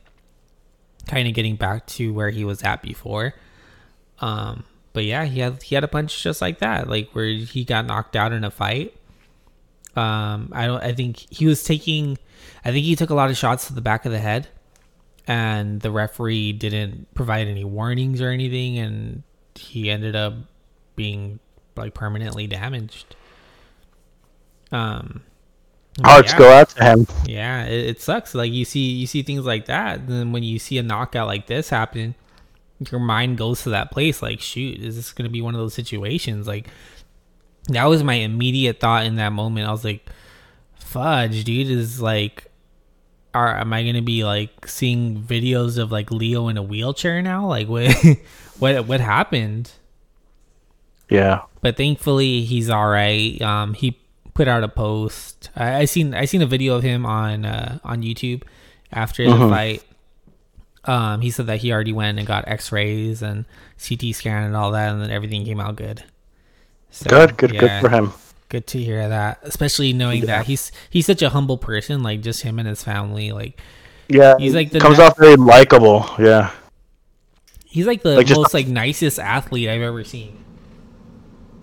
kind 1.06 1.26
of 1.26 1.34
getting 1.34 1.56
back 1.56 1.86
to 1.86 2.12
where 2.12 2.30
he 2.30 2.44
was 2.44 2.62
at 2.62 2.82
before. 2.82 3.34
Um, 4.20 4.64
but 4.92 5.04
yeah, 5.04 5.24
he 5.24 5.40
had 5.40 5.62
he 5.62 5.74
had 5.74 5.84
a 5.84 5.88
punch 5.88 6.22
just 6.22 6.40
like 6.40 6.58
that, 6.58 6.88
like 6.88 7.10
where 7.12 7.26
he 7.26 7.64
got 7.64 7.86
knocked 7.86 8.16
out 8.16 8.32
in 8.32 8.44
a 8.44 8.50
fight. 8.50 8.94
Um, 9.96 10.50
I 10.52 10.66
don't. 10.66 10.82
I 10.82 10.92
think 10.92 11.18
he 11.30 11.46
was 11.46 11.62
taking. 11.64 12.18
I 12.64 12.72
think 12.72 12.84
he 12.84 12.96
took 12.96 13.10
a 13.10 13.14
lot 13.14 13.30
of 13.30 13.36
shots 13.36 13.66
to 13.68 13.74
the 13.74 13.80
back 13.80 14.06
of 14.06 14.12
the 14.12 14.18
head, 14.18 14.48
and 15.26 15.80
the 15.80 15.90
referee 15.90 16.52
didn't 16.52 17.14
provide 17.14 17.48
any 17.48 17.64
warnings 17.64 18.20
or 18.20 18.30
anything, 18.30 18.78
and 18.78 19.22
he 19.54 19.90
ended 19.90 20.14
up 20.14 20.34
being 20.96 21.40
like 21.78 21.94
permanently 21.94 22.46
damaged. 22.46 23.16
Um, 24.70 25.22
Hearts 26.04 26.32
yeah. 26.32 26.38
go 26.38 26.50
out 26.50 26.68
to 26.70 26.84
him. 26.84 27.06
Yeah, 27.26 27.64
it, 27.64 27.86
it 27.86 28.00
sucks. 28.00 28.34
Like 28.34 28.52
you 28.52 28.64
see, 28.64 28.90
you 28.90 29.06
see 29.06 29.22
things 29.22 29.44
like 29.44 29.66
that, 29.66 30.00
and 30.00 30.08
then 30.08 30.32
when 30.32 30.42
you 30.42 30.58
see 30.58 30.78
a 30.78 30.82
knockout 30.82 31.26
like 31.26 31.46
this 31.46 31.70
happen, 31.70 32.14
your 32.90 33.00
mind 33.00 33.38
goes 33.38 33.62
to 33.64 33.70
that 33.70 33.90
place. 33.90 34.22
Like, 34.22 34.40
shoot, 34.40 34.80
is 34.80 34.96
this 34.96 35.12
gonna 35.12 35.28
be 35.28 35.42
one 35.42 35.54
of 35.54 35.60
those 35.60 35.74
situations? 35.74 36.46
Like, 36.46 36.68
that 37.68 37.84
was 37.84 38.04
my 38.04 38.14
immediate 38.14 38.80
thought 38.80 39.06
in 39.06 39.16
that 39.16 39.32
moment. 39.32 39.66
I 39.66 39.72
was 39.72 39.84
like, 39.84 40.08
"Fudge, 40.78 41.44
dude!" 41.44 41.68
Is 41.68 42.00
like, 42.00 42.50
are 43.34 43.56
am 43.58 43.72
I 43.72 43.84
gonna 43.84 44.02
be 44.02 44.24
like 44.24 44.68
seeing 44.68 45.20
videos 45.22 45.78
of 45.78 45.90
like 45.90 46.10
Leo 46.10 46.48
in 46.48 46.56
a 46.56 46.62
wheelchair 46.62 47.22
now? 47.22 47.46
Like, 47.46 47.68
what, 47.68 47.92
what, 48.58 48.86
what 48.86 49.00
happened? 49.00 49.72
Yeah, 51.10 51.42
but 51.62 51.76
thankfully 51.76 52.42
he's 52.42 52.68
all 52.70 52.88
right. 52.88 53.40
Um, 53.42 53.74
he 53.74 53.98
put 54.34 54.46
out 54.48 54.62
a 54.62 54.68
post. 54.68 55.50
I, 55.56 55.76
I 55.80 55.84
seen 55.86 56.14
I 56.14 56.24
seen 56.26 56.42
a 56.42 56.46
video 56.46 56.74
of 56.76 56.82
him 56.82 57.06
on 57.06 57.44
uh, 57.44 57.78
on 57.84 58.02
YouTube 58.02 58.42
after 58.92 59.24
the 59.24 59.30
Mhm. 59.36 59.50
fight. 59.50 59.82
Um, 60.84 61.20
he 61.20 61.30
said 61.30 61.46
that 61.48 61.58
he 61.58 61.72
already 61.72 61.92
went 61.92 62.18
and 62.18 62.26
got 62.26 62.48
X-rays 62.48 63.20
and 63.20 63.44
CT 63.78 64.14
scan 64.14 64.44
and 64.44 64.56
all 64.56 64.70
that, 64.72 64.90
and 64.92 65.02
then 65.02 65.10
everything 65.10 65.44
came 65.44 65.60
out 65.60 65.76
good. 65.76 66.02
So, 66.90 67.10
good, 67.10 67.36
good, 67.36 67.58
good 67.58 67.80
for 67.80 67.90
him. 67.90 68.12
Good 68.48 68.66
to 68.68 68.78
hear 68.78 69.06
that, 69.08 69.40
especially 69.42 69.92
knowing 69.92 70.24
that 70.26 70.46
he's 70.46 70.72
he's 70.88 71.04
such 71.04 71.20
a 71.20 71.28
humble 71.30 71.58
person. 71.58 72.02
Like 72.02 72.22
just 72.22 72.42
him 72.42 72.58
and 72.58 72.66
his 72.66 72.82
family. 72.82 73.32
Like 73.32 73.60
Yeah, 74.08 74.36
He's 74.38 74.54
like 74.54 74.70
the 74.70 74.80
comes 74.80 74.96
ne- 74.98 75.04
off 75.04 75.18
very 75.18 75.36
likable. 75.36 76.08
Yeah, 76.18 76.50
he's 77.66 77.86
like 77.86 78.02
the 78.02 78.16
Like, 78.16 78.26
just- 78.26 78.40
most 78.40 78.54
like 78.54 78.66
nicest 78.68 79.18
athlete 79.18 79.68
I've 79.68 79.82
ever 79.82 80.02
seen. 80.04 80.42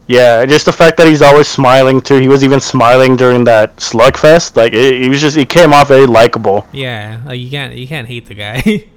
Yeah. 0.07 0.45
Just 0.45 0.65
the 0.65 0.73
fact 0.73 0.98
that 0.98 1.07
he's 1.07 1.22
always 1.22 1.48
smiling 1.48 2.02
too. 2.02 2.19
He 2.19 2.27
was 2.27 2.44
even 2.44 2.60
smiling 2.60 3.15
during 3.15 3.44
that 3.45 3.77
slugfest. 3.77 4.56
Like 4.56 4.73
it, 4.73 5.02
he 5.02 5.10
was 5.10 5.22
just 5.22 5.36
he 5.36 5.45
came 5.45 5.73
off 5.73 5.88
very 5.90 6.06
likable. 6.07 6.68
Yeah, 6.72 7.22
like 7.26 7.40
you 7.40 7.49
can't 7.49 7.73
you 7.76 7.88
can't 7.88 8.07
hate 8.07 8.26
the 8.27 8.36
guy. 8.36 8.88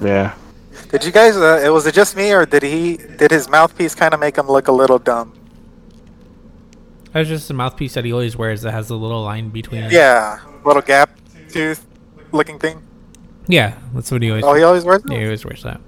Yeah. 0.00 0.36
Did 0.90 1.04
you 1.04 1.10
guys? 1.10 1.36
Uh, 1.36 1.60
it 1.64 1.70
was 1.70 1.84
it 1.84 1.92
just 1.92 2.14
me, 2.16 2.32
or 2.32 2.46
did 2.46 2.62
he? 2.62 2.96
Did 2.96 3.32
his 3.32 3.48
mouthpiece 3.48 3.96
kind 3.96 4.14
of 4.14 4.20
make 4.20 4.36
him 4.38 4.46
look 4.46 4.68
a 4.68 4.72
little 4.72 5.00
dumb? 5.00 5.34
That's 7.12 7.28
just 7.28 7.50
a 7.50 7.54
mouthpiece 7.54 7.94
that 7.94 8.04
he 8.04 8.12
always 8.12 8.36
wears 8.36 8.62
that 8.62 8.70
has 8.70 8.90
a 8.90 8.94
little 8.94 9.22
line 9.24 9.48
between 9.48 9.82
it. 9.82 9.90
Yeah, 9.92 10.38
little 10.64 10.82
gap 10.82 11.10
tooth 11.48 11.84
looking 12.30 12.60
thing. 12.60 12.80
Yeah, 13.48 13.76
that's 13.92 14.12
what 14.12 14.22
he 14.22 14.30
always. 14.30 14.44
Oh, 14.44 14.54
he 14.54 14.62
always 14.62 14.84
wears. 14.84 15.02
yeah, 15.08 15.18
he 15.18 15.24
always 15.24 15.44
wears 15.44 15.64
that. 15.64 15.80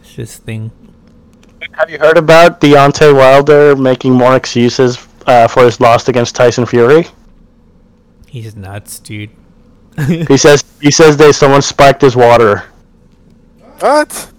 It's 0.00 0.14
his 0.14 0.36
thing. 0.36 0.70
Have 1.72 1.88
you 1.88 1.98
heard 1.98 2.18
about 2.18 2.60
Deontay 2.60 3.14
Wilder 3.14 3.76
making 3.76 4.12
more 4.12 4.36
excuses 4.36 5.06
uh, 5.26 5.48
for 5.48 5.64
his 5.64 5.80
loss 5.80 6.08
against 6.08 6.34
Tyson 6.34 6.66
Fury? 6.66 7.06
He's 8.26 8.56
nuts, 8.56 8.98
dude. 8.98 9.30
He 10.06 10.36
says 10.36 10.64
he 10.80 10.90
says 10.90 11.16
that 11.18 11.34
someone 11.34 11.62
spiked 11.62 12.00
his 12.00 12.16
water. 12.16 12.64
What? 13.80 14.32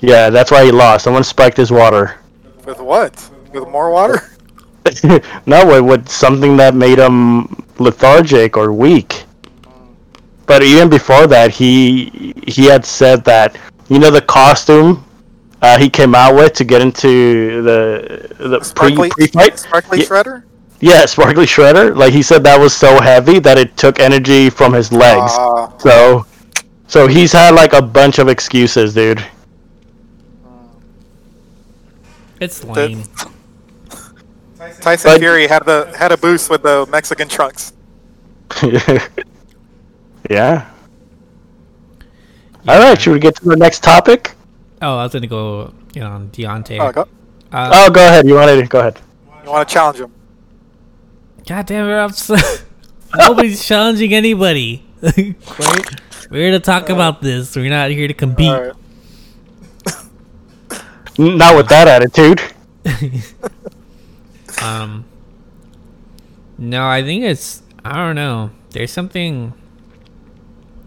Yeah, 0.00 0.30
that's 0.30 0.50
why 0.50 0.64
he 0.64 0.70
lost. 0.70 1.04
Someone 1.04 1.24
spiked 1.24 1.56
his 1.56 1.72
water. 1.72 2.18
With 2.64 2.80
what? 2.80 3.30
With 3.52 3.68
more 3.68 3.90
water? 3.90 4.30
no, 5.46 5.66
with, 5.66 5.84
with 5.84 6.08
something 6.08 6.56
that 6.58 6.74
made 6.74 6.98
him 6.98 7.64
lethargic 7.78 8.56
or 8.56 8.72
weak. 8.72 9.24
But 10.46 10.62
even 10.62 10.88
before 10.88 11.26
that, 11.26 11.50
he 11.50 12.34
he 12.46 12.64
had 12.66 12.84
said 12.84 13.24
that 13.24 13.56
you 13.88 13.98
know 13.98 14.10
the 14.10 14.22
costume 14.22 15.04
uh, 15.62 15.78
he 15.78 15.88
came 15.90 16.14
out 16.14 16.34
with 16.34 16.52
to 16.54 16.64
get 16.64 16.80
into 16.82 17.62
the 17.62 18.28
the 18.38 18.58
pre 18.58 18.64
Sparkly, 18.64 19.10
pre 19.10 19.26
fight. 19.28 19.58
sparkly 19.58 19.98
Yeah. 20.00 20.06
shredder. 20.06 20.42
Yeah, 20.80 21.06
Sparkly 21.06 21.44
Shredder. 21.44 21.96
Like 21.96 22.12
he 22.12 22.22
said, 22.22 22.44
that 22.44 22.56
was 22.60 22.72
so 22.72 23.00
heavy 23.00 23.40
that 23.40 23.58
it 23.58 23.76
took 23.76 23.98
energy 23.98 24.48
from 24.48 24.72
his 24.72 24.92
legs. 24.92 25.32
Uh, 25.36 25.76
So, 25.78 26.24
so 26.86 27.08
he's 27.08 27.32
had 27.32 27.54
like 27.56 27.72
a 27.72 27.82
bunch 27.82 28.20
of 28.20 28.28
excuses, 28.28 28.94
dude. 28.94 29.20
It's 32.40 32.62
lame. 32.62 33.02
Tyson 34.80 35.10
But- 35.10 35.18
Fury 35.18 35.48
had 35.48 35.64
the 35.66 35.92
had 35.98 36.12
a 36.12 36.16
boost 36.16 36.48
with 36.48 36.62
the 36.62 36.86
Mexican 36.86 37.28
trunks. 37.28 37.72
yeah. 40.30 40.70
All 42.68 42.78
right, 42.78 43.00
should 43.00 43.12
we 43.14 43.18
get 43.18 43.34
to 43.36 43.44
the 43.44 43.56
next 43.56 43.82
topic? 43.82 44.32
Oh, 44.80 44.98
I 44.98 45.02
was 45.04 45.12
gonna 45.12 45.26
go 45.26 45.72
you 45.94 46.00
know, 46.00 46.10
on 46.10 46.28
Deontay. 46.30 46.78
Oh, 46.80 46.92
go, 46.92 47.02
Uh, 47.52 47.70
Oh, 47.72 47.90
go 47.90 48.00
ahead. 48.06 48.26
You 48.26 48.34
wanted 48.34 48.56
to 48.62 48.66
go 48.66 48.80
ahead. 48.80 49.00
you 49.44 49.50
want 49.50 49.68
to 49.68 49.72
challenge 49.72 49.98
him? 50.00 50.12
God 51.46 51.66
damn 51.66 51.88
it, 51.88 51.94
I'm 51.94 52.10
so... 52.10 52.36
Nobody's 53.16 53.64
challenging 53.64 54.12
anybody. 54.14 54.84
right? 55.02 55.34
We're 56.30 56.42
here 56.42 56.50
to 56.52 56.60
talk 56.60 56.90
about 56.90 57.22
this. 57.22 57.56
We're 57.56 57.70
not 57.70 57.90
here 57.90 58.06
to 58.06 58.14
compete. 58.14 58.50
All 58.50 58.60
right. 58.62 58.72
N- 61.18 61.38
Not 61.38 61.56
with 61.56 61.68
that 61.68 61.88
attitude. 61.88 62.40
Um, 64.62 65.04
no, 66.56 66.88
I 66.88 67.02
think 67.02 67.22
it's 67.24 67.62
I 67.84 67.94
don't 68.04 68.16
know. 68.16 68.50
There's 68.70 68.90
something 68.90 69.52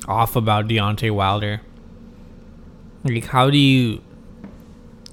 off 0.08 0.36
about 0.36 0.68
Deontay 0.68 1.12
Wilder. 1.12 1.62
Like, 3.04 3.26
how 3.26 3.50
do 3.50 3.58
you 3.58 4.02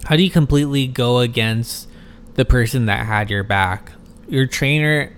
how 0.04 0.16
do 0.16 0.22
you 0.22 0.30
completely 0.30 0.86
go 0.86 1.18
against 1.18 1.88
the 2.34 2.44
person 2.44 2.86
that 2.86 3.06
had 3.06 3.30
your 3.30 3.44
back? 3.44 3.92
Your 4.28 4.46
trainer 4.46 5.12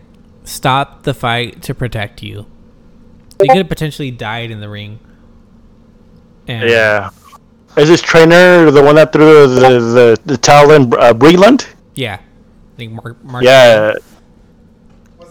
stopped 0.44 1.04
the 1.04 1.14
fight 1.14 1.62
to 1.62 1.74
protect 1.74 2.22
you. 2.22 2.46
You 3.40 3.48
could 3.48 3.56
have 3.58 3.68
potentially 3.68 4.10
died 4.10 4.50
in 4.50 4.60
the 4.60 4.68
ring. 4.68 4.98
And 6.46 6.68
Yeah. 6.68 7.10
Is 7.76 7.88
this 7.88 8.02
trainer 8.02 8.70
the 8.70 8.82
one 8.82 8.96
that 8.96 9.12
threw 9.12 9.46
the 9.46 9.60
the, 9.78 10.20
the 10.24 10.36
towel 10.36 10.72
in 10.72 10.92
uh, 10.94 11.12
Breland? 11.14 11.66
yeah. 11.94 12.18
I 12.20 12.76
think 12.76 12.92
Mark, 12.92 13.22
Mark 13.24 13.44
Yeah. 13.44 13.94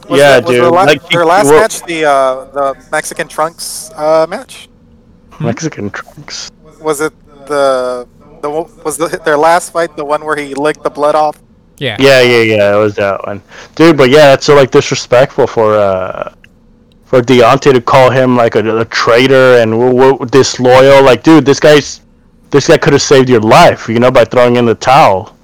Was 0.07 0.19
yeah, 0.19 0.39
the, 0.39 0.45
was 0.45 0.51
dude. 0.55 0.63
Their, 0.63 0.71
la- 0.71 0.83
like, 0.83 1.09
their 1.09 1.25
last 1.25 1.45
well, 1.45 1.61
match, 1.61 1.83
the 1.83 2.05
uh, 2.05 2.45
the 2.51 2.85
Mexican 2.91 3.27
trunks 3.27 3.91
uh, 3.95 4.25
match, 4.29 4.69
Mexican 5.39 5.89
trunks. 5.91 6.49
was 6.79 7.01
it 7.01 7.13
the 7.49 8.07
the 8.41 8.51
was 8.85 8.97
the, 8.97 9.09
their 9.25 9.37
last 9.37 9.71
fight 9.73 9.97
the 9.97 10.05
one 10.05 10.25
where 10.25 10.37
he 10.37 10.55
licked 10.55 10.83
the 10.83 10.91
blood 10.91 11.15
off? 11.15 11.41
Yeah. 11.79 11.99
Yeah, 11.99 12.21
yeah, 12.21 12.41
yeah. 12.43 12.75
It 12.75 12.79
was 12.79 12.95
that 12.97 13.25
one, 13.27 13.43
dude. 13.75 13.97
But 13.97 14.11
yeah, 14.11 14.35
it's 14.35 14.45
so 14.47 14.55
like 14.55 14.71
disrespectful 14.71 15.47
for 15.47 15.75
uh 15.75 16.33
for 17.05 17.21
Deontay 17.21 17.73
to 17.73 17.81
call 17.81 18.11
him 18.11 18.37
like 18.37 18.55
a, 18.55 18.79
a 18.81 18.85
traitor 18.85 19.57
and 19.59 19.71
w- 19.73 19.97
w- 19.97 20.25
disloyal. 20.31 21.03
Like, 21.03 21.23
dude, 21.23 21.45
this 21.45 21.59
guy's 21.59 22.01
this 22.51 22.67
guy 22.67 22.77
could 22.77 22.93
have 22.93 23.03
saved 23.03 23.29
your 23.29 23.41
life, 23.41 23.89
you 23.89 23.99
know, 23.99 24.11
by 24.11 24.25
throwing 24.25 24.57
in 24.57 24.65
the 24.65 24.75
towel. 24.75 25.35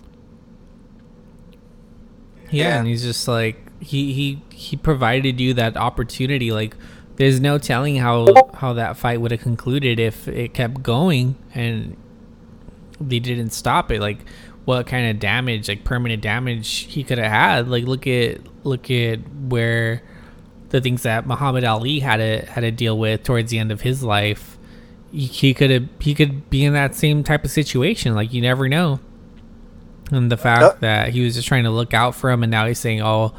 Yeah, 2.49 2.69
Yeah. 2.69 2.79
and 2.79 2.87
he's 2.87 3.03
just 3.03 3.27
like 3.27 3.57
he 3.81 4.13
he 4.13 4.41
he 4.51 4.77
provided 4.77 5.39
you 5.39 5.53
that 5.55 5.77
opportunity. 5.77 6.51
Like, 6.51 6.75
there's 7.17 7.39
no 7.39 7.57
telling 7.57 7.95
how 7.97 8.27
how 8.53 8.73
that 8.73 8.97
fight 8.97 9.21
would 9.21 9.31
have 9.31 9.41
concluded 9.41 9.99
if 9.99 10.27
it 10.27 10.53
kept 10.53 10.83
going 10.83 11.35
and 11.53 11.95
they 12.99 13.19
didn't 13.19 13.51
stop 13.51 13.91
it. 13.91 14.01
Like, 14.01 14.19
what 14.65 14.87
kind 14.87 15.09
of 15.09 15.19
damage, 15.19 15.67
like 15.67 15.83
permanent 15.83 16.21
damage, 16.21 16.85
he 16.89 17.03
could 17.03 17.17
have 17.17 17.31
had. 17.31 17.67
Like, 17.67 17.85
look 17.85 18.07
at 18.07 18.41
look 18.65 18.89
at 18.91 19.19
where 19.47 20.01
the 20.69 20.81
things 20.81 21.03
that 21.03 21.25
Muhammad 21.27 21.63
Ali 21.63 21.99
had 21.99 22.17
to 22.17 22.45
had 22.51 22.61
to 22.61 22.71
deal 22.71 22.97
with 22.97 23.23
towards 23.23 23.51
the 23.51 23.59
end 23.59 23.71
of 23.71 23.81
his 23.81 24.03
life. 24.03 24.57
He, 25.11 25.25
he 25.25 25.53
could 25.53 25.69
have 25.69 25.87
he 25.99 26.13
could 26.13 26.49
be 26.49 26.65
in 26.65 26.73
that 26.73 26.95
same 26.95 27.23
type 27.23 27.45
of 27.45 27.51
situation. 27.51 28.15
Like, 28.15 28.33
you 28.33 28.41
never 28.41 28.67
know 28.67 28.99
and 30.11 30.31
the 30.31 30.37
fact 30.37 30.81
that 30.81 31.09
he 31.09 31.21
was 31.21 31.35
just 31.35 31.47
trying 31.47 31.63
to 31.63 31.69
look 31.69 31.93
out 31.93 32.15
for 32.15 32.29
him 32.29 32.43
and 32.43 32.51
now 32.51 32.67
he's 32.67 32.79
saying 32.79 33.01
oh 33.01 33.33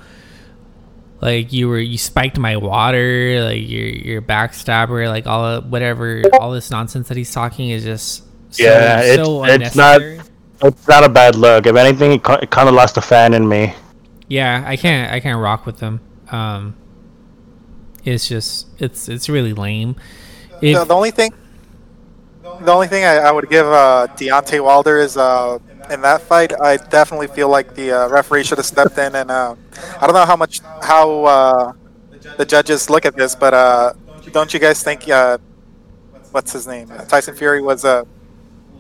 like 1.20 1.52
you 1.52 1.68
were 1.68 1.78
you 1.78 1.96
spiked 1.98 2.38
my 2.38 2.56
water 2.56 3.42
like 3.44 3.62
you're 3.68 3.88
you're 3.88 4.18
a 4.18 4.22
backstabber 4.22 5.08
like 5.08 5.26
all 5.26 5.60
whatever 5.62 6.22
all 6.40 6.50
this 6.52 6.70
nonsense 6.70 7.08
that 7.08 7.16
he's 7.16 7.32
talking 7.32 7.70
is 7.70 7.84
just 7.84 8.24
so, 8.50 8.62
Yeah, 8.64 9.00
it's- 9.02 9.16
so 9.26 9.44
it's 9.44 9.76
not- 9.76 10.00
It's 10.62 10.88
not 10.88 11.04
a 11.04 11.08
bad 11.10 11.36
look. 11.36 11.66
If 11.66 11.76
anything, 11.76 12.12
it, 12.12 12.22
it 12.42 12.50
kind 12.50 12.66
of 12.68 12.74
lost 12.74 12.96
a 12.96 13.02
fan 13.02 13.34
in 13.34 13.46
me. 13.48 13.74
yeah 14.28 14.64
i 14.66 14.74
can't 14.76 15.12
i 15.12 15.20
can't 15.20 15.38
rock 15.40 15.66
with 15.66 15.78
them 15.78 16.00
um 16.32 16.74
it's 18.04 18.26
just 18.28 18.66
it's 18.80 19.08
it's 19.08 19.28
really 19.28 19.52
lame 19.52 19.94
if 20.62 20.76
the, 20.78 20.84
the 20.84 20.94
only 20.94 21.10
thing, 21.10 21.32
the 22.62 22.72
only 22.72 22.86
thing 22.88 23.04
I, 23.04 23.16
I 23.28 23.30
would 23.30 23.48
give 23.50 23.66
uh, 23.66 24.06
Deontay 24.16 24.64
Wilder 24.64 24.96
is 24.98 25.16
uh, 25.18 25.58
in 25.90 26.00
that 26.02 26.20
fight. 26.22 26.52
I 26.60 26.76
definitely 26.76 27.28
feel 27.28 27.48
like 27.48 27.74
the 27.74 27.92
uh, 27.92 28.08
referee 28.08 28.44
should 28.44 28.58
have 28.58 28.66
stepped 28.66 28.98
in, 28.98 29.14
and 29.14 29.30
uh, 29.30 29.54
I 30.00 30.06
don't 30.06 30.14
know 30.14 30.24
how 30.26 30.36
much 30.36 30.60
how 30.82 31.24
uh, 31.24 31.72
the 32.36 32.44
judges 32.44 32.90
look 32.90 33.04
at 33.06 33.16
this, 33.16 33.34
but 33.34 33.54
uh, 33.54 33.92
don't 34.32 34.52
you 34.52 34.60
guys 34.60 34.82
think 34.82 35.08
uh, 35.08 35.38
what's 36.32 36.52
his 36.52 36.66
name 36.66 36.88
Tyson 37.08 37.34
Fury 37.34 37.62
was 37.62 37.84
uh, 37.84 38.04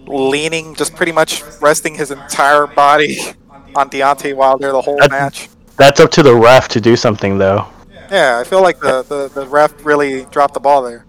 leaning, 0.06 0.74
just 0.74 0.94
pretty 0.94 1.12
much 1.12 1.42
resting 1.60 1.94
his 1.94 2.10
entire 2.10 2.66
body 2.66 3.18
on 3.76 3.88
Deontay 3.90 4.34
Wilder 4.36 4.72
the 4.72 4.80
whole 4.82 4.98
That- 4.98 5.10
match? 5.10 5.48
That's 5.76 6.00
up 6.00 6.10
to 6.12 6.22
the 6.22 6.34
ref 6.34 6.68
to 6.68 6.80
do 6.80 6.96
something, 6.96 7.36
though. 7.38 7.66
Yeah, 8.10 8.38
I 8.38 8.44
feel 8.44 8.62
like 8.62 8.78
the, 8.80 9.02
the, 9.02 9.28
the 9.28 9.46
ref 9.46 9.84
really 9.84 10.24
dropped 10.26 10.54
the 10.54 10.60
ball 10.60 10.80
there. 10.82 11.04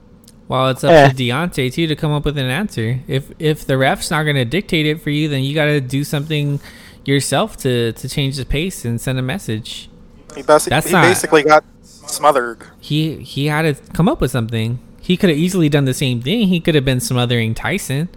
Well 0.48 0.70
it's 0.70 0.84
up 0.84 0.92
Eh. 0.92 1.10
to 1.10 1.16
Deontay 1.16 1.72
too 1.74 1.88
to 1.88 1.96
come 1.96 2.12
up 2.12 2.24
with 2.26 2.38
an 2.38 2.46
answer 2.46 3.00
if 3.08 3.32
if 3.40 3.66
the 3.66 3.78
ref's 3.78 4.10
not 4.12 4.24
going 4.24 4.36
to 4.36 4.46
dictate 4.46 4.86
it 4.86 5.02
for 5.02 5.10
you 5.10 5.28
then 5.28 5.44
you 5.44 5.54
got 5.54 5.66
to 5.66 5.82
do 5.82 6.04
something 6.04 6.60
yourself 7.06 7.58
to 7.58 7.92
to 7.94 8.08
change 8.10 8.38
the 8.38 8.46
pace 8.46 8.86
and 8.86 9.00
send 9.02 9.18
a 9.18 9.22
message 9.22 9.90
He, 10.36 10.44
basi- 10.44 10.70
That's 10.70 10.88
he 10.88 10.92
not- 10.94 11.04
basically 11.04 11.44
got 11.44 11.64
smothered. 11.84 12.60
he 12.80 13.18
he 13.18 13.48
had 13.48 13.64
to 13.64 13.74
come 13.94 14.08
up 14.10 14.22
with 14.22 14.32
something. 14.32 14.80
He 15.02 15.16
could 15.18 15.30
have 15.30 15.40
easily 15.40 15.70
done 15.70 15.86
the 15.86 15.94
same 15.94 16.22
thing. 16.22 16.48
He 16.50 16.60
could 16.60 16.76
have 16.76 16.84
been 16.84 17.00
smothering 17.00 17.54
Tyson, 17.56 18.10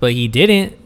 but 0.00 0.12
he 0.12 0.26
didn't. 0.26 0.76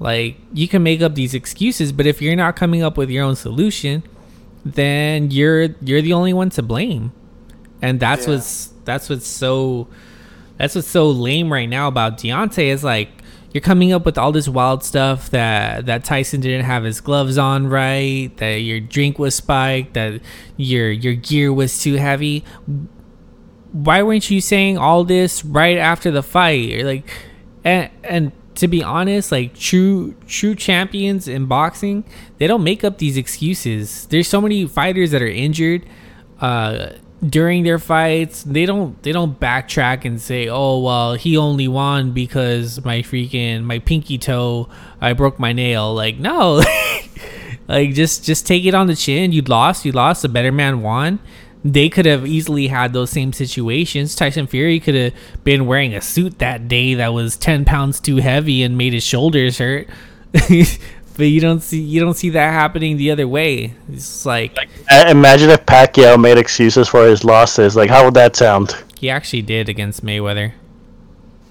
Like 0.00 0.36
you 0.52 0.68
can 0.68 0.82
make 0.82 1.00
up 1.02 1.14
these 1.14 1.34
excuses, 1.34 1.90
but 1.92 2.06
if 2.06 2.22
you're 2.22 2.36
not 2.36 2.54
coming 2.56 2.82
up 2.82 2.96
with 2.96 3.10
your 3.10 3.24
own 3.24 3.34
solution, 3.36 4.02
then 4.64 5.30
you're 5.30 5.68
you're 5.80 6.02
the 6.02 6.12
only 6.12 6.32
one 6.32 6.50
to 6.50 6.62
blame. 6.62 7.12
And 7.82 7.98
that's 8.00 8.26
Yeah. 8.26 8.34
what's 8.34 8.72
that's 8.88 9.08
what's 9.08 9.26
so 9.26 9.86
that's 10.56 10.74
what's 10.74 10.88
so 10.88 11.08
lame 11.10 11.52
right 11.52 11.68
now 11.68 11.86
about 11.86 12.18
Deontay 12.18 12.68
is 12.68 12.82
like 12.82 13.10
you're 13.52 13.62
coming 13.62 13.92
up 13.92 14.04
with 14.04 14.18
all 14.18 14.32
this 14.32 14.48
wild 14.48 14.84
stuff 14.84 15.30
that 15.30 15.86
that 15.86 16.04
Tyson 16.04 16.40
didn't 16.40 16.64
have 16.64 16.84
his 16.84 17.00
gloves 17.00 17.38
on 17.38 17.66
right, 17.66 18.30
that 18.36 18.56
your 18.56 18.80
drink 18.80 19.18
was 19.18 19.34
spiked, 19.34 19.94
that 19.94 20.20
your 20.56 20.90
your 20.90 21.14
gear 21.14 21.52
was 21.52 21.80
too 21.80 21.94
heavy. 21.94 22.44
Why 23.72 24.02
weren't 24.02 24.30
you 24.30 24.40
saying 24.40 24.78
all 24.78 25.04
this 25.04 25.44
right 25.44 25.78
after 25.78 26.10
the 26.10 26.22
fight? 26.22 26.84
Like, 26.84 27.10
and 27.64 27.90
and 28.04 28.32
to 28.56 28.68
be 28.68 28.82
honest, 28.82 29.32
like 29.32 29.54
true 29.54 30.14
true 30.26 30.54
champions 30.54 31.28
in 31.28 31.46
boxing, 31.46 32.04
they 32.38 32.46
don't 32.46 32.64
make 32.64 32.84
up 32.84 32.98
these 32.98 33.16
excuses. 33.16 34.06
There's 34.06 34.28
so 34.28 34.40
many 34.40 34.66
fighters 34.66 35.10
that 35.12 35.22
are 35.22 35.26
injured. 35.26 35.86
Uh, 36.40 36.90
during 37.26 37.64
their 37.64 37.80
fights 37.80 38.44
they 38.44 38.64
don't 38.64 39.02
they 39.02 39.10
don't 39.10 39.40
backtrack 39.40 40.04
and 40.04 40.20
say 40.20 40.48
oh 40.48 40.78
well 40.78 41.14
he 41.14 41.36
only 41.36 41.66
won 41.66 42.12
because 42.12 42.84
my 42.84 43.02
freaking 43.02 43.64
my 43.64 43.80
pinky 43.80 44.16
toe 44.16 44.68
i 45.00 45.12
broke 45.12 45.38
my 45.38 45.52
nail. 45.52 45.94
Like 45.94 46.18
no. 46.18 46.62
Like 47.68 47.92
just 47.92 48.24
just 48.24 48.46
take 48.46 48.64
it 48.64 48.74
on 48.74 48.86
the 48.86 48.96
chin. 48.96 49.32
You 49.32 49.42
lost 49.42 49.84
you 49.84 49.92
lost. 49.92 50.22
The 50.22 50.28
better 50.28 50.50
man 50.50 50.80
won. 50.80 51.18
They 51.62 51.90
could 51.90 52.06
have 52.06 52.26
easily 52.26 52.68
had 52.68 52.92
those 52.94 53.10
same 53.10 53.32
situations. 53.32 54.14
Tyson 54.14 54.46
fury 54.46 54.80
could 54.80 54.94
have 54.94 55.12
been 55.44 55.66
wearing 55.66 55.94
a 55.94 56.00
suit 56.00 56.38
that 56.38 56.66
day 56.66 56.94
that 56.94 57.12
was 57.12 57.36
10 57.36 57.66
pounds 57.66 58.00
too 58.00 58.16
heavy 58.16 58.62
and 58.62 58.78
made 58.78 58.94
his 58.94 59.04
shoulders 59.04 59.58
hurt 59.58 59.88
but 61.18 61.24
you 61.24 61.40
don't 61.40 61.60
see 61.60 61.80
you 61.80 62.00
don't 62.00 62.14
see 62.14 62.30
that 62.30 62.52
happening 62.52 62.96
the 62.96 63.10
other 63.10 63.28
way 63.28 63.74
it's 63.92 64.24
like 64.24 64.56
Uh, 64.90 65.04
Imagine 65.08 65.50
if 65.50 65.66
Pacquiao 65.66 66.18
made 66.18 66.38
excuses 66.38 66.88
for 66.88 67.06
his 67.06 67.22
losses. 67.24 67.76
Like, 67.76 67.90
how 67.90 68.04
would 68.06 68.14
that 68.14 68.36
sound? 68.36 68.74
He 68.98 69.10
actually 69.10 69.42
did 69.42 69.68
against 69.68 70.02
Mayweather. 70.02 70.52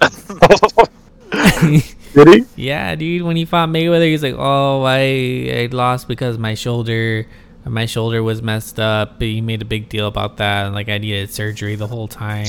Did 2.13 2.27
he? 2.27 2.45
Yeah, 2.55 2.95
dude. 2.95 3.21
When 3.23 3.35
he 3.35 3.45
fought 3.45 3.69
Mayweather, 3.69 4.09
he's 4.09 4.23
like, 4.23 4.35
"Oh, 4.37 4.83
I 4.83 5.67
I 5.67 5.69
lost 5.71 6.07
because 6.07 6.37
my 6.37 6.55
shoulder, 6.55 7.27
my 7.65 7.85
shoulder 7.85 8.23
was 8.23 8.41
messed 8.41 8.79
up." 8.79 9.19
But 9.19 9.27
he 9.27 9.41
made 9.41 9.61
a 9.61 9.65
big 9.65 9.89
deal 9.89 10.07
about 10.07 10.37
that, 10.37 10.65
and 10.65 10.73
like 10.75 10.89
I 10.89 10.97
needed 10.97 11.31
surgery 11.31 11.75
the 11.75 11.87
whole 11.87 12.07
time. 12.07 12.47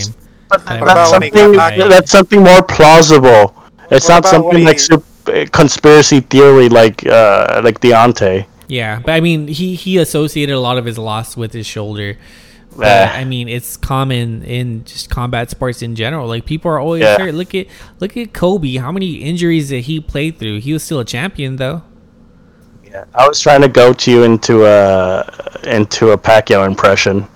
But 0.48 0.64
What 0.64 0.80
that's 0.86 1.10
about 1.10 1.12
when 1.12 1.22
he 1.22 1.30
something. 1.54 1.88
That's 1.90 2.10
something 2.10 2.42
more 2.42 2.62
plausible. 2.62 3.54
It's 3.90 4.08
What 4.08 4.14
not 4.24 4.26
something 4.26 4.48
when 4.54 4.64
like 4.64 4.76
he- 4.76 4.88
sup- 4.88 5.04
conspiracy 5.52 6.20
theory, 6.20 6.68
like 6.68 7.06
uh, 7.06 7.60
like 7.64 7.80
Deontay. 7.80 8.46
Yeah, 8.68 9.00
but 9.04 9.12
I 9.12 9.20
mean, 9.20 9.48
he 9.48 9.74
he 9.74 9.98
associated 9.98 10.54
a 10.54 10.60
lot 10.60 10.78
of 10.78 10.84
his 10.84 10.98
loss 10.98 11.36
with 11.36 11.52
his 11.52 11.66
shoulder. 11.66 12.18
But, 12.76 13.08
I 13.10 13.24
mean, 13.24 13.48
it's 13.48 13.76
common 13.76 14.44
in 14.44 14.84
just 14.84 15.10
combat 15.10 15.50
sports 15.50 15.82
in 15.82 15.96
general. 15.96 16.28
Like 16.28 16.44
people 16.44 16.70
are 16.70 16.78
always 16.78 17.02
Yeah. 17.02 17.18
hurt. 17.18 17.34
Look 17.34 17.54
at 17.54 17.66
look 17.98 18.16
at 18.16 18.32
Kobe. 18.32 18.76
How 18.76 18.92
many 18.92 19.14
injuries 19.16 19.70
did 19.70 19.84
he 19.84 19.98
play 20.00 20.30
through? 20.30 20.60
He 20.60 20.72
was 20.72 20.84
still 20.84 21.00
a 21.00 21.04
champion 21.04 21.56
though. 21.56 21.82
Yeah, 22.84 23.04
I 23.14 23.26
was 23.26 23.40
trying 23.40 23.62
to 23.62 23.68
go 23.68 23.92
to 23.92 24.10
you 24.10 24.22
into 24.22 24.64
a 24.66 25.24
into 25.64 26.10
a 26.10 26.18
Pacquiao 26.18 26.66
impression. 26.66 27.26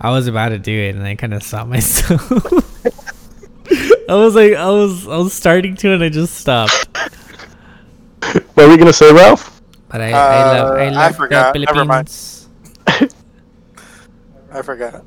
I 0.00 0.10
was 0.12 0.26
about 0.28 0.48
to 0.50 0.58
do 0.58 0.72
it, 0.72 0.94
and 0.94 1.04
I 1.04 1.14
kind 1.14 1.34
of 1.34 1.42
stopped 1.42 1.68
myself. 1.68 2.30
I 4.10 4.14
was 4.16 4.34
like, 4.34 4.54
I 4.54 4.68
was 4.70 5.06
I 5.06 5.16
was 5.18 5.32
starting 5.32 5.76
to, 5.76 5.92
and 5.94 6.02
I 6.02 6.08
just 6.10 6.34
stopped. 6.34 6.74
What 8.54 8.66
were 8.66 8.72
you 8.72 8.78
gonna 8.78 8.92
say, 8.92 9.12
Ralph? 9.12 9.62
But 9.88 10.00
I, 10.00 10.10
I 10.10 10.42
love 10.52 10.70
I 10.76 10.88
Uh, 10.88 11.08
I 11.08 11.12
forgot. 11.12 11.54
the 11.54 11.60
Never 11.60 11.84
mind. 11.84 12.08
Philippines. 12.10 12.48
I 14.52 14.62
forgot. 14.62 15.04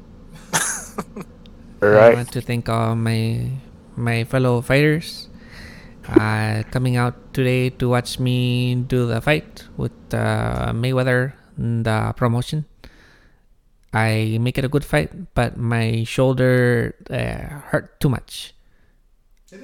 All 1.81 1.89
I 1.99 2.09
want 2.15 2.31
to 2.31 2.41
thank 2.41 2.69
all 2.69 2.95
my 2.95 3.49
my 3.95 4.23
fellow 4.23 4.61
fighters 4.61 5.27
uh, 6.07 6.63
coming 6.71 6.95
out 6.95 7.15
today 7.33 7.69
to 7.83 7.89
watch 7.89 8.19
me 8.19 8.75
do 8.75 9.05
the 9.07 9.21
fight 9.21 9.65
with 9.77 9.91
uh, 10.13 10.71
Mayweather 10.73 11.33
in 11.57 11.83
the 11.83 12.13
promotion. 12.15 12.65
I 13.93 14.37
make 14.41 14.57
it 14.57 14.65
a 14.65 14.69
good 14.71 14.85
fight, 14.85 15.11
but 15.35 15.57
my 15.57 16.03
shoulder 16.03 16.95
uh, 17.11 17.61
hurt 17.69 17.99
too 17.99 18.09
much. 18.09 18.53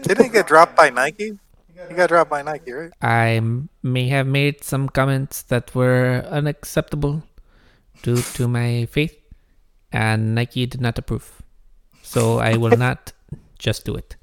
Didn't 0.02 0.24
he 0.26 0.30
get 0.30 0.48
dropped 0.48 0.76
by 0.76 0.90
Nike? 0.90 1.38
He 1.88 1.94
got 1.96 2.10
dropped 2.10 2.30
by 2.30 2.42
Nike, 2.42 2.72
right? 2.74 2.92
I 3.02 3.40
m- 3.40 3.70
may 3.82 4.08
have 4.10 4.28
made 4.28 4.64
some 4.64 4.90
comments 4.90 5.44
that 5.44 5.74
were 5.74 6.26
unacceptable 6.30 7.24
due 8.04 8.22
to 8.36 8.48
my 8.48 8.86
faith, 8.92 9.16
and 9.92 10.36
Nike 10.36 10.66
did 10.66 10.82
not 10.82 10.98
approve. 11.00 11.42
So 12.04 12.40
I 12.40 12.58
will 12.58 12.76
not 12.86 13.14
just 13.58 13.86
do 13.86 13.96
it. 13.96 14.16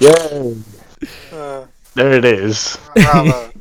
Yay! 0.00 0.56
Uh, 1.32 1.66
There 1.94 2.12
it 2.12 2.24
is. 2.24 2.78
bravo. 2.96 3.50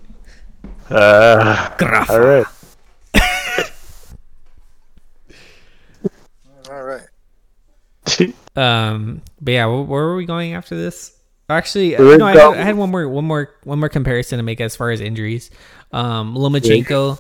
Uh, 0.90 1.70
Graph. 1.78 2.10
all 2.10 2.20
right. 2.20 2.46
All 6.72 6.84
right. 6.84 7.08
Um, 8.56 9.22
but 9.40 9.52
yeah, 9.52 9.66
wh- 9.68 9.88
where 9.88 10.04
were 10.06 10.16
we 10.18 10.26
going 10.26 10.54
after 10.54 10.76
this? 10.76 11.16
Actually, 11.50 11.96
no, 12.18 12.26
I 12.26 12.32
had, 12.34 12.40
I 12.58 12.64
had 12.64 12.76
one 12.76 12.92
more, 12.92 13.08
one 13.08 13.24
more, 13.26 13.56
one 13.64 13.80
more 13.80 13.88
comparison 13.90 14.38
to 14.38 14.44
make 14.44 14.60
as 14.60 14.76
far 14.76 14.92
as 14.92 15.00
injuries. 15.02 15.50
Um, 15.94 16.36
Lomachenko 16.36 17.20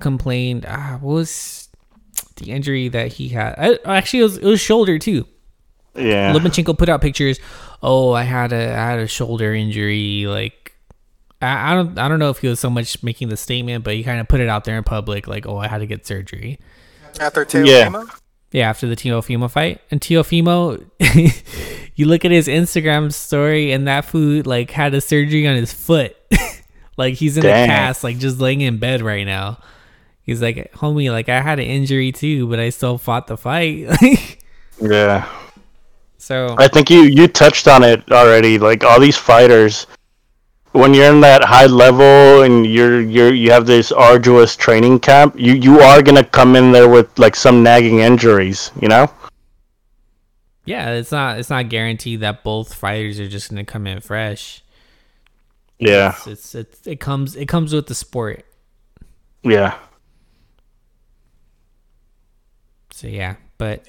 complained. 0.00 0.66
Ah, 0.68 0.98
what 1.00 1.14
was 1.14 1.68
the 2.36 2.50
injury 2.50 2.88
that 2.88 3.12
he 3.12 3.28
had? 3.28 3.54
I, 3.56 3.78
actually, 3.84 4.20
it 4.20 4.22
was, 4.24 4.36
it 4.38 4.44
was 4.44 4.60
shoulder 4.60 4.98
too. 4.98 5.26
yeah. 5.94 6.32
Lomachenko 6.32 6.76
put 6.76 6.88
out 6.88 7.00
pictures. 7.00 7.38
Oh, 7.82 8.12
I 8.12 8.24
had 8.24 8.52
a 8.52 8.72
I 8.72 8.90
had 8.90 8.98
a 8.98 9.06
shoulder 9.06 9.54
injury. 9.54 10.26
Like 10.26 10.74
I, 11.40 11.72
I 11.72 11.74
don't 11.74 11.98
I 11.98 12.08
don't 12.08 12.18
know 12.18 12.30
if 12.30 12.38
he 12.38 12.48
was 12.48 12.58
so 12.58 12.68
much 12.70 13.02
making 13.02 13.28
the 13.28 13.36
statement, 13.36 13.84
but 13.84 13.94
he 13.94 14.02
kind 14.02 14.20
of 14.20 14.26
put 14.28 14.40
it 14.40 14.48
out 14.48 14.64
there 14.64 14.76
in 14.76 14.84
public. 14.84 15.28
Like, 15.28 15.46
oh, 15.46 15.56
I 15.58 15.68
had 15.68 15.78
to 15.78 15.86
get 15.86 16.04
surgery. 16.06 16.58
After 17.20 17.44
Teofimo? 17.44 17.66
Yeah. 17.66 18.14
Yeah, 18.54 18.70
after 18.70 18.86
the 18.86 18.94
Teofimo 18.94 19.50
fight. 19.50 19.80
And 19.90 20.00
Teofimo, 20.00 20.84
you 21.96 22.06
look 22.06 22.24
at 22.24 22.30
his 22.30 22.46
Instagram 22.46 23.12
story, 23.12 23.72
and 23.72 23.88
that 23.88 24.04
food 24.04 24.46
like 24.46 24.70
had 24.70 24.94
a 24.94 25.00
surgery 25.00 25.48
on 25.48 25.56
his 25.56 25.72
foot. 25.72 26.16
like 26.96 27.14
he's 27.14 27.36
in 27.36 27.44
a 27.44 27.48
cast, 27.48 28.04
like 28.04 28.16
just 28.18 28.38
laying 28.38 28.60
in 28.60 28.78
bed 28.78 29.02
right 29.02 29.24
now. 29.26 29.58
He's 30.22 30.40
like, 30.40 30.72
homie, 30.74 31.10
like 31.10 31.28
I 31.28 31.40
had 31.40 31.58
an 31.58 31.64
injury 31.66 32.12
too, 32.12 32.46
but 32.46 32.60
I 32.60 32.70
still 32.70 32.96
fought 32.96 33.26
the 33.26 33.36
fight. 33.36 33.88
Yeah. 34.80 35.28
so 36.18 36.56
I 36.58 36.66
think 36.66 36.90
you 36.90 37.02
you 37.02 37.28
touched 37.28 37.68
on 37.68 37.84
it 37.84 38.10
already. 38.10 38.58
Like 38.58 38.82
all 38.82 38.98
these 38.98 39.16
fighters, 39.16 39.86
when 40.74 40.92
you're 40.92 41.06
in 41.06 41.20
that 41.20 41.44
high 41.44 41.66
level 41.66 42.42
and 42.42 42.66
you're 42.66 43.00
you're 43.00 43.32
you 43.32 43.52
have 43.52 43.64
this 43.64 43.92
arduous 43.92 44.56
training 44.56 44.98
camp, 44.98 45.34
you 45.38 45.54
you 45.54 45.80
are 45.80 46.02
gonna 46.02 46.24
come 46.24 46.56
in 46.56 46.72
there 46.72 46.88
with 46.88 47.16
like 47.18 47.36
some 47.36 47.62
nagging 47.62 48.00
injuries. 48.00 48.72
You 48.82 48.88
know. 48.88 49.10
yeah, 50.64 50.90
it's 50.90 51.12
not 51.12 51.38
it's 51.38 51.50
not 51.50 51.68
guaranteed 51.68 52.20
that 52.20 52.42
both 52.42 52.74
fighters 52.74 53.20
are 53.20 53.28
just 53.28 53.50
gonna 53.50 53.64
come 53.64 53.86
in 53.86 54.00
fresh. 54.00 54.64
Yeah. 55.78 56.14
It's, 56.16 56.26
it's, 56.26 56.54
it's 56.54 56.86
it 56.86 57.00
comes 57.00 57.36
it 57.36 57.46
comes 57.46 57.72
with 57.72 57.86
the 57.86 57.94
sport. 57.94 58.44
Yeah. 59.42 59.78
So 62.90 63.06
yeah, 63.06 63.36
but 63.58 63.86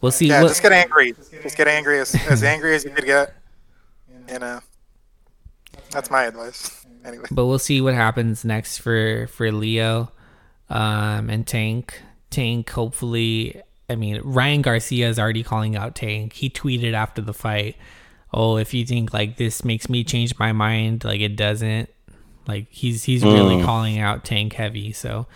we'll 0.00 0.12
see. 0.12 0.28
Yeah, 0.28 0.42
what, 0.42 0.48
just 0.48 0.62
get 0.62 0.72
angry. 0.72 1.12
Just 1.42 1.56
get 1.56 1.66
angry 1.66 1.98
as, 1.98 2.14
as 2.28 2.42
angry 2.42 2.74
as 2.74 2.84
you 2.84 2.90
could 2.90 3.04
get. 3.04 3.34
You 4.28 4.38
know, 4.38 4.60
that's 5.90 6.10
my 6.10 6.24
advice. 6.24 6.84
Anyway, 7.04 7.24
but 7.30 7.46
we'll 7.46 7.58
see 7.58 7.80
what 7.80 7.94
happens 7.94 8.44
next 8.44 8.78
for 8.78 9.26
for 9.28 9.52
Leo 9.52 10.10
um 10.70 11.30
and 11.30 11.46
Tank. 11.46 12.00
Tank 12.30 12.70
hopefully 12.70 13.60
I 13.88 13.96
mean 13.96 14.20
Ryan 14.24 14.62
Garcia 14.62 15.08
is 15.08 15.18
already 15.18 15.42
calling 15.42 15.76
out 15.76 15.94
Tank. 15.94 16.32
He 16.32 16.48
tweeted 16.50 16.94
after 16.94 17.20
the 17.20 17.34
fight, 17.34 17.76
"Oh, 18.32 18.56
if 18.56 18.72
you 18.72 18.86
think 18.86 19.12
like 19.12 19.36
this 19.36 19.64
makes 19.64 19.88
me 19.88 20.04
change 20.04 20.38
my 20.38 20.52
mind, 20.52 21.04
like 21.04 21.20
it 21.20 21.36
doesn't." 21.36 21.90
Like 22.46 22.66
he's 22.70 23.04
he's 23.04 23.22
really 23.24 23.62
calling 23.62 23.98
out 23.98 24.24
Tank 24.24 24.52
heavy. 24.54 24.92
So 24.92 25.26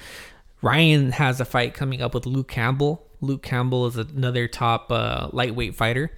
Ryan 0.60 1.12
has 1.12 1.40
a 1.40 1.44
fight 1.44 1.74
coming 1.74 2.02
up 2.02 2.14
with 2.14 2.26
Luke 2.26 2.48
Campbell. 2.48 3.06
Luke 3.20 3.42
Campbell 3.42 3.86
is 3.86 3.96
another 3.96 4.46
top 4.46 4.92
uh, 4.92 5.28
lightweight 5.32 5.74
fighter. 5.74 6.10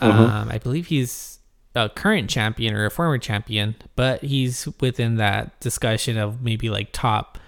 Um, 0.00 0.48
I 0.50 0.58
believe 0.58 0.86
he's 0.88 1.33
a 1.74 1.88
current 1.88 2.30
champion 2.30 2.74
or 2.74 2.84
a 2.86 2.90
former 2.90 3.18
champion, 3.18 3.74
but 3.96 4.22
he's 4.22 4.68
within 4.80 5.16
that 5.16 5.58
discussion 5.60 6.16
of 6.18 6.40
maybe 6.42 6.70
like 6.70 6.90
top 6.92 7.38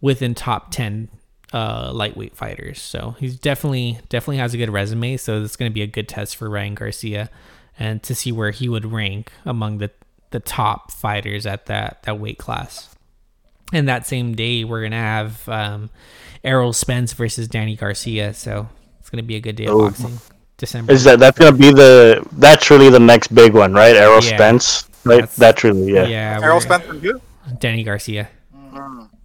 within 0.00 0.34
top 0.34 0.70
10 0.70 1.08
uh, 1.52 1.90
lightweight 1.92 2.36
fighters. 2.36 2.80
So 2.80 3.16
he's 3.18 3.38
definitely 3.38 3.98
definitely 4.08 4.38
has 4.38 4.54
a 4.54 4.56
good 4.58 4.70
resume. 4.70 5.16
So 5.16 5.42
it's 5.42 5.56
going 5.56 5.70
to 5.70 5.74
be 5.74 5.82
a 5.82 5.86
good 5.86 6.08
test 6.08 6.36
for 6.36 6.48
Ryan 6.48 6.74
Garcia 6.74 7.30
and 7.78 8.02
to 8.02 8.14
see 8.14 8.32
where 8.32 8.50
he 8.50 8.68
would 8.68 8.86
rank 8.90 9.32
among 9.44 9.78
the 9.78 9.90
the 10.30 10.40
top 10.40 10.90
fighters 10.92 11.46
at 11.46 11.66
that 11.66 12.02
that 12.04 12.18
weight 12.18 12.38
class. 12.38 12.94
And 13.72 13.86
that 13.88 14.06
same 14.06 14.34
day, 14.34 14.64
we're 14.64 14.82
gonna 14.82 14.96
have 14.96 15.46
um, 15.48 15.90
Errol 16.42 16.72
Spence 16.72 17.12
versus 17.12 17.48
Danny 17.48 17.76
Garcia. 17.76 18.32
So 18.32 18.68
it's 18.98 19.10
gonna 19.10 19.22
be 19.22 19.36
a 19.36 19.40
good 19.40 19.56
day 19.56 19.66
of 19.66 19.74
Oh. 19.74 19.88
boxing. 19.88 20.18
December. 20.58 20.92
Is 20.92 21.04
that 21.04 21.18
that's 21.18 21.38
gonna 21.38 21.56
be 21.56 21.70
the 21.72 22.26
that's 22.32 22.68
really 22.70 22.90
the 22.90 23.00
next 23.00 23.28
big 23.34 23.54
one, 23.54 23.72
right? 23.72 23.96
Errol 23.96 24.22
Yeah. 24.22 24.36
Spence, 24.36 24.88
right? 25.04 25.20
That's- 25.20 25.36
That's, 25.36 25.64
really 25.64 25.92
yeah. 25.94 26.06
yeah, 26.06 26.40
Errol 26.42 26.60
Spence 26.60 26.84
from 26.84 27.00
who? 27.00 27.20
Danny 27.58 27.82
Garcia. 27.84 28.28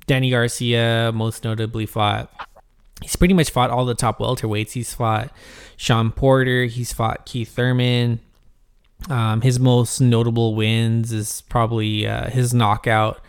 Danny 0.07 0.29
Garcia 0.31 1.11
most 1.13 1.43
notably 1.43 1.85
fought. 1.85 2.29
He's 3.01 3.15
pretty 3.15 3.33
much 3.33 3.49
fought 3.49 3.69
all 3.69 3.85
the 3.85 3.95
top 3.95 4.19
welterweights. 4.19 4.71
He's 4.71 4.93
fought 4.93 5.31
Shawn 5.75 6.11
Porter. 6.11 6.65
He's 6.65 6.93
fought 6.93 7.25
Keith 7.25 7.53
Thurman. 7.55 8.19
Um, 9.09 9.41
his 9.41 9.59
most 9.59 9.99
notable 9.99 10.55
wins 10.55 11.11
is 11.11 11.41
probably 11.49 12.07
uh, 12.07 12.29
his 12.29 12.53
knockout 12.53 13.19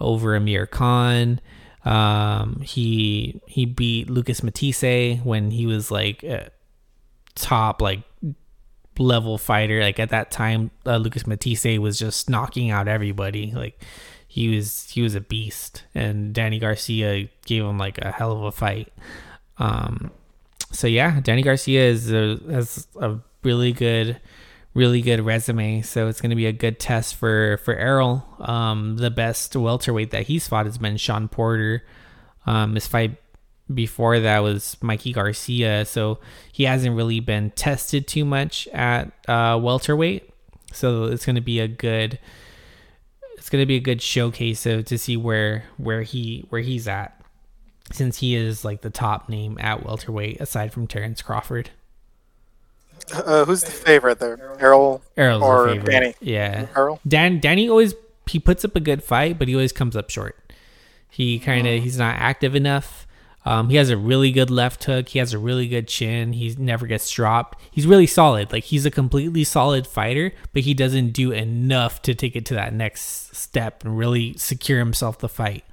over 0.00 0.34
Amir 0.36 0.66
Khan. 0.66 1.40
Um, 1.84 2.60
he 2.62 3.40
he 3.46 3.64
beat 3.66 4.08
Lucas 4.10 4.42
Matthysse 4.42 5.18
when 5.24 5.50
he 5.50 5.64
was 5.66 5.90
like 5.90 6.22
a 6.22 6.50
top 7.34 7.80
like 7.80 8.02
level 8.98 9.38
fighter. 9.38 9.80
Like 9.80 9.98
at 9.98 10.10
that 10.10 10.30
time, 10.30 10.70
uh, 10.86 10.96
Lucas 10.96 11.26
Matthysse 11.26 11.78
was 11.78 11.98
just 11.98 12.28
knocking 12.28 12.70
out 12.70 12.88
everybody. 12.88 13.52
Like 13.52 13.82
he 14.26 14.54
was 14.54 14.88
he 14.90 15.02
was 15.02 15.14
a 15.14 15.20
beast, 15.20 15.84
and 15.94 16.34
Danny 16.34 16.58
Garcia 16.58 17.28
gave 17.44 17.64
him 17.64 17.78
like 17.78 17.98
a 17.98 18.10
hell 18.10 18.32
of 18.32 18.42
a 18.42 18.52
fight. 18.52 18.92
Um, 19.58 20.10
so 20.70 20.86
yeah, 20.86 21.20
Danny 21.20 21.42
Garcia 21.42 21.84
is 21.84 22.10
a, 22.10 22.38
has 22.50 22.86
a 22.98 23.18
really 23.42 23.72
good, 23.72 24.20
really 24.74 25.02
good 25.02 25.20
resume. 25.20 25.82
So 25.82 26.08
it's 26.08 26.20
going 26.20 26.30
to 26.30 26.36
be 26.36 26.46
a 26.46 26.52
good 26.52 26.80
test 26.80 27.14
for 27.14 27.58
for 27.58 27.74
Errol. 27.74 28.26
Um, 28.40 28.96
the 28.96 29.10
best 29.10 29.54
welterweight 29.54 30.10
that 30.12 30.24
he's 30.24 30.48
fought 30.48 30.66
has 30.66 30.78
been 30.78 30.96
Shawn 30.96 31.28
Porter. 31.28 31.84
Um, 32.46 32.74
his 32.74 32.86
fight 32.86 33.21
before 33.74 34.20
that 34.20 34.40
was 34.40 34.76
Mikey 34.80 35.12
Garcia, 35.12 35.84
so 35.84 36.18
he 36.52 36.64
hasn't 36.64 36.96
really 36.96 37.20
been 37.20 37.50
tested 37.50 38.06
too 38.06 38.24
much 38.24 38.68
at 38.68 39.12
uh, 39.28 39.58
welterweight. 39.58 40.28
So 40.72 41.04
it's 41.04 41.26
going 41.26 41.36
to 41.36 41.42
be 41.42 41.60
a 41.60 41.68
good, 41.68 42.18
it's 43.34 43.50
going 43.50 43.62
to 43.62 43.66
be 43.66 43.76
a 43.76 43.80
good 43.80 44.00
showcase 44.00 44.64
of 44.66 44.84
to 44.86 44.96
see 44.98 45.16
where 45.16 45.64
where 45.76 46.02
he 46.02 46.46
where 46.48 46.62
he's 46.62 46.88
at, 46.88 47.20
since 47.90 48.18
he 48.18 48.34
is 48.34 48.64
like 48.64 48.80
the 48.80 48.90
top 48.90 49.28
name 49.28 49.58
at 49.60 49.84
welterweight 49.84 50.40
aside 50.40 50.72
from 50.72 50.86
Terrence 50.86 51.22
Crawford. 51.22 51.70
Uh, 53.12 53.44
who's 53.44 53.62
the 53.62 53.70
favorite 53.70 54.18
there? 54.20 54.56
Errol 54.60 55.02
Errol's 55.16 55.42
or. 55.42 55.74
Danny? 55.78 56.14
Yeah. 56.20 56.66
Errol. 56.76 57.00
Dan 57.06 57.40
Danny 57.40 57.68
always 57.68 57.94
he 58.26 58.38
puts 58.38 58.64
up 58.64 58.76
a 58.76 58.80
good 58.80 59.02
fight, 59.02 59.38
but 59.38 59.48
he 59.48 59.54
always 59.54 59.72
comes 59.72 59.96
up 59.96 60.08
short. 60.08 60.38
He 61.10 61.38
kind 61.38 61.66
of 61.66 61.82
he's 61.82 61.98
not 61.98 62.16
active 62.16 62.54
enough. 62.54 63.06
Um, 63.44 63.70
he 63.70 63.76
has 63.76 63.90
a 63.90 63.96
really 63.96 64.30
good 64.30 64.50
left 64.50 64.84
hook. 64.84 65.08
He 65.08 65.18
has 65.18 65.32
a 65.32 65.38
really 65.38 65.66
good 65.66 65.88
chin. 65.88 66.32
He 66.32 66.54
never 66.58 66.86
gets 66.86 67.10
dropped. 67.10 67.60
He's 67.70 67.86
really 67.86 68.06
solid. 68.06 68.52
Like 68.52 68.64
he's 68.64 68.86
a 68.86 68.90
completely 68.90 69.44
solid 69.44 69.86
fighter, 69.86 70.32
but 70.52 70.62
he 70.62 70.74
doesn't 70.74 71.10
do 71.10 71.32
enough 71.32 72.02
to 72.02 72.14
take 72.14 72.36
it 72.36 72.46
to 72.46 72.54
that 72.54 72.72
next 72.72 73.34
step 73.34 73.84
and 73.84 73.98
really 73.98 74.34
secure 74.34 74.78
himself 74.78 75.18
the 75.18 75.28
fight. 75.28 75.64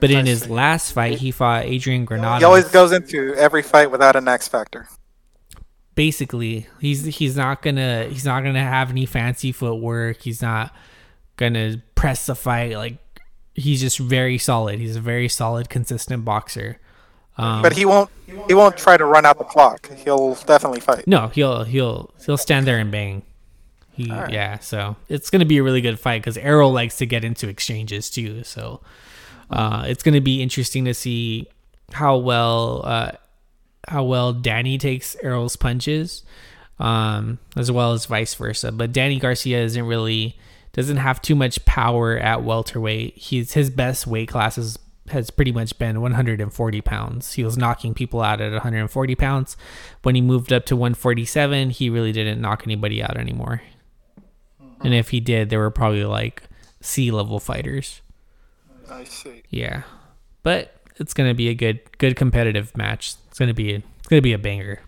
But 0.00 0.10
in 0.10 0.26
his 0.26 0.48
last 0.48 0.92
fight, 0.92 1.18
he 1.18 1.30
fought 1.30 1.64
Adrian 1.64 2.04
Granada. 2.04 2.38
He 2.38 2.44
always 2.44 2.68
goes 2.68 2.92
into 2.92 3.34
every 3.34 3.62
fight 3.62 3.90
without 3.90 4.14
an 4.14 4.28
X 4.28 4.46
factor. 4.46 4.88
Basically, 5.94 6.68
he's 6.80 7.04
he's 7.04 7.36
not 7.36 7.62
gonna 7.62 8.04
he's 8.04 8.24
not 8.24 8.44
gonna 8.44 8.62
have 8.62 8.90
any 8.90 9.06
fancy 9.06 9.50
footwork. 9.50 10.22
He's 10.22 10.40
not 10.40 10.72
gonna 11.36 11.82
press 11.96 12.26
the 12.26 12.36
fight. 12.36 12.76
Like 12.76 12.98
he's 13.54 13.80
just 13.80 13.98
very 13.98 14.38
solid. 14.38 14.78
He's 14.78 14.94
a 14.94 15.00
very 15.00 15.28
solid, 15.28 15.68
consistent 15.68 16.24
boxer. 16.24 16.78
Um, 17.38 17.62
But 17.62 17.72
he 17.74 17.84
won't 17.84 18.10
he 18.46 18.54
won't 18.54 18.76
try 18.76 18.96
to 18.96 19.04
run 19.04 19.24
out 19.24 19.38
the 19.38 19.44
clock. 19.44 19.90
He'll 20.04 20.34
definitely 20.34 20.80
fight. 20.80 21.06
No, 21.06 21.28
he'll 21.28 21.64
he'll 21.64 22.10
he'll 22.24 22.36
stand 22.36 22.66
there 22.66 22.78
and 22.78 22.90
bang. 22.90 23.22
He 23.92 24.10
Alright. 24.10 24.32
yeah, 24.32 24.58
so 24.58 24.96
it's 25.08 25.30
gonna 25.30 25.44
be 25.44 25.58
a 25.58 25.62
really 25.62 25.80
good 25.80 25.98
fight 25.98 26.20
because 26.22 26.36
Errol 26.36 26.72
likes 26.72 26.96
to 26.98 27.06
get 27.06 27.24
into 27.24 27.48
exchanges 27.48 28.10
too. 28.10 28.44
So 28.44 28.80
uh, 29.50 29.84
it's 29.86 30.02
gonna 30.02 30.20
be 30.20 30.42
interesting 30.42 30.84
to 30.84 30.94
see 30.94 31.48
how 31.92 32.16
well 32.18 32.82
uh, 32.84 33.12
how 33.88 34.04
well 34.04 34.32
Danny 34.32 34.76
takes 34.76 35.16
Errol's 35.22 35.56
punches, 35.56 36.22
um, 36.78 37.38
as 37.56 37.72
well 37.72 37.92
as 37.92 38.06
vice 38.06 38.34
versa. 38.34 38.70
But 38.72 38.92
Danny 38.92 39.18
Garcia 39.18 39.62
isn't 39.62 39.84
really 39.84 40.36
doesn't 40.72 40.98
have 40.98 41.20
too 41.22 41.34
much 41.34 41.64
power 41.64 42.16
at 42.18 42.42
welterweight. 42.44 43.16
He's 43.16 43.54
his 43.54 43.70
best 43.70 44.06
weight 44.06 44.28
classes 44.28 44.78
has 45.10 45.30
pretty 45.30 45.52
much 45.52 45.78
been 45.78 46.00
140 46.00 46.80
pounds. 46.80 47.32
He 47.34 47.44
was 47.44 47.56
knocking 47.56 47.94
people 47.94 48.22
out 48.22 48.40
at 48.40 48.52
140 48.52 49.14
pounds. 49.14 49.56
When 50.02 50.14
he 50.14 50.20
moved 50.20 50.52
up 50.52 50.64
to 50.66 50.76
147, 50.76 51.70
he 51.70 51.90
really 51.90 52.12
didn't 52.12 52.40
knock 52.40 52.62
anybody 52.64 53.02
out 53.02 53.16
anymore. 53.16 53.62
And 54.80 54.94
if 54.94 55.10
he 55.10 55.20
did, 55.20 55.50
they 55.50 55.56
were 55.56 55.70
probably 55.70 56.04
like 56.04 56.44
C 56.80 57.10
level 57.10 57.40
fighters. 57.40 58.00
I 58.90 59.04
see. 59.04 59.42
Yeah, 59.50 59.82
but 60.42 60.74
it's 60.96 61.14
gonna 61.14 61.34
be 61.34 61.48
a 61.48 61.54
good, 61.54 61.80
good 61.98 62.16
competitive 62.16 62.76
match. 62.76 63.14
It's 63.28 63.38
gonna 63.38 63.54
be, 63.54 63.74
it's 63.74 64.08
gonna 64.08 64.22
be 64.22 64.32
a 64.32 64.38
banger. 64.38 64.80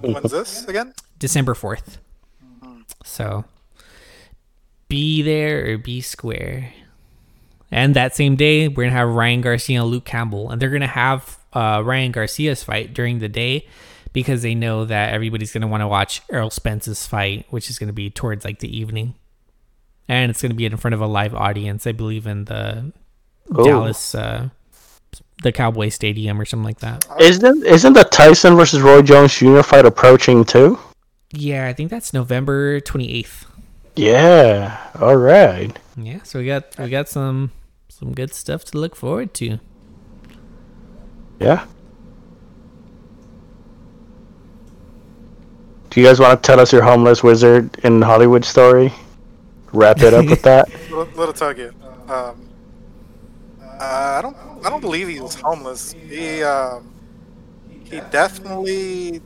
When's 0.00 0.32
this 0.32 0.64
again? 0.66 0.94
December 1.18 1.54
4th. 1.54 1.98
Mm-hmm. 2.44 2.80
So 3.04 3.44
be 4.88 5.22
there 5.22 5.72
or 5.72 5.78
be 5.78 6.00
square. 6.00 6.72
And 7.76 7.94
that 7.94 8.16
same 8.16 8.36
day, 8.36 8.68
we're 8.68 8.84
going 8.84 8.90
to 8.90 8.96
have 8.96 9.10
Ryan 9.10 9.42
Garcia 9.42 9.82
and 9.82 9.90
Luke 9.90 10.06
Campbell. 10.06 10.50
And 10.50 10.62
they're 10.62 10.70
going 10.70 10.80
to 10.80 10.86
have 10.86 11.38
uh, 11.52 11.82
Ryan 11.84 12.10
Garcia's 12.10 12.64
fight 12.64 12.94
during 12.94 13.18
the 13.18 13.28
day 13.28 13.68
because 14.14 14.40
they 14.40 14.54
know 14.54 14.86
that 14.86 15.12
everybody's 15.12 15.52
going 15.52 15.60
to 15.60 15.66
want 15.66 15.82
to 15.82 15.86
watch 15.86 16.22
Errol 16.32 16.48
Spence's 16.48 17.06
fight, 17.06 17.44
which 17.50 17.68
is 17.68 17.78
going 17.78 17.88
to 17.88 17.92
be 17.92 18.08
towards 18.08 18.46
like 18.46 18.60
the 18.60 18.74
evening. 18.74 19.14
And 20.08 20.30
it's 20.30 20.40
going 20.40 20.52
to 20.52 20.56
be 20.56 20.64
in 20.64 20.74
front 20.78 20.94
of 20.94 21.02
a 21.02 21.06
live 21.06 21.34
audience, 21.34 21.86
I 21.86 21.92
believe, 21.92 22.26
in 22.26 22.46
the 22.46 22.92
Ooh. 23.50 23.64
Dallas, 23.64 24.14
uh, 24.14 24.48
the 25.42 25.52
Cowboy 25.52 25.90
Stadium 25.90 26.40
or 26.40 26.46
something 26.46 26.64
like 26.64 26.78
that. 26.78 27.04
Isn't 27.20 27.62
isn't 27.66 27.92
the 27.92 28.04
Tyson 28.04 28.56
versus 28.56 28.80
Roy 28.80 29.02
Jones 29.02 29.34
Jr. 29.34 29.60
fight 29.60 29.84
approaching 29.84 30.46
too? 30.46 30.78
Yeah, 31.30 31.68
I 31.68 31.74
think 31.74 31.90
that's 31.90 32.14
November 32.14 32.80
28th. 32.80 33.44
Yeah. 33.96 34.78
All 34.98 35.16
right. 35.16 35.78
Yeah, 35.94 36.22
so 36.22 36.38
we 36.38 36.46
got 36.46 36.78
we 36.78 36.88
got 36.88 37.10
some 37.10 37.50
some 37.98 38.12
good 38.12 38.34
stuff 38.34 38.62
to 38.62 38.76
look 38.76 38.94
forward 38.94 39.32
to. 39.32 39.58
Yeah. 41.40 41.64
Do 45.88 46.02
you 46.02 46.06
guys 46.06 46.20
want 46.20 46.42
to 46.42 46.46
tell 46.46 46.60
us 46.60 46.74
your 46.74 46.82
homeless 46.82 47.22
wizard 47.22 47.74
in 47.84 48.02
Hollywood 48.02 48.44
story? 48.44 48.92
Wrap 49.72 50.02
it 50.02 50.12
up 50.12 50.26
with 50.26 50.42
that. 50.42 50.68
Little, 50.90 51.04
little 51.14 51.32
Tokyo. 51.32 51.72
Um, 52.06 52.48
uh, 53.62 54.18
I 54.18 54.20
don't. 54.20 54.36
I 54.62 54.68
don't 54.68 54.82
believe 54.82 55.08
he 55.08 55.20
was 55.20 55.34
homeless. 55.34 55.92
He 55.92 56.42
um, 56.42 56.92
he 57.84 58.00
definitely 58.10 59.22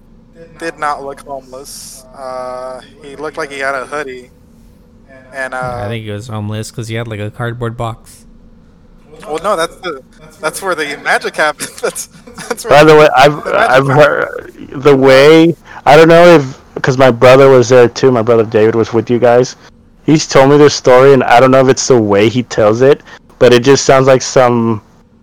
did 0.59 0.79
not 0.79 1.03
look 1.03 1.21
homeless. 1.21 2.05
Uh, 2.15 2.81
he 3.03 3.17
looked 3.17 3.37
like 3.37 3.51
he 3.51 3.59
had 3.59 3.75
a 3.75 3.87
hoodie, 3.87 4.31
and 5.33 5.55
uh, 5.55 5.83
I 5.85 5.89
think 5.89 6.05
he 6.05 6.11
was 6.11 6.29
homeless 6.29 6.71
because 6.71 6.87
he 6.87 6.95
had 6.95 7.09
like 7.09 7.21
a 7.21 7.31
cardboard 7.31 7.77
box. 7.77 8.27
Well, 9.27 9.41
no, 9.43 9.57
that's 9.57 9.77
the 9.77 10.03
that's 10.41 10.63
where 10.63 10.75
the 10.75 10.97
magic 10.99 11.37
happens. 11.37 11.81
That's 11.81 12.07
that's 12.49 12.65
where 12.65 12.71
By 12.71 12.85
the 12.85 12.97
way, 12.97 13.09
I've 13.15 13.47
I've 13.47 13.87
heard 13.87 14.57
the 14.83 14.97
way 14.97 15.55
I 15.85 15.97
don't 15.97 16.09
know 16.09 16.37
if 16.37 16.61
because 16.75 16.97
my 16.97 17.11
brother 17.11 17.49
was 17.49 17.69
there 17.69 17.89
too. 17.89 18.11
My 18.11 18.23
brother 18.23 18.45
David 18.45 18.75
was 18.75 18.93
with 18.93 19.11
you 19.11 19.19
guys. 19.19 19.57
He's 20.05 20.27
told 20.27 20.51
me 20.51 20.57
this 20.57 20.75
story, 20.75 21.13
and 21.13 21.23
I 21.23 21.41
don't 21.41 21.51
know 21.51 21.61
if 21.61 21.69
it's 21.69 21.87
the 21.87 22.01
way 22.01 22.29
he 22.29 22.43
tells 22.43 22.81
it, 22.81 23.03
but 23.39 23.53
it 23.53 23.63
just 23.63 23.85
sounds 23.85 24.07
like 24.07 24.23
some 24.23 24.83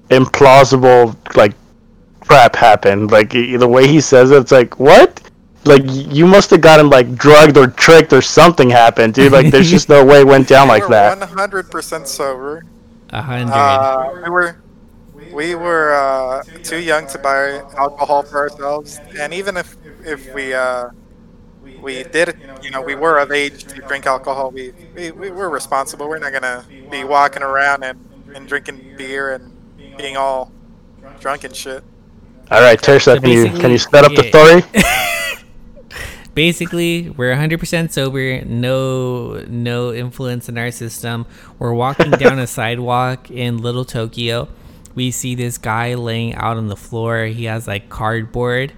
implausible 0.10 1.15
like 1.36 1.53
crap 2.22 2.56
happened. 2.56 3.11
Like 3.11 3.32
the 3.32 3.68
way 3.68 3.88
he 3.88 3.99
says 4.02 4.32
it, 4.32 4.38
it's 4.38 4.52
like 4.52 4.80
what? 4.80 5.22
Like 5.65 5.84
you 5.86 6.28
must 6.28 6.49
have 6.52 6.61
gotten 6.61 6.90
like 6.90 7.15
drugged 7.15 7.57
or 7.57 7.68
tricked 7.68 8.14
or 8.14 8.22
something 8.22 8.69
happened, 8.69 9.15
dude. 9.15 9.32
Like 9.32 9.52
there's 9.52 9.69
just 9.78 9.90
no 9.90 10.06
way 10.06 10.22
it 10.22 10.28
went 10.28 10.48
down 10.48 10.68
like 10.68 10.88
that. 10.88 11.18
One 11.18 11.28
hundred 11.28 11.72
percent 11.72 12.07
sober. 12.07 12.64
A 13.09 13.21
hundred. 13.21 13.53
Uh, 13.53 14.09
we 14.23 14.29
were 14.29 14.57
we 15.31 15.55
were 15.55 15.93
uh, 15.93 16.43
too 16.63 16.79
young 16.79 17.07
to 17.07 17.17
buy 17.17 17.61
alcohol 17.77 18.23
for 18.23 18.38
ourselves, 18.38 18.99
and 19.19 19.34
even 19.34 19.57
if 19.57 19.77
if 20.05 20.34
we 20.34 20.53
uh, 20.53 20.89
we 21.81 22.03
did, 22.03 22.38
you 22.61 22.71
know, 22.71 22.81
we 22.81 22.95
were 22.95 23.19
of 23.19 23.31
age 23.31 23.65
to 23.65 23.81
drink 23.81 24.05
alcohol. 24.05 24.51
We 24.51 24.73
we, 24.95 25.11
we 25.11 25.31
were 25.31 25.49
responsible. 25.49 26.07
We're 26.09 26.19
not 26.19 26.34
gonna 26.34 26.65
be 26.89 27.03
walking 27.03 27.43
around 27.43 27.84
and, 27.84 27.99
and 28.35 28.47
drinking 28.47 28.95
beer 28.97 29.34
and 29.34 29.53
being 29.97 30.17
all 30.17 30.51
drunk 31.19 31.43
and 31.43 31.55
shit. 31.55 31.84
All 32.51 32.61
right, 32.61 32.79
Tirso, 32.79 33.15
So 33.15 33.19
can 33.19 33.29
you 33.29 33.49
can 33.51 33.71
you 33.71 33.77
set 33.77 34.05
up 34.05 34.13
the 34.15 34.23
story? 34.23 34.63
Basically, 36.38 37.09
we're 37.09 37.34
100% 37.34 37.91
sober, 37.91 38.45
no 38.45 39.43
no 39.47 39.91
influence 39.91 40.47
in 40.47 40.55
our 40.59 40.69
system. 40.69 41.26
We're 41.57 41.73
walking 41.73 42.11
down 42.23 42.38
a 42.38 42.45
sidewalk 42.45 43.31
in 43.31 43.57
Little 43.57 43.84
Tokyo. 43.84 44.47
We 44.93 45.09
see 45.09 45.34
this 45.34 45.57
guy 45.57 45.95
laying 45.95 46.35
out 46.35 46.57
on 46.57 46.68
the 46.68 46.76
floor. 46.76 47.26
He 47.26 47.45
has 47.45 47.68
like 47.68 47.89
cardboard 47.89 48.73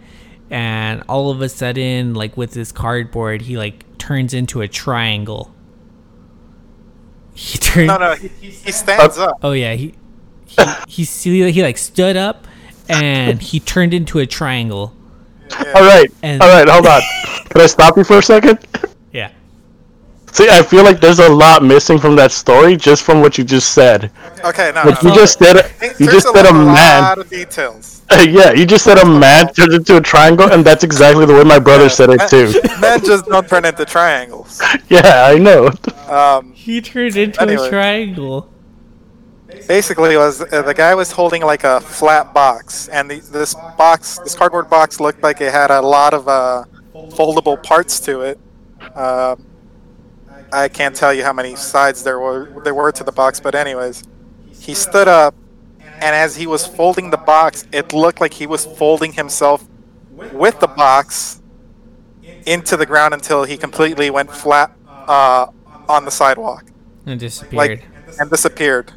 and 0.50 1.04
all 1.10 1.32
of 1.32 1.42
a 1.42 1.50
sudden 1.50 2.14
like 2.14 2.38
with 2.38 2.52
this 2.52 2.72
cardboard, 2.72 3.42
he 3.42 3.58
like 3.58 3.98
turns 3.98 4.34
into 4.34 4.62
a 4.62 4.70
triangle. 4.70 5.54
He 7.34 7.58
turns 7.58 7.88
No, 7.88 7.98
no, 7.98 8.16
he, 8.16 8.30
he 8.30 8.72
stands 8.72 9.18
oh, 9.18 9.26
up. 9.26 9.40
Oh 9.44 9.52
yeah, 9.52 9.74
he 9.74 9.96
he 10.46 10.64
he, 10.88 11.04
see- 11.04 11.52
he 11.52 11.62
like 11.62 11.78
stood 11.78 12.16
up 12.16 12.48
and 12.88 13.42
he 13.42 13.60
turned 13.60 13.94
into 13.94 14.20
a 14.20 14.26
triangle. 14.26 14.94
All 15.76 15.84
right, 15.84 16.10
And- 16.24 16.42
all 16.42 16.50
right, 16.50 16.68
hold 16.68 16.86
on. 16.88 17.02
Can 17.50 17.62
I 17.62 17.68
stop 17.68 17.98
you 17.98 18.04
for 18.04 18.18
a 18.20 18.22
second? 18.24 18.60
Yeah. 19.12 19.32
See, 20.32 20.48
I 20.50 20.62
feel 20.62 20.84
like 20.84 21.00
there's 21.02 21.18
a 21.20 21.30
lot 21.30 21.64
missing 21.64 21.98
from 21.98 22.16
that 22.18 22.32
story 22.32 22.78
just 22.78 23.02
from 23.04 23.20
what 23.22 23.38
you 23.40 23.44
just 23.44 23.74
said. 23.74 24.12
Okay, 24.46 24.72
no, 24.76 24.84
Like 24.84 25.04
no. 25.04 25.10
you 25.10 25.16
just 25.16 25.40
said, 25.40 25.56
There's 25.80 26.00
you 26.00 26.06
just 26.12 26.28
a 26.28 26.32
said 26.34 26.46
a 26.46 26.54
man. 26.54 27.02
lot 27.02 27.18
of 27.18 27.30
details. 27.30 28.04
yeah, 28.28 28.52
you 28.54 28.66
just 28.66 28.84
said 28.86 28.98
a 29.00 29.06
man 29.06 29.52
turned 29.54 29.74
into 29.74 29.98
a 29.98 30.02
triangle, 30.02 30.52
and 30.52 30.64
that's 30.64 30.84
exactly 30.84 31.26
the 31.26 31.34
way 31.34 31.44
my 31.44 31.58
brother 31.60 31.90
said 31.90 32.10
it 32.12 32.22
too. 32.30 32.54
Men 32.82 33.04
just 33.04 33.26
don't 33.26 33.48
turn 33.50 33.66
into 33.66 33.86
triangles. 33.86 34.62
Yeah, 34.90 35.26
I 35.26 35.38
know. 35.40 35.72
Um, 36.08 36.54
He 36.54 36.80
turned 36.82 37.16
into 37.18 37.42
Anyway. 37.42 37.68
a 37.68 37.70
triangle. 37.70 38.50
Basically 39.70 40.18
was 40.18 40.42
uh, 40.42 40.64
the 40.64 40.74
guy 40.74 40.96
was 40.96 41.12
holding 41.12 41.44
like 41.44 41.64
a 41.64 41.80
flat 41.80 42.34
box 42.34 42.88
and 42.90 43.10
the, 43.10 43.20
this 43.20 43.54
box 43.78 44.18
this 44.24 44.34
cardboard 44.34 44.68
box 44.68 45.00
looked 45.00 45.22
like 45.22 45.40
it 45.42 45.52
had 45.54 45.70
a 45.70 45.80
lot 45.80 46.12
of 46.12 46.28
uh, 46.28 46.66
foldable 47.18 47.62
parts 47.62 48.00
to 48.00 48.22
it. 48.22 48.40
Um, 48.96 49.46
i 50.52 50.68
can't 50.68 50.96
tell 50.96 51.14
you 51.14 51.24
how 51.24 51.32
many 51.32 51.56
sides 51.56 52.04
there 52.04 52.20
were 52.20 52.42
there 52.64 52.74
were 52.74 52.92
to 52.92 53.04
the 53.04 53.12
box 53.12 53.40
but 53.40 53.54
anyways 53.54 54.04
he 54.52 54.74
stood 54.74 55.08
up 55.08 55.36
and 56.06 56.16
as 56.26 56.36
he 56.36 56.48
was 56.48 56.66
folding 56.66 57.12
the 57.12 57.24
box 57.36 57.68
it 57.72 57.94
looked 57.94 58.20
like 58.20 58.34
he 58.34 58.48
was 58.48 58.66
folding 58.66 59.14
himself 59.14 59.68
with 60.44 60.60
the 60.60 60.68
box 60.68 61.44
into 62.48 62.76
the 62.76 62.88
ground 62.88 63.14
until 63.14 63.44
he 63.44 63.56
completely 63.56 64.10
went 64.10 64.32
flat 64.32 64.72
uh, 65.08 65.46
on 65.88 66.06
the 66.06 66.12
sidewalk. 66.12 66.66
And 67.06 67.20
disappeared. 67.20 67.54
like 67.54 67.84
and 68.20 68.30
disappeared 68.30 68.94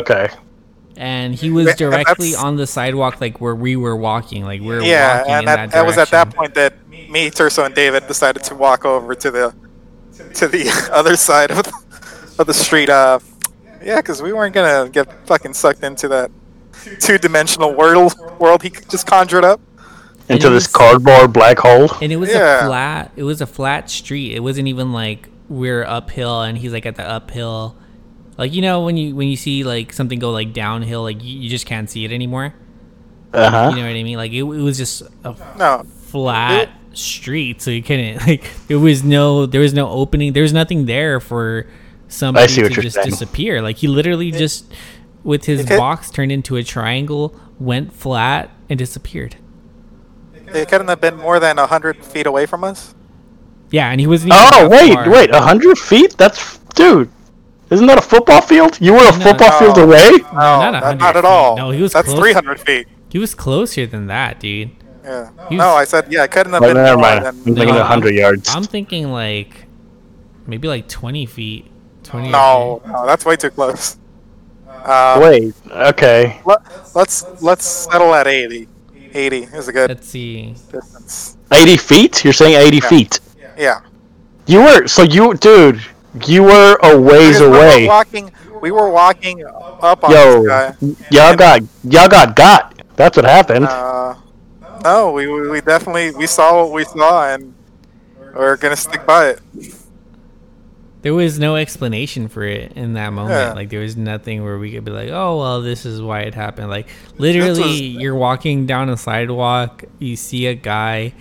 Okay. 0.00 0.28
and 0.96 1.34
he 1.34 1.50
was 1.50 1.74
directly 1.76 2.30
that's- 2.32 2.44
on 2.44 2.56
the 2.56 2.66
sidewalk, 2.66 3.20
like 3.20 3.40
where 3.40 3.54
we 3.54 3.76
were 3.76 3.96
walking. 3.96 4.44
Like 4.44 4.60
we 4.60 4.66
were 4.68 4.80
Yeah, 4.82 5.18
walking 5.18 5.32
and 5.32 5.40
in 5.40 5.46
that, 5.46 5.56
that, 5.56 5.70
that 5.72 5.86
was 5.86 5.98
at 5.98 6.10
that 6.10 6.34
point 6.34 6.54
that 6.54 6.74
me, 6.90 7.30
Tirso, 7.30 7.64
and 7.66 7.74
David 7.74 8.06
decided 8.06 8.42
to 8.44 8.54
walk 8.54 8.84
over 8.84 9.14
to 9.14 9.30
the 9.30 9.54
to 10.34 10.48
the 10.48 10.68
other 10.92 11.16
side 11.16 11.50
of 11.50 11.62
of 12.38 12.46
the 12.46 12.54
street. 12.54 12.88
Uh, 12.90 13.18
yeah, 13.82 13.96
because 13.96 14.22
we 14.22 14.32
weren't 14.32 14.54
gonna 14.54 14.88
get 14.90 15.08
fucking 15.26 15.54
sucked 15.54 15.82
into 15.82 16.08
that 16.08 16.30
two-dimensional 17.00 17.74
world 17.74 18.14
world 18.38 18.62
he 18.62 18.70
just 18.88 19.06
conjured 19.06 19.44
up. 19.44 19.60
Into 20.28 20.50
this 20.50 20.64
was- 20.64 20.66
cardboard 20.68 21.32
black 21.32 21.58
hole. 21.58 21.90
And 22.00 22.12
it 22.12 22.16
was 22.16 22.30
Yeah. 22.30 22.64
a 22.64 22.66
flat. 22.66 23.12
It 23.16 23.24
was 23.24 23.40
a 23.40 23.46
flat 23.46 23.90
street. 23.90 24.34
It 24.34 24.40
wasn't 24.40 24.68
even 24.68 24.92
like 24.92 25.28
we're 25.48 25.84
uphill 25.84 26.42
and 26.42 26.56
he's 26.56 26.72
like 26.72 26.86
at 26.86 26.96
the 26.96 27.06
uphill. 27.08 27.76
Like 28.38 28.52
you 28.52 28.62
know 28.62 28.82
when 28.84 28.96
you 28.96 29.14
when 29.14 29.28
you 29.28 29.36
see 29.36 29.64
like 29.64 29.92
something 29.92 30.18
go 30.18 30.30
like 30.30 30.52
downhill, 30.52 31.02
like 31.02 31.22
you, 31.22 31.40
you 31.40 31.50
just 31.50 31.66
can't 31.66 31.88
see 31.90 32.04
it 32.04 32.12
anymore. 32.12 32.54
Uh 33.32 33.50
huh. 33.50 33.70
You 33.70 33.76
know 33.82 33.88
what 33.88 33.96
I 33.96 34.02
mean? 34.02 34.16
Like 34.16 34.32
it, 34.32 34.40
it 34.40 34.42
was 34.44 34.76
just 34.78 35.02
a 35.24 35.36
No, 35.54 35.84
flat 35.84 36.70
street, 36.94 37.62
so 37.62 37.70
you 37.70 37.82
couldn't 37.82 38.26
like 38.26 38.44
there 38.66 38.78
was 38.78 39.02
no 39.04 39.46
there 39.46 39.60
was 39.60 39.74
no 39.74 39.88
opening. 39.90 40.32
There 40.32 40.42
was 40.42 40.52
nothing 40.52 40.86
there 40.86 41.20
for 41.20 41.66
somebody 42.08 42.62
to 42.62 42.76
just 42.76 43.02
saying. 43.02 43.04
disappear. 43.04 43.62
Like 43.62 43.78
he 43.78 43.88
literally 43.88 44.30
just 44.32 44.72
with 45.22 45.44
his 45.44 45.64
It 45.64 45.76
box 45.76 46.10
turned 46.10 46.32
into 46.32 46.56
a 46.56 46.62
triangle, 46.62 47.38
went 47.58 47.92
flat 47.92 48.50
and 48.68 48.78
disappeared. 48.78 49.36
it 50.34 50.68
couldn't 50.68 50.88
have 50.88 51.00
been 51.00 51.16
more 51.16 51.40
than 51.40 51.56
hundred 51.58 52.04
feet 52.04 52.26
away 52.26 52.46
from 52.46 52.64
us. 52.64 52.94
Yeah, 53.70 53.90
and 53.90 54.00
he 54.00 54.06
wasn't. 54.06 54.32
Oh 54.34 54.68
wait, 54.68 54.94
far. 54.94 55.10
wait, 55.10 55.30
a 55.30 55.40
hundred 55.40 55.78
feet? 55.78 56.16
That's 56.18 56.58
dude. 56.74 57.10
Isn't 57.72 57.86
that 57.86 57.98
a 57.98 58.02
football 58.02 58.40
field? 58.42 58.78
You 58.80 58.92
were 58.92 59.00
a 59.08 59.18
No, 59.18 59.24
football 59.26 59.52
field 59.58 59.76
no. 59.78 59.84
away. 59.84 60.10
No, 60.32 60.38
not 60.70 60.82
that- 60.82 60.98
not 60.98 61.16
at 61.16 61.24
all. 61.24 61.56
No, 61.56 61.70
he 61.70 61.80
was 61.82 61.92
That's 61.92 62.06
close. 62.08 62.18
three 62.20 62.32
hundred 62.32 62.60
feet. 62.60 62.86
He 63.08 63.18
was 63.18 63.34
closer 63.34 63.86
than 63.86 64.06
that, 64.08 64.40
dude. 64.40 64.70
Yeah. 65.04 65.28
He 65.48 65.56
No, 65.56 65.68
was- 65.74 65.76
I 65.82 65.84
said 65.84 66.06
yeah. 66.12 66.24
It 66.24 66.30
couldn't 66.30 66.52
have 66.52 66.62
Oh, 66.62 66.66
been 66.74 66.82
never 66.82 67.00
mind. 67.00 67.24
than. 67.24 67.34
I'm 67.34 67.54
thinking 67.56 67.74
No, 67.74 67.80
a 67.80 67.84
hundred 67.84 68.14
yards. 68.14 68.54
I'm 68.54 68.64
thinking 68.64 69.10
like 69.12 69.66
maybe 70.46 70.68
like 70.68 70.88
20 70.88 71.26
feet. 71.26 71.66
20. 72.04 72.28
No, 72.30 72.82
no, 72.86 73.06
that's 73.06 73.24
way 73.24 73.36
too 73.36 73.50
close. 73.50 73.96
Um, 74.84 75.20
Wait, 75.22 75.54
okay. 75.70 76.40
Let, 76.44 76.58
let's 76.94 77.24
let's 77.40 77.64
settle 77.64 78.12
at 78.14 78.26
80. 78.26 78.68
80 79.14 79.42
is 79.54 79.68
a 79.68 79.72
good 79.72 79.90
Let's 79.90 80.08
see. 80.08 80.54
distance. 80.72 81.36
80 81.52 81.76
feet? 81.76 82.24
You're 82.24 82.32
saying 82.32 82.54
80 82.56 82.78
Yeah. 82.78 82.88
feet. 82.88 83.20
Yeah. 83.56 83.80
You 84.46 84.60
were, 84.62 84.86
so 84.88 85.02
you, 85.02 85.34
dude, 85.34 85.80
you 86.26 86.42
were 86.42 86.78
a 86.82 86.98
ways 87.00 87.38
Because 87.38 87.40
we 87.40 87.46
were 87.48 87.56
away. 87.56 87.86
walking. 87.86 88.32
We 88.60 88.70
were 88.70 88.90
walking 88.90 89.44
up 89.44 90.04
on 90.04 90.10
Yo, 90.10 90.42
this 90.42 90.48
guy. 90.48 90.74
y'all 91.10 91.34
got, 91.36 91.62
y'all 91.84 92.08
got 92.08 92.36
got. 92.36 92.82
That's 92.96 93.16
what 93.16 93.24
happened. 93.24 93.66
Uh, 93.66 94.14
no, 94.84 95.12
we, 95.12 95.26
we 95.26 95.48
we 95.48 95.60
definitely 95.60 96.10
we 96.12 96.26
saw 96.26 96.62
what 96.62 96.72
we 96.72 96.84
saw 96.84 97.32
and 97.34 97.54
we're 98.34 98.56
gonna 98.56 98.76
stick 98.76 99.04
by 99.06 99.30
it. 99.30 99.40
There 101.02 101.14
was 101.14 101.40
no 101.40 101.56
explanation 101.56 102.28
for 102.28 102.44
it 102.44 102.72
in 102.76 102.94
that 102.94 103.10
moment. 103.12 103.34
Yeah. 103.34 103.52
Like 103.54 103.70
there 103.70 103.80
was 103.80 103.96
nothing 103.96 104.44
where 104.44 104.56
we 104.58 104.70
could 104.70 104.84
be 104.84 104.92
like, 104.92 105.08
"Oh, 105.10 105.38
well, 105.40 105.60
this 105.60 105.84
is 105.84 106.00
why 106.00 106.20
it 106.20 106.34
happened." 106.34 106.70
Like 106.70 106.86
literally, 107.18 107.72
you're 107.72 108.14
walking 108.14 108.66
down 108.66 108.88
a 108.88 108.96
sidewalk, 108.96 109.82
you 109.98 110.14
see 110.14 110.46
a 110.46 110.54
guy 110.54 111.12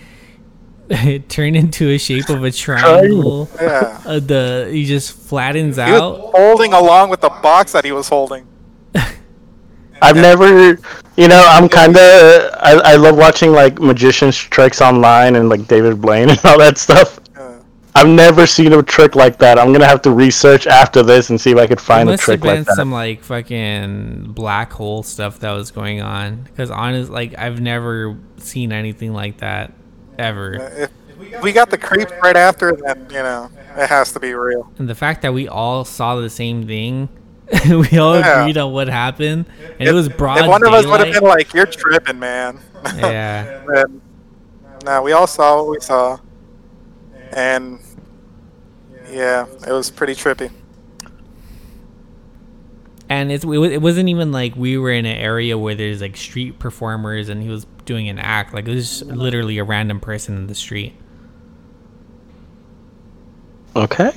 turn 1.29 1.55
into 1.55 1.89
a 1.89 1.97
shape 1.97 2.29
of 2.29 2.43
a 2.43 2.51
triangle. 2.63 3.49
Yeah. 3.59 4.01
Uh, 4.05 4.19
the 4.19 4.69
he 4.71 4.85
just 4.85 5.13
flattens 5.13 5.75
He 5.77 5.81
out. 5.83 6.19
was 6.19 6.31
holding 6.35 6.73
along 6.73 7.09
with 7.09 7.21
the 7.21 7.29
box 7.29 7.71
that 7.73 7.85
he 7.85 7.91
was 7.91 8.09
holding. 8.09 8.47
I've 10.01 10.15
never, 10.15 10.69
you 11.15 11.27
know, 11.27 11.45
I'm 11.49 11.69
kind 11.69 11.95
of, 11.95 12.51
I, 12.59 12.81
I 12.83 12.95
love 12.95 13.15
watching 13.17 13.51
like 13.51 13.79
magicians 13.79 14.35
tricks 14.35 14.81
online 14.81 15.35
and 15.35 15.47
like 15.49 15.67
David 15.67 16.01
Blaine 16.01 16.29
and 16.29 16.39
all 16.43 16.57
that 16.57 16.77
stuff. 16.77 17.19
Yeah. 17.35 17.61
I've 17.93 18.07
never 18.07 18.47
seen 18.47 18.73
a 18.73 18.81
trick 18.81 19.15
like 19.15 19.37
that. 19.37 19.59
I'm 19.59 19.71
gonna 19.71 19.85
have 19.85 20.01
to 20.03 20.11
research 20.11 20.65
after 20.65 21.03
this 21.03 21.29
and 21.29 21.39
see 21.39 21.51
if 21.51 21.57
I 21.57 21.67
could 21.67 21.79
find 21.81 22.09
a 22.09 22.13
must 22.13 22.23
trick 22.23 22.39
have 22.39 22.41
been 22.43 22.57
like 22.59 22.65
that. 22.67 22.75
some 22.75 22.91
like 22.91 23.23
fucking 23.23 24.31
black 24.33 24.73
hole 24.73 25.03
stuff 25.03 25.39
that 25.39 25.51
was 25.51 25.71
going 25.71 26.01
on. 26.01 26.43
Because 26.43 26.71
honest, 26.71 27.11
like 27.11 27.37
I've 27.37 27.61
never 27.61 28.17
seen 28.37 28.71
anything 28.71 29.13
like 29.13 29.37
that 29.37 29.73
ever. 30.21 30.53
If 30.53 30.91
if 31.19 31.41
we 31.41 31.51
got 31.51 31.69
the 31.69 31.77
creeps 31.77 32.11
right 32.23 32.35
after, 32.35 32.73
then 32.73 33.07
you 33.09 33.17
know 33.17 33.49
it 33.75 33.87
has 33.87 34.11
to 34.13 34.19
be 34.19 34.33
real. 34.33 34.71
And 34.77 34.89
the 34.89 34.95
fact 34.95 35.21
that 35.23 35.33
we 35.33 35.47
all 35.47 35.85
saw 35.85 36.15
the 36.15 36.29
same 36.29 36.65
thing, 36.67 37.09
we 37.69 37.97
all 37.97 38.17
Yeah. 38.19 38.41
agreed 38.41 38.57
on 38.57 38.71
what 38.71 38.87
happened, 38.87 39.45
and 39.79 39.89
it 39.89 39.93
was 39.93 40.09
broad 40.09 40.39
If 40.39 40.47
one 40.47 40.65
of 40.65 40.73
us 40.73 40.85
would 40.85 40.99
have 40.99 41.13
been 41.13 41.23
like, 41.23 41.53
"You're 41.53 41.65
tripping, 41.65 42.19
man." 42.19 42.59
Yeah. 42.95 43.61
then, 43.73 44.01
no, 44.85 45.01
we 45.01 45.11
all 45.11 45.27
saw 45.27 45.57
what 45.63 45.69
we 45.71 45.79
saw, 45.79 46.19
and 47.31 47.79
yeah, 49.09 49.45
it 49.67 49.71
was 49.71 49.91
pretty 49.91 50.15
trippy. 50.15 50.51
And 53.11 53.29
it's, 53.29 53.43
it 53.43 53.49
it 53.49 53.81
wasn't 53.81 54.07
even 54.07 54.31
like 54.31 54.55
we 54.55 54.77
were 54.77 54.89
in 54.89 55.05
an 55.05 55.17
area 55.17 55.57
where 55.57 55.75
there's 55.75 55.99
like 55.99 56.15
street 56.15 56.59
performers 56.59 57.27
and 57.27 57.43
he 57.43 57.49
was 57.49 57.65
doing 57.83 58.07
an 58.07 58.17
act. 58.17 58.53
Like 58.53 58.65
it 58.69 58.73
was 58.73 58.87
just 58.87 59.05
literally 59.05 59.57
a 59.57 59.65
random 59.65 59.99
person 59.99 60.37
in 60.37 60.47
the 60.47 60.55
street. 60.55 60.95
Okay, 63.75 64.13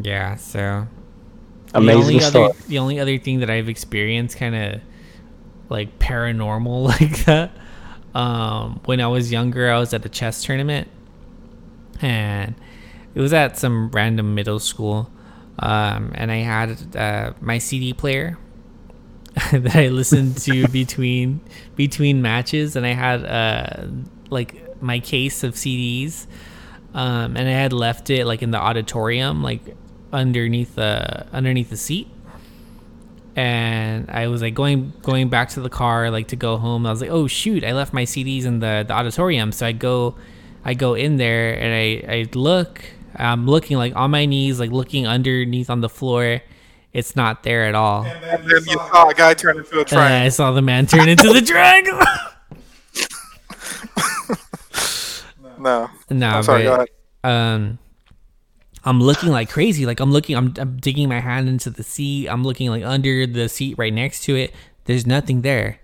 Yeah. 0.00 0.36
So 0.36 0.86
amazing 1.74 2.00
the 2.00 2.06
only 2.06 2.20
story. 2.20 2.50
Other, 2.50 2.58
the 2.68 2.78
only 2.78 3.00
other 3.00 3.18
thing 3.18 3.40
that 3.40 3.50
I've 3.50 3.68
experienced 3.68 4.36
kind 4.36 4.54
of 4.54 4.80
like 5.68 5.98
paranormal 5.98 6.84
like 7.00 7.24
that. 7.24 7.50
Um, 8.14 8.80
when 8.84 9.00
I 9.00 9.08
was 9.08 9.32
younger, 9.32 9.72
I 9.72 9.80
was 9.80 9.92
at 9.92 10.06
a 10.06 10.08
chess 10.08 10.44
tournament, 10.44 10.86
and 12.00 12.54
it 13.12 13.20
was 13.20 13.32
at 13.32 13.58
some 13.58 13.90
random 13.90 14.36
middle 14.36 14.60
school. 14.60 15.10
Um, 15.58 16.12
and 16.14 16.32
I 16.32 16.38
had 16.38 16.96
uh, 16.96 17.32
my 17.40 17.58
CD 17.58 17.92
player 17.92 18.38
that 19.52 19.76
I 19.76 19.88
listened 19.88 20.38
to 20.38 20.68
between 20.72 21.40
between 21.76 22.22
matches, 22.22 22.76
and 22.76 22.86
I 22.86 22.92
had 22.92 23.24
uh, 23.24 23.86
like 24.30 24.82
my 24.82 25.00
case 25.00 25.42
of 25.44 25.54
CDs, 25.54 26.26
um, 26.94 27.36
and 27.36 27.48
I 27.48 27.52
had 27.52 27.72
left 27.72 28.10
it 28.10 28.26
like 28.26 28.42
in 28.42 28.50
the 28.50 28.58
auditorium, 28.58 29.42
like 29.42 29.76
underneath 30.12 30.76
the 30.76 31.26
underneath 31.32 31.70
the 31.70 31.76
seat. 31.76 32.08
And 33.36 34.08
I 34.10 34.28
was 34.28 34.42
like 34.42 34.54
going 34.54 34.92
going 35.02 35.28
back 35.28 35.48
to 35.50 35.60
the 35.60 35.68
car, 35.68 36.10
like 36.10 36.28
to 36.28 36.36
go 36.36 36.56
home. 36.56 36.86
I 36.86 36.90
was 36.90 37.00
like, 37.00 37.10
oh 37.10 37.26
shoot, 37.26 37.64
I 37.64 37.72
left 37.72 37.92
my 37.92 38.04
CDs 38.04 38.44
in 38.44 38.60
the, 38.60 38.84
the 38.86 38.94
auditorium. 38.94 39.50
So 39.50 39.66
I 39.66 39.72
go, 39.72 40.14
I 40.64 40.74
go 40.74 40.94
in 40.94 41.16
there 41.16 41.58
and 41.58 41.74
I 41.74 42.16
I 42.16 42.28
look. 42.34 42.84
I'm 43.16 43.46
looking 43.46 43.76
like 43.76 43.94
on 43.96 44.10
my 44.10 44.26
knees, 44.26 44.58
like 44.60 44.70
looking 44.70 45.06
underneath 45.06 45.70
on 45.70 45.80
the 45.80 45.88
floor. 45.88 46.40
It's 46.92 47.16
not 47.16 47.42
there 47.42 47.64
at 47.66 47.74
all. 47.74 48.04
And 48.04 48.44
then 48.48 48.62
you 48.66 48.78
saw 48.78 49.08
a 49.08 49.14
guy 49.14 49.34
turn 49.34 49.58
into 49.58 49.80
a 49.82 49.84
And 49.88 49.88
triangle. 49.88 50.26
I 50.26 50.28
saw 50.28 50.52
the 50.52 50.62
man 50.62 50.86
turn 50.86 51.08
into 51.08 51.32
the 51.32 51.40
dragon. 51.46 51.98
No, 55.56 55.88
no, 56.10 56.28
I'm 56.28 56.42
sorry. 56.42 56.64
Go 56.64 56.76
but 56.76 56.76
ahead. 56.76 56.88
um 57.24 57.78
I'm 58.84 59.00
looking 59.00 59.30
like 59.30 59.48
crazy. 59.50 59.86
Like 59.86 60.00
I'm 60.00 60.12
looking 60.12 60.36
I'm, 60.36 60.52
I'm 60.58 60.76
digging 60.78 61.08
my 61.08 61.20
hand 61.20 61.48
into 61.48 61.70
the 61.70 61.82
seat. 61.82 62.28
I'm 62.28 62.44
looking 62.44 62.68
like 62.70 62.84
under 62.84 63.26
the 63.26 63.48
seat 63.48 63.76
right 63.78 63.92
next 63.92 64.24
to 64.24 64.36
it. 64.36 64.52
There's 64.84 65.06
nothing 65.06 65.42
there. 65.42 65.78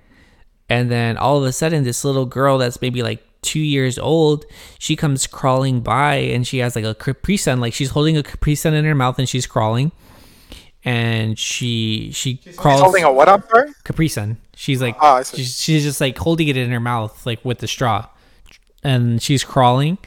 And 0.69 0.91
then 0.91 1.17
all 1.17 1.39
of 1.39 1.45
a 1.45 1.53
sudden 1.53 1.85
this 1.85 2.05
little 2.05 2.27
girl 2.27 2.59
that's 2.59 2.81
maybe 2.83 3.03
like 3.03 3.25
2 3.43 3.59
years 3.59 3.99
old, 3.99 4.45
she 4.79 4.97
comes 4.97 5.27
crawling 5.27 5.81
by 5.81 6.17
and 6.17 6.47
she 6.47 6.59
has 6.59 6.77
like 6.77 6.85
a 6.85 6.95
Capri 6.95 7.37
Sun 7.37 7.61
like 7.61 7.73
she's 7.73 7.91
holding 7.91 8.17
a 8.17 8.23
Capri 8.23 8.55
Sun 8.55 8.75
in 8.75 8.85
her 8.85 8.95
mouth 8.95 9.19
and 9.19 9.29
she's 9.29 9.47
crawling. 9.47 9.93
And 10.83 11.39
she 11.39 12.11
she 12.13 12.37
crawls 12.57 12.81
holding 12.81 13.05
a 13.05 13.13
what 13.13 13.29
up 13.29 13.51
her 13.51 13.69
Capri 13.85 14.09
Sun. 14.09 14.39
She's 14.55 14.81
like, 14.81 14.97
Oh, 15.01 15.23
she's, 15.23 15.61
she's 15.61 15.83
just 15.83 16.01
like 16.01 16.17
holding 16.17 16.49
it 16.49 16.57
in 16.57 16.71
her 16.71 16.81
mouth, 16.81 17.27
like 17.27 17.45
with 17.45 17.59
the 17.59 17.69
straw, 17.69 18.07
and 18.83 19.21
she's 19.21 19.45
crawling. 19.45 19.99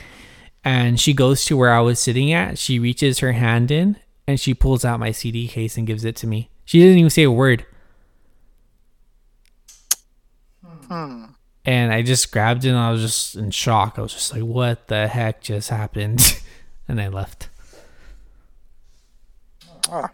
And 0.64 1.00
she 1.00 1.14
goes 1.14 1.46
to 1.46 1.58
where 1.58 1.74
I 1.74 1.82
was 1.82 2.00
sitting 2.00 2.32
at. 2.32 2.58
She 2.58 2.80
reaches 2.80 3.20
her 3.20 3.34
hand 3.34 3.70
in 3.70 3.98
and 4.28 4.40
she 4.40 4.54
pulls 4.54 4.86
out 4.86 5.00
my 5.00 5.12
CD 5.12 5.48
case 5.48 5.78
and 5.78 5.86
gives 5.86 6.06
it 6.06 6.16
to 6.18 6.28
me. 6.28 6.50
She 6.66 6.80
didn't 6.80 6.98
even 6.98 7.10
say 7.10 7.24
a 7.24 7.32
word. 7.32 7.66
Hmm. 10.88 11.26
And 11.66 11.94
I 11.94 12.02
just 12.02 12.32
grabbed 12.32 12.66
it 12.66 12.70
and 12.70 12.78
I 12.78 12.92
was 12.92 13.02
just 13.02 13.36
in 13.36 13.50
shock. 13.52 13.96
I 13.98 14.02
was 14.02 14.14
just 14.14 14.34
like, 14.34 14.42
what 14.44 14.88
the 14.88 15.08
heck 15.08 15.42
just 15.42 15.70
happened? 15.70 16.42
and 16.88 17.00
I 17.00 17.08
left. 17.08 17.48
Oh. 19.90 20.08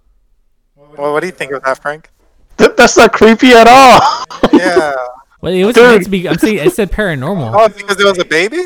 Well, 0.98 1.14
what 1.14 1.22
do 1.22 1.28
you 1.28 1.32
think 1.34 1.52
of 1.52 1.64
that, 1.64 1.82
Frank? 1.82 2.10
Th- 2.58 2.72
that's 2.76 2.98
not 2.98 3.14
creepy 3.14 3.52
at 3.52 3.68
all. 3.68 4.26
Yeah. 4.54 4.96
Well, 5.42 5.54
it 5.54 5.64
was 5.64 5.74
Dude. 5.76 5.86
meant 5.86 6.04
to 6.04 6.10
be. 6.10 6.28
I'm 6.28 6.38
saying 6.38 6.60
I 6.60 6.68
said 6.68 6.92
paranormal. 6.92 7.54
Oh, 7.56 7.70
because 7.70 7.96
there 7.96 8.08
was 8.08 8.18
a 8.20 8.26
baby. 8.26 8.62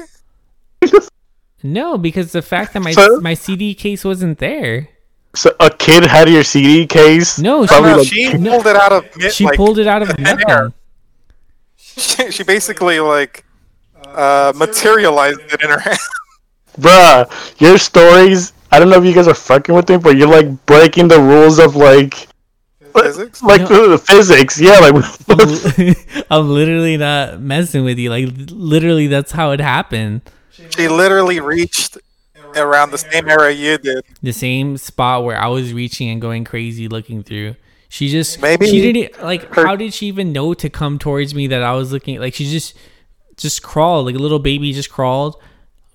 No, 1.61 1.99
because 1.99 2.31
the 2.31 2.41
fact 2.41 2.73
that 2.73 2.79
my 2.81 2.93
So? 2.93 3.19
my 3.21 3.35
CD 3.35 3.75
case 3.75 4.03
wasn't 4.03 4.39
there. 4.39 4.89
so 5.35 5.51
a 5.59 5.69
kid 5.69 6.03
had 6.03 6.27
your 6.29 6.43
CD 6.43 6.87
case. 6.87 7.37
No, 7.37 7.67
she- 7.67 7.79
No, 7.79 7.97
like, 7.97 8.07
she 8.07 8.31
pulled 8.35 8.65
it 8.65 8.75
out 8.75 8.91
of 8.91 9.05
mid, 9.15 9.31
She 9.31 9.45
like, 9.45 9.55
pulled 9.55 9.77
it 9.77 9.85
out 9.85 10.01
of 10.01 10.09
thin 10.17 10.39
air. 10.49 10.73
Nothing. 11.97 12.25
She, 12.27 12.31
she 12.31 12.43
basically 12.43 12.99
like 12.99 13.45
uh, 14.05 14.53
materialized 14.55 15.39
it 15.41 15.61
in 15.61 15.69
her 15.69 15.79
hand. 15.79 15.99
bruh, 16.79 17.61
your 17.61 17.77
stories. 17.77 18.53
I 18.71 18.79
don't 18.79 18.89
know 18.89 18.97
if 18.97 19.05
you 19.05 19.13
guys 19.13 19.27
are 19.27 19.35
fucking 19.35 19.75
with 19.75 19.89
me, 19.89 19.97
but 19.97 20.17
you're 20.17 20.27
like 20.27 20.65
breaking 20.65 21.07
the 21.07 21.19
rules 21.19 21.59
of 21.59 21.75
like 21.75 22.27
Physics? 22.95 23.41
like 23.41 23.61
No. 23.61 23.67
the, 23.67 23.87
the 23.89 23.97
physics. 23.97 24.59
Yeah, 24.59 24.79
like 24.79 24.93
I'm, 25.29 26.25
I'm 26.31 26.49
literally 26.49 26.97
not 26.97 27.39
messing 27.39 27.83
with 27.83 27.97
you. 27.97 28.09
Like 28.09 28.29
literally, 28.49 29.07
that's 29.07 29.31
how 29.31 29.51
it 29.51 29.59
happened. 29.59 30.21
She 30.51 30.87
literally 30.87 31.39
reached 31.39 31.97
around 32.55 32.91
the 32.91 32.97
same 32.99 33.27
era 33.29 33.51
you 33.51 33.77
did. 33.79 34.03
The 34.21 34.31
same 34.33 34.77
spot 34.77 35.23
where 35.23 35.39
I 35.39 35.47
was 35.47 35.73
reaching 35.73 36.09
and 36.09 36.21
going 36.21 36.43
crazy 36.43 36.87
looking 36.87 37.23
through. 37.23 37.55
She 37.93 38.09
just 38.09 38.41
Maybe 38.41 38.65
she 38.65 38.91
didn't 38.91 39.21
like. 39.23 39.53
her- 39.53 39.67
how 39.67 39.75
did 39.75 39.93
she 39.93 40.07
even 40.07 40.33
know 40.33 40.55
to 40.55 40.67
come 40.67 40.97
towards 40.97 41.35
me 41.35 41.45
that 41.45 41.61
I 41.61 41.73
was 41.73 41.91
looking? 41.91 42.19
Like 42.19 42.33
she 42.33 42.49
just 42.49 42.73
just 43.37 43.61
crawled 43.61 44.07
like 44.07 44.15
a 44.15 44.17
little 44.17 44.39
baby 44.39 44.73
just 44.73 44.89
crawled, 44.89 45.39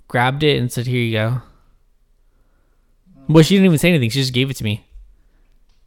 grabbed 0.06 0.44
it 0.44 0.58
and 0.60 0.70
said, 0.70 0.86
"Here 0.86 1.00
you 1.00 1.12
go." 1.12 1.42
Well, 3.28 3.42
she 3.42 3.56
didn't 3.56 3.66
even 3.66 3.78
say 3.78 3.88
anything. 3.88 4.10
She 4.10 4.20
just 4.20 4.32
gave 4.32 4.48
it 4.48 4.54
to 4.58 4.62
me. 4.64 4.86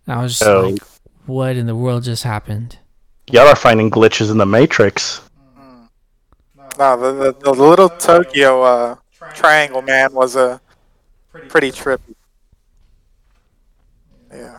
I 0.05 0.21
was 0.21 0.37
just 0.37 0.49
Oh. 0.49 0.67
like, 0.71 0.81
"What 1.27 1.55
in 1.55 1.65
the 1.65 1.77
world 1.77 2.03
just 2.03 2.23
happened?" 2.23 2.77
y'all 3.31 3.47
are 3.47 3.55
finding 3.55 3.89
glitches 3.89 4.29
in 4.29 4.37
the 4.37 4.45
Matrix. 4.45 5.21
No, 6.77 6.97
the, 6.97 7.13
the, 7.13 7.31
the 7.39 7.51
little 7.53 7.87
Tokyo 7.87 8.63
uh, 8.63 8.95
triangle 9.33 9.81
man 9.81 10.11
was 10.11 10.35
a 10.35 10.59
pretty 11.47 11.71
trippy. 11.71 12.15
Yeah. 14.29 14.57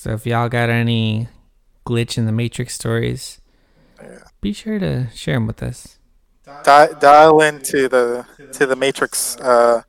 So 0.00 0.12
if 0.12 0.24
y'all 0.24 0.48
got 0.48 0.70
any 0.70 1.28
glitch 1.84 2.16
in 2.16 2.24
the 2.24 2.32
Matrix 2.32 2.72
stories, 2.72 3.38
be 4.40 4.54
sure 4.54 4.78
to 4.78 5.08
share 5.14 5.34
them 5.34 5.46
with 5.46 5.62
us. 5.62 5.98
Di- 6.64 6.94
dial 6.98 7.42
into 7.42 7.86
the 7.86 8.24
to 8.52 8.64
the 8.64 8.76
Matrix. 8.76 9.36
Uh, 9.36 9.82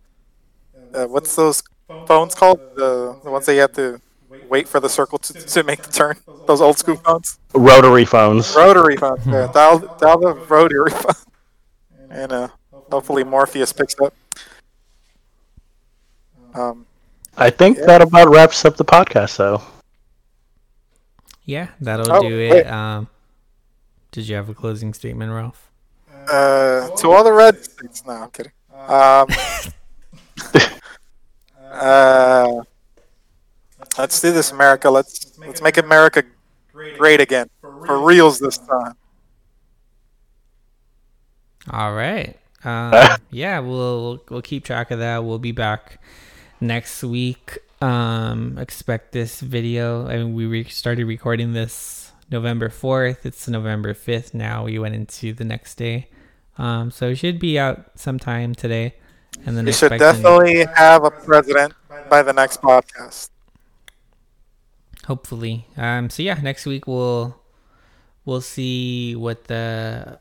uh, 0.94 1.06
what's 1.06 1.34
those 1.38 1.64
phones 2.08 2.36
called? 2.36 2.60
The 2.76 3.18
the 3.24 3.32
ones 3.32 3.46
that 3.46 3.54
you 3.54 3.62
have 3.62 3.72
to 3.76 4.02
wait 4.50 4.68
for 4.68 4.82
the 4.82 4.90
circle 4.90 5.18
to, 5.18 5.32
to 5.34 5.64
make 5.64 5.82
the 5.82 5.94
turn. 5.94 6.18
Those 6.46 6.60
old 6.60 6.78
school 6.78 6.98
phones. 6.98 7.40
Rotary 7.54 8.04
phones. 8.04 8.54
Rotary 8.54 8.98
phones. 8.98 9.26
Yeah. 9.26 9.48
Dial 9.54 9.80
dial 9.98 10.20
the 10.20 10.34
rotary 10.50 10.92
phone. 10.92 11.24
And 12.10 12.34
uh, 12.34 12.50
hopefully 12.92 13.24
Morpheus 13.24 13.72
picks 13.72 13.96
up. 14.02 14.14
Um, 16.54 16.86
I 17.38 17.50
think 17.50 17.78
that 17.78 18.02
about 18.02 18.30
wraps 18.30 18.66
up 18.66 18.76
the 18.76 18.84
podcast, 18.84 19.38
though. 19.38 19.62
Yeah, 21.46 21.70
that'll 21.80 22.12
Oh, 22.12 22.22
do 22.22 22.40
it. 22.40 22.68
Um, 22.68 23.08
did 24.12 24.28
you 24.28 24.36
have 24.36 24.50
a 24.50 24.54
closing 24.54 24.94
statement, 24.94 25.32
Ralph? 25.32 25.72
uh, 26.28 26.90
to 26.98 27.12
all 27.12 27.24
the 27.24 27.32
red 27.34 27.64
states. 27.64 28.06
No, 28.06 28.14
I'm 28.14 28.30
kidding. 28.32 28.52
Um, 28.74 29.28
uh, 31.72 32.62
let's 33.98 34.22
do 34.22 34.32
this, 34.32 34.52
America. 34.52 34.90
Let's 34.90 35.38
let's 35.40 35.62
make 35.62 35.78
America 35.78 36.24
great 36.74 37.20
again 37.22 37.50
for 37.60 38.00
reals 38.00 38.40
this 38.40 38.58
time. 38.58 38.94
All 41.70 41.94
right. 41.94 42.38
Um, 42.64 42.94
yeah, 43.32 43.58
we'll 43.58 44.24
we'll 44.30 44.44
keep 44.44 44.64
track 44.64 44.92
of 44.92 45.00
that. 45.00 45.24
We'll 45.24 45.40
be 45.40 45.52
back 45.52 46.00
next 46.60 47.02
week. 47.04 47.58
Um, 47.82 48.58
expect 48.60 49.12
this 49.12 49.42
video. 49.42 50.08
I 50.08 50.18
mean, 50.18 50.34
we 50.36 50.46
re- 50.46 50.64
started 50.66 51.06
recording 51.06 51.54
this 51.54 52.12
November 52.30 52.70
fourth. 52.70 53.26
It's 53.26 53.48
November 53.48 53.94
fifth 53.94 54.34
now. 54.34 54.66
We 54.66 54.78
went 54.80 54.96
into 54.96 55.34
the 55.34 55.44
next 55.44 55.76
day. 55.76 56.10
Um, 56.58 56.92
so 56.92 57.10
it 57.10 57.16
should 57.16 57.40
be 57.40 57.58
out 57.58 57.92
sometime 57.96 58.54
today. 58.54 58.96
And 59.46 59.58
then 59.58 59.66
We 59.66 59.72
should 59.74 59.98
definitely 59.98 60.66
have 60.76 61.04
a 61.04 61.12
president 61.12 61.74
by 62.10 62.22
the 62.22 62.34
next 62.34 62.62
podcast. 62.62 63.30
hopefully. 65.06 65.68
Um, 65.78 66.10
so 66.10 66.24
yeah, 66.24 66.40
next 66.42 66.66
week 66.66 66.88
we'll 66.88 67.40
we'll 68.26 68.42
see 68.42 69.16
what 69.16 69.46
the 69.46 70.20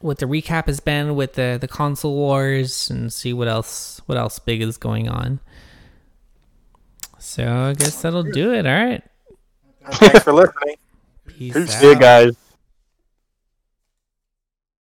what 0.00 0.18
the 0.18 0.26
recap 0.26 0.66
has 0.66 0.80
been 0.80 1.14
with 1.16 1.34
the 1.34 1.58
the 1.60 1.68
console 1.68 2.14
wars 2.14 2.90
and 2.90 3.12
see 3.12 3.32
what 3.32 3.48
else 3.48 4.00
what 4.06 4.18
else 4.18 4.38
big 4.38 4.62
is 4.62 4.76
going 4.76 5.08
on. 5.08 5.40
So 7.22 7.46
I 7.46 7.72
guess 7.74 8.02
that'll 8.02 8.24
do 8.24 8.52
it. 8.52 8.66
All 8.66 8.72
right. 8.72 9.02
Thanks 9.92 10.24
for 10.24 10.32
listening. 10.32 10.74
Peace 11.26 11.54
Peace. 11.54 11.56
out. 11.56 11.80
See 11.80 11.88
you 11.88 11.98
guys. 11.98 12.36